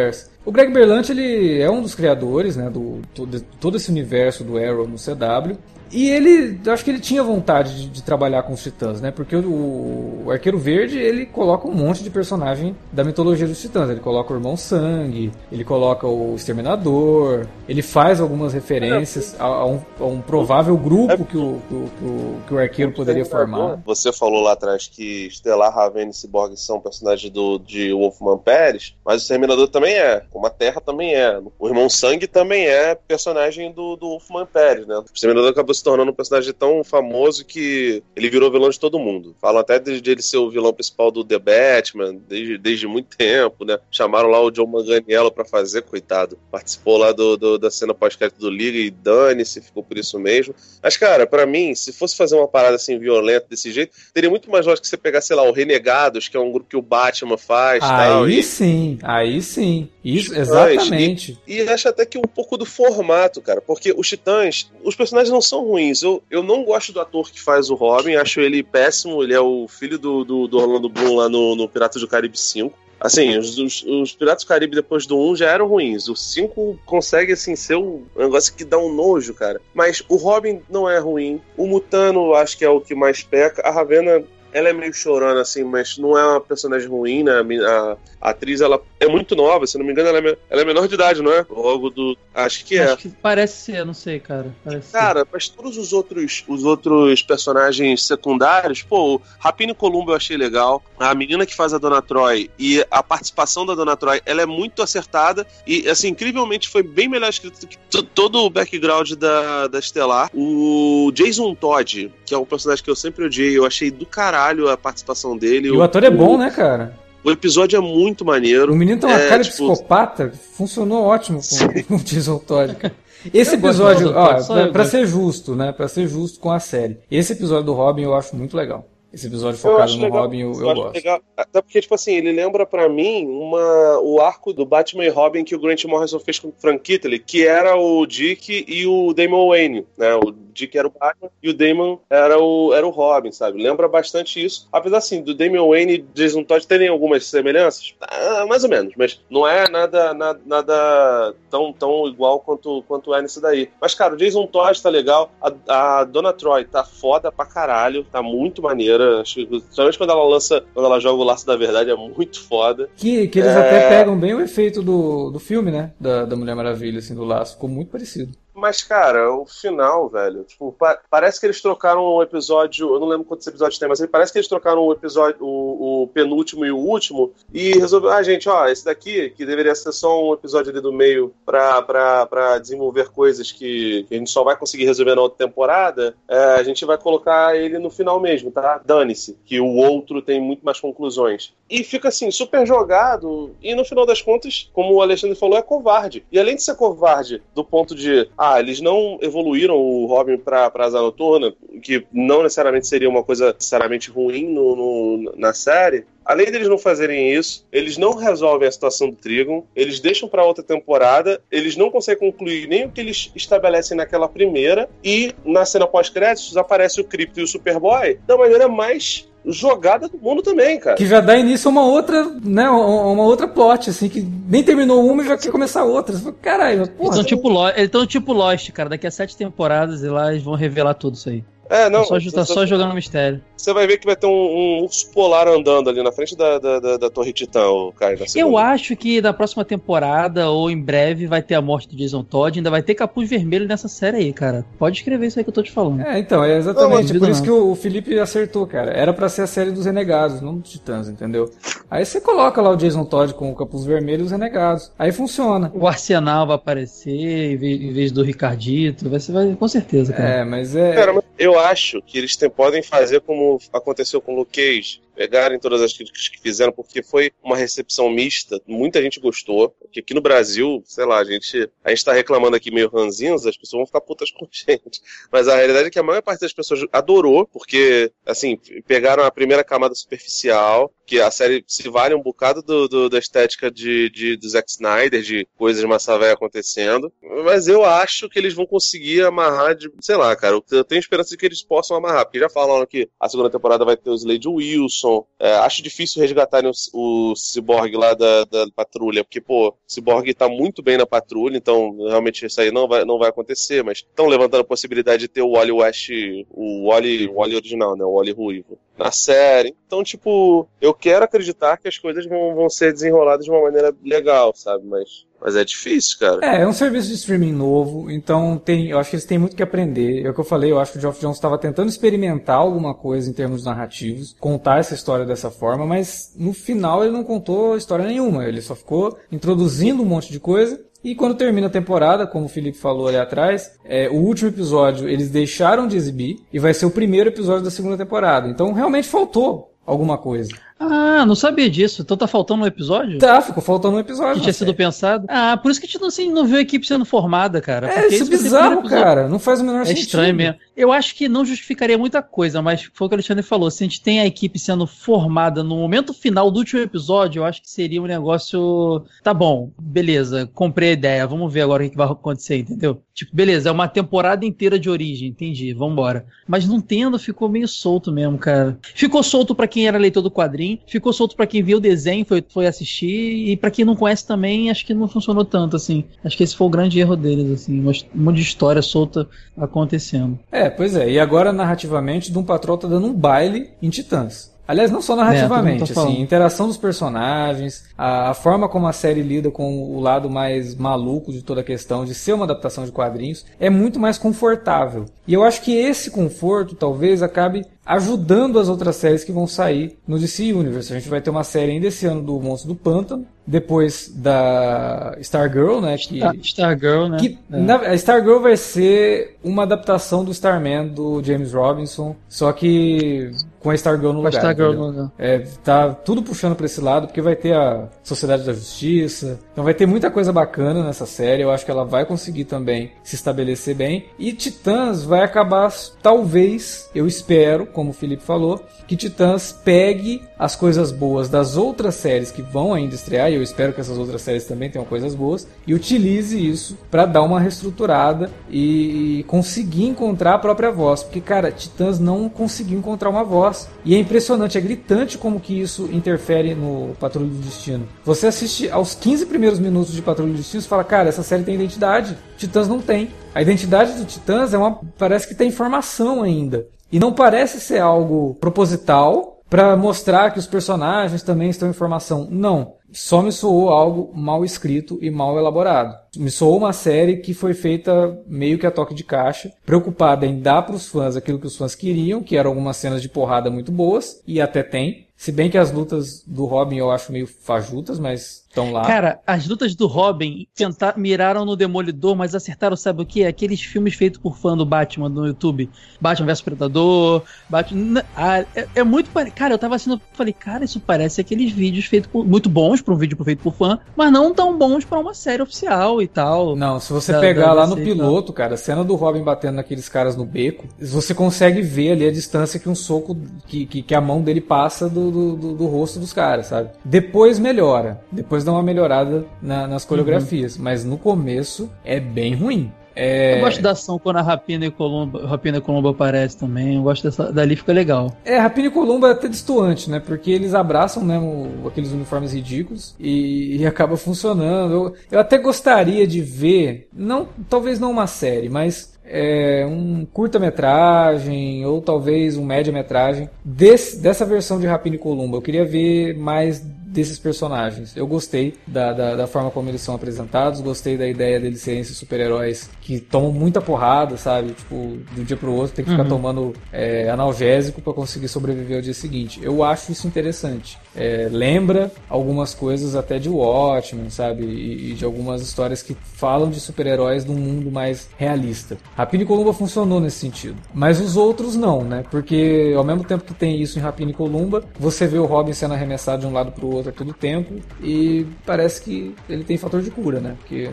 O 0.45 0.51
Greg 0.51 0.71
Berlanti 0.71 1.11
ele 1.11 1.59
é 1.59 1.69
um 1.69 1.81
dos 1.81 1.95
criadores, 1.95 2.55
né, 2.55 2.69
do 2.69 3.01
todo, 3.13 3.41
todo 3.59 3.77
esse 3.77 3.89
universo 3.89 4.43
do 4.43 4.57
Arrow 4.57 4.87
no 4.87 4.97
CW. 4.97 5.57
E 5.95 6.09
ele, 6.09 6.59
eu 6.65 6.73
acho 6.73 6.83
que 6.83 6.91
ele 6.91 6.99
tinha 6.99 7.23
vontade 7.23 7.83
de, 7.83 7.87
de 7.87 8.03
trabalhar 8.03 8.43
com 8.43 8.51
os 8.51 8.61
Titãs, 8.61 8.99
né? 8.99 9.11
Porque 9.11 9.33
o, 9.33 10.23
o 10.25 10.29
Arqueiro 10.29 10.59
Verde, 10.59 10.99
ele 10.99 11.25
coloca 11.25 11.69
um 11.69 11.73
monte 11.73 12.03
de 12.03 12.09
personagem 12.09 12.75
da 12.91 13.01
mitologia 13.01 13.47
dos 13.47 13.61
Titãs. 13.61 13.89
Ele 13.89 14.01
coloca 14.01 14.33
o 14.33 14.35
Irmão 14.35 14.57
Sangue, 14.57 15.31
ele 15.49 15.63
coloca 15.63 16.05
o 16.05 16.35
Exterminador, 16.35 17.47
ele 17.65 17.81
faz 17.81 18.19
algumas 18.19 18.51
referências 18.51 19.37
a, 19.39 19.45
a 19.45 19.65
um, 19.65 19.81
a 19.97 20.03
um 20.03 20.19
provável 20.19 20.75
grupo 20.75 21.23
que 21.23 21.37
o, 21.37 21.61
que 21.69 21.73
o, 21.73 21.89
que 21.97 22.05
o, 22.05 22.37
que 22.45 22.53
o 22.53 22.59
Arqueiro 22.59 22.91
poderia 22.91 23.23
formar. 23.23 23.81
Você 23.85 24.11
falou 24.11 24.41
lá 24.41 24.51
atrás 24.51 24.89
que 24.91 25.27
Estelar, 25.27 25.73
Raven 25.73 26.09
e 26.09 26.13
Cyborg 26.13 26.57
são 26.57 26.77
personagens 26.77 27.31
do, 27.31 27.57
de 27.57 27.93
Wolfman 27.93 28.37
Pérez, 28.37 28.93
mas 29.05 29.21
o 29.21 29.23
Exterminador 29.23 29.69
também 29.69 29.93
é, 29.93 30.21
como 30.29 30.45
a 30.45 30.49
Terra 30.49 30.81
também 30.81 31.15
é. 31.15 31.41
O 31.57 31.67
Irmão 31.69 31.87
Sangue 31.87 32.27
também 32.27 32.67
é 32.67 32.95
personagem 32.95 33.71
do, 33.71 33.95
do 33.95 34.09
Wolfman 34.09 34.45
Pérez, 34.45 34.85
né? 34.85 34.97
O 34.97 35.05
Exterminador 35.13 35.51
acabou 35.51 35.73
se 35.73 35.84
tornando 35.85 36.11
um 36.11 36.15
personagem 36.15 36.51
tão 36.53 36.83
famoso 36.83 37.45
que 37.45 38.03
ele 38.15 38.29
virou 38.29 38.51
vilão 38.51 38.69
de 38.69 38.79
todo 38.79 38.99
mundo. 38.99 39.35
Falam 39.39 39.61
até 39.61 39.79
de, 39.79 40.01
de 40.01 40.11
ele 40.11 40.21
ser 40.21 40.37
o 40.37 40.49
vilão 40.49 40.73
principal 40.73 41.11
do 41.11 41.23
The 41.23 41.39
Batman 41.39 42.15
desde, 42.27 42.57
desde 42.57 42.87
muito 42.87 43.15
tempo, 43.15 43.63
né? 43.63 43.77
Chamaram 43.91 44.29
lá 44.29 44.41
o 44.41 44.51
John 44.51 44.65
Manganiello 44.67 45.31
pra 45.31 45.45
fazer, 45.45 45.83
coitado. 45.83 46.37
Participou 46.51 46.97
lá 46.97 47.11
do, 47.11 47.37
do- 47.37 47.57
da 47.57 47.69
cena 47.71 47.93
pós-crédito 47.93 48.39
do 48.39 48.49
Liga 48.49 48.77
e 48.77 48.89
dane-se, 48.89 49.61
ficou 49.61 49.83
por 49.83 49.97
isso 49.97 50.19
mesmo. 50.19 50.53
Mas, 50.83 50.97
cara, 50.97 51.25
pra 51.27 51.45
mim, 51.45 51.73
se 51.75 51.93
fosse 51.93 52.15
fazer 52.15 52.35
uma 52.35 52.47
parada 52.47 52.75
assim 52.75 52.97
violenta 52.99 53.45
desse 53.49 53.71
jeito, 53.71 53.95
teria 54.13 54.29
muito 54.29 54.49
mais 54.49 54.65
lógica 54.65 54.87
você 54.87 54.97
pegar, 54.97 55.21
sei 55.21 55.35
lá, 55.35 55.43
o 55.43 55.51
Renegados, 55.51 56.27
que 56.27 56.35
é 56.35 56.39
um 56.39 56.51
grupo 56.51 56.69
que 56.69 56.75
o 56.77 56.81
Batman 56.81 57.37
faz 57.37 57.79
tal, 57.83 58.23
Aí 58.23 58.39
e, 58.39 58.43
sim, 58.43 58.97
aí 59.03 59.41
sim. 59.41 59.87
Isso, 60.03 60.33
exatamente. 60.35 61.37
e 61.47 61.61
acho 61.61 61.87
até 61.89 62.05
que 62.05 62.17
um 62.17 62.21
pouco 62.23 62.57
do 62.57 62.65
formato, 62.65 63.41
cara, 63.41 63.61
porque 63.61 63.93
os 63.95 64.07
Titãs, 64.07 64.71
os 64.83 64.95
personagens 64.95 65.31
não 65.31 65.41
são 65.41 65.64
ruins. 65.65 66.01
Eu, 66.01 66.21
eu 66.29 66.43
não 66.43 66.63
gosto 66.63 66.91
do 66.91 66.99
ator 66.99 67.29
que 67.29 67.41
faz 67.41 67.69
o 67.69 67.75
Robin, 67.75 68.15
acho 68.15 68.39
ele 68.39 68.63
péssimo. 68.63 69.23
Ele 69.23 69.33
é 69.33 69.39
o 69.39 69.67
filho 69.67 69.97
do, 69.97 70.23
do, 70.23 70.47
do 70.47 70.57
Orlando 70.57 70.89
Bloom 70.89 71.15
lá 71.15 71.29
no, 71.29 71.55
no 71.55 71.67
Piratas 71.67 72.01
do 72.01 72.07
Caribe 72.07 72.39
5. 72.39 72.85
Assim, 72.99 73.37
os, 73.37 73.57
os, 73.57 73.83
os 73.83 74.13
Piratas 74.13 74.43
do 74.43 74.47
Caribe 74.47 74.75
depois 74.75 75.05
do 75.05 75.17
1 75.17 75.35
já 75.35 75.49
eram 75.51 75.67
ruins. 75.67 76.07
O 76.07 76.15
5 76.15 76.79
consegue, 76.85 77.33
assim, 77.33 77.55
ser 77.55 77.75
um 77.75 78.03
negócio 78.15 78.53
que 78.53 78.63
dá 78.63 78.77
um 78.77 78.93
nojo, 78.93 79.33
cara. 79.33 79.61
Mas 79.73 80.03
o 80.07 80.15
Robin 80.15 80.61
não 80.69 80.89
é 80.89 80.97
ruim. 80.97 81.41
O 81.57 81.67
Mutano 81.67 82.33
acho 82.33 82.57
que 82.57 82.65
é 82.65 82.69
o 82.69 82.81
que 82.81 82.95
mais 82.95 83.21
peca. 83.21 83.61
A 83.61 83.71
Ravena, 83.71 84.23
ela 84.55 84.69
é 84.69 84.73
meio 84.73 84.93
chorona, 84.93 85.41
assim, 85.41 85.63
mas 85.63 85.97
não 85.97 86.17
é 86.17 86.25
uma 86.25 86.41
personagem 86.41 86.87
ruim, 86.87 87.23
né? 87.23 87.33
A, 87.33 87.97
a- 88.21 88.29
atriz, 88.31 88.61
ela 88.61 88.81
é 88.99 89.07
muito 89.07 89.35
nova, 89.35 89.67
se 89.67 89.77
não 89.77 89.85
me 89.85 89.91
engano, 89.91 90.09
ela 90.09 90.17
é, 90.19 90.37
ela 90.49 90.61
é 90.61 90.65
menor 90.65 90.87
de 90.87 90.95
idade, 90.95 91.21
não 91.21 91.31
é? 91.31 91.45
Logo 91.49 91.89
do... 91.89 92.17
Acho 92.33 92.65
que 92.65 92.77
é. 92.77 92.85
Acho 92.85 92.97
que 92.97 93.09
parece 93.09 93.57
ser, 93.71 93.85
não 93.85 93.93
sei, 93.93 94.19
cara. 94.19 94.53
Parece 94.63 94.87
ser. 94.87 94.97
Cara, 94.97 95.27
mas 95.31 95.47
todos 95.47 95.77
os 95.77 95.93
outros, 95.93 96.43
os 96.47 96.63
outros 96.63 97.21
personagens 97.21 98.03
secundários, 98.05 98.81
pô, 98.81 99.15
o 99.15 99.21
Rapina 99.39 99.71
e 99.71 99.75
Columbo 99.75 100.11
eu 100.11 100.15
achei 100.15 100.37
legal. 100.37 100.81
A 100.99 101.13
menina 101.13 101.45
que 101.45 101.55
faz 101.55 101.73
a 101.73 101.77
Dona 101.77 102.01
Troy 102.01 102.49
e 102.57 102.83
a 102.89 103.03
participação 103.03 103.65
da 103.65 103.75
Dona 103.75 103.95
Troy, 103.97 104.21
ela 104.25 104.41
é 104.41 104.45
muito 104.45 104.81
acertada 104.81 105.45
e, 105.67 105.87
assim, 105.89 106.09
incrivelmente 106.09 106.69
foi 106.69 106.81
bem 106.81 107.07
melhor 107.09 107.29
escrito 107.29 107.59
do 107.61 107.67
que 107.67 107.77
to- 107.89 108.03
todo 108.03 108.39
o 108.39 108.49
background 108.49 109.11
da, 109.13 109.67
da 109.67 109.79
Estelar. 109.79 110.29
O 110.33 111.11
Jason 111.13 111.53
Todd, 111.55 112.11
que 112.25 112.33
é 112.33 112.37
um 112.37 112.45
personagem 112.45 112.83
que 112.83 112.89
eu 112.89 112.95
sempre 112.95 113.25
odiei, 113.25 113.57
eu 113.57 113.65
achei 113.65 113.91
do 113.91 114.05
caralho 114.05 114.44
a 114.69 114.77
participação 114.77 115.37
dele. 115.37 115.67
E 115.67 115.71
o 115.71 115.81
ator 115.83 116.03
é 116.03 116.09
bom, 116.09 116.37
né, 116.37 116.49
cara? 116.51 116.93
O 117.23 117.31
episódio 117.31 117.75
é 117.77 117.79
muito 117.81 118.23
maneiro. 118.23 118.71
O 118.71 118.75
menino 118.75 118.99
tem 118.99 119.09
uma 119.09 119.19
É, 119.19 119.27
cara 119.29 119.43
de 119.43 119.49
tipo- 119.49 119.71
psicopata, 119.71 120.31
funcionou 120.55 121.03
ótimo 121.05 121.39
com, 121.87 121.95
o 121.95 121.97
Jason 122.03 122.37
Todd, 122.37 122.75
cara. 122.75 122.93
Esse 123.33 123.55
Eu 123.55 123.59
episódio, 123.59 124.11
ó, 124.15 124.43
pra, 124.43 124.67
pra 124.67 124.85
ser 124.85 125.07
justo, 125.07 125.55
né, 125.55 125.71
pra 125.71 125.87
ser 125.87 126.07
justo 126.07 126.39
com 126.39 126.51
a 126.51 126.59
série, 126.59 126.99
esse 127.09 127.33
episódio 127.33 127.63
do 127.65 127.73
Robin 127.73 128.03
eu 128.03 128.13
acho 128.13 128.35
muito 128.35 128.55
legal. 128.55 128.87
Esse 129.15 129.27
episódio 129.27 129.57
focado 129.57 129.95
no 129.95 130.03
legal, 130.03 130.23
Robin 130.23 130.39
eu, 130.41 130.51
eu 130.51 130.67
eu 130.67 130.75
gosto. 130.75 130.93
legal. 130.93 131.21
Até 131.37 131.61
porque, 131.61 131.79
tipo 131.79 131.95
assim, 131.95 132.15
ele 132.15 132.33
lembra 132.33 132.65
pra 132.65 132.89
mim 132.89 133.25
uma, 133.25 133.97
o 134.01 134.19
arco 134.19 134.51
do 134.51 134.65
Batman 134.65 135.05
e 135.05 135.09
Robin 135.09 135.45
que 135.45 135.55
o 135.55 135.59
Grant 135.59 135.85
Morrison 135.85 136.19
fez 136.19 136.37
com 136.37 136.49
o 136.49 136.53
Frank 136.59 136.81
Kittley, 136.81 137.19
que 137.19 137.47
era 137.47 137.77
o 137.77 138.05
Dick 138.05 138.65
e 138.67 138.85
o 138.85 139.13
Damon 139.13 139.47
Wayne, 139.47 139.87
né? 139.97 140.15
O 140.15 140.33
Dick 140.55 140.77
era 140.77 140.87
o 140.87 140.91
Batman 140.91 141.29
e 141.41 141.49
o 141.49 141.53
Damon 141.53 141.97
era 142.09 142.37
o, 142.37 142.73
era 142.73 142.85
o 142.85 142.89
Robin, 142.89 143.31
sabe? 143.31 143.61
Lembra 143.61 143.87
bastante 143.87 144.43
isso. 144.43 144.67
Apesar, 144.71 144.97
assim, 144.97 145.21
do 145.21 145.33
Damon 145.33 145.69
Wayne 145.69 145.93
e 145.93 146.05
Jason 146.13 146.43
Todd 146.43 146.67
terem 146.67 146.87
algumas 146.87 147.25
semelhanças, 147.25 147.93
ah, 148.01 148.45
mais 148.47 148.63
ou 148.63 148.69
menos, 148.69 148.93
mas 148.97 149.21
não 149.29 149.47
é 149.47 149.69
nada, 149.69 150.13
nada, 150.13 150.41
nada 150.45 151.35
tão, 151.49 151.71
tão 151.73 152.07
igual 152.07 152.39
quanto, 152.39 152.83
quanto 152.87 153.13
é 153.13 153.21
nesse 153.21 153.41
daí. 153.41 153.69
Mas, 153.79 153.93
cara, 153.93 154.13
o 154.13 154.17
Jason 154.17 154.45
Todd 154.47 154.81
tá 154.81 154.89
legal, 154.89 155.31
a, 155.41 155.99
a 155.99 156.03
Dona 156.03 156.33
Troy 156.33 156.65
tá 156.65 156.83
foda 156.83 157.31
pra 157.31 157.45
caralho, 157.45 158.05
tá 158.05 158.21
muito 158.21 158.61
maneira, 158.61 159.04
principalmente 159.23 159.97
quando 159.97 160.09
ela 160.11 160.23
lança, 160.27 160.63
quando 160.73 160.85
ela 160.85 160.99
joga 160.99 161.21
o 161.21 161.25
Laço 161.25 161.45
da 161.45 161.55
Verdade, 161.55 161.89
é 161.89 161.95
muito 161.95 162.41
foda. 162.43 162.89
Que, 162.95 163.27
que 163.27 163.39
eles 163.39 163.51
É. 163.51 163.59
até 163.59 163.89
pegam 163.89 164.17
bem 164.19 164.33
o 164.33 164.41
efeito 164.41 164.81
do, 164.81 165.29
do 165.31 165.39
filme, 165.39 165.71
né, 165.71 165.91
da, 165.99 166.25
da 166.25 166.35
Mulher 166.35 166.55
Maravilha, 166.55 166.99
assim, 166.99 167.15
do 167.15 167.23
laço, 167.23 167.53
ficou 167.53 167.69
muito 167.69 167.91
parecido. 167.91 168.31
Mas, 168.55 168.81
cara, 168.81 169.33
o 169.35 169.45
final, 169.45 170.07
velho, 170.07 170.43
tipo, 170.45 170.71
pa- 170.71 170.99
parece 171.09 171.39
que 171.39 171.45
eles 171.45 171.61
trocaram 171.61 172.01
o 172.01 172.23
episódio. 172.23 172.93
Eu 172.95 172.99
não 173.01 173.07
lembro 173.07 173.25
quantos 173.25 173.45
episódios 173.45 173.77
tem, 173.77 173.87
mas 173.89 174.03
parece 174.05 174.31
que 174.31 174.37
eles 174.39 174.47
trocaram 174.47 174.81
o 174.81 174.93
episódio, 174.93 175.37
o, 175.45 176.03
o 176.03 176.07
penúltimo 176.07 176.65
e 176.65 176.71
o 176.71 176.77
último, 176.77 177.33
e 177.53 177.73
resolveu. 177.77 178.11
Ah, 178.11 178.23
gente, 178.23 178.47
ó, 178.47 178.65
esse 178.67 178.85
daqui, 178.85 179.31
que 179.31 179.45
deveria 179.45 179.75
ser 179.75 179.91
só 179.91 180.23
um 180.23 180.33
episódio 180.33 180.71
ali 180.71 180.79
do 180.79 180.93
meio 180.93 181.33
pra, 181.45 181.81
pra, 181.81 182.25
pra 182.27 182.57
desenvolver 182.57 183.09
coisas 183.09 183.51
que, 183.51 184.05
que 184.07 184.15
a 184.15 184.17
gente 184.17 184.29
só 184.31 184.43
vai 184.43 184.55
conseguir 184.57 184.85
resolver 184.85 185.15
na 185.15 185.21
outra 185.21 185.45
temporada, 185.45 186.15
é, 186.27 186.37
a 186.55 186.63
gente 186.63 186.85
vai 186.85 186.97
colocar 186.97 187.55
ele 187.57 187.77
no 187.77 187.89
final 187.89 188.21
mesmo, 188.21 188.51
tá? 188.51 188.81
Dane-se, 188.85 189.37
que 189.45 189.59
o 189.59 189.67
outro 189.75 190.21
tem 190.21 190.39
muito 190.39 190.63
mais 190.63 190.79
conclusões. 190.79 191.53
E 191.69 191.83
fica 191.83 192.07
assim, 192.07 192.31
super 192.31 192.65
jogado, 192.65 193.53
e 193.61 193.75
no 193.75 193.83
final 193.83 194.05
das 194.05 194.21
contas, 194.21 194.69
como 194.71 194.93
o 194.93 195.01
Alexandre 195.01 195.35
falou, 195.37 195.57
é 195.57 195.61
covarde. 195.61 196.25
E 196.31 196.39
além 196.39 196.55
de 196.55 196.63
ser 196.63 196.75
covarde 196.75 197.41
do 197.53 197.63
ponto 197.65 197.93
de, 197.95 198.29
ah, 198.53 198.59
eles 198.59 198.81
não 198.81 199.17
evoluíram 199.21 199.75
o 199.75 200.05
Robin 200.05 200.37
pra, 200.37 200.69
pra 200.69 200.85
Asa 200.85 200.99
Noturna, 201.01 201.53
que 201.81 202.05
não 202.11 202.43
necessariamente 202.43 202.87
seria 202.87 203.09
uma 203.09 203.23
coisa 203.23 203.53
necessariamente 203.53 204.09
ruim 204.11 204.47
no, 204.53 204.75
no- 204.75 205.33
na 205.37 205.53
série, 205.53 206.05
além 206.25 206.51
deles 206.51 206.67
não 206.67 206.77
fazerem 206.77 207.33
isso, 207.33 207.65
eles 207.71 207.97
não 207.97 208.15
resolvem 208.15 208.67
a 208.67 208.71
situação 208.71 209.09
do 209.09 209.15
Trigon, 209.15 209.63
eles 209.75 209.99
deixam 209.99 210.27
para 210.27 210.43
outra 210.43 210.63
temporada, 210.63 211.41
eles 211.51 211.77
não 211.77 211.91
conseguem 211.91 212.31
concluir 212.31 212.67
nem 212.67 212.85
o 212.85 212.91
que 212.91 212.99
eles 212.99 213.31
estabelecem 213.35 213.95
naquela 213.95 214.27
primeira, 214.27 214.89
e 215.03 215.33
na 215.45 215.65
cena 215.65 215.87
pós-créditos 215.87 216.57
aparece 216.57 216.99
o 216.99 217.03
Crypto 217.03 217.39
e 217.39 217.43
o 217.43 217.47
Superboy 217.47 218.19
da 218.25 218.37
maneira 218.37 218.67
mais 218.67 219.27
jogada 219.45 220.07
do 220.07 220.17
mundo 220.17 220.41
também, 220.41 220.79
cara. 220.79 220.95
Que 220.95 221.05
já 221.05 221.21
dá 221.21 221.37
início 221.37 221.67
a 221.67 221.71
uma 221.71 221.85
outra, 221.85 222.23
né, 222.43 222.67
uma 222.67 223.23
outra 223.23 223.47
plot, 223.47 223.91
assim, 223.91 224.09
que 224.09 224.21
nem 224.21 224.63
terminou 224.63 225.05
uma 225.05 225.23
e 225.23 225.27
já 225.27 225.37
quer 225.37 225.51
começar 225.51 225.83
outra. 225.83 226.19
Caralho, 226.41 226.89
porra. 226.89 227.09
Então, 227.09 227.23
tipo, 227.23 227.49
então, 227.77 228.05
tipo 228.07 228.33
Lost, 228.33 228.71
cara, 228.71 228.89
daqui 228.89 229.05
a 229.05 229.11
sete 229.11 229.37
temporadas 229.37 230.01
e 230.01 230.07
lá 230.07 230.31
eles 230.31 230.43
vão 230.43 230.55
revelar 230.55 230.95
tudo 230.95 231.15
isso 231.15 231.29
aí. 231.29 231.43
É, 231.69 231.89
não. 231.89 232.05
Tá 232.05 232.19
só, 232.19 232.31
tá 232.31 232.45
só 232.45 232.65
jogando 232.65 232.93
mistério. 232.93 233.41
Você 233.57 233.73
vai 233.73 233.87
ver 233.87 233.97
que 233.97 234.05
vai 234.05 234.15
ter 234.15 234.27
um, 234.27 234.29
um 234.29 234.83
urso 234.83 235.09
polar 235.11 235.47
andando 235.47 235.89
ali 235.89 236.03
na 236.03 236.11
frente 236.11 236.35
da, 236.35 236.59
da, 236.59 236.79
da, 236.79 236.97
da 236.97 237.09
Torre 237.09 237.33
Titã, 237.33 237.67
o 237.67 237.91
cara 237.91 238.15
da 238.15 238.25
Eu 238.35 238.57
acho 238.57 238.95
que 238.95 239.21
na 239.21 239.33
próxima 239.33 239.65
temporada, 239.65 240.49
ou 240.49 240.69
em 240.69 240.79
breve, 240.79 241.25
vai 241.25 241.41
ter 241.41 241.55
a 241.55 241.61
morte 241.61 241.87
do 241.87 241.95
Jason 241.95 242.23
Todd, 242.23 242.59
ainda 242.59 242.69
vai 242.69 242.83
ter 242.83 242.93
capuz 242.93 243.29
vermelho 243.29 243.67
nessa 243.67 243.87
série 243.87 244.17
aí, 244.17 244.33
cara. 244.33 244.65
Pode 244.77 244.97
escrever 244.97 245.27
isso 245.27 245.39
aí 245.39 245.43
que 245.43 245.49
eu 245.49 245.53
tô 245.53 245.63
te 245.63 245.71
falando. 245.71 246.01
É, 246.01 246.19
então, 246.19 246.43
é 246.43 246.57
exatamente. 246.57 247.13
Não, 247.13 247.19
por 247.19 247.29
isso 247.29 247.41
que 247.41 247.49
o 247.49 247.73
Felipe 247.75 248.19
acertou, 248.19 248.67
cara. 248.67 248.91
Era 248.91 249.13
para 249.13 249.29
ser 249.29 249.43
a 249.43 249.47
série 249.47 249.71
dos 249.71 249.85
Renegados, 249.85 250.41
não 250.41 250.57
dos 250.57 250.69
Titãs, 250.69 251.07
entendeu? 251.09 251.49
Aí 251.89 252.05
você 252.05 252.21
coloca 252.21 252.61
lá 252.61 252.69
o 252.69 252.75
Jason 252.75 253.05
Todd 253.05 253.33
com 253.33 253.49
o 253.49 253.55
capuz 253.55 253.85
vermelho 253.85 254.21
e 254.21 254.25
os 254.25 254.31
Renegados. 254.31 254.91
Aí 254.99 255.11
funciona. 255.11 255.71
O 255.73 255.87
Arsenal 255.87 256.45
vai 256.45 256.55
aparecer 256.55 257.11
em 257.11 257.57
vez 257.93 258.11
do 258.11 258.21
Ricardito. 258.21 259.09
Vai 259.09 259.19
ser, 259.19 259.31
vai, 259.31 259.55
com 259.55 259.67
certeza, 259.67 260.13
cara. 260.13 260.29
É, 260.29 260.43
mas 260.43 260.75
é. 260.75 260.93
Cara, 260.93 261.23
eu 261.37 261.54
acho 261.57 262.01
que 262.01 262.17
eles 262.17 262.35
podem 262.55 262.81
fazer 262.81 263.21
como 263.21 263.59
aconteceu 263.73 264.21
com 264.21 264.33
o 264.33 264.37
Luke 264.37 264.51
Cage, 264.51 265.01
pegarem 265.15 265.59
todas 265.59 265.81
as 265.81 265.93
críticas 265.93 266.27
que 266.27 266.39
fizeram, 266.39 266.71
porque 266.71 267.01
foi 267.01 267.31
uma 267.41 267.55
recepção 267.55 268.09
mista, 268.09 268.61
muita 268.67 269.01
gente 269.01 269.19
gostou, 269.19 269.69
porque 269.69 270.01
aqui 270.01 270.13
no 270.13 270.21
Brasil, 270.21 270.83
sei 270.85 271.05
lá, 271.05 271.19
a 271.19 271.23
gente, 271.23 271.69
a 271.83 271.89
gente 271.89 272.03
tá 272.03 272.13
reclamando 272.13 272.55
aqui 272.55 272.69
meio 272.71 272.89
ranzinhos, 272.89 273.45
as 273.45 273.57
pessoas 273.57 273.79
vão 273.79 273.85
ficar 273.87 274.01
putas 274.01 274.29
com 274.31 274.45
a 274.45 274.47
gente, 274.51 275.01
mas 275.31 275.47
a 275.47 275.55
realidade 275.55 275.87
é 275.87 275.91
que 275.91 275.99
a 275.99 276.03
maior 276.03 276.21
parte 276.21 276.41
das 276.41 276.53
pessoas 276.53 276.81
adorou, 276.91 277.47
porque, 277.47 278.11
assim, 278.25 278.59
pegaram 278.85 279.23
a 279.23 279.31
primeira 279.31 279.63
camada 279.63 279.95
superficial, 279.95 280.91
que 281.05 281.19
a 281.19 281.29
série 281.29 281.63
se 281.67 281.87
vale 281.89 282.15
um 282.15 282.21
bocado 282.21 282.61
do, 282.61 282.87
do 282.87 283.09
da 283.09 283.19
estética 283.19 283.69
de, 283.69 284.09
de, 284.09 284.35
do 284.37 284.49
Zack 284.49 284.69
Snyder, 284.69 285.21
de 285.21 285.47
coisas 285.57 285.83
massa 285.83 286.17
velha 286.17 286.33
acontecendo, 286.33 287.11
mas 287.43 287.67
eu 287.67 287.85
acho 287.85 288.29
que 288.29 288.39
eles 288.39 288.53
vão 288.53 288.65
conseguir 288.65 289.23
amarrar 289.23 289.75
de, 289.75 289.91
sei 290.01 290.15
lá, 290.15 290.35
cara, 290.35 290.59
eu 290.71 290.83
tenho 290.83 290.99
esperança 290.99 291.29
de 291.29 291.37
que 291.37 291.45
eles 291.45 291.61
possam 291.61 291.95
amarrar, 291.97 292.25
porque 292.25 292.39
já 292.39 292.49
falaram 292.49 292.85
que 292.85 293.09
a 293.19 293.29
segunda 293.29 293.49
temporada 293.49 293.85
vai 293.85 293.95
ter 293.95 294.09
o 294.09 294.15
Slade 294.15 294.47
Wilson, 294.47 295.25
é, 295.39 295.53
acho 295.55 295.83
difícil 295.83 296.21
resgatarem 296.21 296.71
o, 296.93 297.31
o 297.31 297.35
Cyborg 297.35 297.95
lá 297.95 298.13
da, 298.13 298.45
da 298.45 298.67
patrulha, 298.75 299.23
porque, 299.23 299.41
pô, 299.41 299.69
o 299.69 299.75
Cyborg 299.87 300.33
tá 300.33 300.49
muito 300.49 300.81
bem 300.81 300.97
na 300.97 301.05
patrulha, 301.05 301.57
então 301.57 301.97
realmente 302.07 302.45
isso 302.45 302.59
aí 302.59 302.71
não 302.71 302.87
vai, 302.87 303.05
não 303.05 303.19
vai 303.19 303.29
acontecer, 303.29 303.83
mas 303.83 303.99
estão 303.99 304.27
levantando 304.27 304.61
a 304.61 304.65
possibilidade 304.65 305.21
de 305.21 305.27
ter 305.27 305.41
o 305.41 305.51
Wally 305.51 305.71
West, 305.71 306.09
o 306.49 306.89
Wally, 306.89 307.27
o 307.27 307.35
Wally 307.35 307.55
original, 307.55 307.95
né, 307.95 308.03
o 308.03 308.15
Wally 308.15 308.31
Ruivo, 308.31 308.79
na 308.97 309.11
série. 309.11 309.75
Então, 309.85 310.03
tipo, 310.03 310.67
eu 310.81 310.93
quero 310.93 311.25
acreditar 311.25 311.77
que 311.77 311.87
as 311.87 311.97
coisas 311.97 312.25
vão, 312.25 312.55
vão 312.55 312.69
ser 312.69 312.93
desenroladas 312.93 313.45
de 313.45 313.51
uma 313.51 313.61
maneira 313.61 313.93
legal, 314.03 314.53
sabe? 314.55 314.85
Mas 314.85 315.25
mas 315.45 315.55
é 315.55 315.63
difícil, 315.63 316.17
cara. 316.17 316.39
É, 316.43 316.63
é 316.63 316.67
um 316.67 316.73
serviço 316.73 317.09
de 317.09 317.13
streaming 317.13 317.51
novo, 317.51 318.09
então 318.09 318.57
tem, 318.57 318.89
eu 318.89 318.97
acho 318.97 319.11
que 319.11 319.15
eles 319.15 319.25
têm 319.25 319.37
muito 319.37 319.55
que 319.55 319.61
aprender. 319.61 320.25
É 320.25 320.29
o 320.31 320.33
que 320.33 320.39
eu 320.39 320.45
falei, 320.45 320.71
eu 320.71 320.79
acho 320.79 320.93
que 320.93 320.97
o 320.97 321.01
Geoff 321.01 321.21
Jones 321.21 321.37
estava 321.37 321.55
tentando 321.59 321.87
experimentar 321.87 322.57
alguma 322.57 322.95
coisa 322.95 323.29
em 323.29 323.33
termos 323.33 323.63
narrativos, 323.63 324.35
contar 324.39 324.79
essa 324.79 324.95
história 324.95 325.23
dessa 325.23 325.51
forma, 325.51 325.85
mas 325.85 326.33
no 326.35 326.51
final 326.51 327.03
ele 327.03 327.13
não 327.13 327.23
contou 327.23 327.77
história 327.77 328.05
nenhuma. 328.05 328.45
Ele 328.45 328.59
só 328.59 328.75
ficou 328.75 329.19
introduzindo 329.31 330.01
um 330.01 330.05
monte 330.05 330.31
de 330.31 330.39
coisa 330.39 330.83
e 331.05 331.13
quando 331.13 331.35
termina 331.35 331.67
a 331.67 331.69
temporada, 331.69 332.25
como 332.25 332.45
o 332.45 332.49
Felipe 332.49 332.79
falou 332.79 333.07
ali 333.07 333.17
atrás, 333.17 333.77
é, 333.85 334.09
o 334.09 334.15
último 334.15 334.49
episódio 334.49 335.07
eles 335.07 335.29
deixaram 335.29 335.87
de 335.87 335.95
exibir 335.95 336.39
e 336.51 336.57
vai 336.57 336.73
ser 336.73 336.87
o 336.87 336.89
primeiro 336.89 337.29
episódio 337.29 337.63
da 337.63 337.69
segunda 337.69 337.95
temporada. 337.95 338.49
Então 338.49 338.73
realmente 338.73 339.07
faltou 339.07 339.71
alguma 339.85 340.17
coisa. 340.17 340.49
Ah, 340.79 341.25
não 341.25 341.35
sabia 341.35 341.69
disso. 341.69 342.01
Então 342.01 342.17
tá 342.17 342.27
faltando 342.27 342.63
um 342.63 342.67
episódio? 342.67 343.17
Tá, 343.17 343.41
ficou 343.41 343.63
faltando 343.63 343.95
um 343.95 343.99
episódio. 343.99 344.35
Que 344.35 344.41
tinha 344.41 344.53
sido 344.53 344.73
pensado. 344.73 345.25
Ah, 345.29 345.57
por 345.57 345.71
isso 345.71 345.79
que 345.79 345.85
a 345.85 345.89
gente 345.89 346.01
não, 346.01 346.09
assim, 346.09 346.29
não 346.29 346.45
viu 346.45 346.57
a 346.57 346.61
equipe 346.61 346.85
sendo 346.85 347.05
formada, 347.05 347.61
cara. 347.61 347.89
É, 347.89 348.07
isso 348.07 348.23
é 348.25 348.37
bizarro, 348.37 348.83
cara. 348.89 349.27
Não 349.27 349.39
faz 349.39 349.61
o 349.61 349.63
menor 349.63 349.81
é 349.81 349.85
sentido. 349.85 349.99
É 349.99 350.05
estranho 350.05 350.35
mesmo. 350.35 350.55
Eu 350.75 350.91
acho 350.91 351.15
que 351.15 351.29
não 351.29 351.45
justificaria 351.45 351.97
muita 351.97 352.21
coisa, 352.21 352.61
mas 352.61 352.89
foi 352.93 353.07
o 353.07 353.09
que 353.09 353.15
o 353.15 353.17
Alexandre 353.17 353.43
falou. 353.43 353.71
Se 353.71 353.83
a 353.83 353.87
gente 353.87 354.01
tem 354.01 354.19
a 354.19 354.25
equipe 354.25 354.59
sendo 354.59 354.85
formada 354.85 355.63
no 355.63 355.77
momento 355.77 356.13
final 356.13 356.51
do 356.51 356.59
último 356.59 356.81
episódio, 356.81 357.39
eu 357.39 357.45
acho 357.45 357.61
que 357.61 357.69
seria 357.69 358.01
um 358.01 358.05
negócio. 358.05 359.05
Tá 359.23 359.33
bom, 359.33 359.71
beleza, 359.79 360.49
comprei 360.53 360.89
a 360.89 360.93
ideia. 360.93 361.27
Vamos 361.27 361.51
ver 361.53 361.61
agora 361.61 361.85
o 361.85 361.89
que 361.89 361.95
vai 361.95 362.07
acontecer, 362.07 362.57
entendeu? 362.57 363.01
Tipo, 363.13 363.33
beleza, 363.33 363.69
é 363.69 363.71
uma 363.71 363.87
temporada 363.87 364.45
inteira 364.45 364.77
de 364.77 364.89
origem, 364.89 365.29
entendi, 365.29 365.73
vambora. 365.73 366.25
Mas 366.45 366.67
não 366.67 366.81
tendo, 366.81 367.17
ficou 367.17 367.47
meio 367.47 367.67
solto 367.67 368.11
mesmo, 368.11 368.37
cara. 368.37 368.77
Ficou 368.93 369.23
solto 369.23 369.55
para 369.55 369.69
quem 369.69 369.87
era 369.87 369.97
leitor 369.97 370.21
do 370.21 370.29
quadrinho, 370.29 370.64
ficou 370.87 371.13
solto 371.13 371.35
para 371.35 371.47
quem 371.47 371.63
viu 371.63 371.77
o 371.77 371.81
desenho, 371.81 372.25
foi, 372.25 372.43
foi 372.47 372.67
assistir, 372.67 373.49
e 373.49 373.57
para 373.57 373.71
quem 373.71 373.85
não 373.85 373.95
conhece 373.95 374.25
também, 374.25 374.69
acho 374.69 374.85
que 374.85 374.93
não 374.93 375.07
funcionou 375.07 375.45
tanto, 375.45 375.75
assim. 375.75 376.03
Acho 376.23 376.37
que 376.37 376.43
esse 376.43 376.55
foi 376.55 376.67
o 376.67 376.69
grande 376.69 376.99
erro 376.99 377.15
deles, 377.15 377.51
assim, 377.51 377.79
um 377.79 377.91
monte 378.13 378.35
de 378.35 378.41
história 378.41 378.81
solta 378.81 379.27
acontecendo. 379.57 380.37
É, 380.51 380.69
pois 380.69 380.95
é, 380.95 381.09
e 381.09 381.19
agora 381.19 381.51
narrativamente, 381.51 382.31
Doom 382.31 382.43
Patrol 382.43 382.77
tá 382.77 382.87
dando 382.87 383.07
um 383.07 383.13
baile 383.13 383.69
em 383.81 383.89
Titãs. 383.89 384.55
Aliás, 384.67 384.89
não 384.89 385.01
só 385.01 385.15
narrativamente, 385.15 385.91
é, 385.91 385.99
assim, 385.99 386.19
interação 386.19 386.67
dos 386.67 386.77
personagens, 386.77 387.85
a, 387.95 388.31
a, 388.31 388.33
forma 388.33 388.67
como 388.67 388.87
a 388.87 388.93
série 388.93 389.21
lida 389.21 389.51
com 389.51 389.95
o 389.95 389.99
lado 389.99 390.27
mais 390.27 390.73
maluco 390.73 391.31
de 391.31 391.43
toda 391.43 391.61
a 391.61 391.63
questão 391.63 392.03
de 392.03 392.15
ser 392.15 392.33
uma 392.33 392.45
adaptação 392.45 392.83
de 392.83 392.91
quadrinhos 392.91 393.45
é 393.59 393.69
muito 393.69 393.99
mais 393.99 394.17
confortável. 394.17 395.05
E 395.27 395.33
eu 395.33 395.43
acho 395.43 395.61
que 395.61 395.75
esse 395.75 396.09
conforto 396.09 396.75
talvez 396.75 397.21
acabe 397.21 397.63
ajudando 397.85 398.59
as 398.59 398.67
outras 398.67 398.95
séries 398.95 399.23
que 399.23 399.31
vão 399.31 399.45
sair 399.45 399.97
no 400.07 400.17
DC 400.17 400.53
Universe. 400.53 400.91
A 400.91 400.97
gente 400.97 401.09
vai 401.09 401.21
ter 401.21 401.29
uma 401.29 401.43
série 401.43 401.73
ainda 401.73 401.87
esse 401.87 402.05
ano 402.05 402.21
do 402.21 402.39
Monstro 402.39 402.69
do 402.69 402.75
Pântano, 402.75 403.25
depois 403.45 404.11
da 404.15 405.15
Stargirl, 405.19 405.79
né? 405.79 405.95
Que, 405.97 406.19
Stargirl, 406.41 407.09
né? 407.09 407.17
Que, 407.19 407.37
é. 407.51 407.59
na, 407.59 407.75
a 407.77 407.95
Stargirl 407.95 408.39
vai 408.39 408.57
ser 408.57 409.37
uma 409.43 409.63
adaptação 409.63 410.25
do 410.25 410.31
Starman 410.31 410.87
do 410.87 411.21
James 411.23 411.53
Robinson, 411.53 412.15
só 412.27 412.51
que 412.51 413.31
com 413.59 413.69
a 413.69 413.75
Stargirl 413.75 414.13
no 414.13 414.19
com 414.19 414.25
lugar. 414.25 414.33
Stargirl 414.33 414.73
no 414.73 414.87
lugar. 414.87 415.11
É, 415.17 415.39
tá 415.63 415.89
tudo 415.89 416.23
puxando 416.23 416.55
para 416.55 416.65
esse 416.65 416.81
lado, 416.81 417.07
porque 417.07 417.21
vai 417.21 417.35
ter 417.35 417.53
a 417.53 417.87
Sociedade 418.03 418.43
da 418.43 418.53
Justiça, 418.53 419.39
então 419.51 419.63
vai 419.63 419.73
ter 419.73 419.85
muita 419.85 420.09
coisa 420.09 420.33
bacana 420.33 420.83
nessa 420.83 421.05
série. 421.05 421.43
Eu 421.43 421.51
acho 421.51 421.65
que 421.65 421.71
ela 421.71 421.85
vai 421.85 422.05
conseguir 422.05 422.45
também 422.45 422.91
se 423.03 423.15
estabelecer 423.15 423.75
bem. 423.75 424.05
E 424.17 424.33
Titãs 424.33 425.03
vai 425.03 425.23
acabar, 425.23 425.71
talvez, 426.01 426.89
eu 426.95 427.05
espero, 427.05 427.65
como 427.75 427.91
o 427.91 427.93
Felipe 427.93 428.23
falou, 428.23 428.63
que 428.87 428.95
Titãs 428.95 429.51
pegue 429.63 430.23
as 430.39 430.55
coisas 430.55 430.91
boas 430.91 431.29
das 431.29 431.57
outras 431.57 431.95
séries 431.95 432.31
que 432.31 432.41
vão 432.41 432.73
ainda 432.73 432.95
estrear, 432.95 433.29
e 433.29 433.35
eu 433.35 433.43
espero 433.43 433.73
que 433.73 433.81
essas 433.81 433.97
outras 433.97 434.21
séries 434.21 434.45
também 434.45 434.69
tenham 434.69 434.85
coisas 434.85 435.13
boas, 435.13 435.47
e 435.67 435.73
utilize 435.73 436.35
isso 436.35 436.77
para 436.89 437.05
dar 437.05 437.21
uma 437.21 437.39
reestruturada 437.39 438.31
e 438.49 439.23
conseguir 439.27 439.85
encontrar 439.85 440.35
a 440.35 440.39
própria 440.39 440.71
voz. 440.71 441.03
Porque, 441.03 441.19
cara, 441.19 441.51
Titãs 441.51 441.99
não 441.99 442.29
conseguiu 442.29 442.79
encontrar 442.79 443.09
uma 443.09 443.23
voz. 443.23 443.67
E 443.83 443.93
é 443.93 443.99
impressionante, 443.99 444.57
é 444.57 444.61
gritante 444.61 445.17
como 445.17 445.39
que 445.39 445.59
isso 445.59 445.89
interfere 445.91 446.55
no 446.55 446.95
Patrulho 446.99 447.29
do 447.29 447.37
Destino. 447.37 447.87
Você 448.03 448.27
assiste 448.27 448.69
aos 448.69 448.95
15 448.95 449.25
primeiros 449.25 449.59
minutos 449.59 449.93
de 449.93 450.01
Patrulho 450.01 450.31
do 450.31 450.37
Destino 450.37 450.63
e 450.63 450.67
fala, 450.67 450.83
cara, 450.83 451.09
essa 451.09 451.23
série 451.23 451.43
tem 451.43 451.55
identidade. 451.55 452.17
Titãs 452.37 452.67
não 452.67 452.79
tem. 452.79 453.09
A 453.33 453.41
identidade 453.41 453.93
do 453.93 454.05
Titãs 454.05 454.53
é 454.53 454.57
uma. 454.57 454.79
parece 454.97 455.27
que 455.27 455.35
tem 455.35 455.49
informação 455.49 456.23
ainda. 456.23 456.67
E 456.91 456.99
não 456.99 457.13
parece 457.13 457.59
ser 457.59 457.79
algo 457.79 458.35
proposital 458.35 459.35
para 459.49 459.75
mostrar 459.75 460.31
que 460.31 460.39
os 460.39 460.47
personagens 460.47 461.23
também 461.23 461.49
estão 461.49 461.69
em 461.69 461.73
formação. 461.73 462.27
Não. 462.29 462.75
Só 462.91 463.21
me 463.21 463.31
soou 463.31 463.69
algo 463.69 464.11
mal 464.15 464.45
escrito 464.45 464.97
e 465.01 465.11
mal 465.11 465.37
elaborado. 465.37 465.97
Me 466.15 466.31
soou 466.31 466.57
uma 466.57 466.71
série 466.71 467.17
que 467.17 467.33
foi 467.33 467.53
feita 467.53 468.17
meio 468.25 468.57
que 468.57 468.65
a 468.65 468.71
toque 468.71 468.93
de 468.93 469.03
caixa, 469.03 469.51
preocupada 469.65 470.25
em 470.25 470.39
dar 470.39 470.61
para 470.61 470.75
os 470.75 470.87
fãs 470.87 471.15
aquilo 471.17 471.39
que 471.39 471.47
os 471.47 471.57
fãs 471.57 471.75
queriam, 471.75 472.23
que 472.23 472.37
eram 472.37 472.51
algumas 472.51 472.77
cenas 472.77 473.01
de 473.01 473.09
porrada 473.09 473.49
muito 473.49 473.71
boas, 473.71 474.21
e 474.25 474.39
até 474.39 474.63
tem. 474.63 475.07
Se 475.17 475.31
bem 475.31 475.49
que 475.49 475.57
as 475.57 475.71
lutas 475.71 476.23
do 476.25 476.45
Robin 476.45 476.77
eu 476.77 476.91
acho 476.91 477.11
meio 477.11 477.27
fajutas, 477.27 477.99
mas 477.99 478.44
estão 478.55 478.71
lá. 478.71 478.85
Cara, 478.85 479.19
as 479.27 479.45
lutas 479.47 479.75
do 479.75 479.85
Robin 479.85 480.47
tentar, 480.55 480.97
miraram 480.97 481.45
no 481.45 481.55
Demolidor, 481.55 482.15
mas 482.15 482.33
acertaram, 482.33 482.77
sabe 482.77 483.01
o 483.01 483.05
que? 483.05 483.25
Aqueles 483.25 483.61
filmes 483.61 483.93
feitos 483.93 484.19
por 484.19 484.37
fã 484.37 484.55
do 484.55 484.65
Batman 484.65 485.09
no 485.09 485.27
YouTube. 485.27 485.69
Batman 485.99 486.27
vs 486.27 486.41
Predador, 486.41 487.23
Batman. 487.49 488.03
Ah, 488.15 488.39
é, 488.55 488.67
é, 488.75 488.83
muito. 488.83 489.09
Cara, 489.35 489.53
eu 489.53 489.57
tava 489.57 489.75
assistindo. 489.75 490.01
Falei, 490.13 490.33
cara, 490.33 490.63
isso 490.63 490.79
parece 490.79 491.19
aqueles 491.19 491.51
vídeos 491.51 491.85
feitos 491.85 492.09
por, 492.09 492.25
muito 492.25 492.49
bons 492.49 492.81
para 492.81 492.93
um 492.93 492.97
vídeo 492.97 493.17
feito 493.23 493.43
por 493.43 493.53
fã, 493.53 493.79
mas 493.95 494.11
não 494.11 494.33
tão 494.33 494.57
bons 494.57 494.85
para 494.85 494.99
uma 494.99 495.13
série 495.13 495.41
oficial. 495.41 496.01
e 496.01 496.07
tal. 496.07 496.55
Não, 496.55 496.79
se 496.79 496.93
você 496.93 497.11
da, 497.11 497.19
pegar 497.19 497.47
da 497.47 497.53
lá 497.53 497.67
no 497.67 497.75
piloto, 497.75 498.31
cara, 498.31 498.53
a 498.53 498.57
cena 498.57 498.83
do 498.83 498.95
Robin 498.95 499.23
batendo 499.23 499.55
naqueles 499.55 499.89
caras 499.89 500.15
no 500.15 500.25
beco, 500.25 500.65
você 500.79 501.13
consegue 501.13 501.61
ver 501.61 501.91
ali 501.91 502.07
a 502.07 502.11
distância 502.11 502.59
que 502.59 502.69
um 502.69 502.75
soco, 502.75 503.17
que, 503.47 503.65
que, 503.65 503.81
que 503.81 503.95
a 503.95 504.01
mão 504.01 504.21
dele 504.21 504.41
passa 504.41 504.89
do, 504.89 505.11
do, 505.11 505.35
do, 505.35 505.53
do, 505.55 505.65
rosto 505.65 505.99
dos 505.99 506.13
caras, 506.13 506.47
sabe? 506.47 506.69
Depois 506.83 507.39
melhora, 507.39 508.01
depois 508.11 508.44
dá 508.45 508.51
uma 508.51 508.63
melhorada 508.63 509.25
na, 509.41 509.67
nas 509.67 509.83
coreografias, 509.83 510.55
uhum. 510.55 510.63
mas 510.63 510.85
no 510.85 510.97
começo 510.97 511.69
é 511.83 511.99
bem 511.99 512.33
ruim. 512.35 512.71
É... 512.95 513.37
Eu 513.37 513.41
gosto 513.41 513.61
da 513.61 513.71
ação 513.71 513.99
quando 513.99 514.17
a 514.17 514.21
Rapina 514.21 514.65
e 514.65 514.71
Columba, 514.71 515.27
Rapina 515.27 515.57
e 515.57 515.61
Columba 515.61 515.91
aparece 515.91 516.37
também. 516.37 516.75
Eu 516.75 516.83
gosto 516.83 517.03
dessa. 517.03 517.31
Dali 517.31 517.55
fica 517.55 517.73
legal. 517.73 518.15
É, 518.23 518.37
Rapina 518.37 518.69
e 518.69 518.71
Columba 518.71 519.09
é 519.09 519.11
até 519.11 519.27
distoante, 519.27 519.89
né? 519.89 519.99
Porque 519.99 520.31
eles 520.31 520.53
abraçam 520.53 521.03
né, 521.03 521.19
o, 521.19 521.67
aqueles 521.67 521.91
uniformes 521.91 522.33
ridículos 522.33 522.95
e, 522.97 523.57
e 523.57 523.65
acaba 523.65 523.97
funcionando. 523.97 524.73
Eu, 524.73 524.93
eu 525.11 525.19
até 525.19 525.37
gostaria 525.37 526.07
de 526.07 526.21
ver, 526.21 526.87
não, 526.93 527.27
talvez 527.49 527.79
não 527.79 527.91
uma 527.91 528.07
série, 528.07 528.47
mas 528.47 528.95
é, 529.03 529.65
um 529.69 530.05
curta-metragem 530.05 531.65
ou 531.65 531.81
talvez 531.81 532.37
um 532.37 532.45
média-metragem 532.45 533.29
dessa 533.43 534.25
versão 534.25 534.59
de 534.59 534.67
Rapina 534.67 534.95
e 534.95 534.99
Columba. 534.99 535.37
Eu 535.37 535.41
queria 535.41 535.65
ver 535.65 536.17
mais 536.17 536.63
desses 536.95 537.19
personagens. 537.19 537.95
Eu 537.95 538.07
gostei 538.07 538.55
da, 538.65 538.93
da, 538.93 539.15
da, 539.15 539.27
forma 539.27 539.51
como 539.51 539.69
eles 539.69 539.81
são 539.81 539.93
apresentados, 539.93 540.61
gostei 540.61 540.97
da 540.97 541.07
ideia 541.07 541.39
deles 541.39 541.61
serem 541.61 541.81
esses 541.81 541.97
super-heróis 541.97 542.69
que 542.81 542.99
tomam 542.99 543.31
muita 543.31 543.61
porrada, 543.61 544.17
sabe? 544.17 544.53
Tipo, 544.53 544.97
de 545.13 545.21
um 545.21 545.23
dia 545.23 545.35
pro 545.35 545.51
outro 545.51 545.75
tem 545.75 545.83
que 545.83 545.91
ficar 545.91 546.03
uhum. 546.03 546.09
tomando 546.09 546.53
é, 546.71 547.09
analgésico 547.09 547.81
para 547.81 547.93
conseguir 547.93 548.29
sobreviver 548.29 548.77
ao 548.77 548.81
dia 548.81 548.93
seguinte. 548.93 549.39
Eu 549.43 549.63
acho 549.63 549.91
isso 549.91 550.07
interessante. 550.07 550.77
É, 550.95 551.27
lembra 551.29 551.91
algumas 552.09 552.53
coisas 552.53 552.95
até 552.95 553.19
de 553.19 553.27
Watchmen, 553.27 554.09
sabe? 554.09 554.45
E, 554.45 554.91
e 554.91 554.93
de 554.93 555.03
algumas 555.03 555.41
histórias 555.41 555.83
que 555.83 555.95
falam 556.13 556.49
de 556.49 556.59
super-heróis 556.61 557.25
num 557.25 557.35
mundo 557.35 557.69
mais 557.69 558.07
realista. 558.17 558.77
Rapina 558.95 559.23
e 559.23 559.25
Columba 559.25 559.51
funcionou 559.53 559.99
nesse 559.99 560.19
sentido. 560.19 560.55
Mas 560.73 561.01
os 561.01 561.17
outros 561.17 561.55
não, 561.57 561.83
né? 561.83 562.05
Porque 562.09 562.73
ao 562.77 562.83
mesmo 562.83 563.03
tempo 563.03 563.25
que 563.25 563.33
tem 563.33 563.61
isso 563.61 563.77
em 563.77 563.81
Rapina 563.81 564.11
e 564.11 564.13
Columba, 564.13 564.63
você 564.79 565.05
vê 565.05 565.17
o 565.17 565.25
Robin 565.25 565.51
sendo 565.51 565.73
arremessado 565.73 566.21
de 566.21 566.27
um 566.27 566.31
lado 566.31 566.51
pro 566.51 566.73
outro 566.73 566.84
a 566.89 566.91
todo 566.91 567.13
tempo 567.13 567.61
e 567.81 568.25
parece 568.45 568.81
que 568.81 569.15
ele 569.29 569.43
tem 569.43 569.57
fator 569.57 569.81
de 569.81 569.91
cura, 569.91 570.19
né? 570.19 570.35
Porque 570.39 570.69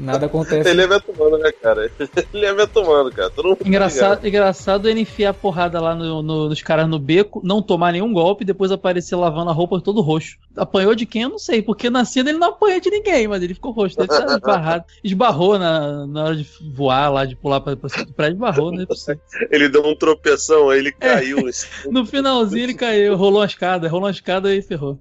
nada 0.00 0.26
acontece. 0.26 0.68
ele 0.68 0.82
é 0.82 0.86
vento 0.86 1.12
humano, 1.12 1.38
né, 1.38 1.52
cara? 1.52 1.90
Ele 2.32 2.46
é 2.46 2.54
vento 2.54 2.80
humano, 2.80 3.10
cara. 3.10 3.30
Todo 3.30 3.58
engraçado, 3.64 4.26
engraçado 4.26 4.88
ele 4.88 5.00
enfiar 5.00 5.30
a 5.30 5.34
porrada 5.34 5.80
lá 5.80 5.94
no, 5.94 6.22
no, 6.22 6.48
nos 6.48 6.62
caras 6.62 6.88
no 6.88 6.98
beco, 6.98 7.40
não 7.44 7.62
tomar 7.62 7.92
nenhum 7.92 8.12
golpe 8.12 8.42
e 8.42 8.46
depois 8.46 8.70
aparecer 8.70 9.16
lavando 9.16 9.50
a 9.50 9.52
roupa 9.52 9.80
todo 9.80 10.00
roxo. 10.00 10.36
Apanhou 10.56 10.94
de 10.94 11.06
quem? 11.06 11.22
Eu 11.22 11.28
não 11.30 11.38
sei, 11.38 11.62
porque 11.62 11.90
na 11.90 12.04
cena 12.04 12.30
ele 12.30 12.38
não 12.38 12.48
apanha 12.48 12.80
de 12.80 12.90
ninguém, 12.90 13.28
mas 13.28 13.42
ele 13.42 13.54
ficou 13.54 13.72
roxo. 13.72 13.96
Deve 13.96 14.12
estar 14.12 14.26
esbarrado. 14.26 14.84
Esbarrou 15.02 15.58
na, 15.58 16.06
na 16.06 16.24
hora 16.24 16.36
de 16.36 16.46
voar 16.74 17.08
lá, 17.10 17.24
de 17.24 17.36
pular 17.36 17.60
pra, 17.60 17.76
pra 17.76 17.88
cima 17.88 18.04
do 18.04 18.12
prédio, 18.12 18.34
esbarrou, 18.34 18.72
né? 18.72 18.86
Ele 19.50 19.68
deu 19.68 19.84
um 19.84 19.94
tropeção, 19.94 20.70
aí 20.70 20.78
ele 20.78 20.88
é. 20.88 20.92
caiu. 20.92 21.38
É. 21.38 21.52
no 21.90 22.04
finalzinho 22.04 22.64
ele 22.64 22.74
caiu, 22.74 23.16
rolou 23.16 23.42
a 23.42 23.46
escada, 23.46 23.88
rolou 23.88 24.08
a 24.08 24.10
escada 24.10 24.54
e 24.54 24.62
ferrou. 24.62 24.98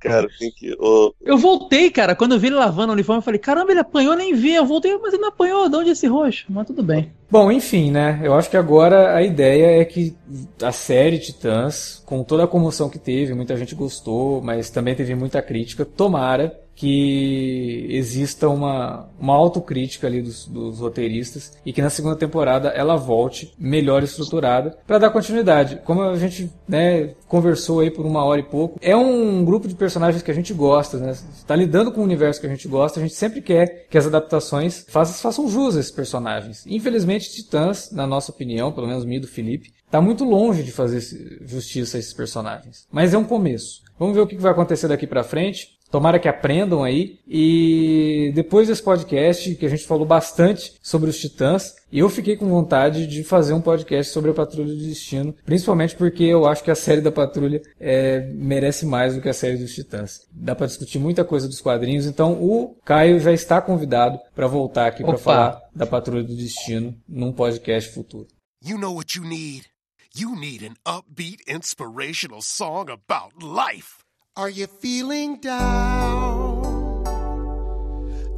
Cara, 0.00 0.28
tem 0.38 0.50
que. 0.50 0.74
Oh. 0.78 1.12
Eu 1.20 1.36
voltei, 1.36 1.90
cara. 1.90 2.14
Quando 2.14 2.32
eu 2.32 2.38
vi 2.38 2.46
ele 2.46 2.56
lavando 2.56 2.90
o 2.90 2.92
uniforme, 2.94 3.18
eu 3.18 3.24
falei: 3.24 3.38
caramba, 3.38 3.70
ele 3.70 3.80
apanhou, 3.80 4.16
nem 4.16 4.34
vi. 4.34 4.54
Eu 4.54 4.64
voltei, 4.64 4.96
mas 4.98 5.12
ele 5.12 5.22
não 5.22 5.28
apanhou. 5.28 5.68
De 5.68 5.76
onde 5.76 5.90
é 5.90 5.92
esse 5.92 6.06
roxo? 6.06 6.46
Mas 6.48 6.66
tudo 6.66 6.82
bem. 6.82 7.12
Bom, 7.30 7.52
enfim, 7.52 7.90
né? 7.90 8.20
Eu 8.22 8.34
acho 8.34 8.50
que 8.50 8.56
agora 8.56 9.14
a 9.14 9.22
ideia 9.22 9.80
é 9.80 9.84
que 9.84 10.16
a 10.62 10.72
série 10.72 11.18
Titãs, 11.18 12.02
com 12.04 12.24
toda 12.24 12.44
a 12.44 12.48
comoção 12.48 12.88
que 12.88 12.98
teve, 12.98 13.34
muita 13.34 13.56
gente 13.56 13.74
gostou, 13.74 14.40
mas 14.42 14.70
também 14.70 14.94
teve 14.94 15.14
muita 15.14 15.40
crítica, 15.40 15.84
tomara 15.84 16.58
que 16.80 17.88
exista 17.90 18.48
uma, 18.48 19.06
uma 19.20 19.34
autocrítica 19.34 20.06
ali 20.06 20.22
dos, 20.22 20.46
dos 20.46 20.78
roteiristas 20.78 21.52
e 21.64 21.74
que 21.74 21.82
na 21.82 21.90
segunda 21.90 22.16
temporada 22.16 22.70
ela 22.70 22.96
volte 22.96 23.52
melhor 23.58 24.02
estruturada 24.02 24.78
para 24.86 24.96
dar 24.96 25.10
continuidade. 25.10 25.82
Como 25.84 26.00
a 26.00 26.16
gente 26.16 26.50
né, 26.66 27.10
conversou 27.28 27.80
aí 27.80 27.90
por 27.90 28.06
uma 28.06 28.24
hora 28.24 28.40
e 28.40 28.44
pouco, 28.44 28.78
é 28.80 28.96
um 28.96 29.44
grupo 29.44 29.68
de 29.68 29.74
personagens 29.74 30.22
que 30.22 30.30
a 30.30 30.34
gente 30.34 30.54
gosta, 30.54 30.96
né? 30.96 31.10
Está 31.10 31.54
lidando 31.54 31.92
com 31.92 32.00
o 32.00 32.04
universo 32.04 32.40
que 32.40 32.46
a 32.46 32.50
gente 32.50 32.66
gosta, 32.66 32.98
a 32.98 33.02
gente 33.02 33.14
sempre 33.14 33.42
quer 33.42 33.86
que 33.90 33.98
as 33.98 34.06
adaptações 34.06 34.86
façam, 34.88 35.14
façam 35.16 35.50
jus 35.50 35.76
a 35.76 35.80
esses 35.80 35.92
personagens. 35.92 36.64
Infelizmente, 36.66 37.30
Titãs, 37.30 37.90
na 37.92 38.06
nossa 38.06 38.32
opinião, 38.32 38.72
pelo 38.72 38.86
menos 38.86 39.04
minha 39.04 39.20
do 39.20 39.28
Felipe, 39.28 39.70
está 39.84 40.00
muito 40.00 40.24
longe 40.24 40.62
de 40.62 40.72
fazer 40.72 40.98
justiça 41.44 41.98
a 41.98 42.00
esses 42.00 42.14
personagens. 42.14 42.86
Mas 42.90 43.12
é 43.12 43.18
um 43.18 43.24
começo. 43.24 43.82
Vamos 44.00 44.14
ver 44.16 44.22
o 44.22 44.26
que 44.26 44.34
vai 44.36 44.50
acontecer 44.50 44.88
daqui 44.88 45.06
para 45.06 45.22
frente. 45.22 45.78
Tomara 45.90 46.18
que 46.18 46.26
aprendam 46.26 46.82
aí. 46.82 47.18
E 47.28 48.32
depois 48.34 48.66
desse 48.66 48.82
podcast, 48.82 49.54
que 49.56 49.66
a 49.66 49.68
gente 49.68 49.86
falou 49.86 50.06
bastante 50.06 50.72
sobre 50.80 51.10
os 51.10 51.18
Titãs, 51.18 51.74
eu 51.92 52.08
fiquei 52.08 52.34
com 52.34 52.48
vontade 52.48 53.06
de 53.06 53.22
fazer 53.22 53.52
um 53.52 53.60
podcast 53.60 54.10
sobre 54.10 54.30
a 54.30 54.34
Patrulha 54.34 54.72
do 54.72 54.80
Destino, 54.80 55.34
principalmente 55.44 55.94
porque 55.96 56.24
eu 56.24 56.46
acho 56.46 56.64
que 56.64 56.70
a 56.70 56.74
série 56.74 57.02
da 57.02 57.12
Patrulha 57.12 57.60
é, 57.78 58.20
merece 58.32 58.86
mais 58.86 59.14
do 59.14 59.20
que 59.20 59.28
a 59.28 59.34
série 59.34 59.58
dos 59.58 59.74
Titãs. 59.74 60.26
Dá 60.32 60.54
para 60.54 60.66
discutir 60.66 60.98
muita 60.98 61.22
coisa 61.22 61.46
dos 61.46 61.60
quadrinhos, 61.60 62.06
então 62.06 62.32
o 62.40 62.76
Caio 62.82 63.20
já 63.20 63.32
está 63.32 63.60
convidado 63.60 64.18
para 64.34 64.46
voltar 64.46 64.86
aqui 64.86 65.04
para 65.04 65.18
falar 65.18 65.60
da 65.76 65.84
Patrulha 65.84 66.22
do 66.22 66.34
Destino 66.34 66.94
num 67.06 67.32
podcast 67.32 67.92
futuro. 67.92 68.28
You 68.64 68.78
know 68.78 68.94
what 68.94 69.18
you 69.18 69.24
need? 69.24 69.66
You 70.12 70.34
need 70.34 70.62
an 70.62 70.74
upbeat, 70.84 71.46
inspirational 71.46 72.42
song 72.42 72.90
about 72.90 73.44
life. 73.44 74.02
Are 74.36 74.50
you 74.50 74.66
feeling 74.66 75.36
down? 75.36 77.04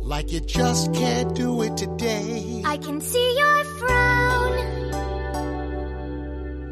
Like 0.03 0.31
you 0.31 0.41
just 0.41 0.93
can't 0.93 1.35
do 1.35 1.63
it 1.63 1.79
today? 1.79 2.61
I 2.67 2.77
can 2.77 3.01
see 3.01 3.39
your 3.39 3.65
frown, 3.65 4.91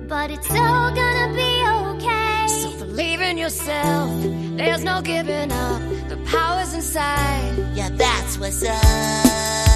but 0.06 0.30
it's 0.30 0.50
all 0.50 0.94
gonna 0.94 1.32
be 1.34 1.64
okay. 1.96 2.46
So 2.48 2.84
believe 2.84 3.22
in 3.22 3.38
yourself, 3.38 4.10
there's 4.58 4.84
no 4.84 5.00
giving 5.00 5.50
up. 5.50 5.80
The 6.10 6.18
power's 6.26 6.74
inside, 6.74 7.56
yeah, 7.74 7.88
that's 7.88 8.36
what's 8.38 8.62
up. 8.64 9.69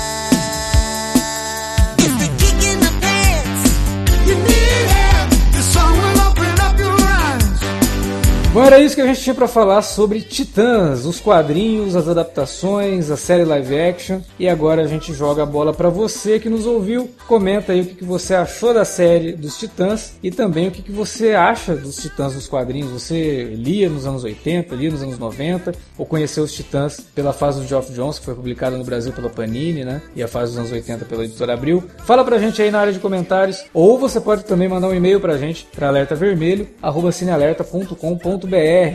Bom, 8.54 8.62
era 8.62 8.78
isso 8.78 8.94
que 8.94 9.00
a 9.00 9.06
gente 9.06 9.20
tinha 9.20 9.34
para 9.34 9.48
falar 9.48 9.82
sobre 9.82 10.20
Titãs, 10.20 11.06
os 11.06 11.18
quadrinhos, 11.18 11.96
as 11.96 12.06
adaptações, 12.06 13.10
a 13.10 13.16
série 13.16 13.44
live 13.44 13.80
action. 13.80 14.20
E 14.38 14.48
agora 14.48 14.82
a 14.82 14.86
gente 14.86 15.12
joga 15.12 15.42
a 15.42 15.46
bola 15.46 15.74
para 15.74 15.88
você 15.88 16.38
que 16.38 16.48
nos 16.48 16.64
ouviu. 16.64 17.10
Comenta 17.26 17.72
aí 17.72 17.80
o 17.80 17.86
que, 17.86 18.04
você 18.04 18.32
achou 18.32 18.72
da 18.72 18.84
série 18.84 19.32
dos 19.32 19.58
Titãs 19.58 20.20
e 20.22 20.30
também 20.30 20.68
o 20.68 20.70
que, 20.70 20.92
você 20.92 21.34
acha 21.34 21.74
dos 21.74 21.96
Titãs 21.96 22.36
nos 22.36 22.46
quadrinhos. 22.46 22.92
Você 22.92 23.42
lia 23.56 23.88
nos 23.88 24.06
anos 24.06 24.22
80, 24.22 24.72
lia 24.76 24.92
nos 24.92 25.02
anos 25.02 25.18
90 25.18 25.72
ou 25.98 26.06
conheceu 26.06 26.44
os 26.44 26.52
Titãs 26.52 27.00
pela 27.12 27.32
fase 27.32 27.60
do 27.60 27.66
Geoff 27.66 27.92
Jones, 27.92 28.20
que 28.20 28.24
foi 28.24 28.36
publicada 28.36 28.78
no 28.78 28.84
Brasil 28.84 29.12
pela 29.12 29.30
Panini, 29.30 29.84
né? 29.84 30.00
E 30.14 30.22
a 30.22 30.28
fase 30.28 30.52
dos 30.52 30.60
anos 30.60 30.70
80 30.70 31.04
pela 31.06 31.24
Editora 31.24 31.54
Abril. 31.54 31.82
Fala 32.04 32.24
pra 32.24 32.38
gente 32.38 32.62
aí 32.62 32.70
na 32.70 32.78
área 32.78 32.92
de 32.92 33.00
comentários 33.00 33.64
ou 33.74 33.98
você 33.98 34.20
pode 34.20 34.44
também 34.44 34.68
mandar 34.68 34.86
um 34.86 34.94
e-mail 34.94 35.18
pra 35.18 35.36
gente 35.36 35.66
para 35.74 35.88
alertavermelho@cinealerta.com.br 35.88 38.43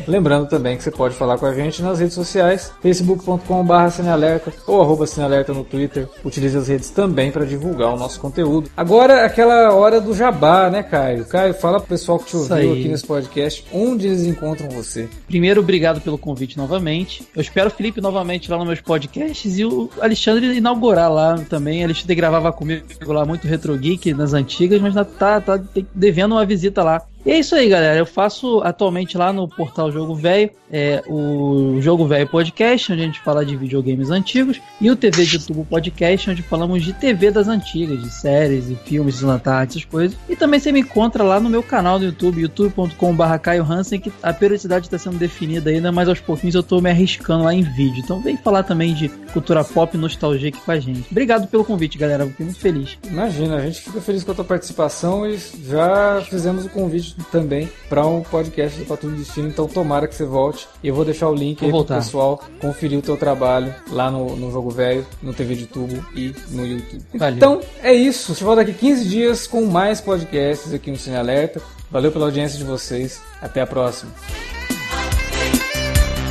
Lembrando 0.08 0.48
também 0.48 0.78
que 0.78 0.84
você 0.84 0.92
pode 0.92 1.16
falar 1.16 1.38
com 1.38 1.46
a 1.46 1.54
gente 1.54 1.82
nas 1.82 2.00
redes 2.00 2.16
sociais, 2.16 2.72
facebook.com.br 2.82 3.90
cinealerta 3.92 4.54
ou 4.68 4.82
arroba 4.82 5.06
cinealerta 5.08 5.54
no 5.54 5.64
Twitter. 5.64 6.08
Utilize 6.24 6.58
as 6.58 6.68
redes 6.68 6.90
também 6.90 7.32
para 7.32 7.46
divulgar 7.46 7.94
o 7.94 7.98
nosso 7.98 8.20
conteúdo. 8.20 8.70
Agora, 8.76 9.26
aquela 9.26 9.74
hora 9.74 10.00
do 10.00 10.14
jabá, 10.14 10.70
né, 10.70 10.84
Caio? 10.84 11.26
Caio, 11.26 11.54
fala 11.54 11.80
pro 11.80 11.90
pessoal 11.90 12.20
que 12.20 12.26
te 12.26 12.36
ouviu 12.36 12.74
aqui 12.74 12.88
nesse 12.88 13.06
podcast, 13.06 13.66
onde 13.74 14.08
eles 14.08 14.26
encontram 14.26 14.70
você. 14.70 15.08
Primeiro, 15.28 15.62
obrigado 15.62 16.02
pelo 16.02 16.18
convite 16.18 16.58
novamente. 16.58 17.28
Eu 17.36 17.42
espero 17.42 17.68
o 17.68 17.72
Felipe 17.72 18.02
novamente 18.02 18.50
lá 18.50 18.58
nos 18.58 18.68
meus 18.68 18.82
podcasts 18.82 19.58
e 19.58 19.66
o 19.66 19.90
Alexandre 20.02 20.56
inaugurar 20.56 21.12
lá 21.12 21.38
também. 21.50 21.82
O 21.82 21.86
Alexandre 21.86 22.16
gravava 22.16 22.52
comigo 22.52 22.84
lá 23.08 23.26
muito 23.26 23.48
Retro 23.48 23.78
Geek 23.78 24.14
nas 24.14 24.34
antigas, 24.34 24.82
mas 24.82 24.94
tá, 25.18 25.40
tá 25.42 25.60
devendo 25.94 26.34
uma 26.34 26.46
visita 26.46 26.84
lá. 26.84 27.02
E 27.30 27.32
é 27.32 27.38
isso 27.38 27.54
aí, 27.54 27.70
galera. 27.70 28.00
Eu 28.00 28.08
faço 28.08 28.60
atualmente 28.62 29.16
lá 29.16 29.32
no 29.32 29.48
portal 29.48 29.92
Jogo 29.92 30.16
Velho 30.16 30.50
é, 30.72 31.04
o 31.08 31.78
Jogo 31.82 32.06
Velho 32.06 32.28
Podcast, 32.28 32.92
onde 32.92 33.02
a 33.02 33.06
gente 33.06 33.20
fala 33.20 33.46
de 33.46 33.56
videogames 33.56 34.10
antigos, 34.10 34.62
e 34.80 34.90
o 34.90 34.96
TV 34.96 35.26
de 35.26 35.40
Tubo 35.40 35.66
Podcast, 35.66 36.30
onde 36.30 36.44
falamos 36.44 36.84
de 36.84 36.94
TV 36.94 37.32
das 37.32 37.48
antigas, 37.48 38.02
de 38.02 38.10
séries 38.10 38.70
e 38.70 38.76
filmes, 38.76 39.16
deslantar, 39.16 39.66
essas 39.68 39.84
coisas. 39.84 40.18
E 40.28 40.36
também 40.36 40.60
você 40.60 40.72
me 40.72 40.82
encontra 40.82 41.24
lá 41.24 41.40
no 41.40 41.50
meu 41.50 41.64
canal 41.64 41.98
do 41.98 42.06
YouTube, 42.06 42.42
youtube.com.br 42.42 43.38
Caio 43.42 43.64
Hansen, 43.64 44.00
que 44.00 44.12
a 44.22 44.32
periodicidade 44.32 44.86
está 44.86 44.98
sendo 44.98 45.18
definida 45.18 45.70
ainda, 45.70 45.92
mas 45.92 46.08
aos 46.08 46.20
pouquinhos 46.20 46.56
eu 46.56 46.62
estou 46.62 46.82
me 46.82 46.90
arriscando 46.90 47.44
lá 47.44 47.54
em 47.54 47.64
vídeo. 47.64 48.02
Então 48.04 48.22
vem 48.22 48.38
falar 48.38 48.64
também 48.64 48.94
de 48.94 49.10
cultura 49.34 49.64
pop 49.64 49.96
e 49.96 50.00
nostalgia 50.00 50.50
aqui 50.50 50.62
com 50.62 50.72
a 50.72 50.80
gente. 50.80 51.08
Obrigado 51.10 51.48
pelo 51.48 51.66
convite, 51.66 51.98
galera. 51.98 52.26
Fiquei 52.28 52.46
muito 52.46 52.60
feliz. 52.60 52.98
Imagina, 53.08 53.56
a 53.56 53.62
gente 53.62 53.82
fica 53.82 54.02
feliz 54.02 54.24
com 54.24 54.32
a 54.32 54.36
tua 54.36 54.46
participação 54.46 55.28
e 55.28 55.38
já 55.38 56.22
fizemos 56.30 56.66
o 56.66 56.70
convite 56.70 57.16
também 57.26 57.70
para 57.88 58.06
um 58.06 58.22
podcast 58.22 58.80
do 58.80 58.86
Patrulho 58.86 59.16
do 59.16 59.20
Destino. 59.24 59.48
Então 59.48 59.68
tomara 59.68 60.08
que 60.08 60.16
você 60.16 60.26
volte. 60.26 60.68
E 60.84 60.88
eu 60.88 60.96
vou 60.96 61.06
deixar 61.06 61.30
o 61.30 61.36
link 61.36 61.60
vou 61.60 61.82
aí 61.82 61.86
pro 61.86 61.96
pessoal 61.96 62.44
conferir 62.60 63.00
o 63.00 63.02
teu 63.02 63.18
trabalho 63.18 63.74
lá 63.92 64.10
no, 64.10 64.36
no 64.36 64.52
Jogo 64.52 64.70
Velho, 64.70 65.06
no 65.22 65.34
TV 65.34 65.56
de 65.56 65.66
Tubo 65.66 66.04
e 66.16 66.34
no 66.50 66.66
YouTube. 66.66 67.04
Valeu. 67.16 67.36
Então 67.36 67.62
é 67.82 67.94
isso. 67.94 68.34
Te 68.34 68.44
volta 68.44 68.64
daqui 68.64 68.74
15 68.74 69.08
dias 69.08 69.48
com 69.48 69.66
mais 69.66 70.02
podcasts 70.02 70.74
aqui 70.74 70.92
no 70.92 70.98
Cine 70.98 71.18
Alerta. 71.18 71.62
Valeu 71.92 72.12
pela 72.12 72.26
audiência 72.26 72.58
de 72.58 72.64
vocês. 72.64 73.22
Até 73.42 73.62
a 73.62 73.68
próxima. 73.68 74.12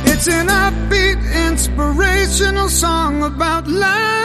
It's 0.05 0.27
an 0.27 0.47
upbeat, 0.49 1.17
inspirational 1.49 2.69
song 2.69 3.23
about 3.23 3.69
life. 3.69 4.19